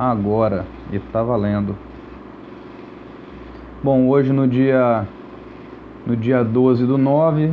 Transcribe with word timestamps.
agora 0.00 0.64
e 0.90 0.98
tá 0.98 1.22
valendo. 1.22 1.76
Bom, 3.84 4.08
hoje 4.08 4.32
no 4.32 4.48
dia 4.48 5.06
no 6.06 6.16
dia 6.16 6.42
12 6.42 6.86
do 6.86 6.96
9, 6.96 7.52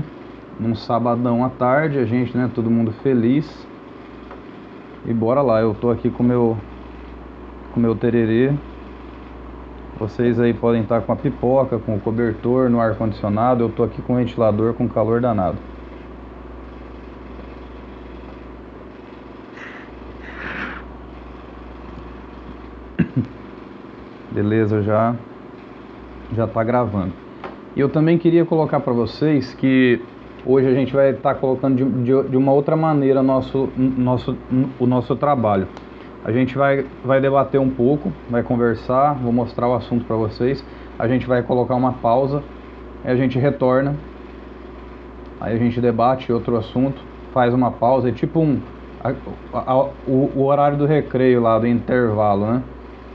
num 0.57 0.73
sabadão 0.73 1.43
à 1.43 1.49
tarde, 1.49 1.99
a 1.99 2.05
gente, 2.05 2.37
né, 2.37 2.49
todo 2.55 2.71
mundo 2.71 2.93
feliz. 3.03 3.67
E 5.05 5.13
bora 5.13 5.41
lá, 5.41 5.59
eu 5.59 5.73
tô 5.73 5.91
aqui 5.91 6.09
com 6.09 6.23
meu 6.23 6.57
com 7.73 7.81
meu 7.81 7.95
tererê. 7.95 8.53
Vocês 9.99 10.39
aí 10.39 10.53
podem 10.53 10.83
estar 10.83 11.01
com 11.01 11.11
a 11.11 11.15
pipoca, 11.17 11.77
com 11.77 11.95
o 11.95 11.99
cobertor, 11.99 12.69
no 12.69 12.79
ar 12.79 12.95
condicionado. 12.95 13.65
Eu 13.65 13.69
tô 13.69 13.83
aqui 13.83 14.01
com 14.01 14.13
o 14.13 14.15
ventilador 14.15 14.73
com 14.73 14.87
calor 14.87 15.19
danado. 15.19 15.57
Beleza, 24.37 24.83
já 24.83 25.15
já 26.31 26.45
está 26.45 26.63
gravando. 26.63 27.11
E 27.75 27.79
eu 27.79 27.89
também 27.89 28.19
queria 28.19 28.45
colocar 28.45 28.79
para 28.79 28.93
vocês 28.93 29.51
que 29.55 29.99
hoje 30.45 30.67
a 30.67 30.73
gente 30.75 30.93
vai 30.93 31.09
estar 31.09 31.33
tá 31.33 31.39
colocando 31.39 31.75
de, 31.75 32.03
de, 32.03 32.29
de, 32.29 32.37
uma 32.37 32.51
outra 32.51 32.75
maneira 32.75 33.23
nosso, 33.23 33.67
nosso, 33.75 34.37
o 34.79 34.85
nosso 34.85 35.15
trabalho. 35.15 35.67
A 36.23 36.31
gente 36.31 36.55
vai, 36.55 36.85
vai 37.03 37.19
debater 37.19 37.59
um 37.59 37.71
pouco, 37.71 38.13
vai 38.29 38.43
conversar, 38.43 39.15
vou 39.15 39.33
mostrar 39.33 39.67
o 39.69 39.73
assunto 39.73 40.05
para 40.05 40.15
vocês. 40.15 40.63
A 40.99 41.07
gente 41.07 41.25
vai 41.25 41.41
colocar 41.41 41.73
uma 41.73 41.93
pausa, 41.93 42.43
a 43.03 43.15
gente 43.15 43.39
retorna, 43.39 43.95
aí 45.41 45.55
a 45.55 45.57
gente 45.57 45.81
debate 45.81 46.31
outro 46.31 46.57
assunto, 46.57 47.01
faz 47.33 47.55
uma 47.55 47.71
pausa, 47.71 48.09
é 48.09 48.11
tipo 48.11 48.39
um, 48.39 48.59
a, 49.03 49.15
a, 49.51 49.83
o, 50.07 50.31
o 50.35 50.45
horário 50.45 50.77
do 50.77 50.85
recreio 50.85 51.41
lá, 51.41 51.57
do 51.57 51.65
intervalo, 51.65 52.45
né? 52.45 52.63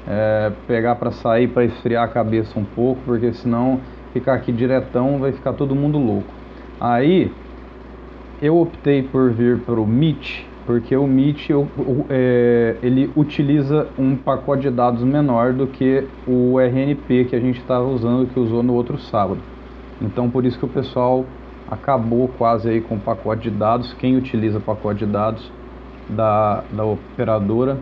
É, 0.06 0.52
pegar 0.66 0.96
para 0.96 1.10
sair, 1.10 1.48
para 1.48 1.64
esfriar 1.64 2.04
a 2.04 2.08
cabeça 2.08 2.58
um 2.58 2.64
pouco, 2.64 3.00
porque 3.04 3.32
senão 3.32 3.80
ficar 4.12 4.34
aqui 4.34 4.52
diretão 4.52 5.18
vai 5.18 5.32
ficar 5.32 5.52
todo 5.52 5.74
mundo 5.74 5.98
louco. 5.98 6.28
Aí 6.80 7.30
eu 8.40 8.58
optei 8.58 9.02
por 9.02 9.30
vir 9.30 9.60
para 9.60 9.80
o 9.80 9.86
Meet, 9.86 10.44
porque 10.66 10.96
o 10.96 11.06
Meet 11.06 11.50
eu, 11.50 11.68
é, 12.10 12.76
ele 12.82 13.10
utiliza 13.16 13.88
um 13.98 14.16
pacote 14.16 14.62
de 14.62 14.70
dados 14.70 15.02
menor 15.02 15.52
do 15.52 15.66
que 15.66 16.06
o 16.26 16.58
RNP 16.58 17.26
que 17.26 17.36
a 17.36 17.40
gente 17.40 17.60
estava 17.60 17.84
usando, 17.84 18.26
que 18.26 18.38
usou 18.38 18.62
no 18.62 18.74
outro 18.74 18.98
sábado. 18.98 19.40
Então 20.00 20.28
por 20.28 20.44
isso 20.44 20.58
que 20.58 20.64
o 20.64 20.68
pessoal 20.68 21.24
acabou 21.70 22.28
quase 22.36 22.68
aí 22.68 22.80
com 22.80 22.96
o 22.96 23.00
pacote 23.00 23.42
de 23.42 23.50
dados. 23.50 23.94
Quem 23.94 24.16
utiliza 24.16 24.58
pacote 24.58 25.06
de 25.06 25.06
dados 25.06 25.50
da, 26.08 26.64
da 26.72 26.84
operadora 26.84 27.78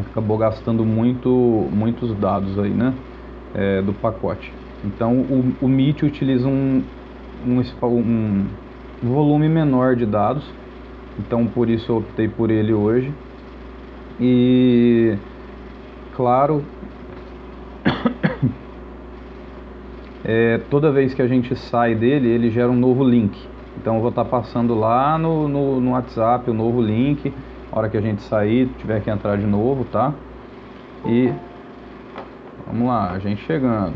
acabou 0.00 0.38
gastando 0.38 0.84
muito, 0.84 1.28
muitos 1.72 2.14
dados 2.18 2.58
aí, 2.58 2.70
né, 2.70 2.94
é, 3.54 3.82
do 3.82 3.92
pacote. 3.92 4.52
Então 4.84 5.20
o, 5.20 5.54
o 5.60 5.68
utiliza 6.04 6.46
um, 6.46 6.82
um, 7.46 7.62
um, 7.82 8.46
volume 9.02 9.48
menor 9.48 9.96
de 9.96 10.06
dados, 10.06 10.44
então 11.18 11.46
por 11.46 11.70
isso 11.70 11.90
eu 11.90 11.98
optei 11.98 12.28
por 12.28 12.50
ele 12.50 12.72
hoje. 12.72 13.12
E 14.20 15.16
claro, 16.14 16.62
é, 20.24 20.60
toda 20.70 20.92
vez 20.92 21.14
que 21.14 21.22
a 21.22 21.26
gente 21.26 21.56
sai 21.56 21.94
dele, 21.94 22.28
ele 22.28 22.50
gera 22.50 22.70
um 22.70 22.76
novo 22.76 23.04
link. 23.04 23.36
Então 23.78 23.96
eu 23.96 24.00
vou 24.00 24.10
estar 24.10 24.24
passando 24.24 24.74
lá 24.74 25.18
no, 25.18 25.48
no, 25.48 25.80
no 25.80 25.90
WhatsApp 25.92 26.50
o 26.50 26.54
novo 26.54 26.80
link 26.80 27.32
hora 27.78 27.90
que 27.90 27.96
a 27.96 28.00
gente 28.00 28.22
sair, 28.22 28.68
tiver 28.78 29.02
que 29.02 29.10
entrar 29.10 29.36
de 29.36 29.46
novo, 29.46 29.84
tá? 29.84 30.14
E 31.04 31.30
vamos 32.66 32.88
lá, 32.88 33.12
a 33.12 33.18
gente 33.18 33.44
chegando. 33.44 33.94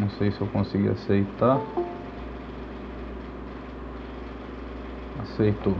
Não 0.00 0.10
sei 0.10 0.32
se 0.32 0.40
eu 0.40 0.48
consegui 0.48 0.88
aceitar. 0.88 1.60
Aceitou. 5.22 5.76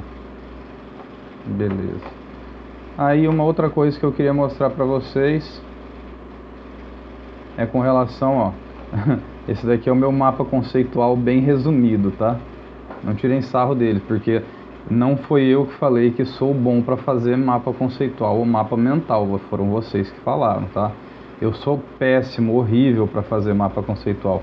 Beleza. 1.44 2.06
Aí 2.97 3.27
uma 3.27 3.42
outra 3.42 3.69
coisa 3.69 3.98
que 3.98 4.04
eu 4.04 4.12
queria 4.12 4.32
mostrar 4.32 4.71
para 4.71 4.84
vocês 4.84 5.60
é 7.56 7.66
com 7.66 7.81
relação, 7.81 8.37
ó, 8.37 8.53
esse 9.49 9.66
daqui 9.66 9.88
é 9.88 9.93
o 9.93 9.97
meu 9.97 10.12
mapa 10.12 10.44
conceitual 10.44 11.16
bem 11.16 11.41
resumido, 11.41 12.11
tá? 12.12 12.37
Não 13.03 13.15
tirem 13.15 13.43
sarro 13.43 13.75
dele, 13.75 14.00
porque 14.06 14.43
não 14.91 15.16
foi 15.16 15.44
eu 15.44 15.66
que 15.66 15.75
falei 15.75 16.10
que 16.10 16.25
sou 16.25 16.55
bom 16.55 16.83
para 16.83 16.97
fazer 16.97 17.37
mapa 17.37 17.72
conceitual 17.72 18.39
ou 18.39 18.44
mapa 18.44 18.77
mental, 18.77 19.41
foram 19.49 19.71
vocês 19.71 20.10
que 20.10 20.21
falaram, 20.21 20.65
tá? 20.72 20.93
Eu 21.41 21.53
sou 21.55 21.81
péssimo, 21.99 22.55
horrível 22.55 23.06
para 23.06 23.22
fazer 23.22 23.55
mapa 23.55 23.83
conceitual. 23.83 24.43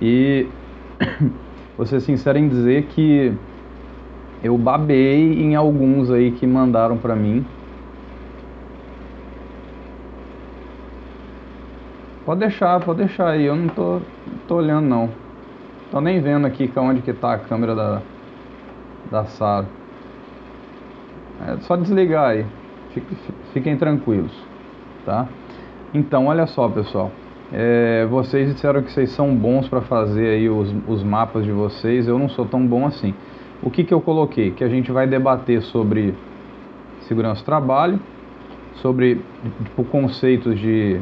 E 0.00 0.46
vou 1.76 1.86
ser 1.86 2.00
sincero 2.00 2.38
em 2.38 2.48
dizer 2.48 2.86
que 2.86 3.32
eu 4.42 4.58
babei 4.58 5.42
em 5.42 5.54
alguns 5.54 6.10
aí 6.10 6.32
que 6.32 6.46
mandaram 6.46 6.96
para 6.98 7.14
mim 7.14 7.44
Pode 12.24 12.40
deixar, 12.40 12.80
pode 12.80 12.98
deixar 12.98 13.28
aí. 13.28 13.44
Eu 13.44 13.56
não 13.56 13.68
tô, 13.68 14.00
tô 14.48 14.56
olhando 14.56 14.88
não. 14.88 15.10
Tô 15.90 16.00
nem 16.00 16.20
vendo 16.20 16.46
aqui 16.46 16.70
onde 16.76 17.02
que 17.02 17.12
tá 17.12 17.34
a 17.34 17.38
câmera 17.38 17.74
da, 17.74 18.02
da 19.10 19.24
Sara. 19.24 19.66
É 21.46 21.56
só 21.58 21.76
desligar 21.76 22.30
aí. 22.30 22.46
Fiquem, 22.90 23.18
fiquem 23.52 23.76
tranquilos, 23.76 24.32
tá? 25.04 25.28
Então, 25.92 26.26
olha 26.26 26.46
só, 26.46 26.68
pessoal. 26.68 27.10
É, 27.52 28.06
vocês 28.06 28.52
disseram 28.52 28.82
que 28.82 28.90
vocês 28.90 29.10
são 29.10 29.34
bons 29.34 29.68
para 29.68 29.82
fazer 29.82 30.28
aí 30.28 30.48
os, 30.48 30.74
os 30.88 31.02
mapas 31.02 31.44
de 31.44 31.52
vocês. 31.52 32.08
Eu 32.08 32.18
não 32.18 32.28
sou 32.28 32.46
tão 32.46 32.66
bom 32.66 32.86
assim. 32.86 33.14
O 33.62 33.70
que, 33.70 33.84
que 33.84 33.92
eu 33.92 34.00
coloquei? 34.00 34.50
Que 34.50 34.64
a 34.64 34.68
gente 34.68 34.90
vai 34.90 35.06
debater 35.06 35.62
sobre 35.62 36.14
segurança 37.02 37.42
do 37.42 37.44
trabalho, 37.44 38.00
sobre 38.76 39.20
tipo, 39.64 39.84
conceitos 39.84 40.58
de 40.58 41.00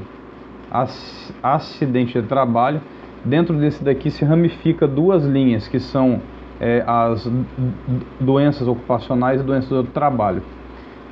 acidente 1.42 2.20
de 2.20 2.26
trabalho. 2.26 2.80
Dentro 3.24 3.56
desse 3.56 3.84
daqui 3.84 4.10
se 4.10 4.24
ramifica 4.24 4.86
duas 4.88 5.24
linhas, 5.24 5.68
que 5.68 5.78
são 5.78 6.20
é, 6.60 6.82
as 6.86 7.30
doenças 8.18 8.66
ocupacionais 8.66 9.40
e 9.40 9.44
doenças 9.44 9.68
do 9.68 9.84
trabalho. 9.84 10.42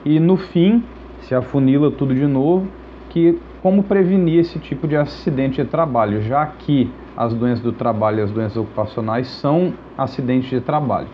E 0.05 0.19
no 0.19 0.37
fim, 0.37 0.83
se 1.21 1.35
afunila 1.35 1.91
tudo 1.91 2.15
de 2.15 2.27
novo, 2.27 2.67
que 3.11 3.39
como 3.63 3.83
prevenir 3.83 4.41
esse 4.41 4.59
tipo 4.59 4.89
de 4.89 4.97
acidente 4.97 5.63
de 5.63 5.69
trabalho, 5.69 6.23
já 6.23 6.47
que 6.47 6.91
as 7.17 7.35
doenças 7.35 7.63
do 7.63 7.73
trabalho 7.73 8.21
e 8.21 8.23
as 8.23 8.31
doenças 8.31 8.57
ocupacionais 8.57 9.29
são 9.29 9.75
acidentes 9.99 10.49
de 10.49 10.61
trabalho, 10.61 11.09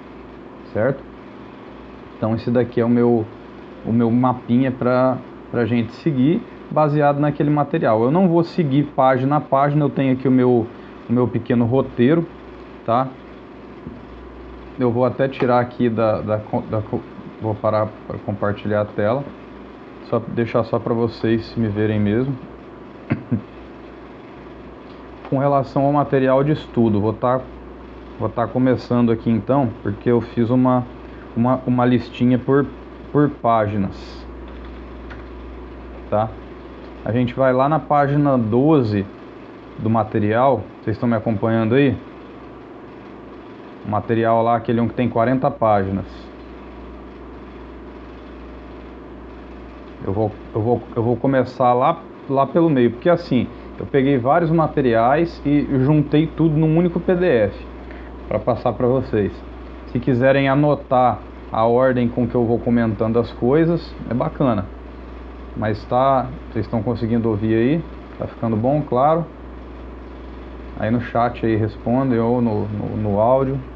certo? 0.72 1.02
Então 2.16 2.34
esse 2.34 2.50
daqui 2.50 2.80
é 2.80 2.84
o 2.84 2.88
meu, 2.88 3.26
o 3.84 3.92
meu 3.92 4.10
mapinha 4.10 4.70
para 4.70 5.18
a 5.52 5.64
gente 5.64 5.92
seguir 5.94 6.40
baseado 6.70 7.18
naquele 7.18 7.50
material. 7.50 8.02
Eu 8.02 8.10
não 8.10 8.28
vou 8.28 8.42
seguir 8.44 8.84
página 8.94 9.36
a 9.36 9.40
página, 9.40 9.84
eu 9.84 9.90
tenho 9.90 10.12
aqui 10.12 10.28
o 10.28 10.30
meu, 10.30 10.66
o 11.08 11.12
meu 11.12 11.26
pequeno 11.28 11.64
roteiro, 11.64 12.26
tá? 12.84 13.08
Eu 14.78 14.90
vou 14.90 15.04
até 15.04 15.26
tirar 15.26 15.60
aqui 15.60 15.88
da, 15.88 16.20
da, 16.20 16.36
da 16.36 16.82
vou 17.40 17.54
parar 17.54 17.88
para 18.06 18.18
compartilhar 18.18 18.82
a 18.82 18.84
tela, 18.84 19.24
só 20.04 20.18
deixar 20.18 20.64
só 20.64 20.78
para 20.78 20.92
vocês 20.94 21.54
me 21.56 21.68
verem 21.68 22.00
mesmo. 22.00 22.36
Com 25.30 25.38
relação 25.38 25.84
ao 25.84 25.92
material 25.92 26.44
de 26.44 26.52
estudo, 26.52 27.00
vou 27.00 27.10
estar 27.10 27.38
tá, 27.38 27.44
vou 28.18 28.28
tá 28.28 28.46
começando 28.46 29.10
aqui 29.10 29.30
então, 29.30 29.70
porque 29.82 30.10
eu 30.10 30.20
fiz 30.20 30.50
uma, 30.50 30.84
uma, 31.36 31.60
uma 31.66 31.84
listinha 31.84 32.38
por, 32.38 32.66
por 33.10 33.28
páginas, 33.30 34.24
tá? 36.08 36.30
A 37.06 37.12
gente 37.12 37.34
vai 37.34 37.52
lá 37.52 37.68
na 37.68 37.78
página 37.78 38.36
12 38.36 39.06
do 39.78 39.88
material. 39.88 40.64
Vocês 40.82 40.96
estão 40.96 41.08
me 41.08 41.14
acompanhando 41.14 41.76
aí? 41.76 41.96
O 43.86 43.88
material 43.88 44.42
lá, 44.42 44.56
aquele 44.56 44.80
um 44.80 44.88
que 44.88 44.94
tem 44.94 45.08
40 45.08 45.48
páginas. 45.52 46.04
Eu 50.04 50.12
vou, 50.12 50.32
eu 50.52 50.60
vou, 50.60 50.82
eu 50.96 51.02
vou 51.04 51.16
começar 51.16 51.72
lá, 51.74 52.02
lá 52.28 52.44
pelo 52.44 52.68
meio, 52.68 52.90
porque 52.90 53.08
assim, 53.08 53.46
eu 53.78 53.86
peguei 53.86 54.18
vários 54.18 54.50
materiais 54.50 55.40
e 55.46 55.64
juntei 55.84 56.26
tudo 56.26 56.56
num 56.56 56.76
único 56.76 56.98
PDF 56.98 57.54
para 58.26 58.40
passar 58.40 58.72
para 58.72 58.88
vocês. 58.88 59.30
Se 59.92 60.00
quiserem 60.00 60.48
anotar 60.48 61.20
a 61.52 61.64
ordem 61.66 62.08
com 62.08 62.26
que 62.26 62.34
eu 62.34 62.44
vou 62.44 62.58
comentando 62.58 63.16
as 63.20 63.30
coisas, 63.30 63.94
é 64.10 64.14
bacana. 64.14 64.75
Mas 65.56 65.86
tá, 65.86 66.38
vocês 66.52 66.66
estão 66.66 66.82
conseguindo 66.82 67.28
ouvir 67.30 67.54
aí? 67.56 67.90
Tá 68.18 68.28
ficando 68.28 68.56
bom, 68.56 68.84
claro? 68.84 69.34
Aí 70.78 70.90
no 70.90 71.00
chat 71.00 71.44
aí 71.44 71.56
respondem 71.56 72.18
ou 72.20 72.40
no, 72.40 72.68
no, 72.68 72.96
no 72.96 73.18
áudio. 73.20 73.66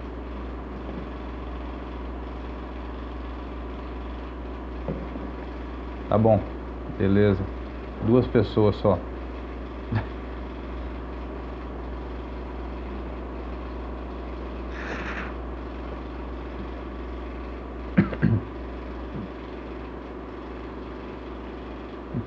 Tá 6.09 6.19
bom, 6.19 6.53
beleza. 6.99 7.55
Duas 8.01 8.27
pessoas 8.29 8.77
só. 8.77 9.10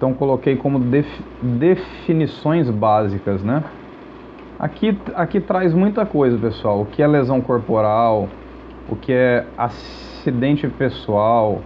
Então 0.04 0.14
coloquei 0.14 0.58
como 0.58 0.80
def, 0.80 1.08
definições 1.42 2.70
básicas, 2.70 3.42
né? 3.42 3.64
Aqui, 4.60 4.98
aqui 5.16 5.40
traz 5.40 5.74
muita 5.74 6.06
coisa, 6.06 6.38
pessoal. 6.38 6.82
O 6.82 6.86
que 6.86 7.02
é 7.02 7.08
lesão 7.08 7.40
corporal, 7.40 8.28
o 8.90 8.98
que 8.98 9.14
é 9.14 9.46
acidente 9.58 10.68
pessoal, 10.68 11.62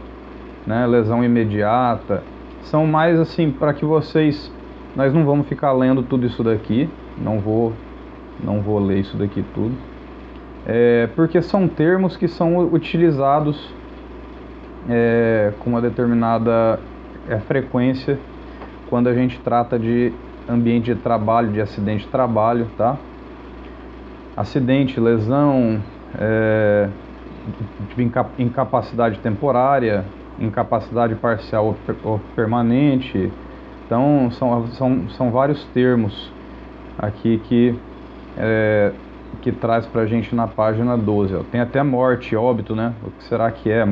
né? 0.68 0.86
lesão 0.86 1.24
imediata. 1.24 2.22
São 2.62 2.86
mais 2.86 3.20
assim 3.20 3.50
para 3.50 3.74
que 3.74 3.84
vocês. 3.84 4.54
Nós 4.96 5.12
não 5.12 5.26
vamos 5.26 5.48
ficar 5.48 5.72
lendo 5.72 6.04
tudo 6.04 6.28
isso 6.28 6.44
daqui. 6.44 6.88
Não 7.18 7.40
vou, 7.40 7.74
não 8.44 8.62
vou 8.62 8.78
ler 8.78 9.00
isso 9.00 9.18
daqui 9.18 9.44
tudo. 9.56 9.74
É, 10.64 11.10
porque 11.16 11.42
são 11.42 11.68
termos 11.68 12.16
que 12.16 12.28
são 12.28 12.72
utilizados 12.72 13.74
é, 14.88 15.54
com 15.58 15.72
uma 15.72 15.82
determinada 15.82 16.80
é 17.30 17.38
frequência 17.40 18.20
quando 18.90 19.08
a 19.08 19.14
gente 19.14 19.40
trata 19.40 19.78
de 19.78 20.14
ambiente 20.48 20.94
de 20.94 20.96
trabalho, 20.96 21.52
de 21.52 21.62
acidente 21.62 22.06
de 22.06 22.10
trabalho, 22.10 22.68
tá? 22.78 22.98
Acidente, 24.36 25.00
lesão, 25.00 25.82
é, 26.18 26.88
incapacidade 28.38 29.20
temporária, 29.20 30.06
incapacidade 30.40 31.16
parcial 31.16 31.76
ou 32.04 32.20
permanente. 32.36 33.32
Então, 33.86 34.30
são, 34.32 34.68
são, 34.68 35.10
são 35.10 35.32
vários 35.32 35.64
termos 35.74 36.32
aqui 36.98 37.42
que, 37.46 37.78
é, 38.38 38.92
que 39.42 39.52
traz 39.52 39.86
para 39.86 40.02
a 40.02 40.06
gente 40.06 40.34
na 40.36 40.48
página 40.48 40.98
12. 40.98 41.36
Ó. 41.36 41.44
Tem 41.52 41.60
até 41.60 41.82
morte, 41.84 42.36
óbito, 42.36 42.76
né? 42.76 42.94
O 43.04 43.12
que 43.12 43.24
será 43.24 43.52
que 43.52 43.70
é? 43.70 43.88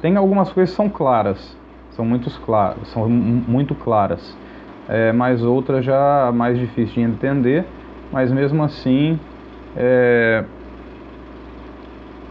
Tem 0.00 0.16
algumas 0.16 0.52
coisas 0.52 0.70
que 0.70 0.76
são 0.76 0.88
claras, 0.88 1.56
são, 1.98 2.06
muitos 2.06 2.38
clar, 2.38 2.84
são 2.86 3.08
muito 3.08 3.74
claras, 3.76 4.40
é, 4.86 5.12
mas 5.12 5.42
outras 5.42 5.84
já 5.84 6.32
mais 6.32 6.58
difíceis 6.58 6.92
de 6.94 7.00
entender, 7.00 7.76
mas 8.10 8.32
mesmo 8.32 8.62
assim 8.62 9.28
é, 9.74 10.50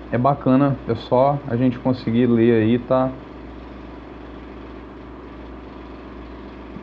é 0.09 0.17
bacana, 0.17 0.83
é 0.85 0.95
só 0.95 1.43
a 1.47 1.55
gente 1.55 1.79
conseguir 1.79 2.27
ler 2.27 2.61
aí, 2.61 2.79
tá? 2.85 3.23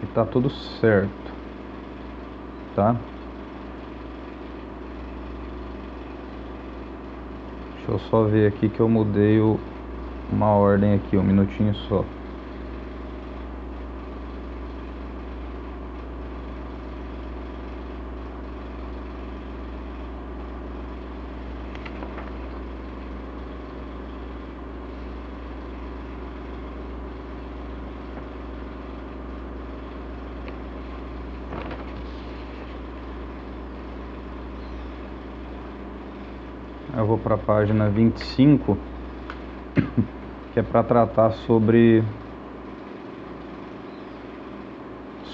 E 0.00 0.06
tá 0.06 0.24
tudo 0.26 0.50
certo, 0.50 1.36
tá? 2.72 3.10
Deixa 7.74 7.90
eu 7.92 7.98
só 7.98 8.24
ver 8.26 8.46
aqui 8.48 8.70
que 8.70 8.80
eu 8.80 8.88
mudei 8.88 9.38
o, 9.40 9.70
uma 10.28 10.54
ordem 10.56 10.94
aqui, 10.94 11.16
um 11.16 11.22
minutinho 11.22 11.74
só. 11.74 12.16
Eu 36.96 37.03
vou 37.14 37.18
para 37.18 37.36
a 37.36 37.38
página 37.38 37.88
25, 37.88 38.76
que 40.52 40.58
é 40.58 40.62
para 40.62 40.82
tratar 40.82 41.30
sobre 41.30 42.02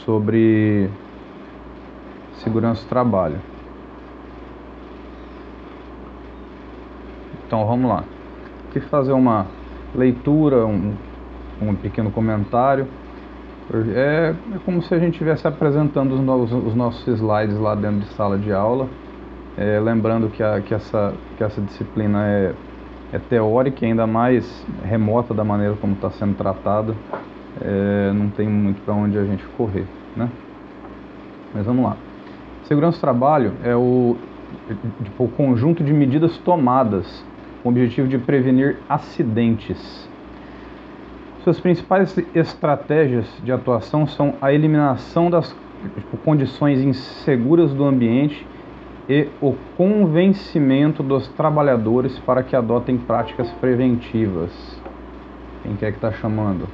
sobre 0.05 0.91
segurança 2.35 2.83
do 2.83 2.89
trabalho. 2.89 3.39
Então 7.47 7.67
vamos 7.67 7.89
lá. 7.89 8.05
Aqui 8.69 8.81
fazer 8.81 9.13
uma 9.13 9.47
leitura, 9.95 10.67
um, 10.67 10.95
um 11.63 11.75
pequeno 11.75 12.11
comentário. 12.11 12.87
É, 13.95 14.35
é, 14.55 14.59
como 14.65 14.83
se 14.83 14.93
a 14.95 14.99
gente 14.99 15.13
estivesse 15.13 15.47
apresentando 15.47 16.13
os, 16.13 16.21
novos, 16.21 16.53
os 16.53 16.75
nossos 16.75 17.07
slides 17.07 17.59
lá 17.59 17.75
dentro 17.75 18.01
de 18.01 18.07
sala 18.15 18.37
de 18.37 18.53
aula. 18.53 18.89
É, 19.59 19.79
lembrando 19.81 20.29
que, 20.29 20.43
a, 20.43 20.61
que, 20.61 20.73
essa, 20.73 21.13
que 21.37 21.45
essa 21.45 21.61
disciplina 21.61 22.27
é, 22.27 22.55
é 23.13 23.19
teórica 23.19 23.85
e 23.85 23.89
ainda 23.89 24.07
mais 24.07 24.67
remota 24.85 25.35
da 25.35 25.45
maneira 25.45 25.75
como 25.81 25.95
está 25.95 26.11
sendo 26.11 26.35
tratada, 26.37 26.95
é, 27.61 28.13
não 28.15 28.31
tem 28.31 28.49
muito 28.49 28.81
para 28.85 28.95
onde 28.95 29.19
a 29.19 29.25
gente 29.25 29.45
correr. 29.57 29.87
Né? 30.17 30.29
Mas 31.55 31.67
vamos 31.67 31.85
lá. 31.85 31.97
Segurança 32.65 32.99
do 32.99 33.01
trabalho 33.01 33.53
é 33.65 33.75
o, 33.75 34.17
tipo, 35.03 35.25
o 35.25 35.29
conjunto 35.29 35.83
de 35.83 35.93
medidas 35.93 36.39
tomadas 36.39 37.25
com 37.63 37.69
o 37.69 37.73
objetivo 37.73 38.09
de 38.09 38.19
prevenir 38.19 38.79
acidentes. 38.89 40.09
Suas 41.43 41.59
principais 41.59 42.17
estratégias 42.35 43.27
de 43.43 43.51
atuação 43.51 44.07
são 44.07 44.35
a 44.41 44.53
eliminação 44.53 45.31
das 45.31 45.55
tipo, 45.95 46.17
condições 46.19 46.81
inseguras 46.81 47.73
do 47.73 47.85
ambiente 47.85 48.47
e 49.11 49.29
o 49.43 49.57
convencimento 49.77 51.03
dos 51.03 51.27
trabalhadores 51.31 52.17
para 52.21 52.45
que 52.45 52.55
adotem 52.55 52.97
práticas 52.97 53.51
preventivas. 53.55 54.53
Quem 55.65 55.75
quer 55.75 55.91
que 55.91 55.99
está 55.99 56.13
chamando? 56.13 56.69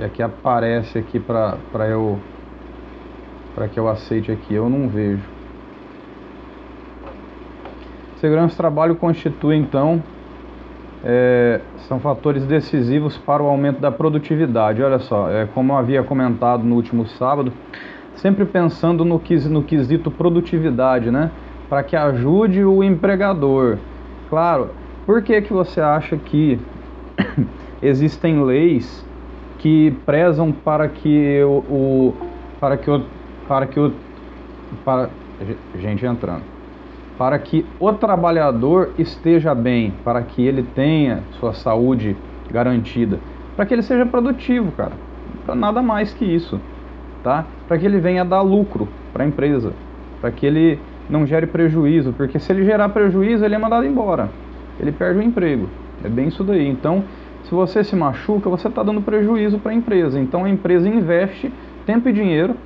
E 0.00 0.02
aqui 0.02 0.20
aparece 0.20 0.98
aqui 0.98 1.20
para 1.20 1.88
eu 1.88 2.18
para 3.54 3.68
que 3.68 3.78
eu 3.78 3.88
aceite 3.88 4.32
aqui, 4.32 4.52
eu 4.52 4.68
não 4.68 4.88
vejo. 4.88 5.22
Segurança 8.16 8.54
do 8.54 8.56
trabalho 8.56 8.96
constitui 8.96 9.54
então 9.54 10.02
é, 11.04 11.60
são 11.88 12.00
fatores 12.00 12.44
decisivos 12.44 13.16
para 13.18 13.42
o 13.42 13.46
aumento 13.46 13.80
da 13.80 13.90
produtividade. 13.90 14.82
Olha 14.82 14.98
só, 14.98 15.30
é, 15.30 15.46
como 15.46 15.72
eu 15.72 15.76
havia 15.76 16.02
comentado 16.02 16.64
no 16.64 16.74
último 16.74 17.06
sábado, 17.06 17.52
sempre 18.16 18.44
pensando 18.44 19.04
no, 19.04 19.20
no 19.50 19.62
quesito 19.62 20.10
produtividade, 20.10 21.10
né? 21.10 21.30
Para 21.68 21.82
que 21.82 21.96
ajude 21.96 22.64
o 22.64 22.82
empregador. 22.82 23.78
Claro, 24.28 24.70
por 25.04 25.22
que, 25.22 25.40
que 25.42 25.52
você 25.52 25.80
acha 25.80 26.16
que 26.16 26.58
existem 27.82 28.42
leis 28.44 29.04
que 29.58 29.92
prezam 30.04 30.52
para 30.52 30.88
que 30.88 31.42
o, 31.44 32.14
para 32.60 32.76
que 32.76 32.90
o 32.90 33.02
para 33.48 33.66
que 33.66 33.78
o 33.80 33.92
para 34.84 35.08
gente 35.78 36.04
entrando 36.04 36.55
para 37.18 37.38
que 37.38 37.64
o 37.80 37.92
trabalhador 37.92 38.90
esteja 38.98 39.54
bem, 39.54 39.94
para 40.04 40.22
que 40.22 40.42
ele 40.42 40.62
tenha 40.62 41.22
sua 41.40 41.52
saúde 41.52 42.16
garantida, 42.50 43.18
para 43.54 43.64
que 43.64 43.74
ele 43.74 43.82
seja 43.82 44.04
produtivo, 44.04 44.70
cara. 44.72 44.92
Para 45.44 45.54
nada 45.54 45.80
mais 45.80 46.12
que 46.12 46.24
isso, 46.24 46.60
tá? 47.22 47.46
Para 47.66 47.78
que 47.78 47.86
ele 47.86 47.98
venha 47.98 48.24
dar 48.24 48.42
lucro 48.42 48.88
para 49.12 49.24
a 49.24 49.26
empresa, 49.26 49.72
para 50.20 50.30
que 50.30 50.44
ele 50.44 50.78
não 51.08 51.26
gere 51.26 51.46
prejuízo, 51.46 52.12
porque 52.12 52.38
se 52.38 52.52
ele 52.52 52.64
gerar 52.64 52.88
prejuízo, 52.90 53.44
ele 53.44 53.54
é 53.54 53.58
mandado 53.58 53.86
embora. 53.86 54.28
Ele 54.78 54.92
perde 54.92 55.20
o 55.20 55.22
emprego. 55.22 55.68
É 56.04 56.08
bem 56.08 56.28
isso 56.28 56.44
daí. 56.44 56.66
Então, 56.66 57.04
se 57.44 57.54
você 57.54 57.82
se 57.82 57.94
machuca, 57.96 58.50
você 58.50 58.68
está 58.68 58.82
dando 58.82 59.00
prejuízo 59.00 59.58
para 59.58 59.72
a 59.72 59.74
empresa. 59.74 60.18
Então, 60.20 60.44
a 60.44 60.50
empresa 60.50 60.88
investe 60.88 61.50
tempo 61.86 62.08
e 62.08 62.12
dinheiro 62.12 62.56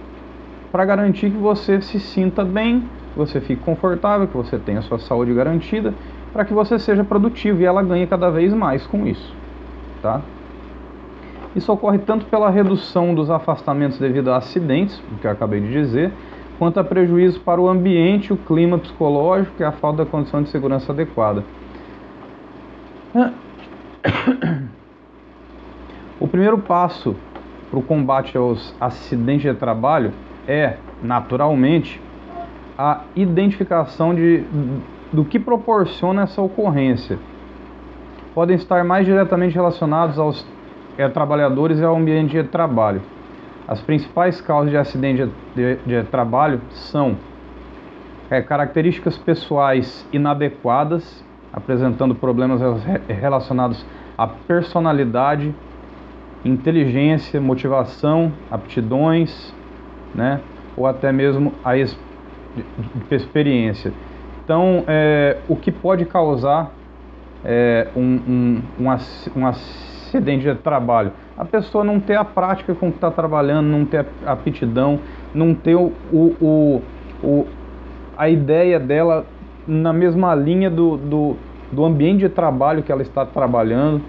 para 0.73 0.85
garantir 0.85 1.31
que 1.31 1.37
você 1.37 1.81
se 1.81 2.01
sinta 2.01 2.45
bem, 2.45 2.85
que 3.13 3.19
você 3.19 3.41
fique 3.41 3.63
confortável, 3.63 4.27
que 4.27 4.37
você 4.37 4.59
tenha 4.59 4.83
sua 4.83 4.99
saúde 4.99 5.33
garantida, 5.35 5.93
para 6.33 6.45
que 6.45 6.55
você 6.55 6.79
seja 6.79 7.03
produtivo 7.03 7.61
e 7.61 7.65
ela 7.65 7.83
ganhe 7.83 8.07
cada 8.07 8.31
vez 8.31 8.53
mais 8.53 8.87
com 8.87 9.07
isso, 9.07 9.35
tá? 10.01 10.21
Isso 11.55 11.73
ocorre 11.73 11.99
tanto 11.99 12.27
pela 12.27 12.49
redução 12.49 13.13
dos 13.15 13.29
afastamentos 13.31 13.99
devido 13.99 14.31
a 14.31 14.37
acidentes, 14.37 15.03
o 15.13 15.17
que 15.17 15.27
eu 15.27 15.31
acabei 15.33 15.61
de 15.61 15.73
dizer, 15.73 16.13
quanto 16.59 16.79
a 16.79 16.85
prejuízo 16.85 17.41
para 17.41 17.61
o 17.61 17.69
ambiente, 17.69 18.33
o 18.33 18.37
clima 18.37 18.79
psicológico 18.79 19.61
e 19.61 19.65
a 19.65 19.73
falta 19.73 20.05
da 20.05 20.11
condição 20.11 20.43
de 20.43 20.49
segurança 20.51 20.93
adequada. 20.93 21.43
O 26.21 26.29
primeiro 26.29 26.59
passo 26.59 27.17
para 27.71 27.79
o 27.79 27.83
combate 27.83 28.37
aos 28.37 28.77
acidentes 28.81 29.43
de 29.43 29.55
trabalho 29.59 30.13
é, 30.47 30.77
naturalmente, 31.03 32.01
a 32.81 33.03
identificação 33.15 34.15
de, 34.15 34.43
do 35.13 35.23
que 35.23 35.39
proporciona 35.39 36.23
essa 36.23 36.41
ocorrência. 36.41 37.19
Podem 38.35 38.57
estar 38.57 38.83
mais 38.85 39.05
diretamente 39.05 39.55
relacionados 39.55 40.19
aos 40.19 40.47
é, 40.97 41.07
trabalhadores 41.07 41.79
e 41.79 41.85
ao 41.85 41.95
ambiente 41.95 42.31
de 42.31 42.43
trabalho. 42.45 43.03
As 43.69 43.83
principais 43.83 44.41
causas 44.41 44.71
de 44.71 44.79
acidente 44.79 45.31
de, 45.55 45.77
de, 45.77 46.03
de 46.03 46.05
trabalho 46.05 46.59
são 46.71 47.19
é, 48.31 48.41
características 48.41 49.19
pessoais 49.19 50.09
inadequadas, 50.11 51.23
apresentando 51.53 52.15
problemas 52.15 52.63
relacionados 53.09 53.85
à 54.17 54.27
personalidade, 54.27 55.55
inteligência, 56.43 57.43
motivação, 57.43 58.33
aptidões, 58.51 59.55
né? 60.15 60.41
ou 60.75 60.87
até 60.87 61.13
mesmo 61.13 61.53
a 61.63 61.77
experiência. 63.11 63.93
Então, 64.45 64.85
é, 64.87 65.39
o 65.49 65.57
que 65.57 65.71
pode 65.71 66.05
causar 66.05 66.73
é, 67.45 67.89
um, 67.97 68.01
um, 68.01 68.63
um, 68.81 69.41
um 69.41 69.47
acidente 69.47 70.45
de 70.45 70.55
trabalho? 70.57 71.13
A 71.37 71.45
pessoa 71.45 71.85
não 71.85 72.01
ter 72.01 72.17
a 72.17 72.25
prática 72.25 72.75
com 72.75 72.91
que 72.91 72.97
está 72.97 73.11
trabalhando, 73.11 73.67
não 73.67 73.85
ter 73.85 74.07
a 74.27 74.33
aptidão, 74.33 74.99
não 75.35 75.55
ter 75.55 75.77
o, 75.77 75.93
o, 76.13 76.83
o, 77.23 77.47
a 78.17 78.29
ideia 78.29 78.79
dela 78.79 79.27
na 79.67 79.93
mesma 79.93 80.35
linha 80.35 80.69
do, 80.69 80.97
do, 80.97 81.37
do 81.71 81.85
ambiente 81.85 82.21
de 82.21 82.29
trabalho 82.29 82.83
que 82.83 82.91
ela 82.91 83.03
está 83.03 83.25
trabalhando 83.25 84.03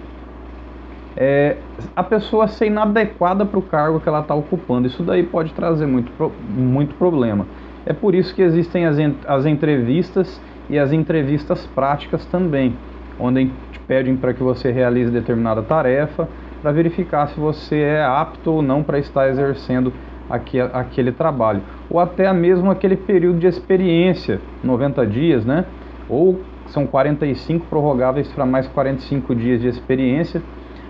é, 1.16 1.56
a 1.94 2.02
pessoa 2.02 2.48
ser 2.48 2.66
inadequada 2.66 3.44
para 3.44 3.58
o 3.58 3.62
cargo 3.62 4.00
que 4.00 4.08
ela 4.08 4.20
está 4.20 4.34
ocupando. 4.34 4.86
Isso 4.86 5.02
daí 5.02 5.22
pode 5.22 5.52
trazer 5.52 5.86
muito, 5.86 6.10
muito 6.48 6.94
problema. 6.94 7.46
É 7.84 7.92
por 7.92 8.14
isso 8.14 8.34
que 8.34 8.42
existem 8.42 8.86
as, 8.86 8.96
as 9.26 9.46
entrevistas 9.46 10.40
e 10.70 10.78
as 10.78 10.92
entrevistas 10.92 11.66
práticas 11.74 12.24
também, 12.26 12.76
onde 13.18 13.50
te 13.72 13.80
pedem 13.80 14.16
para 14.16 14.32
que 14.32 14.42
você 14.42 14.70
realize 14.70 15.10
determinada 15.10 15.62
tarefa 15.62 16.28
para 16.60 16.70
verificar 16.70 17.26
se 17.28 17.38
você 17.38 17.80
é 17.80 18.04
apto 18.04 18.52
ou 18.52 18.62
não 18.62 18.82
para 18.82 18.98
estar 18.98 19.28
exercendo 19.28 19.92
aquele, 20.30 20.70
aquele 20.72 21.12
trabalho. 21.12 21.60
Ou 21.90 21.98
até 21.98 22.32
mesmo 22.32 22.70
aquele 22.70 22.96
período 22.96 23.40
de 23.40 23.48
experiência, 23.48 24.40
90 24.62 25.06
dias, 25.06 25.44
né? 25.44 25.64
Ou 26.08 26.40
são 26.66 26.86
45 26.86 27.66
prorrogáveis 27.66 28.28
para 28.32 28.46
mais 28.46 28.66
45 28.68 29.34
dias 29.34 29.60
de 29.60 29.68
experiência 29.68 30.40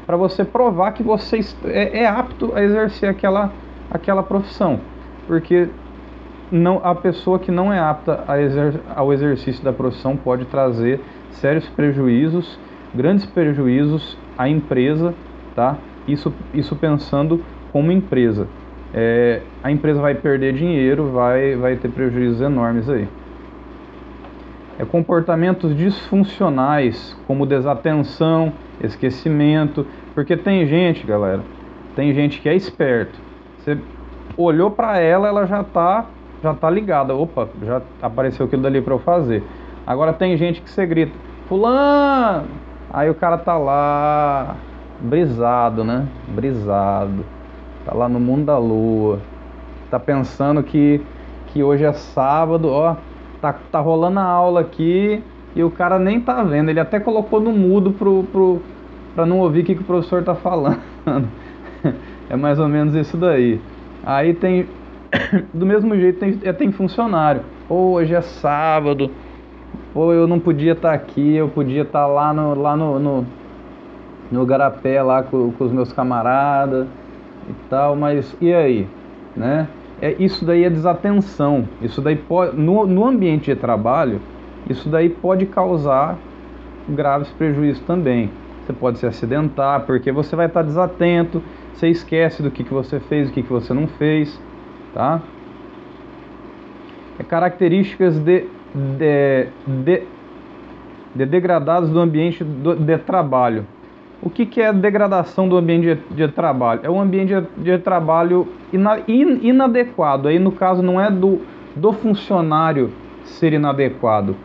para 0.06 0.16
você 0.16 0.44
provar 0.44 0.92
que 0.92 1.02
você 1.02 1.40
é, 1.64 2.02
é, 2.02 2.06
apto 2.06 2.52
a 2.54 2.62
exercer 2.62 3.08
aquela, 3.08 3.52
aquela 3.90 4.22
profissão. 4.22 4.80
Porque 5.26 5.68
não, 6.52 6.82
a 6.84 6.94
pessoa 6.94 7.38
que 7.38 7.50
não 7.50 7.72
é 7.72 7.78
apta 7.80 8.24
exer, 8.38 8.78
ao 8.94 9.10
exercício 9.10 9.64
da 9.64 9.72
profissão 9.72 10.16
pode 10.16 10.44
trazer 10.44 11.00
sérios 11.30 11.66
prejuízos, 11.70 12.58
grandes 12.94 13.24
prejuízos 13.24 14.18
à 14.36 14.46
empresa, 14.48 15.14
tá? 15.56 15.78
Isso, 16.06 16.32
isso 16.52 16.76
pensando 16.76 17.42
como 17.72 17.90
empresa. 17.90 18.46
É, 18.92 19.40
a 19.62 19.70
empresa 19.70 19.98
vai 20.02 20.14
perder 20.14 20.52
dinheiro, 20.52 21.10
vai, 21.10 21.56
vai 21.56 21.76
ter 21.76 21.88
prejuízos 21.88 22.42
enormes 22.42 22.86
aí. 22.90 23.08
É, 24.78 24.84
comportamentos 24.84 25.74
disfuncionais, 25.74 27.16
como 27.26 27.46
desatenção, 27.46 28.52
esquecimento, 28.82 29.86
porque 30.14 30.36
tem 30.36 30.66
gente, 30.66 31.06
galera, 31.06 31.40
tem 31.96 32.12
gente 32.12 32.42
que 32.42 32.48
é 32.48 32.54
esperto. 32.54 33.18
Você 33.58 33.78
olhou 34.36 34.70
para 34.70 34.98
ela, 34.98 35.28
ela 35.28 35.46
já 35.46 35.64
tá, 35.64 36.06
já 36.42 36.54
tá 36.54 36.68
ligada. 36.68 37.14
Opa, 37.14 37.48
já 37.62 37.80
apareceu 38.00 38.46
aquilo 38.46 38.62
dali 38.62 38.80
para 38.80 38.94
eu 38.94 38.98
fazer. 38.98 39.42
Agora 39.86 40.12
tem 40.12 40.36
gente 40.36 40.60
que 40.60 40.70
você 40.70 40.86
grita, 40.86 41.12
fulano, 41.48 42.48
aí 42.92 43.10
o 43.10 43.14
cara 43.14 43.36
tá 43.36 43.56
lá 43.56 44.56
brisado, 45.00 45.82
né? 45.84 46.06
Brisado. 46.28 47.24
Tá 47.84 47.94
lá 47.94 48.08
no 48.08 48.20
mundo 48.20 48.46
da 48.46 48.58
lua. 48.58 49.18
Tá 49.90 49.98
pensando 49.98 50.62
que 50.62 51.04
que 51.52 51.62
hoje 51.62 51.84
é 51.84 51.92
sábado, 51.92 52.68
ó, 52.68 52.96
tá, 53.40 53.52
tá 53.70 53.78
rolando 53.78 54.18
a 54.18 54.24
aula 54.24 54.62
aqui 54.62 55.22
e 55.54 55.62
o 55.62 55.70
cara 55.70 55.98
nem 55.98 56.20
tá 56.20 56.42
vendo. 56.42 56.70
Ele 56.70 56.80
até 56.80 56.98
colocou 56.98 57.40
no 57.40 57.52
mudo 57.52 57.92
pro, 57.92 58.24
pro, 58.32 58.62
para 59.14 59.26
não 59.26 59.38
ouvir 59.40 59.60
o 59.60 59.64
que, 59.64 59.74
que 59.74 59.82
o 59.82 59.84
professor 59.84 60.20
está 60.20 60.34
falando. 60.34 60.80
é 62.30 62.36
mais 62.36 62.58
ou 62.58 62.68
menos 62.68 62.94
isso 62.94 63.18
daí. 63.18 63.60
Aí 64.04 64.32
tem, 64.32 64.66
do 65.52 65.66
mesmo 65.66 65.94
jeito, 65.96 66.18
tem, 66.18 66.38
é, 66.42 66.52
tem 66.52 66.72
funcionário. 66.72 67.42
Pô, 67.68 67.92
hoje 67.92 68.14
é 68.14 68.20
sábado. 68.20 69.10
Pô, 69.92 70.12
eu 70.12 70.26
não 70.26 70.40
podia 70.40 70.72
estar 70.72 70.90
tá 70.90 70.94
aqui, 70.94 71.34
eu 71.34 71.48
podia 71.48 71.82
estar 71.82 72.00
tá 72.00 72.06
lá 72.06 72.32
no, 72.32 72.54
lá 72.54 72.76
no, 72.76 72.98
no, 72.98 73.26
no 74.30 74.46
Garapé, 74.46 75.02
lá 75.02 75.22
com, 75.22 75.52
com 75.52 75.64
os 75.64 75.72
meus 75.72 75.92
camaradas 75.92 76.86
e 77.48 77.52
tal, 77.68 77.94
mas 77.96 78.36
e 78.40 78.52
aí? 78.52 78.88
Né? 79.36 79.68
É, 80.00 80.14
isso 80.18 80.44
daí 80.44 80.64
é 80.64 80.70
desatenção. 80.70 81.68
Isso 81.80 82.00
daí 82.00 82.16
pode, 82.16 82.56
no, 82.56 82.86
no 82.86 83.06
ambiente 83.06 83.54
de 83.54 83.56
trabalho, 83.56 84.20
isso 84.68 84.88
daí 84.88 85.08
pode 85.08 85.46
causar 85.46 86.16
graves 86.88 87.28
prejuízos 87.30 87.82
também 87.84 88.30
você 88.64 88.72
pode 88.72 88.98
se 88.98 89.06
acidentar, 89.06 89.84
porque 89.86 90.12
você 90.12 90.36
vai 90.36 90.46
estar 90.46 90.62
desatento, 90.62 91.42
você 91.74 91.88
esquece 91.88 92.42
do 92.42 92.50
que, 92.50 92.64
que 92.64 92.72
você 92.72 93.00
fez, 93.00 93.28
do 93.28 93.34
que, 93.34 93.42
que 93.42 93.52
você 93.52 93.74
não 93.74 93.86
fez, 93.86 94.40
tá? 94.92 95.20
É 97.18 97.22
características 97.22 98.18
de, 98.18 98.46
de, 98.74 99.48
de, 99.66 100.02
de 101.14 101.26
degradados 101.26 101.90
do 101.90 102.00
ambiente 102.00 102.42
de 102.44 102.98
trabalho. 102.98 103.66
O 104.22 104.30
que, 104.30 104.46
que 104.46 104.60
é 104.60 104.72
degradação 104.72 105.48
do 105.48 105.56
ambiente 105.56 105.94
de, 105.94 106.14
de 106.14 106.32
trabalho? 106.32 106.80
É 106.84 106.90
um 106.90 107.00
ambiente 107.00 107.34
de, 107.34 107.76
de 107.76 107.78
trabalho 107.78 108.46
ina, 108.72 109.00
in, 109.08 109.40
inadequado. 109.42 110.28
Aí, 110.28 110.38
no 110.38 110.52
caso, 110.52 110.82
não 110.82 111.00
é 111.00 111.10
do, 111.10 111.40
do 111.74 111.92
funcionário 111.92 112.90
ser 113.24 113.52
inadequado, 113.52 114.36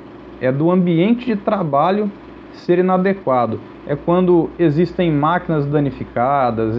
é 0.42 0.52
do 0.52 0.72
ambiente 0.72 1.26
de 1.26 1.36
trabalho 1.36 2.12
ser 2.54 2.80
inadequado 2.80 3.60
é 3.88 3.96
quando 3.96 4.50
existem 4.60 5.12
máquinas 5.12 5.66
danificadas, 5.66 6.78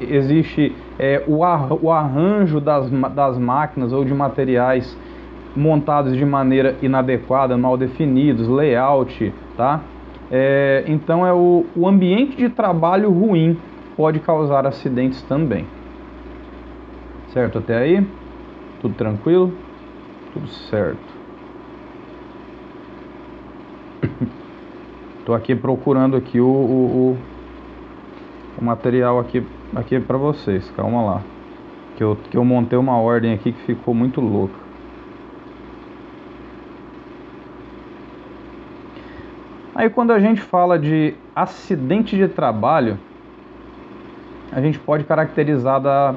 existe 0.00 0.74
é, 0.98 1.22
o, 1.26 1.40
o 1.82 1.90
arranjo 1.90 2.60
das, 2.60 2.88
das 3.14 3.36
máquinas 3.36 3.92
ou 3.92 4.04
de 4.04 4.14
materiais 4.14 4.96
montados 5.56 6.16
de 6.16 6.24
maneira 6.24 6.76
inadequada, 6.80 7.56
mal 7.56 7.76
definidos, 7.76 8.48
layout, 8.48 9.32
tá? 9.56 9.80
É, 10.30 10.84
então 10.86 11.26
é 11.26 11.32
o, 11.32 11.64
o 11.76 11.88
ambiente 11.88 12.36
de 12.36 12.48
trabalho 12.48 13.10
ruim 13.10 13.58
pode 13.96 14.20
causar 14.20 14.66
acidentes 14.66 15.22
também. 15.22 15.64
Certo 17.32 17.58
até 17.58 17.76
aí? 17.78 18.06
Tudo 18.80 18.94
tranquilo? 18.94 19.52
Tudo 20.32 20.48
certo. 20.48 21.14
Tô 25.24 25.32
aqui 25.32 25.54
procurando 25.54 26.16
aqui 26.16 26.38
o, 26.38 26.46
o, 26.46 27.18
o 28.58 28.64
material 28.64 29.18
aqui, 29.18 29.42
aqui 29.74 29.98
para 29.98 30.18
vocês. 30.18 30.70
Calma 30.76 31.02
lá. 31.02 31.22
Que 31.96 32.04
eu, 32.04 32.16
que 32.30 32.36
eu 32.36 32.44
montei 32.44 32.78
uma 32.78 32.98
ordem 32.98 33.32
aqui 33.32 33.52
que 33.52 33.62
ficou 33.62 33.94
muito 33.94 34.20
louca. 34.20 34.54
Aí 39.74 39.88
quando 39.88 40.12
a 40.12 40.20
gente 40.20 40.42
fala 40.42 40.78
de 40.78 41.14
acidente 41.34 42.16
de 42.16 42.28
trabalho, 42.28 42.98
a 44.52 44.60
gente 44.60 44.78
pode 44.78 45.04
caracterizar 45.04 45.80
da 45.80 46.14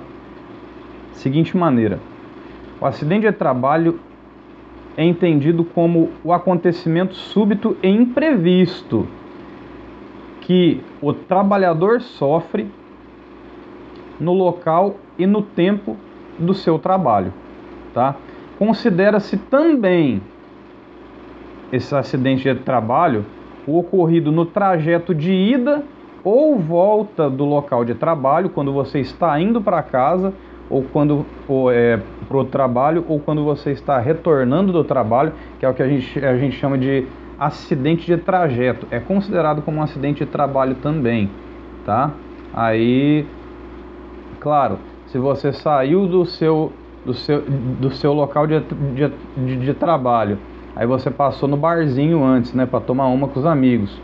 seguinte 1.14 1.56
maneira. 1.56 2.00
O 2.80 2.86
acidente 2.86 3.26
de 3.26 3.32
trabalho 3.32 4.00
é 4.98 5.06
entendido 5.06 5.64
como 5.64 6.10
o 6.24 6.34
acontecimento 6.34 7.14
súbito 7.14 7.78
e 7.84 7.88
imprevisto 7.88 9.08
que 10.42 10.82
o 11.00 11.14
trabalhador 11.14 12.02
sofre 12.02 12.68
no 14.20 14.34
local 14.34 14.96
e 15.20 15.28
no 15.28 15.44
tempo 15.44 15.96
do 16.40 16.54
seu 16.54 16.80
trabalho, 16.80 17.32
tá? 17.94 18.16
Considera-se 18.58 19.38
também 19.38 20.20
esse 21.72 21.96
acidente 21.96 22.52
de 22.52 22.60
trabalho 22.62 23.24
o 23.68 23.78
ocorrido 23.78 24.32
no 24.32 24.46
trajeto 24.46 25.14
de 25.14 25.32
ida 25.32 25.84
ou 26.24 26.58
volta 26.58 27.30
do 27.30 27.46
local 27.46 27.84
de 27.86 27.94
trabalho, 27.94 28.50
quando 28.50 28.72
você 28.72 29.00
está 29.00 29.40
indo 29.40 29.62
para 29.62 29.84
casa 29.84 30.34
ou 30.70 30.84
quando 30.84 31.26
ou, 31.48 31.72
é, 31.72 32.00
para 32.28 32.38
o 32.38 32.46
trabalho 32.46 33.06
ou 33.08 33.20
quando 33.20 33.44
você 33.44 33.72
está 33.72 34.00
retornando 34.00 34.72
do 34.72 34.84
trabalho, 34.84 35.34
que 35.60 35.66
é 35.66 35.70
o 35.70 35.74
que 35.74 35.82
a 35.82 35.88
gente, 35.88 36.26
a 36.26 36.38
gente 36.38 36.58
chama 36.58 36.78
de 36.78 37.06
acidente 37.40 38.06
de 38.06 38.18
trajeto. 38.18 38.88
É 38.92 39.00
considerado 39.00 39.62
como 39.62 39.78
um 39.78 39.84
acidente 39.84 40.26
de 40.26 40.32
trabalho 40.32 40.76
também, 40.76 41.30
tá? 41.86 42.12
Aí, 42.54 43.26
claro, 44.40 44.80
se 45.08 45.18
você 45.18 45.54
saiu 45.54 46.08
do 46.08 46.26
seu, 46.26 46.72
do 47.06 47.14
seu, 47.14 47.42
do 47.42 47.92
seu 47.92 48.14
local 48.14 48.48
de, 48.48 48.60
de, 48.60 49.12
de, 49.38 49.58
de 49.58 49.74
trabalho, 49.74 50.38
aí 50.76 50.86
você 50.86 51.10
passou 51.10 51.48
no 51.48 51.58
barzinho 51.58 52.24
antes, 52.24 52.54
né, 52.54 52.66
para 52.66 52.80
tomar 52.80 53.08
uma 53.08 53.28
com 53.28 53.40
os 53.40 53.46
amigos. 53.46 54.02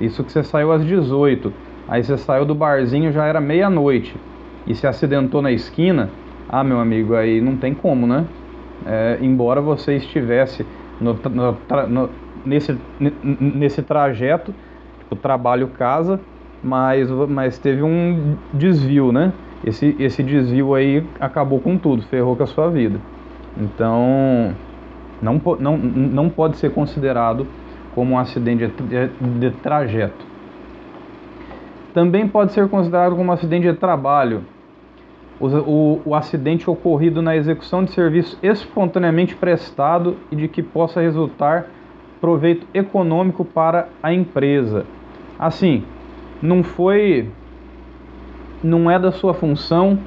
Isso 0.00 0.24
que 0.24 0.32
você 0.32 0.42
saiu 0.42 0.72
às 0.72 0.84
18. 0.84 1.52
Aí 1.86 2.02
você 2.02 2.18
saiu 2.18 2.44
do 2.44 2.54
barzinho 2.54 3.12
já 3.12 3.24
era 3.26 3.40
meia-noite 3.40 4.14
e 4.66 4.74
se 4.74 4.86
acidentou 4.86 5.42
na 5.42 5.52
esquina, 5.52 6.10
ah, 6.48 6.64
meu 6.64 6.78
amigo, 6.78 7.14
aí 7.14 7.40
não 7.40 7.56
tem 7.56 7.74
como, 7.74 8.06
né? 8.06 8.26
É, 8.86 9.18
embora 9.20 9.60
você 9.60 9.96
estivesse 9.96 10.66
no, 11.00 11.14
no, 11.14 11.56
no, 11.88 12.10
nesse, 12.44 12.78
nesse 13.40 13.82
trajeto, 13.82 14.54
tipo, 14.98 15.16
trabalho-casa, 15.16 16.20
mas, 16.62 17.10
mas 17.10 17.58
teve 17.58 17.82
um 17.82 18.36
desvio, 18.52 19.12
né? 19.12 19.32
Esse, 19.64 19.96
esse 19.98 20.22
desvio 20.22 20.74
aí 20.74 21.04
acabou 21.18 21.60
com 21.60 21.76
tudo, 21.78 22.02
ferrou 22.02 22.36
com 22.36 22.42
a 22.42 22.46
sua 22.46 22.68
vida. 22.68 22.98
Então, 23.56 24.52
não, 25.22 25.40
não, 25.58 25.76
não 25.78 26.28
pode 26.28 26.56
ser 26.56 26.72
considerado 26.72 27.46
como 27.94 28.14
um 28.14 28.18
acidente 28.18 28.66
de, 28.66 29.08
de, 29.08 29.40
de 29.40 29.50
trajeto. 29.58 30.24
Também 31.94 32.26
pode 32.26 32.52
ser 32.52 32.68
considerado 32.68 33.16
como 33.16 33.30
um 33.30 33.32
acidente 33.32 33.70
de 33.70 33.78
trabalho 33.78 34.42
o, 35.44 35.58
o, 35.58 36.02
o, 36.06 36.14
acidente 36.14 36.68
ocorrido 36.70 37.20
na 37.20 37.36
execução 37.36 37.84
de 37.84 37.90
serviço 37.90 38.38
espontaneamente 38.42 39.34
prestado 39.34 40.16
e 40.30 40.36
de 40.36 40.48
que 40.48 40.62
possa 40.62 41.00
resultar 41.00 41.66
proveito 42.20 42.66
econômico 42.72 43.44
para 43.44 43.88
a 44.02 44.12
empresa. 44.12 44.86
Assim, 45.38 45.84
não 46.40 46.62
foi, 46.62 47.28
não 48.62 48.90
é 48.90 48.98
da 48.98 49.12
sua 49.12 49.34
função, 49.34 49.98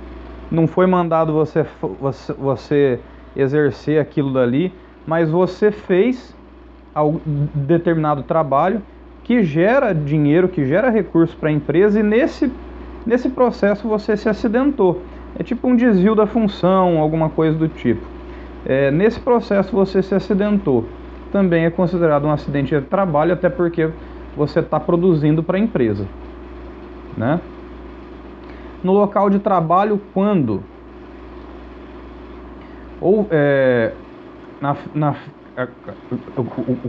não 0.49 0.65
foi 0.65 0.87
mandado 0.87 1.33
você, 1.33 1.65
você, 1.99 2.33
você 2.33 2.99
exercer 3.35 4.01
aquilo 4.01 4.33
dali, 4.33 4.73
mas 5.05 5.29
você 5.29 5.71
fez 5.71 6.35
determinado 7.53 8.23
trabalho 8.23 8.81
que 9.23 9.43
gera 9.43 9.93
dinheiro, 9.93 10.47
que 10.47 10.65
gera 10.65 10.89
recurso 10.89 11.35
para 11.37 11.49
a 11.49 11.51
empresa 11.51 11.99
e 11.99 12.03
nesse, 12.03 12.51
nesse 13.05 13.29
processo 13.29 13.87
você 13.87 14.17
se 14.17 14.27
acidentou. 14.27 15.01
É 15.39 15.43
tipo 15.43 15.67
um 15.67 15.75
desvio 15.75 16.15
da 16.15 16.25
função, 16.25 16.99
alguma 16.99 17.29
coisa 17.29 17.57
do 17.57 17.67
tipo. 17.67 18.05
É, 18.65 18.89
nesse 18.91 19.19
processo 19.19 19.71
você 19.71 20.01
se 20.01 20.15
acidentou. 20.15 20.85
Também 21.31 21.65
é 21.65 21.69
considerado 21.69 22.25
um 22.25 22.31
acidente 22.31 22.75
de 22.75 22.81
trabalho, 22.81 23.33
até 23.33 23.49
porque 23.49 23.89
você 24.35 24.59
está 24.59 24.79
produzindo 24.79 25.43
para 25.43 25.57
a 25.57 25.59
empresa. 25.59 26.07
Né? 27.15 27.39
No 28.83 28.93
local 28.93 29.29
de 29.29 29.39
trabalho, 29.39 30.01
quando? 30.13 30.63
Ou 32.99 33.27
é, 33.29 33.93
na, 34.59 34.75
na, 34.93 35.15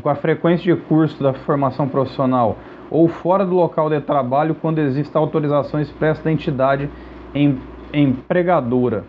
com 0.03 0.09
a 0.09 0.15
frequência 0.15 0.75
de 0.75 0.81
curso 0.83 1.23
da 1.23 1.33
formação 1.33 1.89
profissional 1.89 2.57
ou 2.91 3.09
fora 3.09 3.45
do 3.45 3.55
local 3.55 3.91
de 3.91 4.01
trabalho 4.01 4.55
quando 4.55 4.79
existe 4.79 5.17
autorização 5.17 5.81
expressa 5.81 6.23
da 6.23 6.33
entidade 6.33 6.89
em, 7.35 7.59
empregadora. 7.93 9.05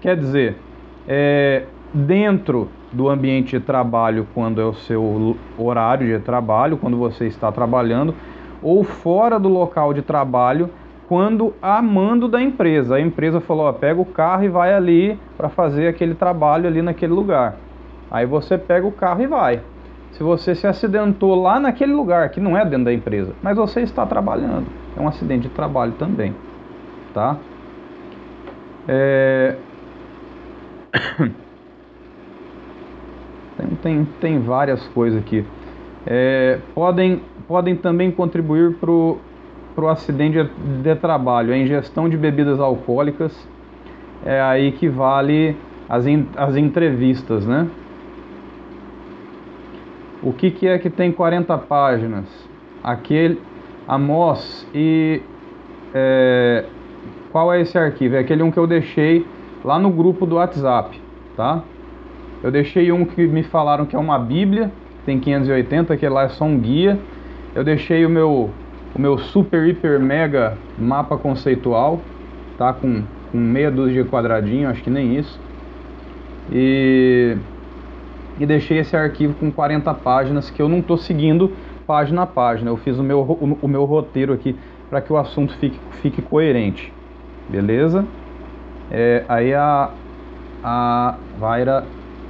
Quer 0.00 0.16
dizer, 0.16 0.56
é, 1.08 1.64
dentro 1.92 2.68
do 2.92 3.08
ambiente 3.08 3.58
de 3.58 3.64
trabalho, 3.64 4.26
quando 4.34 4.60
é 4.60 4.64
o 4.64 4.74
seu 4.74 5.36
horário 5.58 6.06
de 6.06 6.24
trabalho, 6.24 6.76
quando 6.76 6.96
você 6.96 7.26
está 7.26 7.50
trabalhando, 7.50 8.14
ou 8.62 8.84
fora 8.84 9.38
do 9.38 9.48
local 9.48 9.92
de 9.92 10.02
trabalho, 10.02 10.70
quando 11.08 11.54
a 11.62 11.80
mando 11.80 12.28
da 12.28 12.42
empresa. 12.42 12.96
A 12.96 13.00
empresa 13.00 13.40
falou: 13.40 13.66
ó, 13.66 13.72
pega 13.72 14.00
o 14.00 14.04
carro 14.04 14.44
e 14.44 14.48
vai 14.48 14.74
ali 14.74 15.18
para 15.36 15.48
fazer 15.48 15.88
aquele 15.88 16.14
trabalho 16.14 16.66
ali 16.66 16.82
naquele 16.82 17.12
lugar. 17.12 17.56
Aí 18.10 18.26
você 18.26 18.56
pega 18.56 18.86
o 18.86 18.92
carro 18.92 19.22
e 19.22 19.26
vai. 19.26 19.60
Se 20.12 20.22
você 20.22 20.54
se 20.54 20.66
acidentou 20.66 21.34
lá 21.40 21.60
naquele 21.60 21.92
lugar, 21.92 22.30
que 22.30 22.40
não 22.40 22.56
é 22.56 22.64
dentro 22.64 22.86
da 22.86 22.92
empresa, 22.92 23.34
mas 23.42 23.56
você 23.56 23.82
está 23.82 24.06
trabalhando, 24.06 24.66
é 24.96 25.00
um 25.00 25.08
acidente 25.08 25.48
de 25.48 25.54
trabalho 25.54 25.92
também, 25.92 26.34
tá? 27.12 27.36
É... 28.88 29.56
Tem, 33.56 33.68
tem, 33.82 34.04
tem 34.20 34.38
várias 34.38 34.86
coisas 34.88 35.18
aqui. 35.18 35.42
É, 36.06 36.60
podem, 36.74 37.22
podem 37.48 37.74
também 37.74 38.10
contribuir 38.10 38.76
para 38.76 38.90
o 38.90 39.88
acidente 39.88 40.48
de, 40.82 40.94
trabalho, 40.96 41.52
a 41.52 41.56
ingestão 41.56 42.08
de 42.08 42.16
bebidas 42.16 42.60
alcoólicas, 42.60 43.34
é 44.24 44.40
aí 44.40 44.72
que 44.72 44.88
vale 44.88 45.56
as, 45.88 46.06
in, 46.06 46.26
as 46.36 46.54
entrevistas, 46.54 47.46
né? 47.46 47.66
O 50.22 50.32
que, 50.32 50.50
que 50.50 50.66
é 50.66 50.78
que 50.78 50.90
tem 50.90 51.10
40 51.10 51.56
páginas? 51.58 52.26
Aquele 52.82 53.40
Amos 53.88 54.66
e 54.74 55.22
é, 55.94 56.64
qual 57.36 57.52
é 57.52 57.60
esse 57.60 57.76
arquivo? 57.76 58.16
É 58.16 58.20
aquele 58.20 58.42
um 58.42 58.50
que 58.50 58.56
eu 58.56 58.66
deixei 58.66 59.26
lá 59.62 59.78
no 59.78 59.90
grupo 59.90 60.24
do 60.24 60.36
WhatsApp, 60.36 60.98
tá? 61.36 61.62
Eu 62.42 62.50
deixei 62.50 62.90
um 62.90 63.04
que 63.04 63.26
me 63.26 63.42
falaram 63.42 63.84
que 63.84 63.94
é 63.94 63.98
uma 63.98 64.18
Bíblia, 64.18 64.72
tem 65.04 65.20
580, 65.20 65.94
que 65.98 66.08
lá 66.08 66.22
é 66.22 66.28
só 66.30 66.46
um 66.46 66.58
guia. 66.58 66.98
Eu 67.54 67.62
deixei 67.62 68.06
o 68.06 68.08
meu 68.08 68.48
o 68.94 68.98
meu 68.98 69.18
super 69.18 69.66
hiper 69.66 70.00
mega 70.00 70.56
mapa 70.78 71.18
conceitual, 71.18 72.00
tá 72.56 72.72
com, 72.72 73.02
com 73.30 73.36
meia 73.36 73.70
dúzia 73.70 74.02
de 74.02 74.08
quadradinho, 74.08 74.70
acho 74.70 74.82
que 74.82 74.88
nem 74.88 75.18
isso. 75.18 75.38
E 76.50 77.36
e 78.40 78.46
deixei 78.46 78.78
esse 78.78 78.96
arquivo 78.96 79.34
com 79.34 79.52
40 79.52 79.92
páginas 79.92 80.48
que 80.48 80.62
eu 80.62 80.70
não 80.70 80.78
estou 80.78 80.96
seguindo 80.96 81.52
página 81.86 82.22
a 82.22 82.26
página. 82.26 82.70
Eu 82.70 82.78
fiz 82.78 82.98
o 82.98 83.02
meu, 83.02 83.20
o, 83.20 83.58
o 83.60 83.68
meu 83.68 83.84
roteiro 83.84 84.32
aqui 84.32 84.56
para 84.88 85.02
que 85.02 85.12
o 85.12 85.18
assunto 85.18 85.54
fique, 85.58 85.78
fique 86.00 86.22
coerente. 86.22 86.95
Beleza? 87.48 88.04
É, 88.90 89.24
aí 89.28 89.54
a, 89.54 89.90
a 90.62 91.16
Vaira 91.38 91.84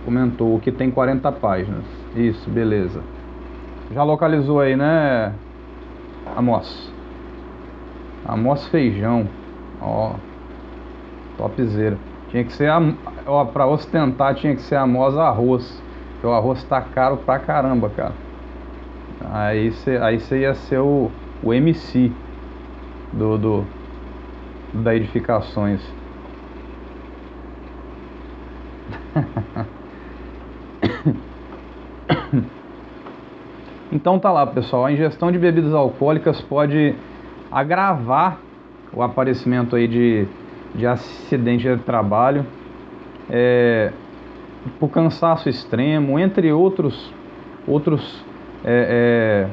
comentou 0.04 0.58
que 0.60 0.70
tem 0.70 0.90
40 0.90 1.30
páginas. 1.32 1.84
Isso, 2.14 2.48
beleza. 2.50 3.02
Já 3.92 4.02
localizou 4.02 4.60
aí, 4.60 4.76
né, 4.76 5.32
Amos? 6.36 6.92
Amos 8.26 8.66
Feijão. 8.68 9.28
Ó, 9.80 10.14
topzera. 11.38 11.96
Tinha 12.30 12.44
que 12.44 12.52
ser, 12.52 12.70
ó, 13.26 13.44
pra 13.44 13.66
ostentar 13.66 14.34
tinha 14.34 14.54
que 14.54 14.62
ser 14.62 14.76
Amos 14.76 15.16
Arroz. 15.16 15.82
Porque 16.12 16.26
o 16.26 16.32
arroz 16.32 16.64
tá 16.64 16.80
caro 16.80 17.18
pra 17.18 17.38
caramba, 17.38 17.90
cara. 17.90 18.14
Aí 19.32 19.70
você 19.70 19.98
aí 19.98 20.18
ia 20.32 20.54
ser 20.54 20.78
o, 20.78 21.10
o 21.42 21.52
MC 21.52 22.10
do, 23.12 23.38
do 23.38 23.64
da 24.82 24.94
edificações. 24.94 25.80
Então 33.92 34.18
tá 34.18 34.32
lá, 34.32 34.46
pessoal. 34.46 34.84
A 34.84 34.92
ingestão 34.92 35.30
de 35.30 35.38
bebidas 35.38 35.72
alcoólicas 35.72 36.40
pode 36.42 36.94
agravar 37.50 38.38
o 38.92 39.02
aparecimento 39.02 39.76
aí 39.76 39.86
de, 39.86 40.26
de 40.74 40.86
acidente 40.86 41.62
de 41.62 41.82
trabalho. 41.82 42.44
É, 43.30 43.92
por 44.78 44.90
cansaço 44.90 45.48
extremo, 45.48 46.18
entre 46.18 46.52
outros, 46.52 47.12
outros, 47.66 48.24
é, 48.64 49.46
é, 49.46 49.48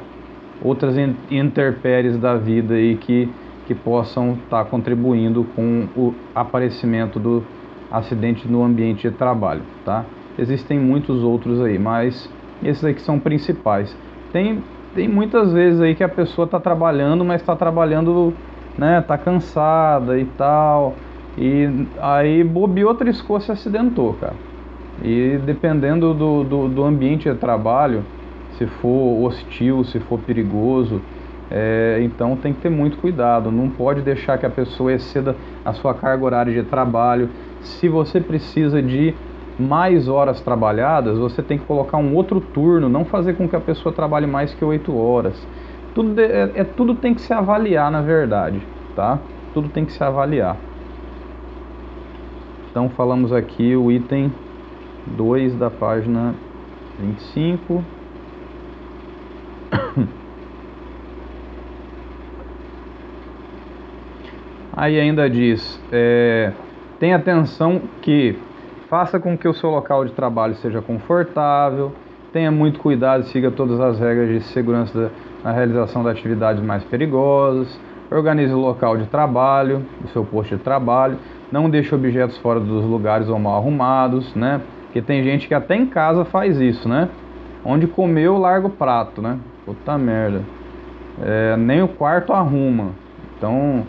outras 0.61 0.95
interpéries 1.29 2.17
da 2.17 2.35
vida 2.35 2.73
aí 2.73 2.97
que, 2.97 3.29
que 3.67 3.73
possam 3.73 4.33
estar 4.33 4.63
tá 4.63 4.69
contribuindo 4.69 5.45
com 5.55 5.87
o 5.95 6.13
aparecimento 6.35 7.19
do 7.19 7.43
acidente 7.91 8.47
no 8.47 8.63
ambiente 8.63 9.09
de 9.09 9.15
trabalho, 9.15 9.61
tá? 9.85 10.05
Existem 10.37 10.79
muitos 10.79 11.21
outros 11.23 11.61
aí, 11.61 11.77
mas 11.77 12.29
esses 12.63 12.83
aqui 12.83 13.01
são 13.01 13.19
principais. 13.19 13.95
Tem, 14.31 14.63
tem 14.95 15.07
muitas 15.07 15.53
vezes 15.53 15.79
aí 15.79 15.93
que 15.93 16.03
a 16.03 16.09
pessoa 16.09 16.45
está 16.45 16.59
trabalhando, 16.59 17.23
mas 17.23 17.41
está 17.41 17.55
trabalhando, 17.55 18.33
né, 18.77 19.01
tá 19.01 19.17
cansada 19.17 20.19
e 20.19 20.25
tal, 20.25 20.95
e 21.37 21.87
aí 22.01 22.43
bobeou, 22.43 22.93
triscou, 22.95 23.39
se 23.39 23.51
acidentou, 23.51 24.13
cara. 24.13 24.35
E 25.03 25.39
dependendo 25.45 26.13
do, 26.13 26.43
do, 26.43 26.69
do 26.69 26.83
ambiente 26.83 27.29
de 27.29 27.35
trabalho, 27.35 28.03
se 28.57 28.65
for 28.65 29.23
hostil, 29.23 29.83
se 29.83 29.99
for 29.99 30.19
perigoso, 30.19 31.01
é, 31.55 31.99
então 32.01 32.35
tem 32.35 32.51
que 32.51 32.61
ter 32.61 32.69
muito 32.69 32.97
cuidado. 32.97 33.51
Não 33.51 33.69
pode 33.69 34.01
deixar 34.01 34.39
que 34.39 34.45
a 34.45 34.49
pessoa 34.49 34.91
exceda 34.91 35.35
a 35.63 35.71
sua 35.71 35.93
carga 35.93 36.25
horária 36.25 36.51
de 36.51 36.67
trabalho. 36.67 37.29
Se 37.61 37.87
você 37.87 38.19
precisa 38.19 38.81
de 38.81 39.13
mais 39.59 40.07
horas 40.07 40.41
trabalhadas, 40.41 41.19
você 41.19 41.43
tem 41.43 41.59
que 41.59 41.65
colocar 41.65 41.97
um 41.97 42.15
outro 42.15 42.41
turno, 42.41 42.89
não 42.89 43.05
fazer 43.05 43.35
com 43.35 43.47
que 43.47 43.55
a 43.55 43.59
pessoa 43.59 43.93
trabalhe 43.93 44.25
mais 44.25 44.51
que 44.51 44.65
oito 44.65 44.97
horas. 44.97 45.47
Tudo, 45.93 46.19
é, 46.19 46.51
é, 46.55 46.63
tudo 46.63 46.95
tem 46.95 47.13
que 47.13 47.21
se 47.21 47.31
avaliar, 47.31 47.91
na 47.91 48.01
verdade, 48.01 48.59
tá? 48.95 49.19
Tudo 49.53 49.69
tem 49.69 49.85
que 49.85 49.91
se 49.91 50.03
avaliar. 50.03 50.57
Então 52.71 52.89
falamos 52.89 53.31
aqui 53.31 53.75
o 53.75 53.91
item 53.91 54.33
2 55.05 55.55
da 55.55 55.69
página 55.69 56.33
25. 56.99 57.83
Aí 64.75 64.99
ainda 64.99 65.29
diz, 65.29 65.79
é, 65.91 66.51
tenha 66.99 67.15
atenção 67.15 67.81
que 68.01 68.37
faça 68.89 69.19
com 69.19 69.37
que 69.37 69.47
o 69.47 69.53
seu 69.53 69.69
local 69.69 70.03
de 70.03 70.11
trabalho 70.11 70.55
seja 70.55 70.81
confortável, 70.81 71.91
tenha 72.31 72.49
muito 72.49 72.79
cuidado 72.79 73.21
e 73.21 73.27
siga 73.27 73.51
todas 73.51 73.79
as 73.79 73.99
regras 73.99 74.29
de 74.29 74.41
segurança 74.41 75.11
na 75.43 75.51
realização 75.51 76.03
das 76.03 76.17
atividades 76.17 76.63
mais 76.63 76.83
perigosas, 76.83 77.79
organize 78.09 78.51
o 78.51 78.57
local 78.57 78.97
de 78.97 79.05
trabalho, 79.05 79.85
o 80.03 80.07
seu 80.07 80.25
posto 80.25 80.57
de 80.57 80.63
trabalho, 80.63 81.17
não 81.51 81.69
deixe 81.69 81.93
objetos 81.93 82.37
fora 82.39 82.59
dos 82.59 82.83
lugares 82.83 83.29
ou 83.29 83.37
mal 83.37 83.57
arrumados, 83.57 84.33
né? 84.33 84.59
Porque 84.85 85.01
tem 85.01 85.23
gente 85.23 85.47
que 85.47 85.53
até 85.53 85.75
em 85.75 85.85
casa 85.85 86.25
faz 86.25 86.59
isso, 86.59 86.89
né? 86.89 87.09
Onde 87.63 87.85
comeu, 87.85 88.37
larga 88.37 88.67
o 88.67 88.71
prato, 88.71 89.21
né? 89.21 89.37
Puta 89.65 89.97
merda. 89.97 90.41
É, 91.21 91.55
nem 91.57 91.81
o 91.81 91.87
quarto 91.87 92.33
arruma. 92.33 92.91
Então, 93.37 93.83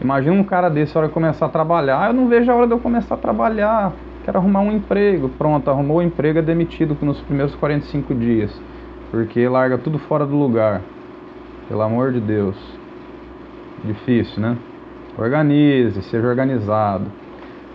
imagina 0.00 0.34
um 0.34 0.44
cara 0.44 0.68
desse 0.68 0.96
a 0.96 1.00
hora 1.00 1.08
de 1.08 1.14
começar 1.14 1.46
a 1.46 1.48
trabalhar. 1.48 2.08
Eu 2.08 2.14
não 2.14 2.28
vejo 2.28 2.50
a 2.50 2.54
hora 2.54 2.66
de 2.66 2.72
eu 2.72 2.78
começar 2.78 3.14
a 3.14 3.18
trabalhar. 3.18 3.92
Quero 4.24 4.38
arrumar 4.38 4.60
um 4.60 4.72
emprego. 4.72 5.28
Pronto, 5.30 5.70
arrumou 5.70 5.98
o 5.98 6.02
emprego, 6.02 6.38
é 6.38 6.42
demitido 6.42 6.96
nos 7.02 7.20
primeiros 7.20 7.54
45 7.54 8.14
dias. 8.14 8.60
Porque 9.10 9.48
larga 9.48 9.78
tudo 9.78 9.98
fora 9.98 10.26
do 10.26 10.36
lugar. 10.36 10.80
Pelo 11.68 11.82
amor 11.82 12.12
de 12.12 12.20
Deus. 12.20 12.56
Difícil, 13.84 14.42
né? 14.42 14.56
Organize, 15.16 16.02
seja 16.02 16.26
organizado. 16.26 17.06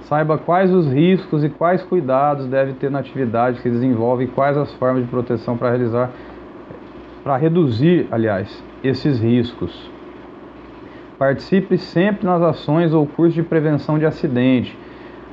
Saiba 0.02 0.38
quais 0.38 0.72
os 0.72 0.92
riscos 0.92 1.44
e 1.44 1.50
quais 1.50 1.82
cuidados 1.82 2.46
deve 2.48 2.74
ter 2.74 2.92
na 2.92 3.00
atividade 3.00 3.60
que 3.62 3.70
desenvolve 3.70 4.26
e 4.26 4.28
quais 4.28 4.56
as 4.56 4.72
formas 4.74 5.04
de 5.04 5.10
proteção 5.10 5.58
para 5.58 5.70
realizar, 5.70 6.12
para 7.24 7.38
reduzir, 7.38 8.08
aliás, 8.12 8.64
esses 8.84 9.20
riscos. 9.20 9.95
Participe 11.18 11.78
sempre 11.78 12.26
nas 12.26 12.42
ações 12.42 12.94
ou 12.94 13.06
cursos 13.08 13.34
de 13.34 13.44
prevenção 13.44 13.98
de 13.98 14.06
acidente. 14.06 14.78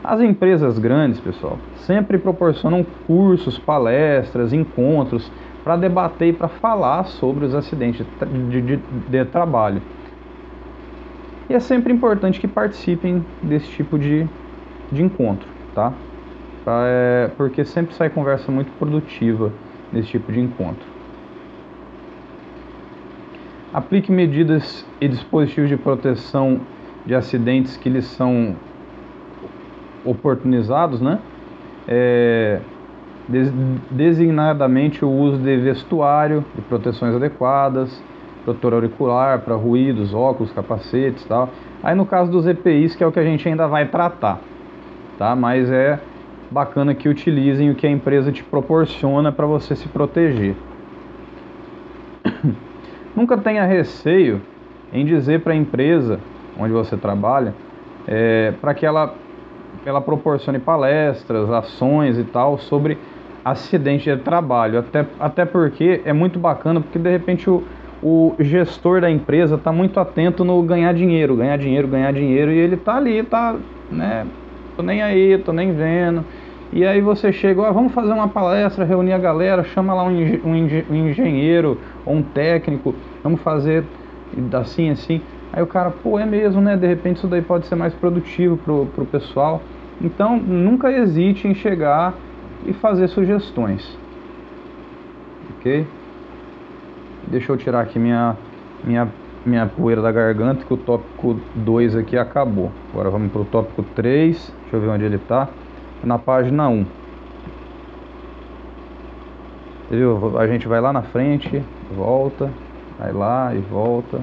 As 0.03 0.21
empresas 0.21 0.79
grandes, 0.79 1.21
pessoal, 1.21 1.59
sempre 1.77 2.18
proporcionam 2.18 2.85
cursos, 3.07 3.59
palestras, 3.59 4.53
encontros 4.53 5.31
para 5.62 5.77
debater 5.77 6.29
e 6.29 6.33
para 6.33 6.49
falar 6.49 7.05
sobre 7.05 7.45
os 7.45 7.55
acidentes 7.55 8.05
de, 8.49 8.61
de, 8.62 8.77
de 8.77 9.25
trabalho. 9.27 9.81
E 11.49 11.55
é 11.55 11.61
sempre 11.61 11.92
importante 11.92 12.40
que 12.40 12.49
participem 12.49 13.25
desse 13.42 13.66
tipo 13.68 13.99
de, 13.99 14.27
de 14.90 15.03
encontro, 15.03 15.49
tá? 15.75 15.92
É, 16.66 17.31
porque 17.37 17.64
sempre 17.64 17.95
sai 17.95 18.09
conversa 18.09 18.51
muito 18.51 18.71
produtiva 18.79 19.53
nesse 19.92 20.09
tipo 20.09 20.33
de 20.33 20.40
encontro. 20.40 20.91
Aplique 23.72 24.12
medidas 24.12 24.87
e 25.00 25.08
dispositivos 25.08 25.70
de 25.70 25.78
proteção 25.78 26.61
de 27.06 27.14
acidentes 27.14 27.76
que 27.76 27.88
lhes 27.88 28.04
são 28.04 28.54
oportunizados, 30.04 31.00
né? 31.00 31.18
É, 31.88 32.61
designadamente 33.90 35.04
o 35.04 35.08
uso 35.08 35.38
de 35.38 35.56
vestuário, 35.56 36.44
de 36.54 36.61
proteções 36.62 37.14
adequadas, 37.14 38.02
protetor 38.44 38.74
auricular 38.74 39.40
para 39.40 39.54
ruídos, 39.54 40.12
óculos, 40.12 40.52
capacetes 40.52 41.24
tal. 41.24 41.48
Aí 41.82 41.94
no 41.94 42.04
caso 42.04 42.30
dos 42.30 42.46
EPIs, 42.46 42.94
que 42.94 43.02
é 43.02 43.06
o 43.06 43.12
que 43.12 43.18
a 43.18 43.24
gente 43.24 43.48
ainda 43.48 43.66
vai 43.66 43.87
tratar, 43.88 44.40
tá? 45.18 45.35
Mas 45.35 45.70
é 45.70 45.98
bacana 46.50 46.94
que 46.94 47.08
utilizem 47.08 47.70
o 47.70 47.74
que 47.74 47.87
a 47.87 47.90
empresa 47.90 48.30
te 48.30 48.44
proporciona 48.44 49.32
para 49.32 49.46
você 49.46 49.74
se 49.74 49.88
proteger. 49.88 50.54
Nunca 53.14 53.37
tenha 53.37 53.64
receio 53.64 54.40
em 54.92 55.05
dizer 55.05 55.40
para 55.40 55.53
a 55.53 55.57
empresa 55.57 56.18
onde 56.59 56.72
você 56.72 56.96
trabalha, 56.96 57.55
é, 58.07 58.53
para 58.61 58.75
que 58.75 58.85
ela, 58.85 59.14
ela 59.85 60.01
proporcione 60.01 60.59
palestras, 60.59 61.51
ações 61.51 62.18
e 62.18 62.25
tal 62.25 62.59
sobre 62.59 62.98
acidente 63.44 64.14
de 64.14 64.22
trabalho. 64.22 64.79
Até, 64.79 65.07
até 65.18 65.44
porque 65.44 66.01
é 66.05 66.12
muito 66.12 66.38
bacana, 66.38 66.81
porque 66.81 66.98
de 66.98 67.11
repente 67.11 67.48
o, 67.48 67.62
o 68.03 68.35
gestor 68.38 69.01
da 69.01 69.11
empresa 69.11 69.57
está 69.57 69.72
muito 69.72 69.98
atento 69.98 70.44
no 70.44 70.62
ganhar 70.62 70.92
dinheiro, 70.94 71.37
ganhar 71.37 71.57
dinheiro, 71.57 71.88
ganhar 71.88 72.12
dinheiro, 72.12 72.51
e 72.51 72.59
ele 72.59 72.75
está 72.75 72.96
ali, 72.96 73.22
tá, 73.22 73.57
né, 73.90 74.27
tô 74.77 74.83
nem 74.83 75.03
aí, 75.03 75.38
tô 75.38 75.53
nem 75.53 75.72
vendo. 75.72 76.25
E 76.72 76.87
aí 76.87 77.03
você 77.03 77.31
chega, 77.31 77.68
ah, 77.68 77.70
vamos 77.70 77.92
fazer 77.92 78.12
uma 78.12 78.29
palestra, 78.29 78.83
reunir 78.83 79.12
a 79.12 79.18
galera, 79.18 79.62
chama 79.62 79.92
lá 79.92 80.05
um 80.05 81.07
engenheiro 81.07 81.79
ou 82.04 82.14
um 82.16 82.22
técnico, 82.22 82.94
vamos 83.22 83.40
fazer 83.40 83.84
assim, 84.54 84.90
assim. 84.90 85.20
Aí 85.52 85.62
o 85.62 85.66
cara, 85.66 85.90
pô, 85.90 86.18
é 86.18 86.24
mesmo, 86.24 86.60
né? 86.60 86.76
De 86.76 86.86
repente 86.86 87.18
isso 87.18 87.26
daí 87.26 87.42
pode 87.42 87.66
ser 87.66 87.74
mais 87.74 87.92
produtivo 87.94 88.56
pro, 88.56 88.86
pro 88.86 89.04
pessoal. 89.04 89.60
Então, 90.00 90.36
nunca 90.36 90.90
hesite 90.90 91.46
em 91.46 91.54
chegar 91.54 92.14
e 92.66 92.72
fazer 92.72 93.08
sugestões. 93.08 93.98
Ok? 95.50 95.86
Deixa 97.28 97.52
eu 97.52 97.56
tirar 97.56 97.80
aqui 97.82 97.98
minha, 97.98 98.36
minha, 98.82 99.08
minha 99.44 99.66
poeira 99.66 100.00
da 100.00 100.10
garganta, 100.10 100.64
que 100.64 100.72
o 100.72 100.76
tópico 100.76 101.38
2 101.54 101.96
aqui 101.96 102.16
acabou. 102.16 102.72
Agora 102.92 103.10
vamos 103.10 103.30
para 103.30 103.42
o 103.42 103.44
tópico 103.44 103.82
3. 103.94 104.54
Deixa 104.62 104.76
eu 104.76 104.80
ver 104.80 104.88
onde 104.88 105.04
ele 105.04 105.16
está. 105.16 105.48
Na 106.02 106.18
página 106.18 106.68
1. 106.68 107.01
A 110.38 110.46
gente 110.46 110.66
vai 110.66 110.81
lá 110.81 110.90
na 110.90 111.02
frente, 111.02 111.62
volta, 111.94 112.50
vai 112.98 113.12
lá 113.12 113.55
e 113.55 113.59
volta. 113.59 114.22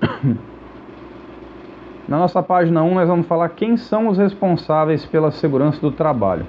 Na 2.08 2.18
nossa 2.18 2.42
página 2.42 2.82
1 2.82 2.94
nós 2.94 3.08
vamos 3.08 3.28
falar 3.28 3.50
quem 3.50 3.76
são 3.76 4.08
os 4.08 4.18
responsáveis 4.18 5.06
pela 5.06 5.30
segurança 5.30 5.80
do 5.80 5.92
trabalho. 5.92 6.44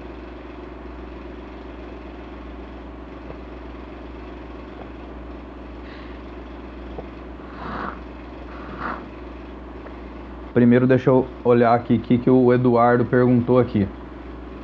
Primeiro 10.52 10.88
deixa 10.88 11.08
eu 11.08 11.24
olhar 11.44 11.72
aqui 11.72 11.94
o 11.94 12.00
que, 12.00 12.18
que 12.18 12.28
o 12.28 12.52
Eduardo 12.52 13.04
perguntou 13.04 13.60
aqui. 13.60 13.86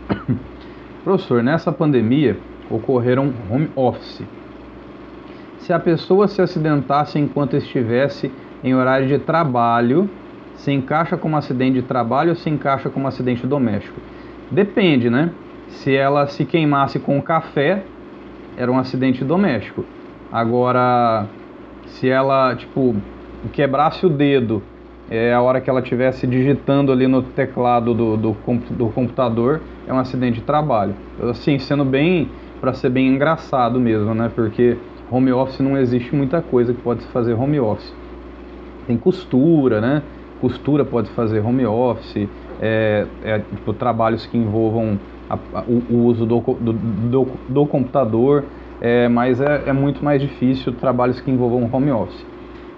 Professor, 1.08 1.42
nessa 1.42 1.72
pandemia 1.72 2.36
ocorreram 2.68 3.32
home 3.50 3.70
office. 3.74 4.22
Se 5.56 5.72
a 5.72 5.78
pessoa 5.78 6.28
se 6.28 6.42
acidentasse 6.42 7.18
enquanto 7.18 7.56
estivesse 7.56 8.30
em 8.62 8.74
horário 8.74 9.08
de 9.08 9.18
trabalho, 9.18 10.10
se 10.54 10.70
encaixa 10.70 11.16
como 11.16 11.34
acidente 11.34 11.80
de 11.80 11.82
trabalho 11.82 12.28
ou 12.32 12.36
se 12.36 12.50
encaixa 12.50 12.90
como 12.90 13.08
acidente 13.08 13.46
doméstico? 13.46 13.98
Depende, 14.50 15.08
né? 15.08 15.30
Se 15.68 15.96
ela 15.96 16.26
se 16.26 16.44
queimasse 16.44 16.98
com 16.98 17.22
café, 17.22 17.84
era 18.54 18.70
um 18.70 18.78
acidente 18.78 19.24
doméstico. 19.24 19.86
Agora, 20.30 21.26
se 21.86 22.06
ela, 22.06 22.54
tipo, 22.54 22.94
quebrasse 23.54 24.04
o 24.04 24.10
dedo 24.10 24.62
é 25.10 25.32
a 25.32 25.40
hora 25.40 25.58
que 25.58 25.70
ela 25.70 25.80
estivesse 25.80 26.26
digitando 26.26 26.92
ali 26.92 27.06
no 27.06 27.22
teclado 27.22 27.94
do, 27.94 28.14
do, 28.14 28.36
do, 28.72 28.88
computador, 28.90 29.62
é 29.88 29.92
um 29.92 29.98
acidente 29.98 30.40
de 30.40 30.44
trabalho. 30.44 30.94
Assim, 31.22 31.58
sendo 31.58 31.84
bem, 31.84 32.28
para 32.60 32.74
ser 32.74 32.90
bem 32.90 33.08
engraçado 33.08 33.80
mesmo, 33.80 34.14
né? 34.14 34.30
Porque 34.34 34.76
home 35.10 35.32
office 35.32 35.60
não 35.60 35.76
existe 35.78 36.14
muita 36.14 36.42
coisa 36.42 36.74
que 36.74 36.82
pode 36.82 37.02
se 37.02 37.08
fazer 37.08 37.32
home 37.32 37.58
office. 37.58 37.92
Tem 38.86 38.96
costura, 38.98 39.80
né? 39.80 40.02
Costura 40.40 40.84
pode 40.84 41.08
fazer 41.10 41.40
home 41.40 41.64
office, 41.66 42.28
é, 42.60 43.06
é 43.24 43.38
tipo, 43.38 43.72
trabalhos 43.72 44.26
que 44.26 44.36
envolvam 44.36 44.98
a, 45.28 45.34
a, 45.34 45.62
o, 45.62 45.82
o, 45.90 46.04
uso 46.04 46.26
do, 46.26 46.38
do, 46.40 47.28
do 47.48 47.66
computador, 47.66 48.44
é, 48.80 49.08
mas 49.08 49.40
é, 49.40 49.64
é 49.66 49.72
muito 49.72 50.04
mais 50.04 50.20
difícil 50.20 50.72
trabalhos 50.74 51.20
que 51.20 51.30
envolvam 51.30 51.68
home 51.72 51.90
office. 51.90 52.24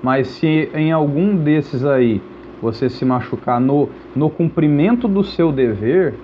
Mas 0.02 0.28
se 0.28 0.70
em 0.74 0.92
algum 0.92 1.36
desses 1.36 1.84
aí 1.84 2.22
você 2.62 2.88
se 2.88 3.04
machucar 3.04 3.60
no, 3.60 3.88
no 4.14 4.30
cumprimento 4.30 5.06
do 5.06 5.22
seu 5.22 5.52
dever, 5.52 6.14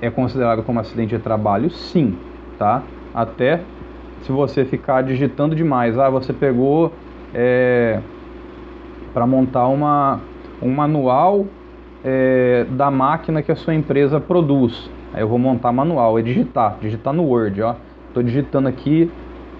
é 0.00 0.10
considerado 0.10 0.62
como 0.62 0.80
acidente 0.80 1.16
de 1.16 1.22
trabalho, 1.22 1.70
sim, 1.70 2.16
tá? 2.58 2.82
Até 3.14 3.60
se 4.22 4.32
você 4.32 4.64
ficar 4.64 5.02
digitando 5.02 5.54
demais, 5.54 5.98
ah, 5.98 6.10
você 6.10 6.32
pegou 6.32 6.92
é, 7.34 8.00
para 9.14 9.26
montar 9.26 9.66
uma, 9.68 10.20
um 10.60 10.70
manual 10.70 11.46
é, 12.04 12.66
da 12.70 12.90
máquina 12.90 13.42
que 13.42 13.52
a 13.52 13.56
sua 13.56 13.74
empresa 13.74 14.20
produz. 14.20 14.90
Aí 15.14 15.22
eu 15.22 15.28
vou 15.28 15.38
montar 15.38 15.72
manual, 15.72 16.18
é 16.18 16.22
digitar, 16.22 16.76
digitar 16.80 17.12
no 17.12 17.24
Word, 17.24 17.62
ó. 17.62 17.74
Estou 18.08 18.22
digitando 18.22 18.68
aqui 18.68 19.10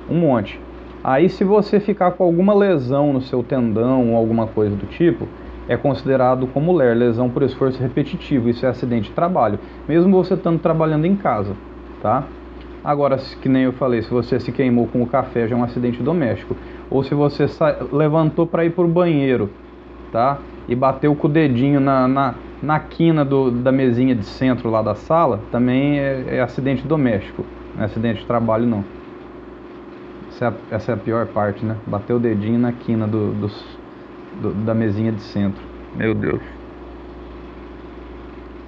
um 0.09 0.19
monte. 0.19 0.61
Aí 1.03 1.29
se 1.29 1.45
você 1.45 1.79
ficar 1.79 2.13
com 2.13 2.25
alguma 2.25 2.55
lesão 2.55 3.13
no 3.13 3.21
seu 3.21 3.43
tendão 3.43 4.11
ou 4.11 4.17
alguma 4.17 4.47
coisa 4.47 4.75
do 4.75 4.87
tipo, 4.87 5.29
é 5.69 5.77
considerado 5.77 6.47
como 6.49 6.73
LER, 6.73 6.97
lesão 6.97 7.29
por 7.29 7.43
esforço 7.43 7.81
repetitivo. 7.83 8.49
Isso 8.49 8.65
é 8.65 8.69
acidente 8.69 9.09
de 9.09 9.15
trabalho, 9.15 9.59
mesmo 9.89 10.11
você 10.13 10.35
estando 10.35 10.59
trabalhando 10.59 11.05
em 11.05 11.17
casa, 11.17 11.55
tá? 12.03 12.25
Agora, 12.85 13.17
que 13.43 13.49
nem 13.49 13.65
eu 13.65 13.73
falei, 13.73 14.01
se 14.03 14.11
você 14.11 14.39
se 14.39 14.53
queimou 14.53 14.87
com 14.87 15.03
o 15.03 15.07
café, 15.09 15.49
já 15.49 15.57
é 15.57 15.59
um 15.59 15.65
acidente 15.65 16.01
doméstico. 16.01 16.57
Ou 16.89 17.03
se 17.03 17.17
você 17.17 17.47
levantou 17.93 18.47
para 18.47 18.65
ir 18.65 18.71
para 18.71 18.85
o 18.85 18.89
banheiro, 18.89 19.51
tá? 20.13 20.39
E 20.69 20.75
bateu 20.75 21.13
com 21.17 21.27
o 21.27 21.31
dedinho 21.31 21.81
na, 21.81 22.07
na, 22.07 22.35
na 22.63 22.79
quina 22.79 23.25
do, 23.25 23.51
da 23.51 23.73
mesinha 23.73 24.15
de 24.15 24.25
centro 24.25 24.71
lá 24.71 24.83
da 24.83 24.95
sala, 24.95 25.41
também 25.51 25.99
é, 25.99 26.37
é 26.37 26.41
acidente 26.41 26.87
doméstico. 26.87 27.45
Não 27.75 27.83
é 27.83 27.87
acidente 27.87 28.21
de 28.21 28.27
trabalho, 28.27 28.67
não. 28.67 28.85
Essa 30.29 30.45
é, 30.45 30.49
a, 30.49 30.53
essa 30.71 30.93
é 30.93 30.95
a 30.95 30.99
pior 30.99 31.27
parte, 31.27 31.65
né? 31.65 31.77
Bater 31.89 32.13
o 32.13 32.21
dedinho 32.21 32.61
na 32.61 32.71
quina 32.71 33.05
do, 33.05 33.33
dos, 33.33 33.79
do, 34.41 34.53
da 34.53 34.75
mesinha 34.75 35.13
de 35.13 35.21
centro. 35.21 35.63
Meu 35.95 36.15
Deus. 36.15 36.43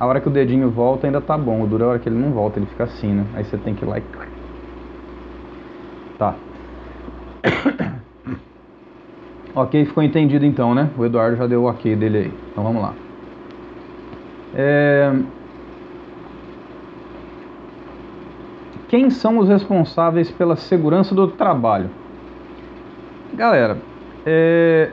A 0.00 0.06
hora 0.06 0.20
que 0.20 0.28
o 0.28 0.30
dedinho 0.30 0.70
volta 0.70 1.06
ainda 1.06 1.20
tá 1.20 1.36
bom. 1.36 1.62
O 1.62 1.66
duro 1.66 1.84
é 1.84 1.86
a 1.86 1.90
hora 1.90 1.98
que 1.98 2.08
ele 2.08 2.18
não 2.18 2.30
volta, 2.30 2.58
ele 2.58 2.66
fica 2.66 2.84
assim, 2.84 3.12
né? 3.12 3.26
Aí 3.34 3.44
você 3.44 3.56
tem 3.58 3.74
que 3.74 3.84
ir 3.84 3.88
lá 3.88 3.98
e. 3.98 4.02
Tá. 6.18 6.34
ok, 9.54 9.84
ficou 9.86 10.02
entendido 10.02 10.44
então, 10.44 10.74
né? 10.74 10.90
O 10.96 11.04
Eduardo 11.04 11.36
já 11.36 11.46
deu 11.46 11.62
o 11.62 11.68
ok 11.68 11.96
dele 11.96 12.18
aí. 12.18 12.32
Então 12.52 12.62
vamos 12.62 12.80
lá. 12.80 12.94
É... 14.54 15.12
Quem 18.88 19.10
são 19.10 19.38
os 19.38 19.48
responsáveis 19.48 20.30
pela 20.30 20.56
segurança 20.56 21.14
do 21.14 21.28
trabalho? 21.28 21.90
Galera, 23.34 23.76
é, 24.24 24.90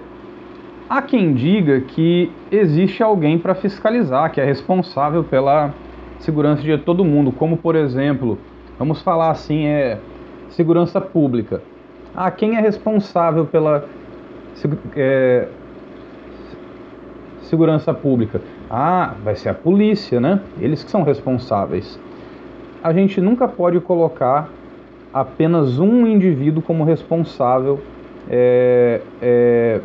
há 0.89 1.01
quem 1.01 1.33
diga 1.33 1.81
que 1.81 2.31
existe 2.51 3.01
alguém 3.01 3.37
para 3.37 3.55
fiscalizar, 3.55 4.31
que 4.31 4.39
é 4.39 4.45
responsável 4.45 5.23
pela 5.23 5.73
segurança 6.19 6.61
de 6.61 6.77
todo 6.79 7.03
mundo, 7.05 7.31
como 7.31 7.57
por 7.57 7.75
exemplo, 7.75 8.37
vamos 8.77 9.01
falar 9.01 9.31
assim, 9.31 9.65
é 9.65 9.99
segurança 10.49 11.01
pública. 11.01 11.61
Ah, 12.13 12.31
quem 12.31 12.55
é 12.55 12.61
responsável 12.61 13.45
pela 13.45 13.87
é, 14.95 15.47
segurança 17.43 17.93
pública? 17.93 18.41
Ah, 18.69 19.13
vai 19.23 19.35
ser 19.35 19.49
a 19.49 19.53
polícia, 19.53 20.19
né? 20.19 20.39
Eles 20.59 20.83
que 20.83 20.89
são 20.89 21.03
responsáveis 21.03 21.99
a 22.85 22.93
gente 22.93 23.19
nunca 23.19 23.47
pode 23.47 23.79
colocar 23.79 24.47
apenas 25.11 25.79
um 25.79 26.05
indivíduo 26.05 26.61
como 26.61 26.83
responsável 26.83 27.79
é, 28.29 29.01
é, 29.19 29.81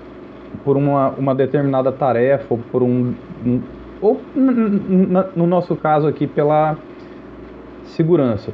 por 0.64 0.76
uma, 0.76 1.10
uma 1.10 1.34
determinada 1.34 1.90
tarefa 1.90 2.46
ou 2.50 2.58
por 2.70 2.82
um, 2.82 3.14
um 3.44 3.60
ou 4.00 4.20
no 5.36 5.46
nosso 5.46 5.76
caso 5.76 6.06
aqui 6.06 6.26
pela 6.26 6.76
segurança. 7.84 8.52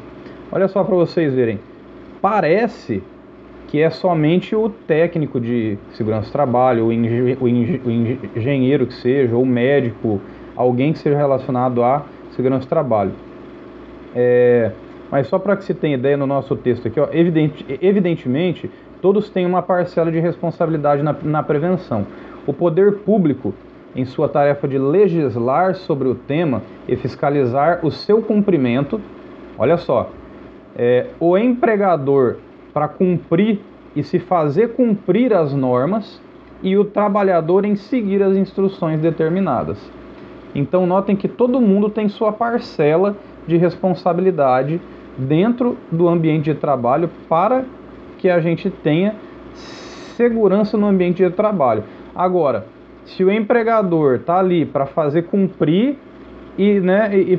Olha 0.51 0.67
só 0.69 0.83
para 0.83 0.95
vocês 0.95 1.33
verem, 1.35 1.61
parece 2.21 3.03
que 3.69 3.81
é 3.81 3.91
somente 3.91 4.55
o 4.55 4.69
técnico 4.69 5.41
de 5.41 5.77
segurança 5.93 6.29
do 6.29 6.33
trabalho, 6.33 6.87
o, 6.87 6.93
engen 6.93 7.37
o 7.41 7.49
engenheiro 7.49 8.87
que 8.87 8.95
seja, 8.95 9.35
ou 9.35 9.43
o 9.43 9.47
médico, 9.47 10.21
alguém 10.57 10.93
que 10.93 10.99
seja 10.99 11.17
relacionado 11.17 11.83
à 11.83 12.05
segurança 12.31 12.65
do 12.65 12.69
trabalho. 12.69 13.13
É, 14.15 14.71
mas 15.11 15.27
só 15.27 15.39
para 15.39 15.57
que 15.57 15.65
se 15.65 15.75
tenha 15.75 15.95
ideia 15.95 16.17
no 16.17 16.27
nosso 16.27 16.57
texto 16.57 16.89
aqui, 16.89 16.99
ó, 16.99 17.09
evidente, 17.13 17.65
evidentemente, 17.81 18.71
todos 19.07 19.31
têm 19.31 19.47
uma 19.47 19.63
parcela 19.63 20.11
de 20.11 20.19
responsabilidade 20.19 21.01
na, 21.01 21.15
na 21.23 21.41
prevenção. 21.41 22.05
O 22.45 22.53
poder 22.53 22.97
público, 23.05 23.55
em 23.95 24.05
sua 24.05 24.29
tarefa 24.29 24.67
de 24.67 24.77
legislar 24.79 25.77
sobre 25.77 26.09
o 26.09 26.17
tema 26.17 26.61
e 26.89 26.97
fiscalizar 26.97 27.87
o 27.87 27.91
seu 27.93 28.21
cumprimento, 28.21 29.01
olha 29.57 29.77
só, 29.77 30.11
é, 30.75 31.07
o 31.21 31.39
empregador 31.39 32.39
para 32.75 32.89
cumprir 32.89 33.61
e 33.95 34.03
se 34.03 34.19
fazer 34.19 34.73
cumprir 34.73 35.33
as 35.33 35.55
normas 35.55 36.21
e 36.61 36.77
o 36.77 36.85
trabalhador 36.85 37.65
em 37.65 37.77
seguir 37.77 38.25
as 38.25 38.37
instruções 38.37 38.99
determinadas. 38.99 39.79
Então 40.53 40.85
notem 40.85 41.15
que 41.15 41.29
todo 41.29 41.61
mundo 41.61 41.89
tem 41.89 42.09
sua 42.09 42.33
parcela 42.33 43.17
de 43.47 43.57
responsabilidade 43.57 44.81
dentro 45.17 45.77
do 45.93 46.09
ambiente 46.09 46.53
de 46.53 46.55
trabalho 46.55 47.09
para 47.29 47.65
que 48.19 48.29
a 48.29 48.41
gente 48.41 48.71
tenha 48.71 49.15
segurança 50.17 50.77
no 50.77 50.87
ambiente 50.87 51.23
de 51.23 51.31
trabalho. 51.31 51.85
Agora, 52.15 52.67
se 53.05 53.23
o 53.23 53.31
empregador 53.31 54.17
está 54.17 54.39
ali 54.39 54.65
para 54.65 54.87
fazer 54.87 55.23
cumprir 55.23 55.99
e, 56.57 56.81
né, 56.81 57.11
e, 57.17 57.39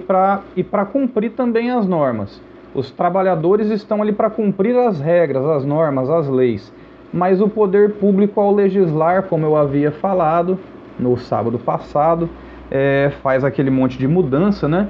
e 0.55 0.63
para 0.63 0.85
cumprir 0.85 1.31
também 1.31 1.71
as 1.71 1.87
normas, 1.87 2.41
os 2.73 2.91
trabalhadores 2.91 3.69
estão 3.69 4.01
ali 4.01 4.11
para 4.11 4.29
cumprir 4.29 4.77
as 4.77 4.99
regras, 4.99 5.43
as 5.45 5.65
normas, 5.65 6.09
as 6.09 6.29
leis. 6.29 6.71
Mas 7.11 7.41
o 7.41 7.47
poder 7.49 7.93
público, 7.93 8.39
ao 8.39 8.53
legislar, 8.53 9.23
como 9.23 9.45
eu 9.45 9.55
havia 9.55 9.91
falado 9.91 10.59
no 10.99 11.17
sábado 11.17 11.57
passado, 11.57 12.29
é, 12.69 13.11
faz 13.23 13.43
aquele 13.43 13.69
monte 13.69 13.97
de 13.97 14.07
mudança, 14.07 14.67
né? 14.67 14.89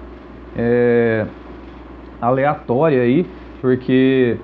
é, 0.57 1.25
aleatória 2.19 3.03
aí, 3.03 3.25
porque 3.61 4.37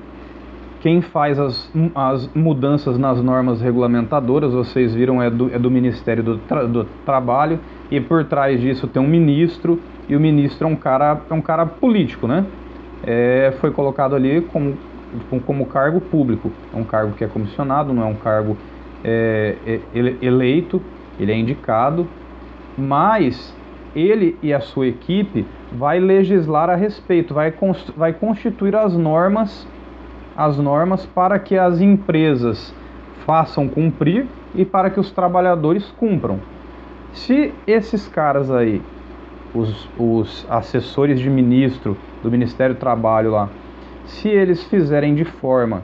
quem 0.84 1.02
faz 1.02 1.40
as, 1.40 1.72
as 1.96 2.30
mudanças 2.36 2.98
nas 2.98 3.24
normas 3.24 3.62
regulamentadoras, 3.62 4.52
vocês 4.52 4.94
viram, 4.94 5.24
é 5.24 5.30
do, 5.30 5.50
é 5.56 5.58
do 5.58 5.72
Ministério 5.72 6.22
do, 6.22 6.38
Tra, 6.40 6.68
do 6.68 6.84
Trabalho, 7.06 7.58
e 7.90 8.02
por 8.02 8.26
trás 8.26 8.60
disso 8.60 8.86
tem 8.86 9.02
um 9.02 9.08
ministro, 9.08 9.80
e 10.10 10.16
o 10.16 10.20
ministro 10.20 10.68
é 10.68 10.70
um 10.70 10.76
cara, 10.76 11.22
é 11.30 11.34
um 11.34 11.42
cara 11.42 11.66
político, 11.66 12.28
né? 12.28 12.46
É, 13.02 13.54
foi 13.62 13.72
colocado 13.72 14.14
ali 14.14 14.42
como, 14.42 14.78
como 15.46 15.66
cargo 15.68 16.02
público. 16.02 16.52
É 16.74 16.78
um 16.78 16.84
cargo 16.84 17.14
que 17.14 17.24
é 17.24 17.28
comissionado, 17.28 17.94
não 17.94 18.04
é 18.04 18.06
um 18.06 18.16
cargo 18.16 18.58
é, 19.06 19.56
é 19.66 19.80
eleito, 20.22 20.82
ele 21.18 21.32
é 21.32 21.38
indicado, 21.38 22.06
mas 22.78 23.56
ele 23.96 24.38
e 24.44 24.54
a 24.54 24.60
sua 24.60 24.88
equipe 24.88 25.46
vai 25.72 25.98
legislar 26.02 26.70
a 26.70 26.76
respeito, 26.76 27.34
vai, 27.34 27.54
vai 27.96 28.12
constituir 28.12 28.76
as 28.76 28.98
normas, 28.98 29.66
as 30.36 30.58
normas 30.58 31.06
para 31.06 31.38
que 31.40 31.58
as 31.58 31.80
empresas 31.80 32.74
façam 33.26 33.68
cumprir 33.68 34.26
e 34.56 34.66
para 34.66 34.90
que 34.90 35.00
os 35.00 35.12
trabalhadores 35.12 35.90
cumpram. 35.98 36.40
Se 37.14 37.54
esses 37.68 38.08
caras 38.08 38.52
aí, 38.52 38.82
os, 39.54 39.88
os 39.98 40.48
assessores 40.50 41.20
de 41.20 41.30
ministro 41.30 41.96
do 42.22 42.32
Ministério 42.32 42.76
do 42.76 42.80
Trabalho 42.80 43.32
lá, 43.32 43.50
se 44.06 44.28
eles 44.28 44.64
fizerem 44.64 45.16
de 45.16 45.24
forma 45.24 45.84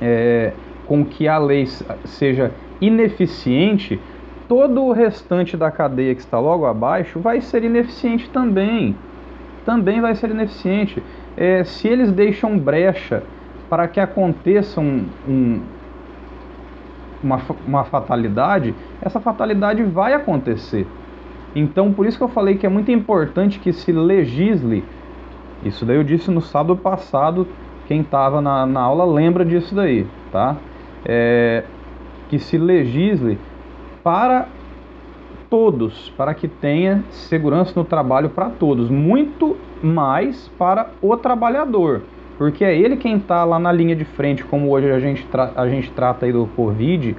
é, 0.00 0.52
com 0.86 1.04
que 1.04 1.26
a 1.26 1.38
lei 1.38 1.66
seja 2.04 2.52
ineficiente, 2.80 3.98
todo 4.46 4.84
o 4.84 4.92
restante 4.92 5.56
da 5.56 5.70
cadeia 5.70 6.14
que 6.14 6.20
está 6.20 6.38
logo 6.38 6.66
abaixo 6.66 7.18
vai 7.18 7.40
ser 7.40 7.64
ineficiente 7.64 8.28
também. 8.30 8.94
Também 9.64 10.00
vai 10.00 10.14
ser 10.14 10.30
ineficiente. 10.30 11.02
É, 11.36 11.64
se 11.64 11.88
eles 11.88 12.12
deixam 12.12 12.56
brecha 12.58 13.22
para 13.68 13.88
que 13.88 14.00
aconteça 14.00 14.80
um, 14.80 15.06
um, 15.28 15.60
uma, 17.22 17.40
uma 17.66 17.84
fatalidade, 17.84 18.74
essa 19.00 19.20
fatalidade 19.20 19.82
vai 19.82 20.14
acontecer. 20.14 20.86
Então, 21.54 21.92
por 21.92 22.06
isso 22.06 22.18
que 22.18 22.24
eu 22.24 22.28
falei 22.28 22.56
que 22.56 22.66
é 22.66 22.68
muito 22.68 22.90
importante 22.90 23.58
que 23.58 23.72
se 23.72 23.90
legisle. 23.90 24.84
Isso 25.64 25.86
daí 25.86 25.96
eu 25.96 26.04
disse 26.04 26.30
no 26.30 26.40
sábado 26.40 26.76
passado. 26.76 27.46
Quem 27.86 28.00
estava 28.00 28.40
na, 28.40 28.66
na 28.66 28.80
aula 28.80 29.04
lembra 29.04 29.44
disso 29.44 29.74
daí, 29.74 30.06
tá? 30.30 30.56
É, 31.04 31.64
que 32.28 32.38
se 32.38 32.58
legisle 32.58 33.38
para 34.02 34.48
todos, 35.48 36.12
para 36.16 36.34
que 36.34 36.48
tenha 36.48 37.04
segurança 37.10 37.72
no 37.76 37.84
trabalho 37.84 38.28
para 38.30 38.50
todos, 38.50 38.90
muito 38.90 39.56
mais 39.82 40.48
para 40.58 40.90
o 41.00 41.16
trabalhador, 41.16 42.02
porque 42.38 42.64
é 42.64 42.76
ele 42.76 42.96
quem 42.96 43.16
está 43.16 43.44
lá 43.44 43.58
na 43.58 43.72
linha 43.72 43.96
de 43.96 44.04
frente, 44.04 44.44
como 44.44 44.70
hoje 44.70 44.90
a 44.90 45.00
gente, 45.00 45.26
a 45.54 45.68
gente 45.68 45.90
trata 45.92 46.26
aí 46.26 46.32
do 46.32 46.46
Covid. 46.54 47.16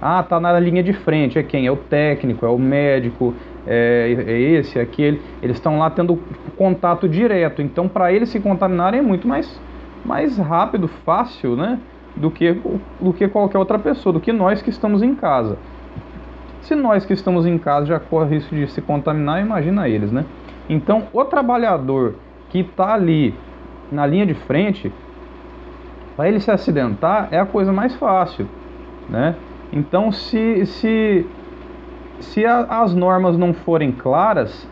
Ah, 0.00 0.22
tá 0.22 0.38
na 0.38 0.58
linha 0.60 0.82
de 0.82 0.92
frente, 0.92 1.38
é 1.38 1.42
quem? 1.42 1.66
É 1.66 1.72
o 1.72 1.76
técnico, 1.76 2.46
é 2.46 2.48
o 2.48 2.58
médico, 2.58 3.34
é, 3.66 4.24
é 4.26 4.40
esse, 4.40 4.78
é 4.78 4.82
aquele. 4.82 5.20
Eles 5.42 5.56
estão 5.56 5.78
lá 5.78 5.90
tendo 5.90 6.18
contato 6.56 7.08
direto, 7.08 7.62
então 7.62 7.88
para 7.88 8.12
eles 8.12 8.28
se 8.28 8.38
contaminarem 8.38 9.00
é 9.00 9.02
muito 9.02 9.26
mais, 9.26 9.60
mais 10.04 10.38
rápido, 10.38 10.86
fácil, 10.86 11.56
né? 11.56 11.80
Do 12.14 12.30
que, 12.30 12.60
do 13.00 13.12
que 13.12 13.28
qualquer 13.28 13.58
outra 13.58 13.78
pessoa, 13.78 14.12
do 14.12 14.20
que 14.20 14.32
nós 14.32 14.60
que 14.60 14.70
estamos 14.70 15.02
em 15.02 15.14
casa. 15.14 15.56
Se 16.62 16.74
nós 16.74 17.04
que 17.04 17.12
estamos 17.12 17.46
em 17.46 17.58
casa 17.58 17.86
já 17.86 18.00
corre 18.00 18.36
risco 18.36 18.54
de 18.54 18.68
se 18.70 18.82
contaminar, 18.82 19.40
imagina 19.40 19.88
eles, 19.88 20.12
né? 20.12 20.24
Então, 20.68 21.04
o 21.12 21.24
trabalhador 21.24 22.14
que 22.50 22.60
está 22.60 22.94
ali 22.94 23.34
na 23.90 24.06
linha 24.06 24.26
de 24.26 24.34
frente, 24.34 24.92
para 26.16 26.28
ele 26.28 26.40
se 26.40 26.50
acidentar 26.50 27.28
é 27.30 27.38
a 27.38 27.46
coisa 27.46 27.72
mais 27.72 27.94
fácil, 27.94 28.46
né? 29.08 29.34
Então, 29.72 30.10
se, 30.10 30.66
se 30.66 31.26
se 32.20 32.44
a, 32.44 32.82
as 32.82 32.94
normas 32.94 33.36
não 33.36 33.52
forem 33.52 33.92
claras, 33.92 34.68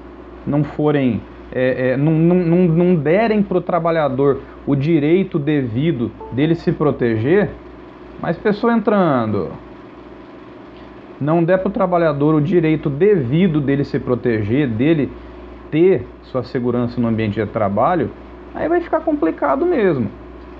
não 0.47 0.65
forem, 0.65 1.21
é, 1.53 1.91
é, 1.91 1.97
não, 1.97 2.13
não, 2.13 2.59
não 2.67 2.95
derem 2.97 3.43
para 3.43 3.59
o 3.59 3.61
trabalhador 3.61 4.41
o 4.67 4.75
direito 4.75 5.39
devido 5.39 6.11
dele 6.33 6.55
se 6.55 6.73
proteger, 6.73 7.51
mas 8.21 8.37
pessoa 8.37 8.73
entrando, 8.73 9.51
não 11.21 11.43
der 11.43 11.59
para 11.59 11.69
o 11.69 11.73
trabalhador 11.73 12.35
o 12.35 12.41
direito 12.41 12.91
devido 12.91 13.61
dele 13.61 13.85
se 13.85 13.99
proteger, 13.99 14.69
dele 14.69 15.11
ter 15.71 16.07
sua 16.23 16.43
segurança 16.43 17.01
no 17.01 17.09
ambiente 17.09 17.35
de 17.35 17.47
trabalho, 17.47 18.11
aí 18.57 18.69
vai 18.69 18.81
ficar 18.81 19.01
complicado 19.01 19.65
mesmo. 19.67 20.11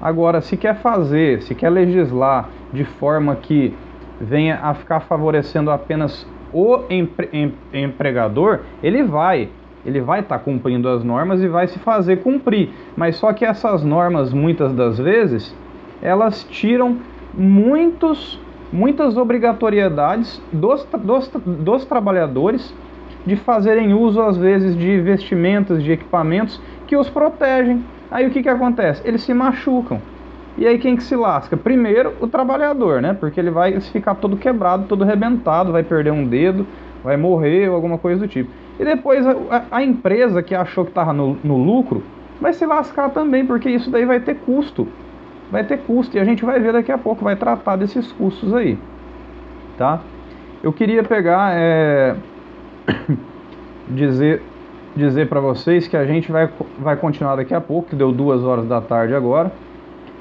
Agora, 0.01 0.43
se 0.43 0.57
quer 0.57 0.77
fazer, 0.77 1.43
se 1.43 1.55
quer 1.55 1.71
legislar 1.71 2.51
de 2.73 2.85
forma 2.85 3.35
que 3.35 3.75
venha 4.21 4.61
a 4.63 4.75
ficar 4.75 5.01
favorecendo 5.01 5.71
apenas 5.71 6.27
o 6.53 6.83
empre 6.91 7.53
empregador, 7.73 8.61
ele 8.83 9.03
vai, 9.03 9.49
ele 9.85 10.01
vai 10.01 10.21
estar 10.21 10.39
tá 10.39 10.45
cumprindo 10.45 10.89
as 10.89 11.03
normas 11.03 11.43
e 11.43 11.49
vai 11.49 11.67
se 11.67 11.79
fazer 11.79 12.19
cumprir. 12.19 12.71
Mas 12.95 13.17
só 13.17 13.33
que 13.33 13.45
essas 13.45 13.83
normas, 13.83 14.33
muitas 14.33 14.73
das 14.75 14.99
vezes, 14.99 15.55
elas 16.03 16.45
tiram 16.45 16.99
muitos, 17.33 18.39
muitas 18.71 19.17
obrigatoriedades 19.17 20.41
dos, 20.53 20.87
dos, 21.03 21.29
dos 21.45 21.85
trabalhadores 21.87 22.75
de 23.27 23.35
fazerem 23.35 23.93
uso, 23.93 24.21
às 24.23 24.37
vezes, 24.37 24.77
de 24.77 25.01
vestimentas, 25.01 25.83
de 25.83 25.91
equipamentos 25.93 26.61
que 26.87 26.97
os 26.97 27.09
protegem. 27.09 27.85
Aí 28.11 28.27
o 28.27 28.31
que, 28.31 28.43
que 28.43 28.49
acontece? 28.49 29.03
Eles 29.05 29.23
se 29.23 29.35
machucam. 29.35 30.01
E 30.57 30.67
aí 30.67 30.79
quem 30.79 30.97
que 30.97 31.03
se 31.03 31.15
lasca? 31.15 31.57
Primeiro 31.57 32.15
o 32.21 32.27
trabalhador, 32.27 33.03
né? 33.03 33.13
Porque 33.13 33.39
ele 33.39 33.51
vai 33.51 33.79
ficar 33.81 34.15
todo 34.15 34.37
quebrado, 34.37 34.87
todo 34.89 35.05
arrebentado, 35.05 35.73
vai 35.73 35.83
perder 35.83 36.13
um 36.13 36.27
dedo, 36.27 36.67
vai 37.05 37.17
morrer 37.17 37.69
ou 37.69 37.75
alguma 37.75 37.99
coisa 37.99 38.21
do 38.21 38.29
tipo. 38.29 38.51
E 38.79 38.85
depois 38.85 39.27
a, 39.27 39.65
a 39.71 39.83
empresa 39.83 40.43
que 40.43 40.55
achou 40.55 40.85
que 40.85 40.91
estava 40.91 41.13
no, 41.13 41.37
no 41.45 41.59
lucro 41.59 42.03
vai 42.41 42.53
se 42.53 42.65
lascar 42.65 43.11
também, 43.11 43.45
porque 43.45 43.69
isso 43.69 43.91
daí 43.91 44.05
vai 44.05 44.21
ter 44.21 44.37
custo. 44.37 44.89
Vai 45.51 45.65
ter 45.65 45.79
custo 45.79 46.17
e 46.17 46.21
a 46.21 46.25
gente 46.25 46.45
vai 46.45 46.59
ver 46.59 46.73
daqui 46.73 46.91
a 46.91 46.99
pouco, 46.99 47.23
vai 47.23 47.37
tratar 47.37 47.77
desses 47.77 48.11
custos 48.13 48.55
aí. 48.55 48.79
Tá? 49.77 50.01
Eu 50.63 50.73
queria 50.73 51.03
pegar, 51.03 51.53
é, 51.55 52.17
dizer 53.89 54.43
dizer 54.97 55.29
para 55.29 55.41
vocês 55.41 55.87
que 55.87 55.97
a 55.97 56.07
gente 56.07 56.33
vai, 56.33 56.49
vai 56.79 56.97
continuar 56.97 57.37
daqui 57.37 57.55
a 57.55 57.61
pouco, 57.61 57.91
que 57.91 57.97
deu 57.97 58.11
duas 58.11 58.43
horas 58.43 58.67
da 58.67 58.81
tarde 58.81 59.15
agora. 59.15 59.53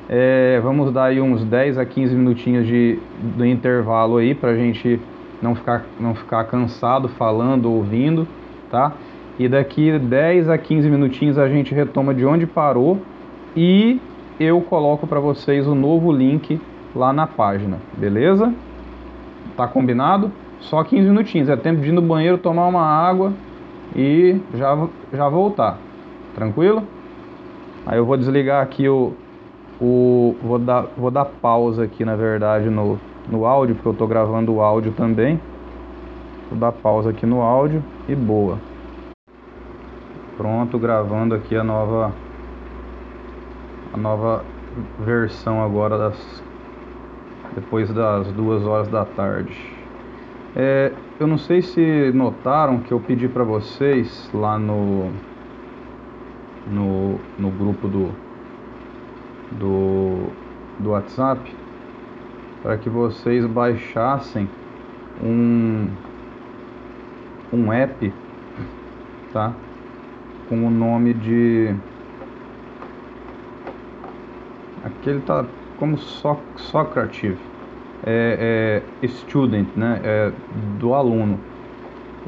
É, 0.08 0.60
vamos 0.62 0.92
dar 0.92 1.06
aí 1.06 1.22
uns 1.22 1.44
10 1.44 1.78
a 1.78 1.86
15 1.86 2.14
minutinhos 2.14 2.68
de, 2.68 3.00
do 3.36 3.46
intervalo 3.46 4.18
aí 4.18 4.36
para 4.36 4.52
a 4.52 4.56
gente 4.56 5.00
não 5.42 5.56
ficar, 5.56 5.84
não 6.00 6.14
ficar 6.14 6.44
cansado 6.44 7.08
falando, 7.08 7.72
ouvindo, 7.72 8.28
tá? 8.70 8.94
E 9.40 9.48
daqui 9.48 9.98
10 9.98 10.50
a 10.50 10.58
15 10.58 10.90
minutinhos 10.90 11.38
a 11.38 11.48
gente 11.48 11.74
retoma 11.74 12.14
de 12.14 12.26
onde 12.26 12.46
parou 12.46 13.00
e 13.56 14.00
eu 14.40 14.62
coloco 14.62 15.08
para 15.08 15.20
vocês 15.20 15.68
o 15.68 15.74
novo 15.74 16.12
link 16.12 16.60
lá 16.96 17.12
na 17.12 17.26
página, 17.26 17.78
beleza? 17.98 18.54
Tá 19.58 19.68
combinado? 19.68 20.32
Só 20.60 20.84
15 20.84 21.10
minutinhos, 21.10 21.50
é 21.50 21.56
tempo 21.56 21.82
de 21.82 21.90
ir 21.90 21.92
no 21.92 22.02
banheiro 22.02 22.38
tomar 22.38 22.68
uma 22.68 22.86
água 22.86 23.34
e 23.96 24.42
já, 24.54 24.88
já 25.14 25.30
voltar. 25.30 25.78
Tranquilo? 26.34 26.84
Aí 27.86 27.98
eu 27.98 28.06
vou 28.06 28.18
desligar 28.18 28.62
aqui 28.62 28.90
o, 28.90 29.14
o 29.80 30.36
vou 30.42 30.60
dar 30.60 30.88
vou 30.98 31.12
dar 31.12 31.26
pausa 31.26 31.84
aqui 31.84 32.04
na 32.04 32.16
verdade 32.16 32.70
no, 32.70 33.00
no 33.30 33.46
áudio 33.46 33.76
porque 33.76 33.88
eu 33.88 33.94
estou 33.94 34.08
gravando 34.08 34.54
o 34.54 34.62
áudio 34.62 34.92
também. 34.92 35.40
Vou 36.50 36.60
dar 36.60 36.72
pausa 36.72 37.12
aqui 37.12 37.26
no 37.26 37.42
áudio 37.42 37.84
e 38.08 38.16
boa. 38.16 38.60
Pronto, 40.36 40.78
gravando 40.78 41.34
aqui 41.34 41.56
a 41.56 41.64
nova 41.64 42.12
a 43.94 43.98
nova 43.98 44.44
versão 45.00 45.64
agora 45.64 45.98
das 45.98 46.44
depois 47.56 47.90
das 47.94 48.28
duas 48.34 48.66
horas 48.66 48.90
da 48.90 49.06
tarde. 49.06 49.75
É, 50.58 50.94
eu 51.20 51.28
não 51.28 51.38
sei 51.38 51.62
se 51.62 52.12
notaram 52.14 52.80
que 52.80 52.94
eu 52.94 53.00
pedi 53.02 53.28
para 53.28 53.44
vocês 53.44 54.30
lá 54.34 54.58
no, 54.58 55.12
no, 56.66 57.20
no 57.38 57.52
grupo 57.52 57.90
do, 57.90 58.10
do, 59.52 60.30
do 60.80 60.92
WhatsApp 60.92 61.54
para 62.64 62.78
que 62.78 62.90
vocês 62.90 63.46
baixassem 63.46 64.50
um, 65.22 65.90
um 67.52 67.74
app 67.74 68.14
tá? 69.34 69.54
com 70.48 70.66
o 70.66 70.70
nome 70.70 71.14
de 71.14 71.76
aquele 74.86 75.20
tá 75.20 75.46
como 75.78 75.98
so 75.98 76.38
Socrative 76.56 77.55
é, 78.06 78.82
é, 79.02 79.08
student, 79.08 79.68
né, 79.76 80.00
é, 80.04 80.32
do 80.80 80.94
aluno. 80.94 81.40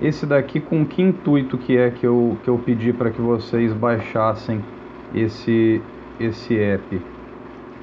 Esse 0.02 0.26
daqui 0.26 0.60
com 0.60 0.86
que 0.86 1.02
intuito 1.02 1.58
que 1.58 1.78
é 1.78 1.92
que 1.92 2.06
eu, 2.06 2.38
que 2.44 2.50
eu 2.50 2.58
pedi 2.58 2.92
para 2.94 3.12
que 3.12 3.22
vocês 3.22 3.74
baixassem 3.74 4.64
esse, 5.14 5.82
esse 6.20 6.58
app? 6.60 7.02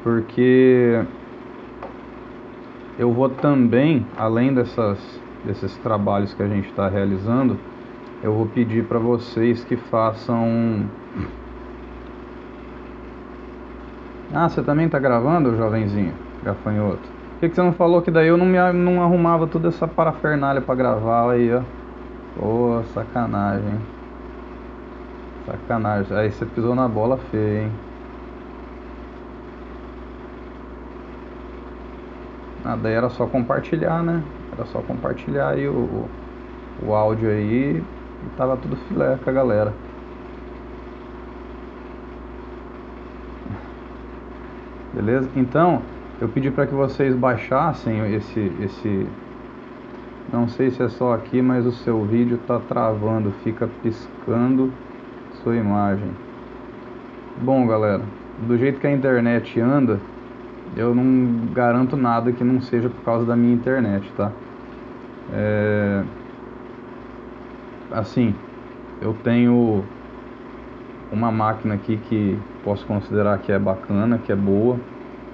Porque 0.03 1.05
eu 2.99 3.13
vou 3.13 3.29
também, 3.29 4.07
além 4.17 4.53
dessas, 4.53 5.21
desses 5.45 5.77
trabalhos 5.79 6.33
que 6.35 6.43
a 6.43 6.49
gente 6.49 6.69
está 6.69 6.89
realizando, 6.89 7.59
eu 8.23 8.33
vou 8.33 8.47
pedir 8.47 8.85
para 8.85 8.99
vocês 8.99 9.65
que 9.65 9.77
façam. 9.77 10.89
Ah, 14.33 14.49
você 14.49 14.63
também 14.63 14.87
está 14.87 14.99
gravando, 14.99 15.57
jovenzinho? 15.57 16.13
Gafanhoto? 16.45 17.14
Que, 17.45 17.51
que 17.51 17.57
você 17.57 17.63
não 17.63 17.75
falou 17.75 18.01
que 18.01 18.11
daí 18.11 18.29
eu 18.29 18.39
não, 18.39 18.47
me, 18.47 18.59
não 18.73 19.03
arrumava 19.03 19.47
toda 19.47 19.69
essa 19.69 19.87
parafernália 19.87 20.63
pra 20.63 20.75
gravar 20.75 21.31
aí, 21.31 21.53
ó? 21.53 21.63
Pô, 22.35 22.83
sacanagem. 22.95 23.87
Sacanagem. 25.45 26.17
Aí 26.17 26.33
você 26.33 26.47
pisou 26.47 26.75
na 26.75 26.89
bola 26.89 27.19
feia, 27.19 27.65
hein? 27.65 27.85
Ah, 32.65 32.77
daí 32.77 32.95
era 32.95 33.11
só 33.11 33.27
compartilhar, 33.27 34.03
né? 34.03 34.23
Era 34.51 34.65
só 34.65 34.81
compartilhar 34.83 35.51
aí 35.51 35.69
o, 35.69 35.75
o, 35.75 36.11
o 36.79 36.95
áudio 36.95 37.29
aí 37.29 37.87
e 38.23 38.31
tava 38.31 38.57
tudo 38.57 38.77
filé 38.89 39.19
com 39.23 39.29
a 39.29 39.33
galera. 39.35 39.75
Beleza? 44.95 45.31
Então, 45.37 45.94
eu 46.21 46.29
pedi 46.29 46.51
para 46.51 46.67
que 46.67 46.75
vocês 46.75 47.15
baixassem 47.15 48.15
esse, 48.15 48.53
esse. 48.61 49.07
Não 50.33 50.49
sei 50.49 50.71
se 50.71 50.83
é 50.83 50.89
só 50.89 51.13
aqui, 51.13 51.43
mas 51.43 51.67
o 51.67 51.73
seu 51.73 52.05
vídeo 52.05 52.37
está 52.37 52.59
travando, 52.59 53.33
fica 53.43 53.69
piscando 53.83 54.73
sua 55.43 55.57
imagem. 55.57 56.11
Bom, 57.43 57.67
galera, 57.67 58.03
do 58.47 58.57
jeito 58.57 58.79
que 58.79 58.87
a 58.87 58.93
internet 58.93 59.61
anda, 59.61 60.01
eu 60.77 60.95
não 60.95 61.53
garanto 61.53 61.97
nada 61.97 62.33
que 62.33 62.45
não 62.45 62.61
seja 62.61 62.89
por 62.89 63.05
causa 63.05 63.27
da 63.27 63.37
minha 63.37 63.53
internet, 63.53 64.11
tá? 64.17 64.31
É... 65.33 66.05
Assim, 67.91 68.35
eu 69.03 69.15
tenho 69.25 69.85
uma 71.13 71.31
máquina 71.31 71.75
aqui 71.75 71.97
que 72.09 72.39
posso 72.63 72.87
considerar 72.87 73.39
que 73.39 73.53
é 73.53 73.59
bacana, 73.59 74.19
que 74.19 74.33
é 74.33 74.37
boa 74.37 74.79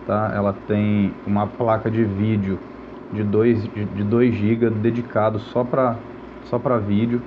tá? 0.07 0.33
Ela 0.35 0.55
tem 0.67 1.13
uma 1.27 1.47
placa 1.47 1.91
de 1.91 2.05
vídeo 2.05 2.59
de 3.13 3.23
2 3.23 3.63
de, 3.63 3.85
de 3.85 4.05
2 4.05 4.35
GB 4.35 4.71
dedicado 4.71 5.39
só 5.39 5.65
para 5.65 5.97
só 6.45 6.59
para 6.59 6.79
vídeo. 6.79 7.21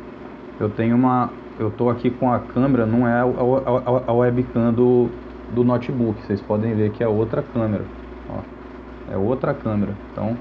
Eu 0.60 0.70
tenho 0.70 0.96
uma 0.96 1.30
eu 1.60 1.70
tô 1.70 1.90
aqui 1.90 2.10
com 2.10 2.32
a 2.32 2.40
câmera, 2.40 2.86
não 2.86 3.08
é 3.08 3.22
a, 3.22 3.24
a, 3.24 4.12
a, 4.12 4.14
webcam 4.14 4.74
do, 4.74 5.10
do 5.54 5.64
notebook. 5.64 6.20
Vocês 6.24 6.42
podem 6.42 6.74
ver 6.74 6.92
que 6.92 7.04
é 7.04 7.08
outra 7.08 7.44
câmera. 7.44 7.86
Ó, 8.30 9.14
é 9.14 9.18
outra 9.18 9.54
câmera. 9.54 9.94
Então 10.12 10.36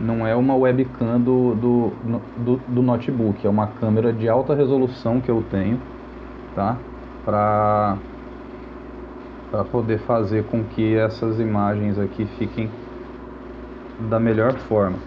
não 0.00 0.26
é 0.26 0.34
uma 0.34 0.54
webcam 0.54 1.20
do, 1.20 1.54
do, 1.54 1.92
do, 2.36 2.60
do 2.68 2.82
notebook, 2.82 3.44
é 3.44 3.50
uma 3.50 3.66
câmera 3.66 4.12
de 4.12 4.28
alta 4.28 4.54
resolução 4.54 5.20
que 5.20 5.28
eu 5.28 5.44
tenho, 5.50 5.80
tá? 6.54 6.76
Para 7.24 7.96
para 9.50 9.64
poder 9.64 9.98
fazer 9.98 10.44
com 10.44 10.62
que 10.64 10.94
essas 10.96 11.40
imagens 11.40 11.98
aqui 11.98 12.26
fiquem 12.38 12.70
da 14.08 14.20
melhor 14.20 14.54
forma. 14.54 14.98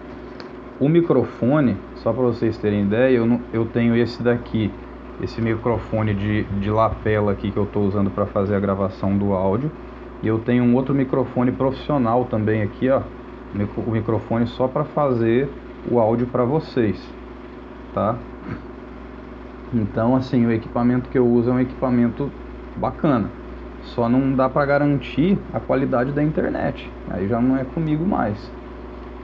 O 0.80 0.88
microfone, 0.88 1.76
só 1.96 2.12
para 2.12 2.22
vocês 2.24 2.58
terem 2.58 2.82
ideia, 2.82 3.16
eu, 3.16 3.40
eu 3.52 3.64
tenho 3.66 3.96
esse 3.96 4.22
daqui, 4.22 4.70
esse 5.22 5.40
microfone 5.40 6.12
de, 6.12 6.42
de 6.44 6.70
lapela 6.70 7.32
aqui 7.32 7.50
que 7.50 7.56
eu 7.56 7.64
estou 7.64 7.84
usando 7.84 8.10
para 8.10 8.26
fazer 8.26 8.56
a 8.56 8.60
gravação 8.60 9.16
do 9.16 9.32
áudio. 9.32 9.70
E 10.22 10.26
eu 10.26 10.38
tenho 10.38 10.64
um 10.64 10.74
outro 10.74 10.94
microfone 10.94 11.52
profissional 11.52 12.24
também 12.24 12.62
aqui, 12.62 12.88
ó, 12.88 13.02
o 13.86 13.90
microfone 13.90 14.46
só 14.46 14.68
para 14.68 14.84
fazer 14.84 15.48
o 15.90 15.98
áudio 15.98 16.26
para 16.28 16.44
vocês, 16.44 17.00
tá? 17.92 18.16
Então, 19.74 20.14
assim, 20.14 20.46
o 20.46 20.52
equipamento 20.52 21.08
que 21.08 21.18
eu 21.18 21.26
uso 21.26 21.50
é 21.50 21.52
um 21.54 21.60
equipamento 21.60 22.30
bacana. 22.76 23.41
Só 23.82 24.08
não 24.08 24.34
dá 24.34 24.48
para 24.48 24.64
garantir 24.64 25.38
a 25.52 25.60
qualidade 25.60 26.12
da 26.12 26.22
internet. 26.22 26.90
Aí 27.10 27.28
já 27.28 27.40
não 27.40 27.56
é 27.56 27.64
comigo 27.64 28.04
mais. 28.06 28.50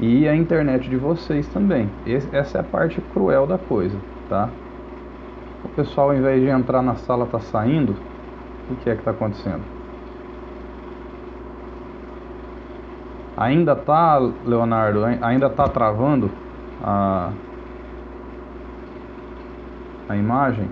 E 0.00 0.28
a 0.28 0.34
internet 0.34 0.88
de 0.88 0.96
vocês 0.96 1.46
também. 1.48 1.88
Esse, 2.06 2.28
essa 2.34 2.58
é 2.58 2.60
a 2.60 2.64
parte 2.64 3.00
cruel 3.12 3.46
da 3.46 3.58
coisa, 3.58 3.96
tá? 4.28 4.48
O 5.64 5.68
pessoal, 5.70 6.10
ao 6.10 6.16
invés 6.16 6.40
de 6.40 6.48
entrar 6.48 6.82
na 6.82 6.94
sala, 6.96 7.26
tá 7.26 7.40
saindo. 7.40 7.96
O 8.70 8.76
que 8.76 8.90
é 8.90 8.94
que 8.94 9.02
tá 9.02 9.10
acontecendo? 9.10 9.62
Ainda 13.36 13.74
tá, 13.74 14.18
Leonardo, 14.44 15.04
ainda 15.22 15.48
tá 15.48 15.68
travando 15.68 16.30
a 16.82 17.30
a 20.08 20.16
imagem. 20.16 20.68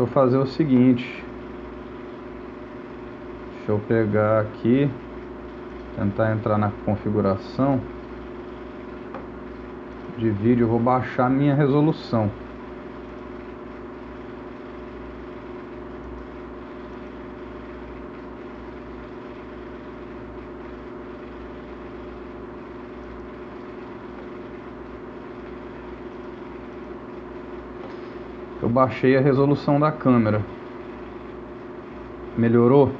Deixa 0.00 0.12
eu 0.12 0.14
fazer 0.14 0.38
o 0.38 0.46
seguinte. 0.46 1.22
Deixa 3.52 3.70
eu 3.70 3.78
pegar 3.80 4.40
aqui, 4.40 4.90
tentar 5.94 6.32
entrar 6.32 6.56
na 6.56 6.70
configuração 6.86 7.78
de 10.16 10.30
vídeo, 10.30 10.64
eu 10.64 10.68
vou 10.70 10.80
baixar 10.80 11.28
minha 11.28 11.54
resolução. 11.54 12.30
Eu 28.70 28.72
baixei 28.72 29.16
a 29.16 29.20
resolução 29.20 29.80
da 29.80 29.90
câmera. 29.90 30.40
Melhorou? 32.38 32.92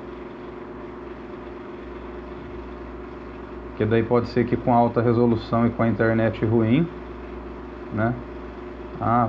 Que 3.76 3.86
daí 3.86 4.02
pode 4.02 4.28
ser 4.28 4.44
que 4.44 4.56
com 4.56 4.74
alta 4.74 5.00
resolução 5.00 5.66
e 5.66 5.70
com 5.70 5.84
a 5.84 5.88
internet 5.88 6.44
ruim, 6.44 6.86
né? 7.94 8.12
Ah, 9.00 9.28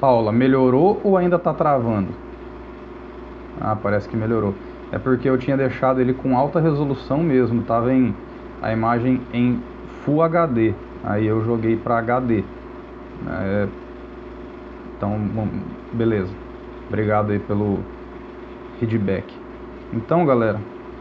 Paula, 0.00 0.32
melhorou 0.32 1.00
ou 1.02 1.16
ainda 1.16 1.36
está 1.36 1.52
travando? 1.52 2.08
Ah, 3.60 3.76
parece 3.76 4.08
que 4.08 4.16
melhorou. 4.16 4.54
É 4.92 4.98
porque 4.98 5.28
eu 5.28 5.36
tinha 5.36 5.56
deixado 5.56 6.00
ele 6.00 6.14
com 6.14 6.38
alta 6.38 6.60
resolução 6.60 7.18
mesmo, 7.18 7.62
tava 7.62 7.92
em 7.92 8.14
a 8.62 8.72
imagem 8.72 9.20
em 9.32 9.60
Full 10.04 10.22
HD. 10.22 10.72
Aí 11.02 11.26
eu 11.26 11.44
joguei 11.44 11.76
para 11.76 11.98
HD. 11.98 12.44
É, 13.28 13.68
então, 15.04 15.48
beleza. 15.92 16.32
Obrigado 16.88 17.30
aí 17.32 17.38
pelo 17.38 17.78
feedback. 18.78 19.24
Então, 19.92 20.24
galera, 20.24 20.58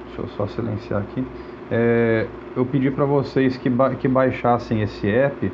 deixa 0.07 0.21
eu 0.21 0.27
só 0.29 0.47
silenciar 0.47 1.01
aqui. 1.01 1.25
É, 1.71 2.27
eu 2.55 2.65
pedi 2.65 2.91
para 2.91 3.05
vocês 3.05 3.57
que, 3.57 3.69
ba 3.69 3.95
que 3.95 4.07
baixassem 4.07 4.81
esse 4.81 5.07
app 5.09 5.51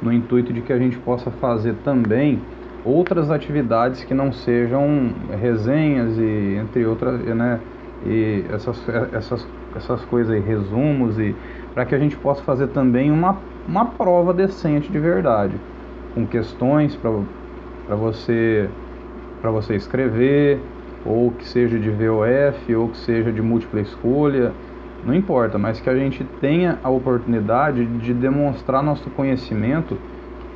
no 0.00 0.12
intuito 0.12 0.52
de 0.52 0.60
que 0.60 0.72
a 0.72 0.78
gente 0.78 0.98
possa 0.98 1.30
fazer 1.30 1.74
também 1.84 2.40
outras 2.84 3.30
atividades 3.30 4.02
que 4.02 4.12
não 4.12 4.32
sejam 4.32 5.12
resenhas 5.40 6.18
e 6.18 6.56
entre 6.60 6.84
outras, 6.84 7.20
né, 7.20 7.60
e 8.04 8.44
essas, 8.50 8.82
essas, 9.12 9.46
essas 9.76 10.04
coisas 10.06 10.34
aí, 10.34 10.40
resumos 10.40 11.16
e 11.18 11.36
para 11.72 11.84
que 11.84 11.94
a 11.94 11.98
gente 11.98 12.16
possa 12.16 12.42
fazer 12.42 12.68
também 12.68 13.12
uma, 13.12 13.38
uma 13.68 13.84
prova 13.84 14.34
decente 14.34 14.90
de 14.90 14.98
verdade, 14.98 15.54
com 16.12 16.26
questões 16.26 16.96
para 16.96 17.10
para 17.86 17.96
você 17.96 18.68
para 19.40 19.50
você 19.50 19.74
escrever, 19.74 20.60
ou 21.04 21.32
que 21.32 21.44
seja 21.46 21.76
de 21.76 21.90
VOF, 21.90 22.74
ou 22.76 22.88
que 22.88 22.96
seja 22.96 23.32
de 23.32 23.42
múltipla 23.42 23.80
escolha, 23.80 24.52
não 25.04 25.12
importa, 25.12 25.58
mas 25.58 25.80
que 25.80 25.90
a 25.90 25.96
gente 25.96 26.24
tenha 26.40 26.78
a 26.82 26.88
oportunidade 26.88 27.84
de 27.84 28.14
demonstrar 28.14 28.82
nosso 28.84 29.10
conhecimento 29.10 29.98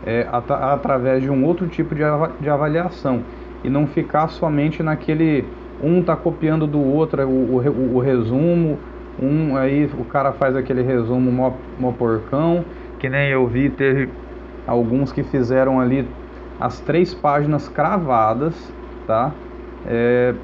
é, 0.06 0.26
at 0.30 0.48
através 0.50 1.22
de 1.22 1.30
um 1.30 1.44
outro 1.44 1.66
tipo 1.66 1.94
de, 1.96 2.04
av 2.04 2.30
de 2.40 2.48
avaliação. 2.48 3.22
E 3.64 3.68
não 3.68 3.88
ficar 3.88 4.28
somente 4.28 4.82
naquele 4.82 5.44
um 5.82 6.00
tá 6.02 6.14
copiando 6.14 6.66
do 6.66 6.80
outro 6.80 7.26
o, 7.26 7.56
o, 7.56 7.96
o, 7.96 7.98
resumo, 7.98 8.78
um 9.20 9.56
aí 9.56 9.90
o 9.98 10.04
cara 10.04 10.32
faz 10.32 10.54
aquele 10.54 10.82
resumo 10.82 11.32
mó, 11.32 11.52
mó 11.78 11.90
porcão, 11.90 12.64
que 13.00 13.08
nem 13.08 13.30
eu 13.30 13.46
vi, 13.48 13.68
teve 13.68 14.08
alguns 14.66 15.10
que 15.12 15.24
fizeram 15.24 15.80
ali 15.80 16.06
as 16.60 16.80
três 16.80 17.14
páginas 17.14 17.68
cravadas, 17.68 18.72
tá? 19.06 19.32
É, 19.86 20.34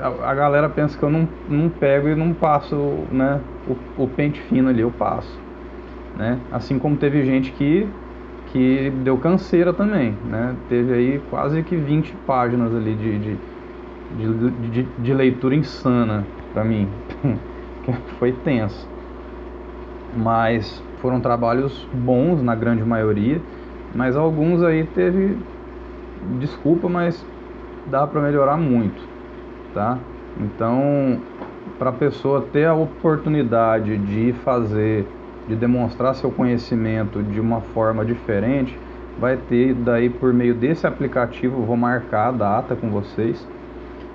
a, 0.00 0.30
a, 0.30 0.34
galera 0.34 0.68
pensa 0.68 0.98
que 0.98 1.04
eu 1.04 1.10
não, 1.10 1.28
não 1.48 1.68
pego 1.68 2.08
e 2.08 2.14
não 2.14 2.32
passo 2.32 2.76
né, 3.10 3.40
o, 3.68 4.04
o 4.04 4.08
pente 4.08 4.40
fino 4.42 4.68
ali, 4.68 4.80
eu 4.80 4.90
passo. 4.90 5.38
Né? 6.16 6.38
Assim 6.50 6.78
como 6.78 6.96
teve 6.96 7.24
gente 7.24 7.52
que, 7.52 7.88
que 8.46 8.92
deu 9.02 9.16
canseira 9.18 9.72
também, 9.72 10.16
né? 10.28 10.54
Teve 10.68 10.92
aí 10.92 11.22
quase 11.30 11.62
que 11.62 11.76
20 11.76 12.14
páginas 12.26 12.74
ali 12.74 12.94
de, 12.94 13.18
de, 13.18 13.38
de, 14.16 14.50
de, 14.70 14.82
de 14.98 15.14
leitura 15.14 15.54
insana 15.54 16.26
para 16.52 16.64
mim. 16.64 16.88
Foi 18.18 18.32
tenso. 18.32 18.88
Mas 20.14 20.82
foram 21.00 21.20
trabalhos 21.20 21.88
bons 21.92 22.42
na 22.42 22.54
grande 22.54 22.84
maioria 22.84 23.40
mas 23.94 24.16
alguns 24.16 24.62
aí 24.62 24.84
teve 24.84 25.36
desculpa, 26.38 26.88
mas 26.88 27.24
dá 27.86 28.06
para 28.06 28.20
melhorar 28.20 28.56
muito, 28.56 29.02
tá? 29.74 29.98
Então, 30.40 31.20
para 31.78 31.90
a 31.90 31.92
pessoa 31.92 32.46
ter 32.52 32.66
a 32.66 32.74
oportunidade 32.74 33.96
de 33.98 34.32
fazer, 34.44 35.06
de 35.48 35.56
demonstrar 35.56 36.14
seu 36.14 36.30
conhecimento 36.30 37.22
de 37.22 37.40
uma 37.40 37.60
forma 37.60 38.04
diferente, 38.04 38.78
vai 39.18 39.36
ter 39.36 39.74
daí 39.74 40.08
por 40.08 40.32
meio 40.32 40.54
desse 40.54 40.86
aplicativo, 40.86 41.62
vou 41.62 41.76
marcar 41.76 42.28
a 42.28 42.32
data 42.32 42.76
com 42.76 42.88
vocês, 42.88 43.46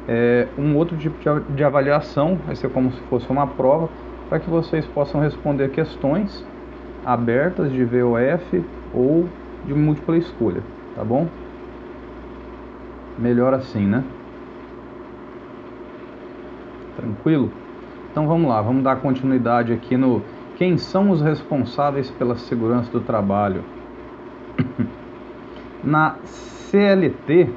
é, 0.08 0.48
um 0.58 0.76
outro 0.76 0.96
tipo 0.98 1.18
de 1.54 1.64
avaliação, 1.64 2.40
vai 2.46 2.56
ser 2.56 2.70
como 2.70 2.92
se 2.92 3.00
fosse 3.04 3.30
uma 3.30 3.46
prova, 3.46 3.90
para 4.30 4.40
que 4.40 4.50
vocês 4.50 4.86
possam 4.86 5.22
responder 5.22 5.70
questões 5.70 6.46
abertas 7.06 7.72
de 7.72 7.84
VOF 7.84 8.64
ou 8.94 9.28
de 9.68 9.74
múltipla 9.74 10.18
escolha, 10.18 10.64
tá 10.96 11.04
bom? 11.04 11.28
Melhor 13.20 13.54
assim, 13.54 13.86
né? 13.86 14.04
Tranquilo? 16.96 17.52
Então 18.12 18.28
vamos 18.28 18.50
lá, 18.50 18.62
vamos 18.62 18.84
dar 18.84 18.96
continuidade 18.98 19.74
aqui 19.74 19.98
no 19.98 20.22
quem 20.56 20.78
são 20.78 21.12
os 21.12 21.22
responsáveis 21.22 22.10
pela 22.10 22.36
segurança 22.36 22.92
do 22.92 23.02
trabalho. 23.02 23.64
Na 25.84 26.16
CLT 26.24 27.50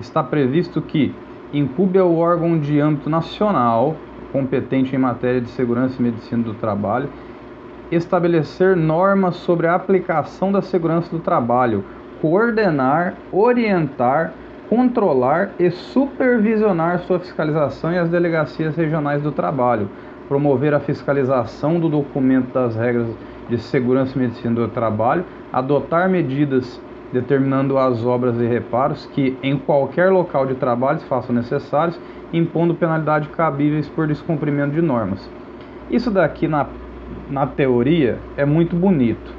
está 0.00 0.22
previsto 0.22 0.80
que 0.80 1.12
incube 1.52 1.98
ao 1.98 2.14
órgão 2.14 2.58
de 2.58 2.78
âmbito 2.78 3.10
nacional 3.10 3.96
competente 4.32 4.94
em 4.94 4.98
matéria 4.98 5.40
de 5.40 5.48
segurança 5.50 6.00
e 6.00 6.02
medicina 6.02 6.42
do 6.42 6.54
trabalho 6.54 7.08
estabelecer 7.90 8.76
normas 8.76 9.36
sobre 9.36 9.66
a 9.66 9.74
aplicação 9.74 10.50
da 10.50 10.62
segurança 10.62 11.10
do 11.10 11.18
trabalho, 11.18 11.84
coordenar, 12.20 13.14
orientar, 13.30 14.32
controlar 14.68 15.50
e 15.58 15.70
supervisionar 15.70 17.00
sua 17.00 17.18
fiscalização 17.18 17.92
e 17.92 17.98
as 17.98 18.08
delegacias 18.08 18.76
regionais 18.76 19.22
do 19.22 19.30
trabalho, 19.30 19.88
promover 20.28 20.72
a 20.74 20.80
fiscalização 20.80 21.78
do 21.78 21.88
documento 21.88 22.52
das 22.52 22.74
regras 22.74 23.08
de 23.48 23.58
segurança 23.58 24.16
e 24.16 24.22
medicina 24.22 24.54
do 24.54 24.68
trabalho, 24.68 25.24
adotar 25.52 26.08
medidas 26.08 26.80
determinando 27.12 27.78
as 27.78 28.04
obras 28.04 28.40
e 28.40 28.46
reparos 28.46 29.06
que 29.06 29.38
em 29.42 29.56
qualquer 29.56 30.10
local 30.10 30.46
de 30.46 30.54
trabalho 30.54 30.98
se 30.98 31.06
façam 31.06 31.34
necessários, 31.34 31.98
impondo 32.32 32.74
penalidade 32.74 33.28
cabíveis 33.28 33.88
por 33.88 34.08
descumprimento 34.08 34.72
de 34.74 34.82
normas. 34.82 35.30
Isso 35.88 36.10
daqui 36.10 36.48
na 36.48 36.66
na 37.30 37.46
teoria 37.46 38.18
é 38.36 38.44
muito 38.44 38.76
bonito. 38.76 39.34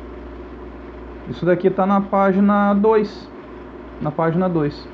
Isso 1.29 1.45
daqui 1.45 1.67
está 1.67 1.85
na 1.85 2.01
página 2.01 2.73
2. 2.73 3.31
Na 4.01 4.11
página 4.11 4.47
2. 4.47 4.87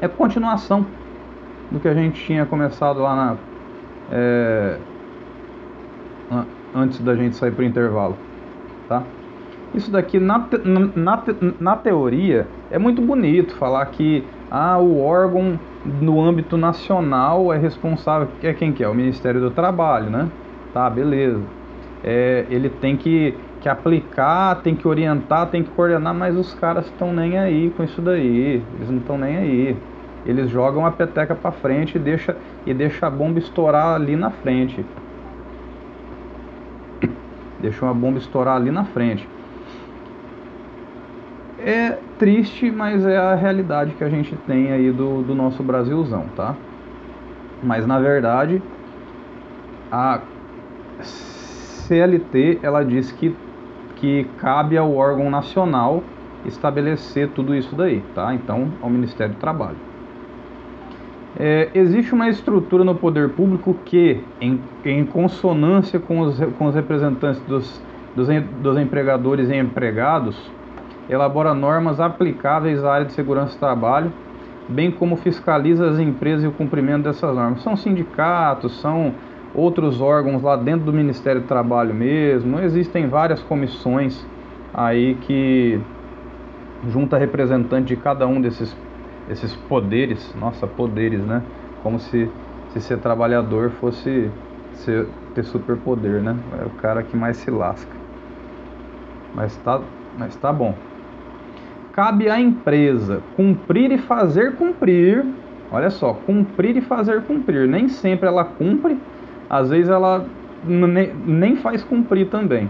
É 0.00 0.08
continuação 0.08 0.86
do 1.70 1.78
que 1.78 1.88
a 1.88 1.94
gente 1.94 2.24
tinha 2.24 2.46
começado 2.46 3.00
lá 3.00 3.14
na. 3.14 3.36
É, 4.10 4.78
antes 6.74 7.00
da 7.00 7.14
gente 7.14 7.36
sair 7.36 7.52
para 7.52 7.62
o 7.62 7.64
intervalo. 7.64 8.16
Tá? 8.88 9.02
Isso 9.74 9.90
daqui 9.90 10.18
na, 10.18 10.46
na, 10.94 11.22
na 11.60 11.76
teoria 11.76 12.46
é 12.70 12.78
muito 12.78 13.02
bonito 13.02 13.54
falar 13.56 13.84
que 13.86 14.24
ah, 14.50 14.78
o 14.78 15.02
órgão 15.02 15.58
no 15.84 16.20
âmbito 16.22 16.56
nacional 16.56 17.52
é 17.52 17.58
responsável, 17.58 18.28
é 18.42 18.52
quem 18.52 18.72
que 18.72 18.82
é? 18.82 18.88
O 18.88 18.94
Ministério 18.94 19.40
do 19.40 19.50
Trabalho, 19.50 20.10
né? 20.10 20.28
Tá, 20.72 20.88
beleza. 20.88 21.42
É, 22.04 22.46
ele 22.48 22.68
tem 22.68 22.96
que, 22.96 23.34
que 23.60 23.68
aplicar, 23.68 24.56
tem 24.62 24.74
que 24.74 24.86
orientar, 24.86 25.48
tem 25.48 25.62
que 25.62 25.70
coordenar, 25.70 26.14
mas 26.14 26.36
os 26.36 26.54
caras 26.54 26.86
estão 26.86 27.12
nem 27.12 27.38
aí 27.38 27.70
com 27.70 27.82
isso 27.82 28.00
daí. 28.00 28.62
Eles 28.76 28.90
não 28.90 28.98
estão 28.98 29.18
nem 29.18 29.36
aí. 29.36 29.76
Eles 30.26 30.50
jogam 30.50 30.84
a 30.84 30.90
peteca 30.90 31.34
para 31.34 31.52
frente 31.52 31.96
e 31.96 31.98
deixa, 31.98 32.36
e 32.66 32.74
deixa 32.74 33.06
a 33.06 33.10
bomba 33.10 33.38
estourar 33.38 33.94
ali 33.94 34.14
na 34.14 34.30
frente. 34.30 34.84
Deixa 37.60 37.84
uma 37.84 37.94
bomba 37.94 38.18
estourar 38.18 38.56
ali 38.56 38.70
na 38.70 38.84
frente. 38.84 39.26
É 41.58 41.98
triste, 42.18 42.70
mas 42.70 43.04
é 43.04 43.16
a 43.16 43.34
realidade 43.34 43.94
que 43.94 44.04
a 44.04 44.08
gente 44.08 44.36
tem 44.46 44.70
aí 44.70 44.92
do, 44.92 45.22
do 45.22 45.34
nosso 45.34 45.62
Brasilzão, 45.62 46.26
tá? 46.36 46.54
Mas 47.62 47.86
na 47.86 47.98
verdade, 47.98 48.62
a 49.90 50.20
CLT 51.02 52.60
ela 52.62 52.84
diz 52.84 53.10
que, 53.12 53.34
que 53.96 54.24
cabe 54.38 54.76
ao 54.76 54.94
órgão 54.94 55.30
nacional 55.30 56.02
estabelecer 56.44 57.28
tudo 57.30 57.54
isso 57.54 57.74
daí, 57.74 58.02
tá? 58.14 58.34
Então, 58.34 58.68
ao 58.80 58.88
Ministério 58.88 59.34
do 59.34 59.38
Trabalho. 59.38 59.76
É, 61.38 61.70
existe 61.74 62.12
uma 62.12 62.28
estrutura 62.28 62.82
no 62.84 62.94
poder 62.94 63.30
público 63.30 63.76
que, 63.84 64.20
em, 64.40 64.60
em 64.84 65.04
consonância 65.04 66.00
com 66.00 66.20
os, 66.20 66.38
com 66.58 66.66
os 66.66 66.74
representantes 66.74 67.40
dos, 67.42 67.82
dos, 68.16 68.28
dos 68.60 68.78
empregadores 68.78 69.48
e 69.50 69.56
empregados, 69.56 70.50
elabora 71.08 71.54
normas 71.54 72.00
aplicáveis 72.00 72.84
à 72.84 72.92
área 72.92 73.06
de 73.06 73.12
segurança 73.12 73.54
do 73.54 73.60
trabalho, 73.60 74.12
bem 74.68 74.90
como 74.90 75.16
fiscaliza 75.16 75.88
as 75.88 75.98
empresas 75.98 76.44
e 76.44 76.46
o 76.48 76.52
cumprimento 76.52 77.04
dessas 77.04 77.34
normas. 77.34 77.62
São 77.62 77.76
sindicatos, 77.76 78.80
são 78.80 79.14
outros 79.54 80.00
órgãos 80.00 80.42
lá 80.42 80.56
dentro 80.56 80.86
do 80.86 80.92
Ministério 80.92 81.40
do 81.42 81.46
Trabalho 81.46 81.94
mesmo. 81.94 82.60
Existem 82.60 83.08
várias 83.08 83.42
comissões 83.42 84.24
aí 84.72 85.14
que 85.16 85.80
junta 86.88 87.18
representante 87.18 87.88
de 87.88 87.96
cada 87.96 88.26
um 88.26 88.40
desses, 88.40 88.76
desses 89.28 89.54
poderes, 89.54 90.34
nossa, 90.40 90.66
poderes, 90.66 91.24
né? 91.24 91.42
Como 91.82 91.98
se, 91.98 92.28
se 92.72 92.80
ser 92.80 92.98
trabalhador 92.98 93.70
fosse 93.70 94.30
ser, 94.74 95.06
ter 95.34 95.44
superpoder, 95.44 96.22
né? 96.22 96.36
É 96.62 96.64
o 96.64 96.70
cara 96.70 97.02
que 97.02 97.16
mais 97.16 97.36
se 97.38 97.50
lasca. 97.50 97.96
Mas 99.34 99.56
tá, 99.58 99.80
mas 100.16 100.36
tá 100.36 100.52
bom. 100.52 100.74
Cabe 101.92 102.30
à 102.30 102.40
empresa 102.40 103.22
cumprir 103.36 103.90
e 103.90 103.98
fazer 103.98 104.56
cumprir. 104.56 105.24
Olha 105.70 105.90
só, 105.90 106.14
cumprir 106.14 106.76
e 106.76 106.80
fazer 106.80 107.22
cumprir. 107.22 107.68
Nem 107.68 107.88
sempre 107.88 108.28
ela 108.28 108.44
cumpre, 108.44 108.96
às 109.48 109.70
vezes 109.70 109.88
ela 109.88 110.26
nem 110.64 111.56
faz 111.56 111.84
cumprir 111.84 112.28
também 112.28 112.68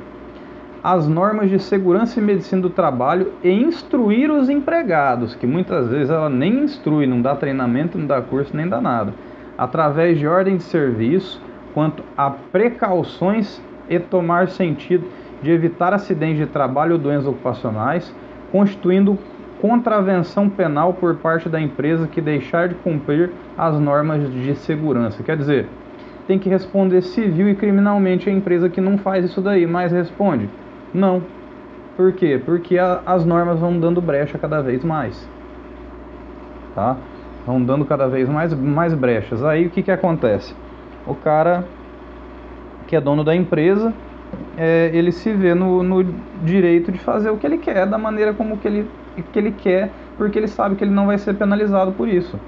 as 0.82 1.08
normas 1.08 1.50
de 1.50 1.58
segurança 1.58 2.20
e 2.20 2.22
medicina 2.22 2.62
do 2.62 2.70
trabalho 2.70 3.32
e 3.42 3.50
instruir 3.50 4.30
os 4.30 4.48
empregados, 4.48 5.34
que 5.34 5.46
muitas 5.46 5.88
vezes 5.88 6.10
ela 6.10 6.30
nem 6.30 6.64
instrui, 6.64 7.06
não 7.06 7.20
dá 7.20 7.34
treinamento, 7.34 7.98
não 7.98 8.06
dá 8.06 8.22
curso, 8.22 8.56
nem 8.56 8.68
dá 8.68 8.80
nada, 8.80 9.12
através 9.56 10.18
de 10.18 10.26
ordem 10.26 10.56
de 10.56 10.62
serviço, 10.62 11.42
quanto 11.74 12.02
a 12.16 12.30
precauções 12.30 13.60
e 13.88 13.98
tomar 13.98 14.48
sentido 14.48 15.04
de 15.42 15.50
evitar 15.50 15.92
acidentes 15.92 16.38
de 16.38 16.46
trabalho 16.46 16.92
ou 16.92 16.98
doenças 16.98 17.26
ocupacionais, 17.26 18.14
constituindo 18.52 19.18
contravenção 19.60 20.48
penal 20.48 20.94
por 20.94 21.16
parte 21.16 21.48
da 21.48 21.60
empresa 21.60 22.06
que 22.06 22.20
deixar 22.20 22.68
de 22.68 22.76
cumprir 22.76 23.30
as 23.56 23.78
normas 23.80 24.30
de 24.32 24.54
segurança. 24.54 25.22
Quer 25.22 25.36
dizer, 25.36 25.66
tem 26.28 26.38
que 26.38 26.48
responder 26.48 27.02
civil 27.02 27.48
e 27.48 27.56
criminalmente 27.56 28.28
a 28.28 28.32
empresa 28.32 28.68
que 28.68 28.80
não 28.80 28.98
faz 28.98 29.24
isso 29.24 29.40
daí, 29.40 29.66
mas 29.66 29.90
responde 29.90 30.48
não. 30.92 31.22
Por 31.96 32.12
quê? 32.12 32.40
Porque 32.42 32.78
a, 32.78 33.02
as 33.04 33.24
normas 33.24 33.58
vão 33.58 33.78
dando 33.78 34.00
brecha 34.00 34.38
cada 34.38 34.62
vez 34.62 34.84
mais. 34.84 35.28
Tá? 36.74 36.96
Vão 37.46 37.62
dando 37.62 37.84
cada 37.84 38.06
vez 38.06 38.28
mais, 38.28 38.54
mais 38.54 38.94
brechas. 38.94 39.42
Aí 39.42 39.66
o 39.66 39.70
que, 39.70 39.82
que 39.82 39.90
acontece? 39.90 40.54
O 41.06 41.14
cara 41.14 41.64
que 42.86 42.96
é 42.96 43.00
dono 43.00 43.22
da 43.22 43.34
empresa, 43.34 43.92
é, 44.56 44.90
ele 44.94 45.12
se 45.12 45.30
vê 45.32 45.54
no, 45.54 45.82
no 45.82 46.04
direito 46.42 46.90
de 46.90 46.98
fazer 46.98 47.30
o 47.30 47.36
que 47.36 47.46
ele 47.46 47.58
quer, 47.58 47.86
da 47.86 47.98
maneira 47.98 48.32
como 48.32 48.56
que 48.56 48.66
ele, 48.66 48.88
que 49.32 49.38
ele 49.38 49.52
quer, 49.52 49.90
porque 50.16 50.38
ele 50.38 50.48
sabe 50.48 50.76
que 50.76 50.84
ele 50.84 50.90
não 50.90 51.06
vai 51.06 51.18
ser 51.18 51.34
penalizado 51.34 51.92
por 51.92 52.08
isso. 52.08 52.38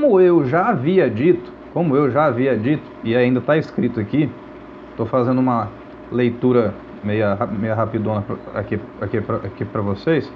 Como 0.00 0.20
eu 0.20 0.46
já 0.46 0.68
havia 0.68 1.10
dito, 1.10 1.52
como 1.74 1.96
eu 1.96 2.08
já 2.08 2.26
havia 2.26 2.56
dito, 2.56 2.84
e 3.02 3.16
ainda 3.16 3.40
está 3.40 3.56
escrito 3.56 3.98
aqui, 3.98 4.30
estou 4.92 5.04
fazendo 5.06 5.40
uma 5.40 5.66
leitura 6.12 6.72
meia, 7.02 7.36
meia 7.58 7.74
rapidona 7.74 8.24
aqui, 8.54 8.78
aqui, 9.00 9.16
aqui 9.18 9.64
para 9.64 9.82
vocês. 9.82 10.32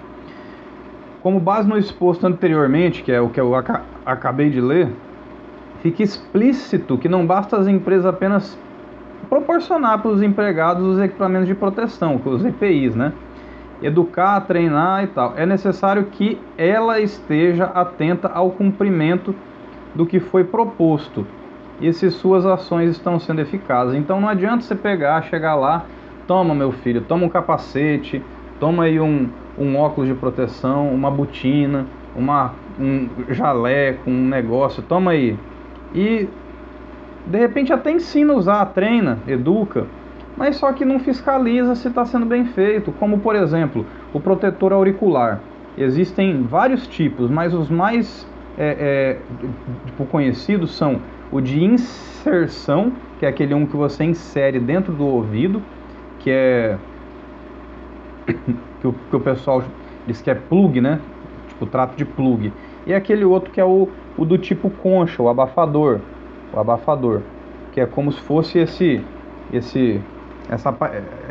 Como 1.23 1.39
base 1.39 1.69
no 1.69 1.79
exposto 1.79 2.27
anteriormente, 2.27 3.05
que 3.05 3.13
é 3.13 3.21
o 3.21 3.29
que 3.29 3.41
eu 3.41 3.53
acabei 4.05 4.51
de 4.51 4.61
ler, 4.61 4.89
fica 5.81 6.03
explícito 6.03 6.99
que 6.99 7.09
não 7.09 7.25
basta 7.25 7.57
as 7.57 7.69
empresas 7.69 8.07
apenas 8.07 8.59
proporcionar 9.29 10.03
para 10.03 10.11
os 10.11 10.21
empregados 10.23 10.85
os 10.85 10.99
equipamentos 10.99 11.47
de 11.47 11.55
proteção, 11.55 12.21
os 12.25 12.45
EPIs, 12.45 12.97
né? 12.97 13.13
educar, 13.81 14.41
treinar 14.41 15.05
e 15.05 15.07
tal. 15.07 15.35
É 15.37 15.47
necessário 15.47 16.05
que 16.07 16.37
ela 16.59 16.99
esteja 17.01 17.67
atenta 17.67 18.29
ao 18.29 18.51
cumprimento 18.51 19.33
do 19.95 20.07
que 20.07 20.21
foi 20.21 20.45
proposto 20.45 21.27
e 21.81 21.93
se 21.93 22.11
suas 22.11 22.47
ações 22.47 22.91
estão 22.91 23.19
sendo 23.19 23.41
eficazes. 23.41 23.95
Então 23.95 24.21
não 24.21 24.29
adianta 24.29 24.63
você 24.63 24.75
pegar, 24.75 25.23
chegar 25.23 25.55
lá, 25.55 25.85
toma 26.27 26.55
meu 26.55 26.73
filho, 26.73 27.03
toma 27.03 27.27
um 27.27 27.29
capacete, 27.29 28.23
toma 28.61 28.85
aí 28.85 29.01
um, 29.01 29.29
um 29.59 29.77
óculos 29.77 30.09
de 30.09 30.15
proteção, 30.15 30.89
uma 30.89 31.11
botina, 31.11 31.87
uma, 32.15 32.53
um 32.79 33.09
jaleco, 33.31 34.09
um 34.09 34.29
negócio, 34.29 34.83
toma 34.83 35.13
aí. 35.13 35.37
E 35.95 36.29
de 37.27 37.39
repente 37.39 37.73
até 37.73 37.91
ensina 37.91 38.33
a 38.33 38.37
usar, 38.37 38.65
treina, 38.67 39.19
educa 39.27 39.87
mas 40.37 40.57
só 40.57 40.73
que 40.73 40.85
não 40.85 40.99
fiscaliza 40.99 41.75
se 41.75 41.89
está 41.89 42.05
sendo 42.05 42.27
bem 42.27 42.47
feito, 42.47 42.93
como 42.93 43.19
por 43.19 43.37
exemplo 43.37 43.85
o 44.13 44.21
protetor 44.21 44.73
auricular. 44.73 45.41
Existem 45.77 46.43
vários 46.43 46.87
tipos, 46.87 47.31
mas 47.31 47.55
os 47.55 47.71
mais 47.71 48.27
é, 48.59 48.77
é, 48.79 49.19
tipo, 49.87 50.05
conhecidos 50.07 50.75
são 50.75 51.01
o 51.31 51.41
de 51.41 51.63
inserção, 51.63 52.93
que 53.19 53.27
é 53.27 53.29
aquele 53.29 53.55
um 53.55 53.67
que 53.67 53.77
você 53.77 54.05
insere 54.05 54.61
dentro 54.61 54.93
do 54.93 55.07
ouvido, 55.07 55.63
que 56.19 56.31
é 56.31 56.77
que 58.81 58.87
o, 58.87 58.93
que 58.93 59.17
o 59.17 59.21
pessoal 59.21 59.65
diz 60.07 60.21
que 60.21 60.31
é 60.31 60.35
plug, 60.35 60.81
né? 60.81 61.01
Tipo 61.49 61.67
trato 61.67 61.97
de 61.97 62.05
plug. 62.05 62.53
E 62.87 62.93
aquele 62.93 63.25
outro 63.25 63.51
que 63.51 63.61
é 63.61 63.65
o, 63.65 63.89
o 64.17 64.25
do 64.25 64.37
tipo 64.37 64.69
concha, 64.69 65.23
o 65.23 65.29
abafador, 65.29 66.01
o 66.53 66.61
abafador, 66.61 67.23
que 67.73 67.81
é 67.81 67.87
como 67.87 68.13
se 68.13 68.21
fosse 68.21 68.59
esse 68.59 69.03
esse 69.53 70.01
essa, 70.51 70.75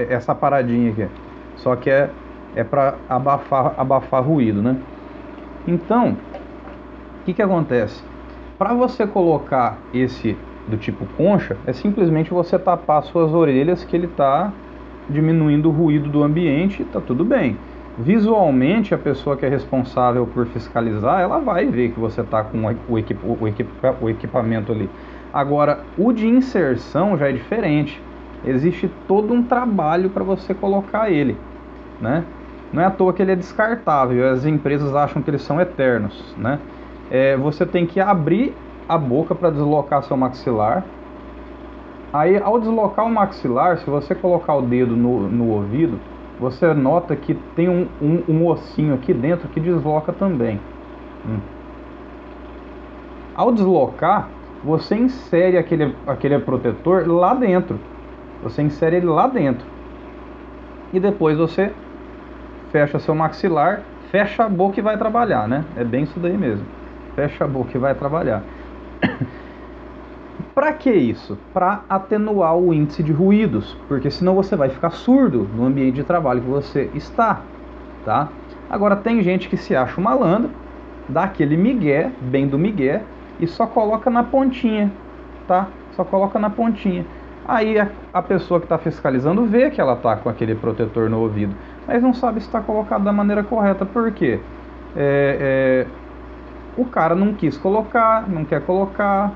essa 0.10 0.34
paradinha 0.34 0.92
aqui. 0.92 1.08
Só 1.58 1.76
que 1.76 1.90
é, 1.90 2.10
é 2.56 2.64
para 2.64 2.96
abafar, 3.08 3.74
abafar 3.78 4.24
ruído, 4.24 4.62
né? 4.62 4.78
Então, 5.68 6.18
o 7.22 7.24
que, 7.24 7.34
que 7.34 7.42
acontece? 7.42 8.04
Para 8.58 8.74
você 8.74 9.08
colocar 9.08 9.78
esse 9.94 10.38
do 10.68 10.78
tipo 10.78 11.06
concha, 11.18 11.58
é 11.66 11.74
simplesmente 11.74 12.32
você 12.32 12.58
tapar 12.58 13.04
suas 13.04 13.34
orelhas 13.34 13.84
que 13.84 13.96
ele 13.96 14.06
está 14.06 14.52
diminuindo 15.10 15.70
o 15.70 15.72
ruído 15.72 16.10
do 16.10 16.24
ambiente, 16.24 16.84
tá 16.86 17.00
tudo 17.00 17.26
bem. 17.26 17.58
Visualmente, 17.98 18.94
a 18.94 18.98
pessoa 18.98 19.36
que 19.36 19.46
é 19.46 19.50
responsável 19.50 20.26
por 20.26 20.46
fiscalizar, 20.48 21.22
ela 21.22 21.40
vai 21.40 21.66
ver 21.66 21.92
que 21.92 22.00
você 22.00 22.22
está 22.22 22.44
com 22.44 22.60
o, 22.90 22.98
equip, 22.98 23.20
o, 23.24 23.48
equip, 23.48 23.70
o 24.00 24.10
equipamento 24.10 24.72
ali. 24.72 24.90
Agora, 25.34 25.82
o 25.98 26.12
de 26.12 26.28
inserção 26.28 27.18
já 27.18 27.30
é 27.30 27.32
diferente 27.32 28.02
existe 28.46 28.90
todo 29.08 29.34
um 29.34 29.44
trabalho 29.44 30.10
para 30.10 30.24
você 30.24 30.54
colocar 30.54 31.10
ele, 31.10 31.38
né? 32.00 32.24
Não 32.74 32.82
é 32.82 32.86
à 32.86 32.92
toa 32.92 33.14
que 33.14 33.22
ele 33.22 33.34
é 33.34 33.36
descartável, 33.36 34.30
as 34.30 34.46
empresas 34.46 34.96
acham 34.96 35.22
que 35.22 35.30
eles 35.30 35.42
são 35.42 35.60
eternos, 35.60 36.36
né? 36.38 36.60
É, 37.12 37.36
você 37.36 37.66
tem 37.66 37.86
que 37.86 38.00
abrir 38.00 38.56
a 38.88 38.98
boca 38.98 39.36
para 39.36 39.50
deslocar 39.50 40.02
seu 40.04 40.16
maxilar. 40.16 40.86
Aí, 42.14 42.42
ao 42.42 42.58
deslocar 42.58 43.06
o 43.06 43.10
maxilar, 43.10 43.78
se 43.80 43.90
você 43.90 44.16
colocar 44.16 44.56
o 44.56 44.62
dedo 44.62 44.96
no, 44.96 45.28
no 45.28 45.50
ouvido, 45.50 46.00
você 46.40 46.74
nota 46.74 47.16
que 47.16 47.34
tem 47.56 47.68
um, 47.68 47.88
um, 48.02 48.24
um 48.30 48.48
ossinho 48.48 48.94
aqui 48.94 49.14
dentro 49.14 49.50
que 49.50 49.60
desloca 49.60 50.14
também. 50.14 50.60
Hum. 51.28 51.40
Ao 53.36 53.52
deslocar, 53.52 54.30
você 54.64 54.96
insere 54.96 55.58
aquele, 55.58 55.94
aquele 56.08 56.40
protetor 56.40 57.08
lá 57.08 57.34
dentro. 57.34 57.78
Você 58.42 58.62
insere 58.62 58.98
ele 58.98 59.06
lá 59.06 59.28
dentro. 59.28 59.66
E 60.94 61.00
depois 61.00 61.38
você 61.38 61.74
fecha 62.72 63.00
seu 63.00 63.14
maxilar, 63.14 63.82
fecha 64.10 64.46
a 64.46 64.50
boca 64.50 64.80
e 64.80 64.84
vai 64.84 64.98
trabalhar, 64.98 65.48
né? 65.48 65.66
É 65.76 65.84
bem 65.84 66.04
isso 66.04 66.20
daí 66.20 66.38
mesmo. 66.38 66.66
Fecha 67.16 67.46
a 67.46 67.48
boca 67.48 67.72
e 67.76 67.78
vai 67.80 67.94
trabalhar. 67.94 68.44
Para 70.56 70.74
que 70.74 70.92
isso? 70.92 71.38
Para 71.54 71.82
atenuar 71.90 72.58
o 72.58 72.74
índice 72.74 73.04
de 73.04 73.12
ruídos, 73.12 73.78
porque 73.88 74.10
senão 74.10 74.36
você 74.36 74.56
vai 74.56 74.70
ficar 74.70 74.92
surdo 74.92 75.48
no 75.56 75.66
ambiente 75.66 75.96
de 75.96 76.04
trabalho 76.04 76.42
que 76.42 76.50
você 76.50 76.90
está, 76.94 77.42
tá? 78.04 78.30
Agora 78.70 78.96
tem 78.96 79.22
gente 79.22 79.48
que 79.48 79.58
se 79.58 79.76
acha 79.76 80.00
malandro, 80.02 80.50
dá 81.08 81.24
aquele 81.24 81.56
migué, 81.58 82.12
bem 82.22 82.48
do 82.48 82.58
migué, 82.58 83.04
e 83.40 83.48
só 83.48 83.66
coloca 83.66 84.10
na 84.10 84.24
pontinha, 84.24 84.92
tá? 85.48 85.68
Só 85.92 86.04
coloca 86.04 86.40
na 86.40 86.50
pontinha. 86.50 87.06
Aí 87.48 87.80
a, 87.80 87.90
a 88.14 88.22
pessoa 88.22 88.60
que 88.60 88.66
está 88.66 88.78
fiscalizando 88.78 89.46
vê 89.46 89.70
que 89.70 89.82
ela 89.82 89.94
está 89.94 90.16
com 90.16 90.30
aquele 90.30 90.56
protetor 90.56 91.10
no 91.10 91.20
ouvido, 91.20 91.56
mas 91.88 92.02
não 92.02 92.14
sabe 92.14 92.40
se 92.40 92.48
está 92.48 92.62
colocado 92.62 93.04
da 93.04 93.12
maneira 93.12 93.44
correta. 93.44 93.86
Por 93.86 94.12
quê? 94.12 94.40
É, 94.96 95.86
é, 95.86 96.01
o 96.78 96.86
cara 96.86 97.16
não 97.16 97.34
quis 97.34 97.58
colocar, 97.58 98.30
não 98.30 98.46
quer 98.46 98.62
colocar, 98.62 99.34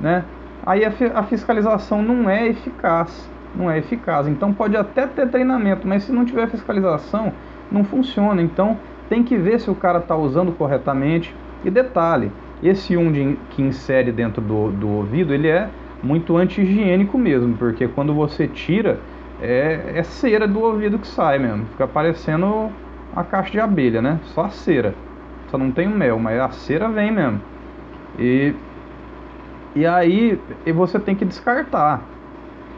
né? 0.00 0.24
Aí 0.64 0.84
a, 0.84 0.92
a 1.14 1.22
fiscalização 1.24 2.02
não 2.02 2.28
é 2.28 2.48
eficaz, 2.48 3.30
não 3.54 3.70
é 3.70 3.78
eficaz. 3.78 4.28
Então 4.28 4.52
pode 4.52 4.76
até 4.76 5.06
ter 5.06 5.28
treinamento, 5.28 5.86
mas 5.86 6.04
se 6.04 6.12
não 6.12 6.24
tiver 6.24 6.48
fiscalização, 6.48 7.32
não 7.70 7.84
funciona. 7.84 8.40
Então 8.40 8.78
tem 9.08 9.22
que 9.22 9.36
ver 9.36 9.60
se 9.60 9.70
o 9.70 9.74
cara 9.74 9.98
está 9.98 10.16
usando 10.16 10.52
corretamente. 10.52 11.34
E 11.64 11.70
detalhe, 11.70 12.30
esse 12.62 12.96
um 12.96 13.10
de, 13.10 13.38
que 13.50 13.62
insere 13.62 14.10
dentro 14.10 14.40
do, 14.40 14.70
do 14.70 14.88
ouvido, 14.88 15.32
ele 15.32 15.48
é 15.48 15.68
muito 16.02 16.36
anti-higiênico 16.36 17.16
mesmo, 17.16 17.56
porque 17.56 17.86
quando 17.86 18.12
você 18.12 18.48
tira, 18.48 18.98
é, 19.40 19.92
é 19.94 20.02
cera 20.02 20.46
do 20.48 20.60
ouvido 20.60 20.98
que 20.98 21.06
sai 21.06 21.38
mesmo. 21.38 21.66
Fica 21.66 21.86
parecendo 21.86 22.70
a 23.14 23.22
caixa 23.22 23.52
de 23.52 23.60
abelha, 23.60 24.02
né? 24.02 24.18
Só 24.26 24.42
a 24.42 24.50
cera. 24.50 24.94
Só 25.52 25.58
não 25.58 25.70
tem 25.70 25.86
o 25.86 25.90
mel, 25.90 26.18
mas 26.18 26.40
a 26.40 26.48
cera 26.48 26.88
vem 26.88 27.12
mesmo. 27.12 27.38
E, 28.18 28.54
e 29.76 29.84
aí 29.84 30.40
e 30.64 30.72
você 30.72 30.98
tem 30.98 31.14
que 31.14 31.26
descartar. 31.26 32.02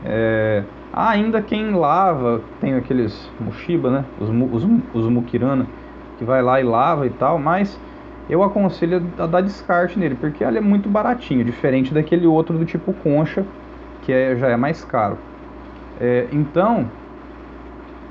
É, 0.05 0.65
ainda 0.93 1.41
quem 1.41 1.71
lava, 1.71 2.43
tem 2.61 2.75
aqueles 2.75 3.31
Mushiba, 3.39 3.91
né? 3.93 4.05
Os, 4.19 4.29
os, 4.29 4.69
os 4.93 5.09
Mukirana, 5.09 5.69
que 6.19 6.25
vai 6.25 6.43
lá 6.43 6.61
e 6.61 6.65
lava 6.65 7.07
e 7.07 7.11
tal, 7.11 7.39
mas 7.39 7.79
eu 8.29 8.43
aconselho 8.43 9.07
a 9.19 9.27
dar 9.27 9.41
descarte 9.41 9.97
nele, 9.97 10.17
porque 10.17 10.43
ele 10.43 10.59
é 10.59 10.61
muito 10.61 10.89
baratinho, 10.89 11.45
diferente 11.45 11.95
daquele 11.95 12.27
outro 12.27 12.59
do 12.59 12.65
tipo 12.65 12.93
concha, 12.93 13.47
que 14.03 14.13
é, 14.13 14.35
já 14.35 14.49
é 14.49 14.57
mais 14.57 14.85
caro. 14.85 15.17
É, 16.01 16.27
então, 16.33 16.91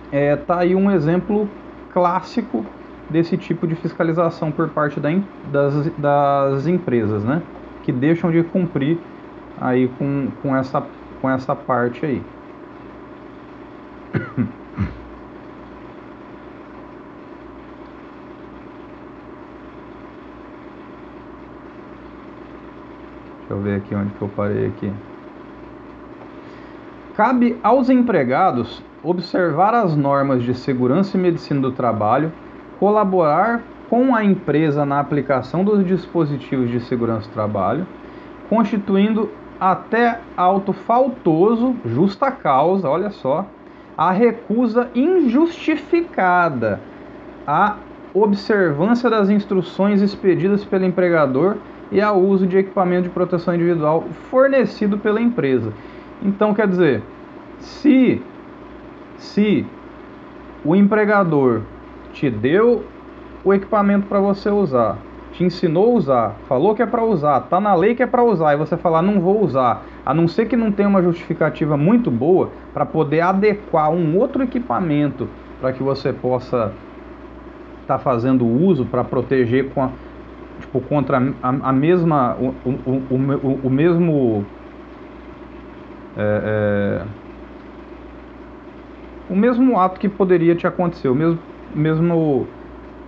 é, 0.09 0.38
tá 0.38 0.59
aí 0.59 0.74
um 0.74 0.89
exemplo 0.89 1.49
clássico 1.91 2.66
desse 3.10 3.38
tipo 3.38 3.68
de 3.68 3.76
fiscalização 3.76 4.51
por 4.51 4.70
parte 4.70 4.99
da, 4.99 5.10
das, 5.51 5.88
das 5.97 6.68
empresas, 6.68 7.24
né? 7.24 7.41
Que 7.84 7.91
deixam 7.91 8.32
de 8.32 8.43
cumprir 8.43 8.97
aí 9.60 9.88
com, 9.97 10.30
com, 10.41 10.56
essa, 10.56 10.84
com 11.22 11.30
essa 11.30 11.56
parte 11.56 12.06
aí. 12.06 12.22
Deixa 23.39 23.54
eu 23.54 23.60
ver 23.60 23.76
aqui 23.76 23.93
onde 23.93 24.14
que 24.14 24.22
eu 24.22 24.30
parei 24.30 24.68
aqui. 24.68 24.91
Cabe 27.16 27.60
aos 27.62 27.89
empregados 27.89 28.82
observar 29.04 29.76
as 29.76 29.95
normas 29.95 30.41
de 30.41 30.56
segurança 30.56 31.18
e 31.18 31.20
medicina 31.20 31.62
do 31.62 31.72
trabalho, 31.72 32.32
colaborar 32.80 33.61
com 33.89 34.15
a 34.15 34.24
empresa 34.24 34.86
na 34.86 34.99
aplicação 34.99 35.63
dos 35.63 35.86
dispositivos 35.86 36.69
de 36.69 36.80
segurança 36.80 37.28
do 37.28 37.34
trabalho, 37.34 37.86
constituindo 38.49 39.30
até 39.59 40.19
auto 40.36 40.74
faltoso, 40.74 41.76
justa 41.86 42.32
causa, 42.32 42.89
olha 42.89 43.11
só, 43.11 43.45
a 43.97 44.11
recusa 44.11 44.89
injustificada 44.95 46.82
à 47.45 47.76
observância 48.13 49.09
das 49.09 49.30
instruções 49.30 50.01
expedidas 50.01 50.65
pelo 50.65 50.86
empregador 50.86 51.57
e 51.91 52.01
ao 52.01 52.19
uso 52.19 52.47
de 52.47 52.57
equipamento 52.57 53.03
de 53.03 53.09
proteção 53.09 53.53
individual 53.53 54.03
fornecido 54.30 54.97
pela 54.97 55.21
empresa. 55.21 55.71
Então, 56.21 56.53
quer 56.53 56.67
dizer, 56.67 57.03
se, 57.59 58.21
se 59.17 59.65
o 60.65 60.76
empregador 60.76 61.61
te 62.14 62.30
deu 62.30 62.84
o 63.43 63.53
equipamento 63.53 64.07
para 64.07 64.20
você 64.20 64.49
usar, 64.49 64.97
te 65.34 65.43
ensinou 65.43 65.86
a 65.86 65.97
usar, 65.97 66.36
falou 66.47 66.74
que 66.74 66.82
é 66.82 66.86
para 66.86 67.03
usar, 67.03 67.41
tá 67.41 67.59
na 67.59 67.74
lei 67.74 67.95
que 67.95 68.03
é 68.03 68.07
para 68.07 68.24
usar 68.24 68.53
e 68.53 68.57
você 68.57 68.78
falar 68.78 69.01
não 69.01 69.20
vou 69.20 69.43
usar, 69.43 69.84
a 70.05 70.14
não 70.14 70.28
ser 70.28 70.45
que 70.45 70.55
não 70.55 70.72
tenha 70.72 70.88
uma 70.88 71.01
justificativa 71.01 71.76
muito 71.76 72.09
boa 72.09 72.51
para 72.74 72.86
poder 72.86 73.22
adequar 73.22 73.91
um 73.91 74.18
outro 74.18 74.43
equipamento 74.43 75.28
para 75.59 75.74
que 75.74 75.82
você 75.82 76.14
possa 76.14 76.72
estar 77.82 77.97
tá 77.97 77.99
fazendo 77.99 78.45
uso 78.45 78.86
para 78.86 79.03
proteger 79.03 79.70
com 79.72 79.84
a, 79.84 79.89
tipo, 80.59 80.80
contra 80.82 81.18
a, 81.41 81.49
a 81.49 81.74
mesma, 81.74 82.36
o, 82.36 82.53
o, 82.70 83.01
o, 83.09 83.59
o 83.64 83.70
mesmo, 83.70 84.45
é, 86.16 87.01
é, 87.01 87.05
o 89.30 89.36
mesmo 89.36 89.80
ato 89.80 89.99
que 89.99 90.07
poderia 90.07 90.55
te 90.55 90.68
acontecer, 90.68 91.09
o 91.09 91.16
mesmo, 91.16 91.39
mesmo 91.74 92.47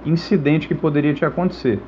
incidente 0.05 0.68
que 0.68 0.76
poderia 0.76 1.13
te 1.13 1.26
acontecer. 1.26 1.80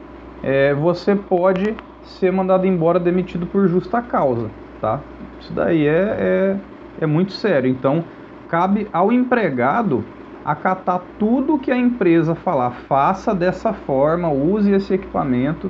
É, 0.44 0.74
você 0.74 1.16
pode 1.16 1.76
ser 2.04 2.32
mandado 2.32 2.66
embora 2.66 3.00
demitido 3.00 3.46
por 3.46 3.68
justa 3.68 4.02
causa, 4.02 4.50
tá? 4.80 5.00
Isso 5.40 5.54
daí 5.54 5.86
é, 5.86 6.16
é, 6.20 6.58
é 7.02 7.06
muito 7.06 7.34
sério. 7.34 7.70
Então, 7.70 8.04
cabe 8.48 8.88
ao 8.94 9.12
empregado 9.12 10.04
acatar 10.46 11.02
tudo 11.20 11.60
que 11.60 11.72
a 11.72 11.78
empresa 11.78 12.34
falar, 12.34 12.72
faça 12.72 13.36
dessa 13.36 13.74
forma, 13.74 14.30
use 14.30 14.72
esse 14.72 14.94
equipamento, 14.94 15.70